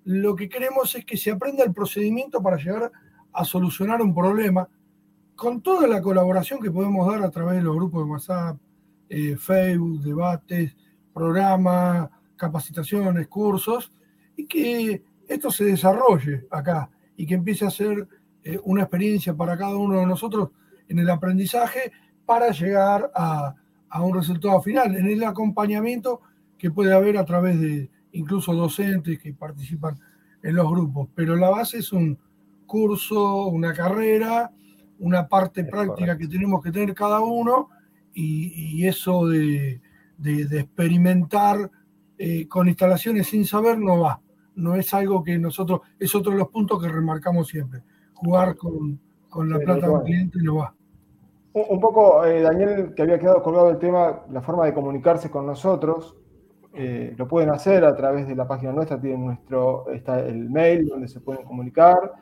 lo 0.04 0.36
que 0.36 0.50
queremos 0.50 0.94
es 0.94 1.06
que 1.06 1.16
se 1.16 1.30
aprenda 1.30 1.64
el 1.64 1.72
procedimiento 1.72 2.42
para 2.42 2.58
llegar 2.58 2.92
a 3.32 3.44
solucionar 3.46 4.02
un 4.02 4.14
problema 4.14 4.68
con 5.34 5.62
toda 5.62 5.88
la 5.88 6.02
colaboración 6.02 6.60
que 6.60 6.70
podemos 6.70 7.10
dar 7.10 7.22
a 7.22 7.30
través 7.30 7.56
de 7.56 7.62
los 7.62 7.74
grupos 7.74 8.04
de 8.04 8.10
WhatsApp, 8.10 8.58
eh, 9.08 9.36
Facebook, 9.36 10.02
debates, 10.02 10.76
programas, 11.14 12.10
capacitaciones, 12.36 13.26
cursos, 13.26 13.90
y 14.36 14.46
que 14.46 15.02
esto 15.28 15.50
se 15.50 15.64
desarrolle 15.64 16.46
acá 16.50 16.90
y 17.16 17.26
que 17.26 17.34
empiece 17.34 17.64
a 17.64 17.70
ser 17.70 18.06
eh, 18.42 18.58
una 18.64 18.82
experiencia 18.82 19.34
para 19.34 19.56
cada 19.56 19.76
uno 19.76 20.00
de 20.00 20.06
nosotros 20.06 20.50
en 20.88 20.98
el 20.98 21.08
aprendizaje 21.10 21.92
para 22.26 22.50
llegar 22.50 23.10
a, 23.14 23.54
un 24.00 24.14
resultado 24.14 24.60
final, 24.60 24.96
en 24.96 25.06
el 25.06 25.22
acompañamiento 25.22 26.20
que 26.58 26.70
puede 26.70 26.92
haber 26.92 27.16
a 27.16 27.24
través 27.24 27.60
de 27.60 27.88
incluso 28.10 28.52
docentes 28.52 29.20
que 29.20 29.32
participan 29.32 29.96
en 30.42 30.56
los 30.56 30.68
grupos. 30.68 31.08
Pero 31.14 31.36
la 31.36 31.48
base 31.48 31.78
es 31.78 31.92
un 31.92 32.18
curso, 32.66 33.46
una 33.46 33.72
carrera, 33.72 34.50
una 34.98 35.28
parte 35.28 35.62
práctica 35.62 36.18
que 36.18 36.26
tenemos 36.26 36.60
que 36.60 36.72
tener 36.72 36.92
cada 36.92 37.20
uno 37.20 37.68
y, 38.12 38.84
eso 38.84 39.28
de, 39.28 39.80
experimentar 40.24 41.70
eh, 42.18 42.48
con 42.48 42.68
instalaciones 42.68 43.28
sin 43.28 43.44
saber 43.44 43.78
no 43.78 44.00
va. 44.00 44.20
No 44.56 44.74
es 44.74 44.92
algo 44.94 45.22
que 45.22 45.38
nosotros, 45.38 45.80
es 45.98 46.14
otro 46.14 46.32
de 46.32 46.38
los 46.38 46.48
puntos 46.48 46.82
que 46.82 46.88
remarcamos 46.88 47.48
siempre. 47.48 47.82
Jugar 48.14 48.56
con, 48.56 49.00
con 49.28 49.50
la 49.50 49.58
plata 49.58 49.88
del 49.88 50.02
cliente 50.02 50.38
no 50.42 50.56
va. 50.56 50.74
Un 51.54 51.78
poco, 51.78 52.24
eh, 52.24 52.42
Daniel, 52.42 52.94
que 52.94 53.02
había 53.02 53.18
quedado 53.18 53.40
colgado 53.40 53.70
el 53.70 53.78
tema, 53.78 54.24
la 54.30 54.42
forma 54.42 54.66
de 54.66 54.74
comunicarse 54.74 55.30
con 55.30 55.46
nosotros, 55.46 56.16
eh, 56.72 57.14
lo 57.16 57.28
pueden 57.28 57.50
hacer 57.50 57.84
a 57.84 57.94
través 57.94 58.26
de 58.26 58.34
la 58.34 58.48
página 58.48 58.72
nuestra, 58.72 59.00
tienen 59.00 59.24
nuestro, 59.24 59.88
está 59.90 60.18
el 60.18 60.50
mail 60.50 60.88
donde 60.88 61.06
se 61.06 61.20
pueden 61.20 61.44
comunicar. 61.44 62.12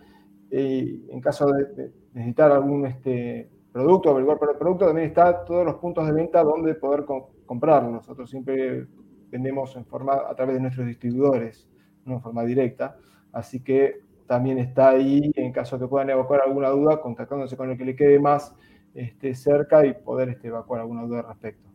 Y 0.50 1.10
en 1.10 1.20
caso 1.22 1.46
de, 1.46 1.92
necesitar 2.12 2.52
algún 2.52 2.84
este, 2.84 3.50
producto, 3.72 4.10
averiguar 4.10 4.38
por 4.38 4.50
el 4.50 4.58
producto, 4.58 4.84
también 4.84 5.08
está 5.08 5.44
todos 5.46 5.64
los 5.64 5.76
puntos 5.76 6.06
de 6.06 6.12
venta 6.12 6.44
donde 6.44 6.74
poder 6.74 7.06
comprarlo. 7.46 7.90
Nosotros 7.90 8.28
siempre 8.28 8.86
vendemos 9.30 9.74
en 9.76 9.86
forma, 9.86 10.12
a 10.28 10.34
través 10.34 10.56
de 10.56 10.60
nuestros 10.60 10.86
distribuidores, 10.86 11.66
no 12.04 12.14
en 12.14 12.22
forma 12.22 12.44
directa. 12.44 12.96
Así 13.32 13.60
que 13.60 14.02
también 14.26 14.58
está 14.58 14.90
ahí 14.90 15.30
en 15.34 15.52
caso 15.52 15.78
que 15.78 15.86
puedan 15.86 16.10
evacuar 16.10 16.42
alguna 16.42 16.68
duda, 16.70 17.00
contactándose 17.00 17.56
con 17.56 17.70
el 17.70 17.78
que 17.78 17.84
le 17.84 17.96
quede 17.96 18.18
más 18.18 18.54
este, 18.94 19.34
cerca 19.34 19.84
y 19.86 19.94
poder 19.94 20.30
este, 20.30 20.48
evacuar 20.48 20.80
alguna 20.80 21.02
duda 21.02 21.20
al 21.20 21.28
respecto. 21.28 21.68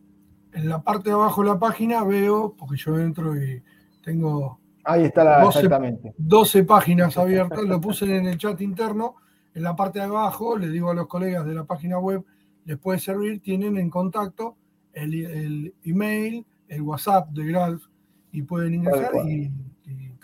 En 0.53 0.69
la 0.69 0.81
parte 0.81 1.09
de 1.09 1.15
abajo 1.15 1.41
de 1.41 1.49
la 1.49 1.59
página 1.59 2.03
veo, 2.03 2.55
porque 2.57 2.77
yo 2.77 2.97
entro 2.99 3.35
y 3.35 3.61
tengo 4.03 4.59
Ahí 4.87 5.03
está 5.03 5.23
la, 5.25 5.41
12, 5.41 5.59
exactamente. 5.59 6.13
12 6.17 6.63
páginas 6.63 7.17
abiertas, 7.17 7.61
lo 7.63 7.81
puse 7.81 8.05
en 8.05 8.25
el 8.25 8.37
chat 8.37 8.61
interno. 8.61 9.15
En 9.53 9.63
la 9.63 9.75
parte 9.75 9.99
de 9.99 10.05
abajo, 10.05 10.57
le 10.57 10.69
digo 10.69 10.89
a 10.89 10.93
los 10.93 11.07
colegas 11.07 11.45
de 11.45 11.53
la 11.53 11.65
página 11.65 11.99
web, 11.99 12.23
les 12.63 12.77
puede 12.77 12.99
servir, 12.99 13.41
tienen 13.41 13.77
en 13.77 13.89
contacto 13.89 14.55
el, 14.93 15.73
email, 15.83 16.45
el 16.69 16.81
WhatsApp 16.81 17.29
de 17.31 17.45
Gralf 17.47 17.83
y 18.31 18.43
pueden 18.43 18.75
ingresar 18.75 19.11
y, 19.27 19.51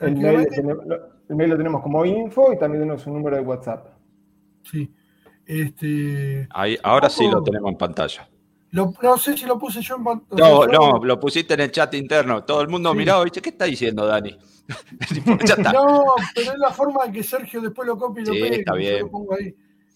el, 0.04 0.16
mail, 0.16 0.48
el 1.30 1.36
mail 1.36 1.50
lo 1.50 1.58
tenemos 1.58 1.82
como 1.82 2.06
info 2.06 2.54
y 2.54 2.58
también 2.58 2.84
tenemos 2.84 3.06
un 3.08 3.14
número 3.14 3.36
de 3.38 3.42
WhatsApp. 3.42 3.88
Sí. 4.64 4.94
Este, 5.46 6.48
Ahí, 6.52 6.78
ahora 6.84 7.10
sí 7.10 7.28
lo 7.30 7.44
tenemos 7.44 7.72
en 7.72 7.78
pantalla. 7.78 8.30
no 8.72 9.18
sé 9.18 9.38
si 9.38 9.46
lo 9.46 9.60
puse 9.60 9.82
yo 9.82 9.98
en 9.98 10.04
pantalla. 10.04 10.50
No, 10.50 10.66
no, 10.66 11.04
lo 11.04 11.20
pusiste 11.20 11.54
en 11.54 11.62
el 11.62 11.72
chat 11.72 11.94
interno. 11.96 12.44
Todo 12.44 12.62
el 12.62 12.70
mundo 12.70 12.94
miraba 12.94 13.22
y 13.24 13.26
dice, 13.26 13.42
¿qué 13.42 13.50
está 13.50 13.66
diciendo 13.66 14.06
Dani? 14.06 14.38
no, 15.74 16.06
pero 16.34 16.52
es 16.54 16.58
la 16.58 16.72
forma 16.72 17.06
en 17.06 17.12
que 17.12 17.24
Sergio 17.24 17.62
después 17.62 17.88
lo 17.88 17.98
copia 17.98 18.24
y 18.24 18.26
lo 18.26 18.34
sí, 18.34 18.42
Está 18.54 18.74
bien. 18.74 19.02
Lo 19.02 19.12
pongo 19.12 19.36
ahí. 19.36 19.54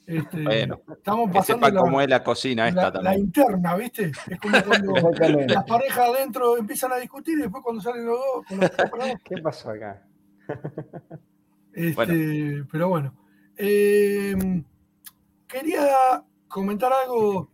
Este, 0.07 0.41
bueno, 0.41 0.79
estamos 0.87 1.29
pasando 1.33 1.65
que 1.65 1.65
sepa 1.67 1.81
cómo 1.81 1.99
es 1.99 2.07
la 2.07 2.23
cocina 2.23 2.69
esta 2.69 2.83
la, 2.83 2.91
también. 2.93 3.13
La 3.13 3.19
interna, 3.19 3.75
¿viste? 3.75 4.11
Es 4.29 4.39
como 4.39 4.63
cuando 4.63 4.93
las 5.47 5.65
parejas 5.65 6.09
adentro 6.15 6.57
empiezan 6.57 6.93
a 6.93 6.95
discutir 6.95 7.37
y 7.37 7.41
después 7.41 7.61
cuando 7.61 7.81
salen 7.81 8.05
los 8.05 8.17
dos. 8.17 8.59
¿Qué 9.25 9.37
pasó 9.41 9.71
acá? 9.71 10.07
Este, 11.73 12.63
Pero 12.71 12.87
bueno. 12.87 13.13
Eh, 13.57 14.63
quería 15.45 16.23
comentar 16.47 16.91
algo 16.93 17.51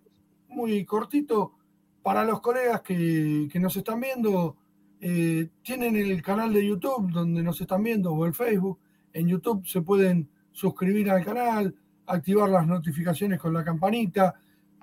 muy 0.49 0.85
cortito 0.85 1.55
para 2.03 2.23
los 2.23 2.39
colegas 2.39 2.81
que, 2.81 3.49
nos 3.55 3.75
están 3.75 3.99
viendo. 3.99 4.57
Eh, 5.01 5.49
tienen 5.63 5.95
el 5.95 6.21
canal 6.21 6.53
de 6.53 6.65
YouTube 6.65 7.11
donde 7.11 7.41
nos 7.41 7.59
están 7.59 7.81
viendo 7.81 8.13
o 8.13 8.25
el 8.27 8.35
Facebook. 8.35 8.79
En 9.11 9.27
YouTube 9.27 9.65
se 9.65 9.81
pueden 9.81 10.29
suscribir 10.51 11.09
al 11.09 11.25
canal, 11.25 11.75
activar 12.05 12.49
las 12.49 12.67
notificaciones 12.67 13.39
con 13.39 13.53
la 13.53 13.63
campanita. 13.63 14.35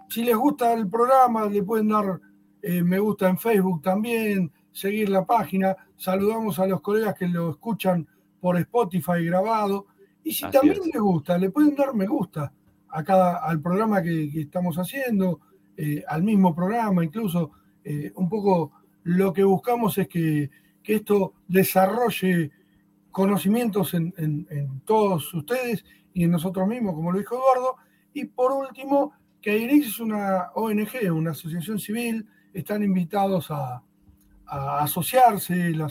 Si 0.09 0.25
les 0.25 0.37
gusta 0.37 0.73
el 0.73 0.89
programa, 0.89 1.47
le 1.47 1.63
pueden 1.63 1.89
dar 1.89 2.21
eh, 2.63 2.83
me 2.83 2.99
gusta 2.99 3.29
en 3.29 3.39
Facebook 3.39 3.83
también, 3.83 4.53
seguir 4.73 5.09
la 5.09 5.25
página. 5.25 5.77
Saludamos 5.97 6.59
a 6.59 6.67
los 6.67 6.81
colegas 6.81 7.15
que 7.15 7.27
lo 7.27 7.51
escuchan 7.51 8.07
por 8.41 8.57
Spotify 8.59 9.25
grabado. 9.25 9.87
Y 10.23 10.33
si 10.33 10.49
también 10.51 10.79
les 10.93 11.01
gusta, 11.01 11.39
le 11.39 11.51
pueden 11.51 11.75
dar 11.75 11.95
me 11.95 12.07
gusta 12.07 12.53
a 12.89 13.05
cada, 13.05 13.39
al 13.39 13.61
programa 13.61 14.03
que, 14.03 14.31
estamos 14.41 14.77
haciendo, 14.77 15.41
eh, 15.77 16.05
al 16.07 16.23
mismo 16.23 16.55
programa, 16.55 17.05
incluso 17.05 17.53
eh, 17.85 18.13
un 18.17 18.29
poco 18.29 18.73
lo 19.05 19.33
que 19.33 19.45
buscamos 19.45 19.97
es 19.99 20.09
que, 20.09 20.51
esto 20.83 21.35
desarrolle 21.47 22.51
conocimientos 23.13 23.95
en, 23.95 24.83
todos 24.85 25.33
ustedes 25.35 25.85
y 26.13 26.25
en 26.25 26.31
nosotros 26.31 26.67
mismos, 26.67 26.95
como 26.95 27.13
lo 27.13 27.19
dijo 27.19 27.37
Eduardo. 27.37 27.77
Y 28.13 28.25
por 28.27 28.53
último, 28.53 29.13
que 29.41 29.53
AIRIX 29.53 29.87
es 29.87 30.01
una 30.01 30.51
ONG, 30.55 31.13
una 31.13 31.31
asociación 31.31 31.79
civil, 31.79 32.27
están 32.53 32.83
invitados 32.83 33.51
a, 33.51 33.83
asociarse, 34.47 35.71
la, 35.71 35.89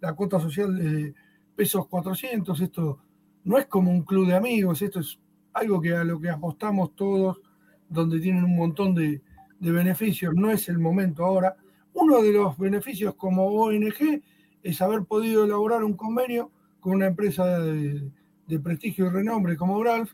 la, 0.00 0.12
cuota 0.14 0.40
social 0.40 0.76
de 0.76 1.14
pesos 1.54 1.86
400, 1.86 2.60
esto 2.60 2.98
no 3.44 3.58
es 3.58 3.66
como 3.66 3.92
un 3.92 4.02
club 4.02 4.26
de 4.26 4.34
amigos, 4.34 4.82
esto 4.82 4.98
es 4.98 5.20
algo 5.52 5.80
que 5.80 5.94
a 5.94 6.02
lo 6.02 6.20
que 6.20 6.28
apostamos 6.28 6.96
todos, 6.96 7.40
donde 7.88 8.18
tienen 8.20 8.44
un 8.44 8.56
montón 8.56 8.94
de, 8.94 9.22
beneficios, 9.60 10.34
no 10.34 10.50
es 10.50 10.68
el 10.68 10.80
momento 10.80 11.24
ahora. 11.24 11.54
Uno 11.94 12.20
de 12.20 12.32
los 12.32 12.58
beneficios 12.58 13.14
como 13.14 13.46
ONG 13.46 14.20
es 14.62 14.82
haber 14.82 15.04
podido 15.04 15.44
elaborar 15.44 15.84
un 15.84 15.94
convenio 15.94 16.50
con 16.80 16.94
una 16.94 17.06
empresa 17.06 17.60
de, 17.60 18.10
prestigio 18.60 19.06
y 19.06 19.10
renombre 19.10 19.56
como 19.56 19.78
Gralf, 19.78 20.12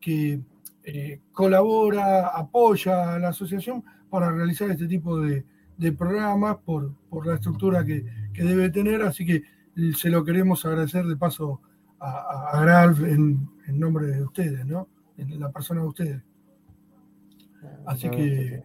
que 0.00 0.40
eh, 0.84 1.20
colabora, 1.32 2.28
apoya 2.28 3.14
a 3.14 3.18
la 3.18 3.28
asociación 3.28 3.84
para 4.10 4.30
realizar 4.30 4.70
este 4.70 4.86
tipo 4.86 5.18
de, 5.20 5.44
programas 5.96 6.56
por, 6.64 6.92
la 7.24 7.34
estructura 7.34 7.84
que, 7.84 8.04
debe 8.34 8.70
tener. 8.70 9.02
Así 9.02 9.24
que 9.24 9.42
se 9.94 10.10
lo 10.10 10.24
queremos 10.24 10.64
agradecer 10.64 11.04
de 11.04 11.16
paso 11.16 11.60
a, 12.00 12.58
a 12.58 12.94
en 13.06 13.48
nombre 13.66 14.06
de 14.06 14.22
ustedes, 14.22 14.64
¿no? 14.66 14.88
En 15.16 15.38
la 15.38 15.50
persona 15.50 15.82
de 15.82 15.86
ustedes. 15.86 16.22
Así 17.86 18.08
que. 18.10 18.62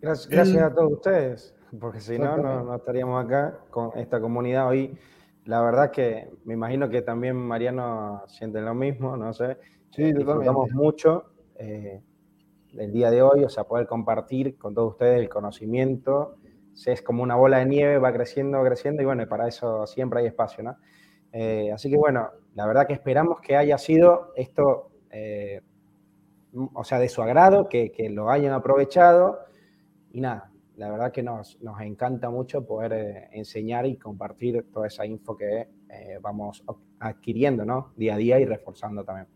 Gracias, 0.00 0.56
a 0.56 0.72
todos 0.72 0.92
ustedes, 0.92 1.54
porque 1.78 2.00
si 2.00 2.18
no, 2.18 2.38
no, 2.38 2.74
estaríamos 2.74 3.22
acá 3.22 3.58
con 3.70 3.90
esta 3.98 4.18
comunidad 4.20 4.68
hoy. 4.68 4.96
La 5.50 5.60
verdad 5.62 5.90
que 5.90 6.30
me 6.44 6.54
imagino 6.54 6.88
que 6.88 7.02
también 7.02 7.34
Mariano 7.34 8.22
siente 8.28 8.60
lo 8.60 8.72
mismo, 8.72 9.16
no 9.16 9.32
sé. 9.32 9.56
Sí, 9.90 10.12
disfrutamos 10.12 10.70
mucho 10.70 11.24
eh, 11.56 12.00
el 12.78 12.92
día 12.92 13.10
de 13.10 13.20
hoy, 13.20 13.42
o 13.42 13.48
sea, 13.48 13.64
poder 13.64 13.88
compartir 13.88 14.56
con 14.56 14.74
todos 14.74 14.92
ustedes 14.92 15.18
el 15.18 15.28
conocimiento. 15.28 16.36
Es 16.86 17.02
como 17.02 17.24
una 17.24 17.34
bola 17.34 17.58
de 17.58 17.66
nieve, 17.66 17.98
va 17.98 18.12
creciendo, 18.12 18.62
creciendo, 18.62 19.02
y 19.02 19.06
bueno, 19.06 19.26
para 19.28 19.48
eso 19.48 19.88
siempre 19.88 20.20
hay 20.20 20.26
espacio, 20.26 20.62
¿no? 20.62 20.76
Eh, 21.32 21.72
así 21.72 21.90
que 21.90 21.96
bueno, 21.96 22.30
la 22.54 22.64
verdad 22.68 22.86
que 22.86 22.92
esperamos 22.92 23.40
que 23.40 23.56
haya 23.56 23.76
sido 23.76 24.32
esto, 24.36 24.92
eh, 25.10 25.62
o 26.74 26.84
sea, 26.84 27.00
de 27.00 27.08
su 27.08 27.22
agrado, 27.22 27.68
que, 27.68 27.92
lo 28.08 28.30
hayan 28.30 28.52
aprovechado. 28.52 29.40
Y 30.12 30.20
nada, 30.20 30.49
la 30.80 30.90
verdad 30.90 31.12
que 31.12 31.22
nos, 31.22 31.60
nos 31.60 31.78
encanta 31.82 32.30
mucho 32.30 32.64
poder 32.64 32.92
eh, 32.94 33.28
enseñar 33.32 33.84
y 33.84 33.98
compartir 33.98 34.64
toda 34.72 34.86
esa 34.86 35.04
info 35.04 35.36
que 35.36 35.68
eh, 35.90 36.18
vamos 36.22 36.64
adquiriendo 36.98 37.66
¿no? 37.66 37.92
día 37.96 38.14
a 38.14 38.16
día 38.16 38.40
y 38.40 38.46
reforzando 38.46 39.04
también. 39.04 39.28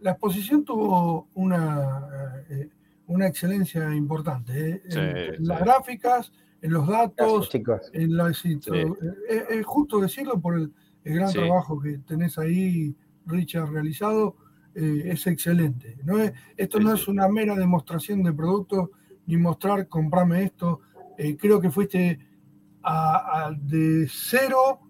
La 0.00 0.10
exposición 0.10 0.66
tuvo 0.66 1.28
una, 1.32 2.44
eh, 2.50 2.68
una 3.06 3.26
excelencia 3.26 3.94
importante. 3.94 4.82
en 4.84 5.46
las 5.46 5.60
gráficas, 5.60 6.30
en 6.60 6.72
los 6.74 6.86
datos, 6.86 7.48
en 7.94 8.14
la, 8.14 8.28
es, 8.28 9.64
justo 9.64 9.98
decirlo 9.98 10.38
por 10.42 10.58
el, 10.58 10.74
gran 11.04 11.32
trabajo 11.32 11.80
que 11.80 11.98
tenés 12.06 12.36
ahí, 12.36 12.94
Richard, 13.24 13.70
realizado, 13.70 14.36
es 14.74 15.26
excelente. 15.26 15.96
¿no? 16.04 16.16
esto 16.56 16.80
no 16.80 16.92
es 16.92 17.08
una 17.08 17.28
mera 17.28 17.56
demostración 17.56 18.22
de 18.22 18.32
productos 18.34 18.90
ni 19.26 19.36
mostrar, 19.36 19.88
comprame 19.88 20.44
esto. 20.44 20.80
Eh, 21.16 21.36
creo 21.36 21.60
que 21.60 21.70
fuiste 21.70 22.18
de 23.60 24.06
cero 24.10 24.80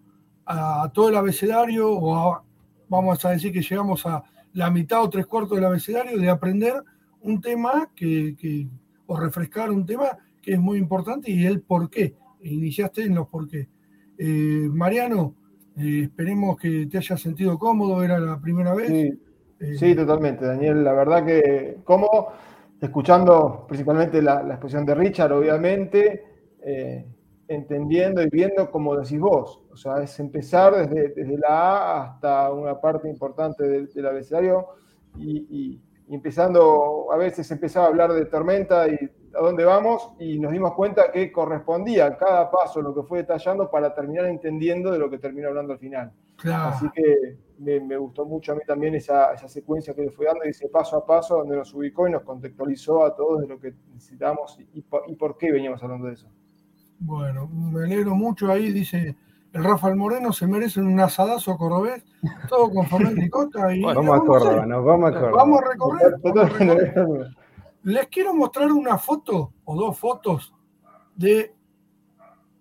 a, 0.47 0.91
todo 0.93 1.11
el 1.11 1.17
abecedario, 1.17 1.91
o 1.91 2.43
vamos 2.89 3.25
a 3.25 3.31
decir 3.31 3.53
que 3.53 3.63
llegamos 3.63 4.07
a 4.07 4.23
la 4.55 4.71
mitad 4.71 5.03
o 5.03 5.11
tres 5.11 5.27
cuartos 5.27 5.57
del 5.57 5.65
abecedario 5.65 6.19
de 6.19 6.29
aprender 6.29 6.83
un 7.21 7.41
tema 7.41 7.91
que, 7.95 8.69
o 9.07 9.19
refrescar 9.19 9.71
un 9.71 9.87
tema 9.87 10.19
que 10.41 10.55
es 10.55 10.61
muy 10.61 10.79
importante 10.79 11.31
y 11.31 11.47
el 11.47 11.61
por 11.61 11.89
qué. 11.91 12.15
Iniciaste 12.43 13.05
en 13.05 13.15
los 13.15 13.29
por 13.29 13.49
qué. 13.49 13.69
Eh, 14.19 14.69
Mariano, 14.71 15.37
eh, 15.77 16.03
esperemos 16.05 16.57
que 16.57 16.87
te 16.87 16.99
hayas 16.99 17.21
sentido 17.21 17.59
cómodo, 17.59 18.03
era 18.03 18.19
la 18.19 18.41
primera 18.41 18.75
vez. 18.75 18.89
Sí, 19.59 19.79
sí 19.79 19.95
totalmente, 19.95 20.45
Daniel. 20.45 20.83
La 20.83 20.93
verdad 20.93 21.25
que 21.25 21.79
cómodo 21.85 22.33
escuchando 22.83 23.65
principalmente 23.69 24.21
la, 24.21 24.41
exposición 24.41 24.85
de 24.85 24.95
Richard, 24.97 25.33
obviamente, 25.33 26.25
eh, 26.65 27.07
entendiendo 27.47 28.23
y 28.23 28.29
viendo 28.29 28.71
como 28.71 28.97
decís 28.97 29.21
vos. 29.21 29.63
O 29.71 29.77
sea, 29.77 30.03
es 30.03 30.19
empezar 30.19 30.89
desde, 30.89 31.39
la 31.39 31.49
A 31.49 32.03
hasta 32.05 32.53
una 32.53 32.81
parte 32.81 33.09
importante 33.09 33.69
del, 33.69 34.07
abecedario 34.07 34.67
y, 35.17 35.81
empezando, 36.09 37.07
a 37.13 37.17
veces 37.17 37.51
empezaba 37.51 37.87
a 37.87 37.89
hablar 37.89 38.13
de 38.13 38.27
tormenta 38.27 38.89
y 38.89 38.99
a 39.35 39.41
dónde 39.41 39.65
vamos 39.65 40.15
y 40.19 40.39
nos 40.39 40.53
dimos 40.53 40.75
cuenta 40.75 41.11
que 41.11 41.33
correspondía 41.33 42.17
cada 42.17 42.51
paso 42.51 42.83
lo 42.83 42.95
que 42.95 43.03
fue 43.05 43.21
detallando 43.21 43.71
para 43.71 43.95
terminar 43.95 44.27
entendiendo 44.27 44.91
de 44.91 44.99
lo 44.99 45.09
que 45.09 45.19
terminó 45.19 45.49
hablando 45.49 45.73
al 45.73 45.79
final. 45.79 46.13
Así 46.45 46.87
que 46.95 47.39
me, 47.59 47.97
gustó 47.97 48.25
mucho 48.25 48.53
a 48.53 48.55
mí 48.55 48.63
también 48.67 48.95
esa, 48.95 49.37
secuencia 49.49 49.95
que 49.95 50.03
le 50.03 50.11
fue 50.11 50.27
dando 50.27 50.45
y 50.45 50.51
ese 50.51 50.69
paso 50.69 50.97
a 50.97 51.07
paso 51.07 51.39
donde 51.39 51.57
nos 51.57 51.73
ubicó 51.75 52.09
y 52.09 52.11
nos 52.11 52.23
contextualizó 52.23 53.05
a 53.05 53.15
todos 53.15 53.43
de 53.43 53.49
lo 53.49 53.61
que 53.61 53.75
necesitamos 53.93 54.59
y, 54.73 54.83
por, 54.83 55.39
qué 55.39 55.53
veníamos 55.53 55.83
hablando 55.83 56.09
de 56.09 56.15
eso. 56.15 56.29
Bueno, 56.99 57.49
me 57.49 57.85
alegro 57.85 58.15
mucho 58.15 58.51
ahí, 58.51 58.73
dice 58.73 59.17
el 59.53 59.65
Rafael 59.65 59.97
Moreno, 59.97 60.33
se 60.33 60.47
merece 60.47 60.81
un 60.81 60.99
asadazo 60.99 61.57
cordobés, 61.57 62.03
todo 62.49 62.71
con 62.71 62.87
Fernández 62.87 63.25
Ricota. 63.25 63.75
Y, 63.75 63.83
vamos 63.83 64.17
a 64.17 64.21
Córdoba, 64.21 64.67
nos 64.67 64.85
vamos 64.85 65.11
a 65.11 65.13
Córdoba. 65.13 65.33
Vamos 65.37 65.61
a 65.61 65.69
recorrer. 65.69 67.37
Les 67.83 68.07
quiero 68.07 68.33
mostrar 68.33 68.73
una 68.73 68.97
foto 68.97 69.53
o 69.65 69.77
dos 69.77 69.99
fotos 69.99 70.55
de 71.15 71.55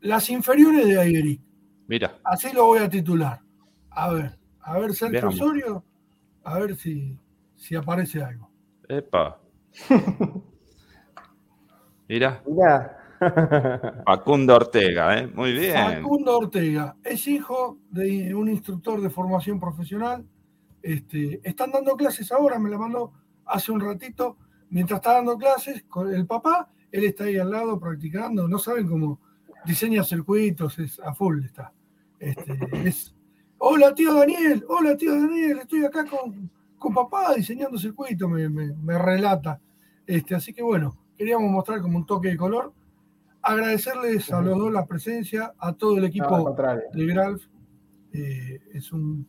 las 0.01 0.29
inferiores 0.29 0.85
de 0.87 0.99
Aguirre. 0.99 1.39
Mira. 1.87 2.17
Así 2.23 2.51
lo 2.51 2.65
voy 2.65 2.79
a 2.79 2.89
titular. 2.89 3.39
A 3.91 4.11
ver. 4.13 4.37
A 4.61 4.79
ver, 4.79 4.93
Sergio 4.93 5.29
Osorio, 5.29 5.83
a 6.43 6.59
ver 6.59 6.75
si, 6.75 7.17
si 7.55 7.75
aparece 7.75 8.23
algo. 8.23 8.49
Epa. 8.87 9.39
Mira. 12.07 12.43
Mira. 12.45 12.97
Facundo 14.05 14.55
Ortega, 14.55 15.19
¿eh? 15.19 15.27
Muy 15.27 15.53
bien. 15.53 15.75
Facundo 15.75 16.39
Ortega 16.39 16.95
es 17.03 17.27
hijo 17.27 17.77
de 17.89 18.33
un 18.33 18.49
instructor 18.49 18.99
de 19.01 19.09
formación 19.09 19.59
profesional. 19.59 20.25
Este, 20.81 21.39
están 21.43 21.71
dando 21.71 21.95
clases 21.95 22.31
ahora, 22.31 22.57
me 22.57 22.69
la 22.69 22.77
mandó 22.77 23.13
hace 23.45 23.71
un 23.71 23.79
ratito. 23.79 24.37
Mientras 24.69 24.99
está 24.99 25.13
dando 25.13 25.37
clases 25.37 25.83
con 25.83 26.13
el 26.13 26.25
papá, 26.25 26.69
él 26.91 27.03
está 27.03 27.25
ahí 27.25 27.37
al 27.37 27.51
lado 27.51 27.79
practicando. 27.79 28.47
No 28.47 28.57
saben 28.57 28.87
cómo 28.87 29.19
diseña 29.65 30.03
circuitos, 30.03 30.79
es 30.79 30.99
a 30.99 31.13
full 31.13 31.43
está. 31.45 31.71
Este, 32.19 32.57
es, 32.87 33.15
Hola, 33.63 33.93
tío 33.93 34.15
Daniel, 34.15 34.65
hola, 34.69 34.97
tío 34.97 35.11
Daniel, 35.11 35.59
estoy 35.59 35.85
acá 35.85 36.03
con, 36.03 36.49
con 36.79 36.95
papá 36.95 37.35
diseñando 37.35 37.77
circuito, 37.77 38.27
me, 38.27 38.49
me, 38.49 38.97
relata. 38.97 39.61
Este, 40.07 40.33
así 40.33 40.51
que 40.51 40.63
bueno, 40.63 40.97
queríamos 41.15 41.51
mostrar 41.51 41.79
como 41.79 41.99
un 41.99 42.07
toque 42.07 42.29
de 42.29 42.37
color. 42.37 42.73
Agradecerles 43.39 44.33
a 44.33 44.41
los 44.41 44.57
dos 44.57 44.73
la 44.73 44.87
presencia, 44.87 45.53
a 45.59 45.73
todo 45.73 45.99
el 45.99 46.05
equipo 46.05 46.55
de 46.91 47.05
Gralf. 47.05 47.43
Eh, 48.13 48.61
es 48.73 48.91
un 48.91 49.27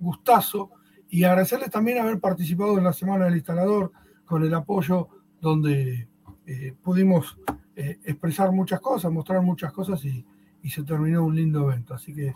gustazo. 0.00 0.70
Y 1.10 1.24
agradecerles 1.24 1.68
también 1.68 1.98
haber 1.98 2.20
participado 2.20 2.78
en 2.78 2.84
la 2.84 2.94
Semana 2.94 3.26
del 3.26 3.36
Instalador 3.36 3.92
con 4.24 4.42
el 4.44 4.54
apoyo 4.54 5.08
donde 5.42 6.08
eh, 6.46 6.74
pudimos 6.82 7.36
eh, 7.76 7.98
expresar 8.02 8.50
muchas 8.50 8.80
cosas, 8.80 9.12
mostrar 9.12 9.42
muchas 9.42 9.74
cosas 9.74 10.02
y, 10.06 10.24
y 10.62 10.70
se 10.70 10.84
terminó 10.84 11.22
un 11.22 11.36
lindo 11.36 11.70
evento. 11.70 11.92
Así 11.92 12.14
que 12.14 12.32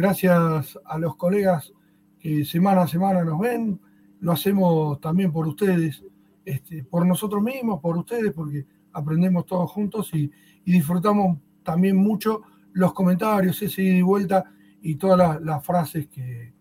Gracias 0.00 0.78
a 0.86 0.98
los 0.98 1.14
colegas 1.14 1.74
que 2.18 2.42
semana 2.46 2.84
a 2.84 2.88
semana 2.88 3.22
nos 3.22 3.38
ven. 3.38 3.78
Lo 4.20 4.32
hacemos 4.32 4.98
también 4.98 5.30
por 5.30 5.46
ustedes, 5.46 6.02
este, 6.42 6.84
por 6.84 7.04
nosotros 7.04 7.42
mismos, 7.42 7.80
por 7.82 7.98
ustedes, 7.98 8.32
porque 8.32 8.64
aprendemos 8.94 9.44
todos 9.44 9.70
juntos 9.70 10.08
y, 10.14 10.32
disfrutamos 10.64 11.36
también 11.62 11.96
mucho 11.96 12.40
los 12.72 12.94
comentarios, 12.94 13.60
ese 13.60 13.82
ida 13.82 13.98
y 13.98 14.02
vuelta 14.02 14.44
y 14.80 14.94
todas 14.94 15.38
las, 15.42 15.66
frases 15.66 16.08
que, 16.08 16.54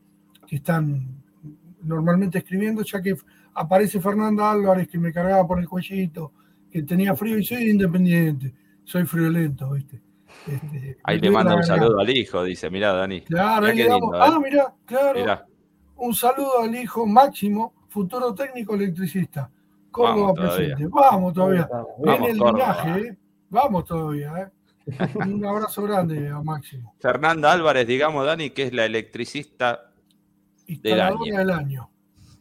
están 0.49 1.23
normalmente 1.81 2.39
escribiendo, 2.39 2.83
ya 2.83 3.01
que 3.01 3.15
aparece 3.53 4.01
Fernanda 4.01 4.51
Álvarez 4.51 4.89
que 4.89 4.97
me 4.97 5.13
cargaba 5.13 5.47
por 5.47 5.61
el 5.61 5.69
cuellito, 5.69 6.33
que 6.69 6.83
tenía 6.83 7.15
frío 7.15 7.37
y 7.37 7.45
soy 7.45 7.69
independiente, 7.69 8.53
soy 8.83 9.05
friolento, 9.05 9.71
¿viste? 9.71 10.08
Este, 10.49 10.97
ahí 11.03 11.19
le 11.19 11.29
manda 11.29 11.55
un 11.55 11.63
saludo 11.63 11.99
al 11.99 12.09
hijo, 12.09 12.43
dice, 12.43 12.69
mirá, 12.69 12.93
Dani. 12.93 13.21
Claro, 13.21 13.67
ahí 13.67 13.77
le 13.77 13.87
damos, 13.87 14.11
ah, 14.15 14.33
¿eh? 14.33 14.39
mirá, 14.43 14.73
claro. 14.85 15.45
Un 15.95 16.15
saludo 16.15 16.61
al 16.61 16.75
hijo 16.75 17.05
Máximo, 17.05 17.73
futuro 17.89 18.33
técnico 18.33 18.75
electricista. 18.75 19.51
Córdoba 19.91 20.33
presente. 20.33 20.87
Vamos 20.87 21.33
todavía. 21.33 21.69
Viene 21.99 22.29
el 22.29 22.37
linaje, 22.37 22.99
¿eh? 22.99 23.17
Vamos 23.49 23.85
todavía, 23.85 24.33
¿eh? 24.37 24.49
Un 25.15 25.45
abrazo 25.45 25.83
grande 25.83 26.29
a 26.29 26.41
Máximo. 26.41 26.95
Fernanda 26.99 27.51
Álvarez, 27.51 27.85
digamos, 27.85 28.25
Dani, 28.25 28.51
que 28.51 28.63
es 28.63 28.73
la 28.73 28.85
electricista 28.85 29.91
del 30.67 31.01
año. 31.01 31.37
del 31.37 31.49
año. 31.51 31.89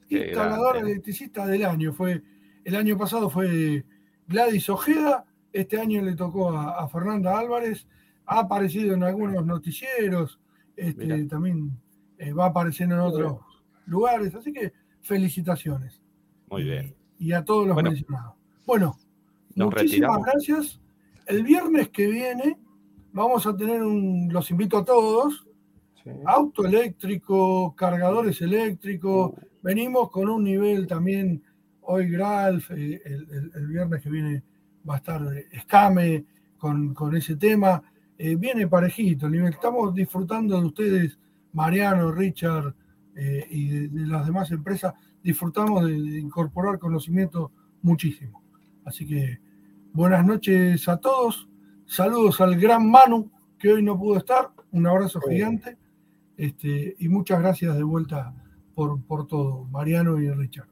Instaladora 0.09 0.80
electricista 0.80 1.47
del 1.47 1.64
año. 1.64 1.93
Fue, 1.93 2.22
el 2.64 2.76
año 2.76 2.97
pasado 2.97 3.28
fue 3.28 3.85
Gladys 4.26 4.68
Ojeda 4.70 5.24
este 5.52 5.80
año 5.80 6.02
le 6.02 6.14
tocó 6.14 6.51
a, 6.51 6.86
Fernanda 6.89 7.39
Álvarez, 7.39 7.86
ha 8.28 8.40
aparecido 8.40 8.94
en 8.94 9.02
algunos 9.02 9.44
noticieros, 9.44 10.38
este, 10.76 11.24
también 11.24 11.72
eh, 12.18 12.32
va 12.32 12.46
apareciendo 12.46 12.94
en 12.94 13.00
otros 13.00 13.38
lugares, 13.86 14.34
así 14.34 14.52
que 14.52 14.72
felicitaciones. 15.00 16.00
Muy 16.50 16.64
bien. 16.64 16.94
Y, 17.18 17.32
a 17.32 17.44
todos 17.44 17.66
los 17.66 17.82
mencionados. 17.82 18.34
Bueno, 18.64 18.96
muchísimas 19.56 20.22
gracias. 20.22 20.80
El 21.26 21.42
viernes 21.42 21.88
que 21.88 22.06
viene 22.06 22.59
vamos 23.12 23.46
a 23.46 23.56
tener 23.56 23.82
un, 23.82 24.28
los 24.30 24.50
invito 24.50 24.78
a 24.78 24.84
todos, 24.84 25.46
auto 26.24 26.64
eléctrico, 26.64 27.74
cargadores 27.74 28.40
eléctricos, 28.40 29.32
uh. 29.32 29.40
venimos 29.62 30.10
con 30.10 30.28
un 30.28 30.44
nivel 30.44 30.86
también, 30.86 31.42
hoy 31.82 32.09
Gralf, 32.09 32.70
eh, 32.70 33.00
el 33.05 33.66
viernes 33.66 34.02
que 34.02 34.10
viene 34.10 34.42
va 34.88 34.94
a 34.94 34.98
estar 34.98 35.22
Escame 35.52 36.24
con, 36.59 37.16
ese 37.16 37.36
tema. 37.36 37.82
Eh, 38.19 38.36
viene 38.36 38.66
parejito, 38.66 39.28
estamos 39.28 39.95
disfrutando 39.95 40.61
de 40.61 40.66
ustedes, 40.66 41.19
Mariano, 41.53 42.11
Richard 42.11 42.74
eh, 43.15 43.47
y 43.49 43.69
de, 43.89 44.07
las 44.07 44.27
demás 44.27 44.51
empresas, 44.51 44.95
disfrutamos 45.23 45.86
de, 45.86 46.19
incorporar 46.19 46.78
conocimiento 46.78 47.53
muchísimo. 47.82 48.43
Así 48.85 49.07
que 49.07 49.39
buenas 49.93 50.27
noches 50.27 50.89
a 50.89 50.97
todos, 50.97 51.49
saludos 51.86 52.40
al 52.40 52.59
gran 52.59 52.90
Manu, 52.90 53.31
que 53.59 53.73
hoy 53.73 53.82
no 53.82 53.99
pudo 53.99 54.19
estar, 54.19 54.51
un 54.73 54.86
abrazo 54.86 55.20
gigante, 55.20 55.78
este, 56.36 56.97
y 56.99 57.09
muchas 57.09 57.40
gracias 57.40 57.77
de 57.77 57.85
vuelta 57.85 58.35
por, 58.74 59.01
por 59.05 59.27
todo, 59.27 59.65
Mariano 59.66 60.20
y 60.20 60.31
Richard 60.31 60.69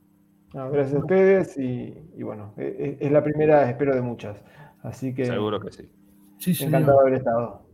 gracias 0.52 0.94
a 0.94 0.98
ustedes 0.98 1.58
y, 1.58 2.22
bueno, 2.22 2.54
e, 2.56 2.96
e, 3.00 3.06
es, 3.06 3.12
la 3.12 3.22
primera, 3.22 3.68
espero, 3.68 3.94
de 3.94 4.00
muchas. 4.00 4.42
Así 4.82 5.14
que. 5.14 5.26
Seguro 5.26 5.60
que 5.60 5.70
sí. 5.72 5.88
Sí 6.38 6.64
encantado 6.64 6.98
de 6.98 7.02
haber 7.02 7.14
estado. 7.14 7.66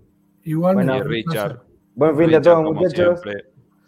Igual, 0.45 0.75
bueno, 0.75 1.03
Richard. 1.05 1.63
Buen 1.95 2.17
fin 2.17 2.31
de 2.31 2.37
a 2.37 2.43
todos, 2.43 2.75
muchachos. 2.75 3.21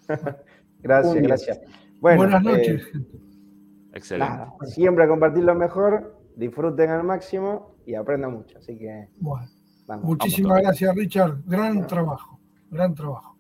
gracias, 0.83 1.23
gracias. 1.23 1.61
Buenas 2.01 2.43
eh, 2.43 2.45
noches. 2.45 2.93
excelente. 3.95 4.45
siempre 4.67 5.05
a 5.05 5.09
compartir 5.09 5.45
lo 5.45 5.55
mejor, 5.55 6.21
disfruten 6.37 6.91
al 6.91 7.05
máximo 7.05 7.77
y 7.87 7.95
aprendo 7.95 8.31
mucho. 8.31 8.59
Así 8.59 8.77
que. 8.79 9.09
Bueno, 9.21 9.49
muchísimas 10.03 10.61
gracias, 10.61 10.95
Richard. 10.95 11.43
Gran 11.47 11.87
trabajo, 11.87 12.39
gran 12.71 12.95
trabajo. 12.95 13.37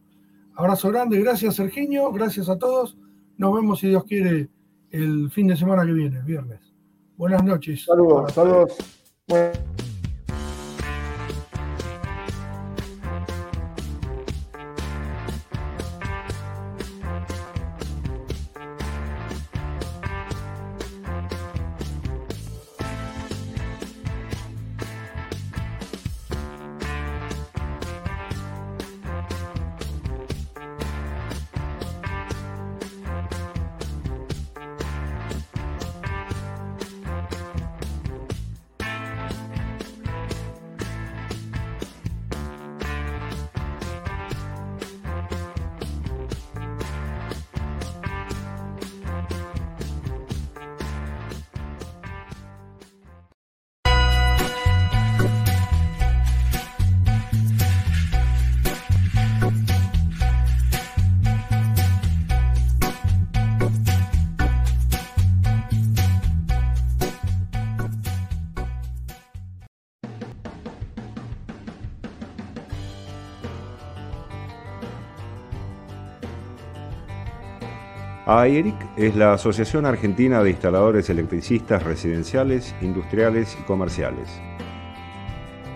Abrazo 0.56 0.88
grande, 0.90 1.20
gracias, 1.20 1.56
Serginio. 1.56 2.12
Gracias 2.12 2.48
a 2.48 2.58
todos. 2.58 2.96
Nos 3.36 3.54
vemos, 3.54 3.80
si 3.80 3.88
Dios 3.88 4.04
quiere, 4.04 4.48
el 4.90 5.30
fin 5.30 5.48
de 5.48 5.56
semana 5.56 5.84
que 5.84 5.92
viene, 5.92 6.22
viernes. 6.22 6.60
Buenas 7.16 7.42
noches. 7.42 7.84
Saludos, 7.84 8.32
saludos. 8.32 9.93
AERIC 78.44 78.74
es 78.98 79.16
la 79.16 79.32
Asociación 79.32 79.86
Argentina 79.86 80.42
de 80.42 80.50
Instaladores 80.50 81.08
Electricistas 81.08 81.82
Residenciales, 81.82 82.74
Industriales 82.82 83.56
y 83.58 83.62
Comerciales. 83.62 84.28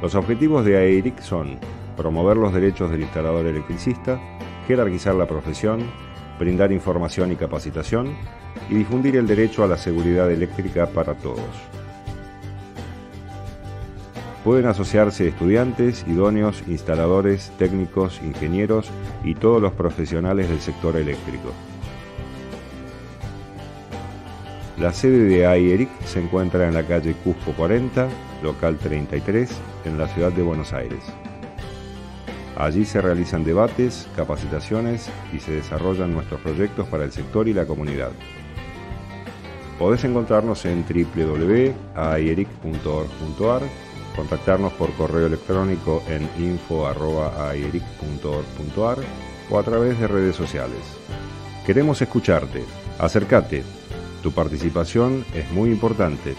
Los 0.02 0.14
objetivos 0.14 0.66
de 0.66 0.76
AERIC 0.76 1.18
son 1.22 1.58
promover 1.96 2.36
los 2.36 2.52
derechos 2.52 2.90
del 2.90 3.00
instalador 3.00 3.46
electricista, 3.46 4.20
jerarquizar 4.66 5.14
la 5.14 5.26
profesión, 5.26 5.80
brindar 6.38 6.70
información 6.70 7.32
y 7.32 7.36
capacitación 7.36 8.14
y 8.68 8.74
difundir 8.74 9.16
el 9.16 9.26
derecho 9.26 9.64
a 9.64 9.66
la 9.66 9.78
seguridad 9.78 10.30
eléctrica 10.30 10.86
para 10.88 11.14
todos. 11.14 11.48
Pueden 14.44 14.66
asociarse 14.66 15.26
estudiantes, 15.26 16.04
idóneos, 16.06 16.62
instaladores, 16.68 17.50
técnicos, 17.58 18.20
ingenieros 18.22 18.90
y 19.24 19.34
todos 19.36 19.62
los 19.62 19.72
profesionales 19.72 20.50
del 20.50 20.60
sector 20.60 20.96
eléctrico. 20.96 21.54
La 24.80 24.92
sede 24.92 25.24
de 25.24 25.44
AIERIC 25.44 25.88
se 26.04 26.20
encuentra 26.20 26.68
en 26.68 26.74
la 26.74 26.84
calle 26.84 27.16
Cusco 27.24 27.52
40, 27.52 28.06
local 28.44 28.78
33, 28.78 29.50
en 29.84 29.98
la 29.98 30.06
ciudad 30.06 30.30
de 30.30 30.42
Buenos 30.42 30.72
Aires. 30.72 31.02
Allí 32.56 32.84
se 32.84 33.00
realizan 33.00 33.42
debates, 33.42 34.06
capacitaciones 34.14 35.10
y 35.32 35.40
se 35.40 35.50
desarrollan 35.50 36.12
nuestros 36.12 36.40
proyectos 36.42 36.86
para 36.86 37.02
el 37.02 37.10
sector 37.10 37.48
y 37.48 37.54
la 37.54 37.66
comunidad. 37.66 38.12
Podés 39.80 40.04
encontrarnos 40.04 40.64
en 40.64 40.84
www.aieric.org.ar, 40.84 43.62
contactarnos 44.14 44.72
por 44.74 44.92
correo 44.92 45.26
electrónico 45.26 46.04
en 46.08 46.22
info.aieric.org.ar 46.40 48.98
o 49.50 49.58
a 49.58 49.62
través 49.64 49.98
de 49.98 50.06
redes 50.06 50.36
sociales. 50.36 50.78
Queremos 51.66 52.00
escucharte. 52.00 52.62
Acércate 53.00 53.64
tu 54.22 54.32
participación 54.32 55.24
es 55.34 55.50
muy 55.50 55.70
importante. 55.70 56.34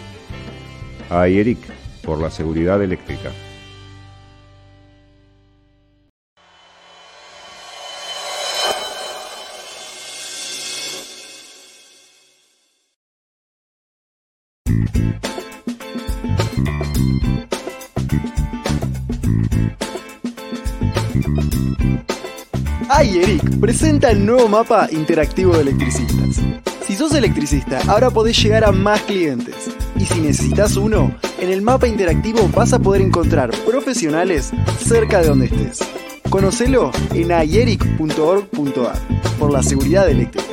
Ay, 1.10 1.40
Eric, 1.40 1.60
por 2.04 2.22
la 2.22 2.30
seguridad 2.30 2.82
eléctrica. 2.82 3.32
Ay, 22.92 23.20
Eric 23.20 23.60
presenta 23.62 24.12
el 24.12 24.26
nuevo 24.26 24.50
mapa 24.50 24.90
interactivo 24.92 25.54
de 25.54 25.62
electricistas. 25.62 26.42
Si 26.90 26.96
sos 26.96 27.14
electricista, 27.14 27.80
ahora 27.88 28.10
podés 28.10 28.42
llegar 28.42 28.64
a 28.64 28.72
más 28.72 29.04
clientes. 29.04 29.54
Y 29.96 30.06
si 30.06 30.22
necesitas 30.22 30.76
uno, 30.76 31.16
en 31.40 31.52
el 31.52 31.62
mapa 31.62 31.88
interactivo 31.88 32.50
vas 32.56 32.74
a 32.74 32.80
poder 32.80 33.04
encontrar 33.04 33.52
profesionales 33.64 34.50
cerca 34.84 35.22
de 35.22 35.28
donde 35.28 35.46
estés. 35.46 35.88
Conocelo 36.32 36.90
en 37.14 37.32
ayeric.org.ar 37.32 38.98
por 39.38 39.54
la 39.54 39.62
seguridad 39.62 40.10
eléctrica. 40.10 40.48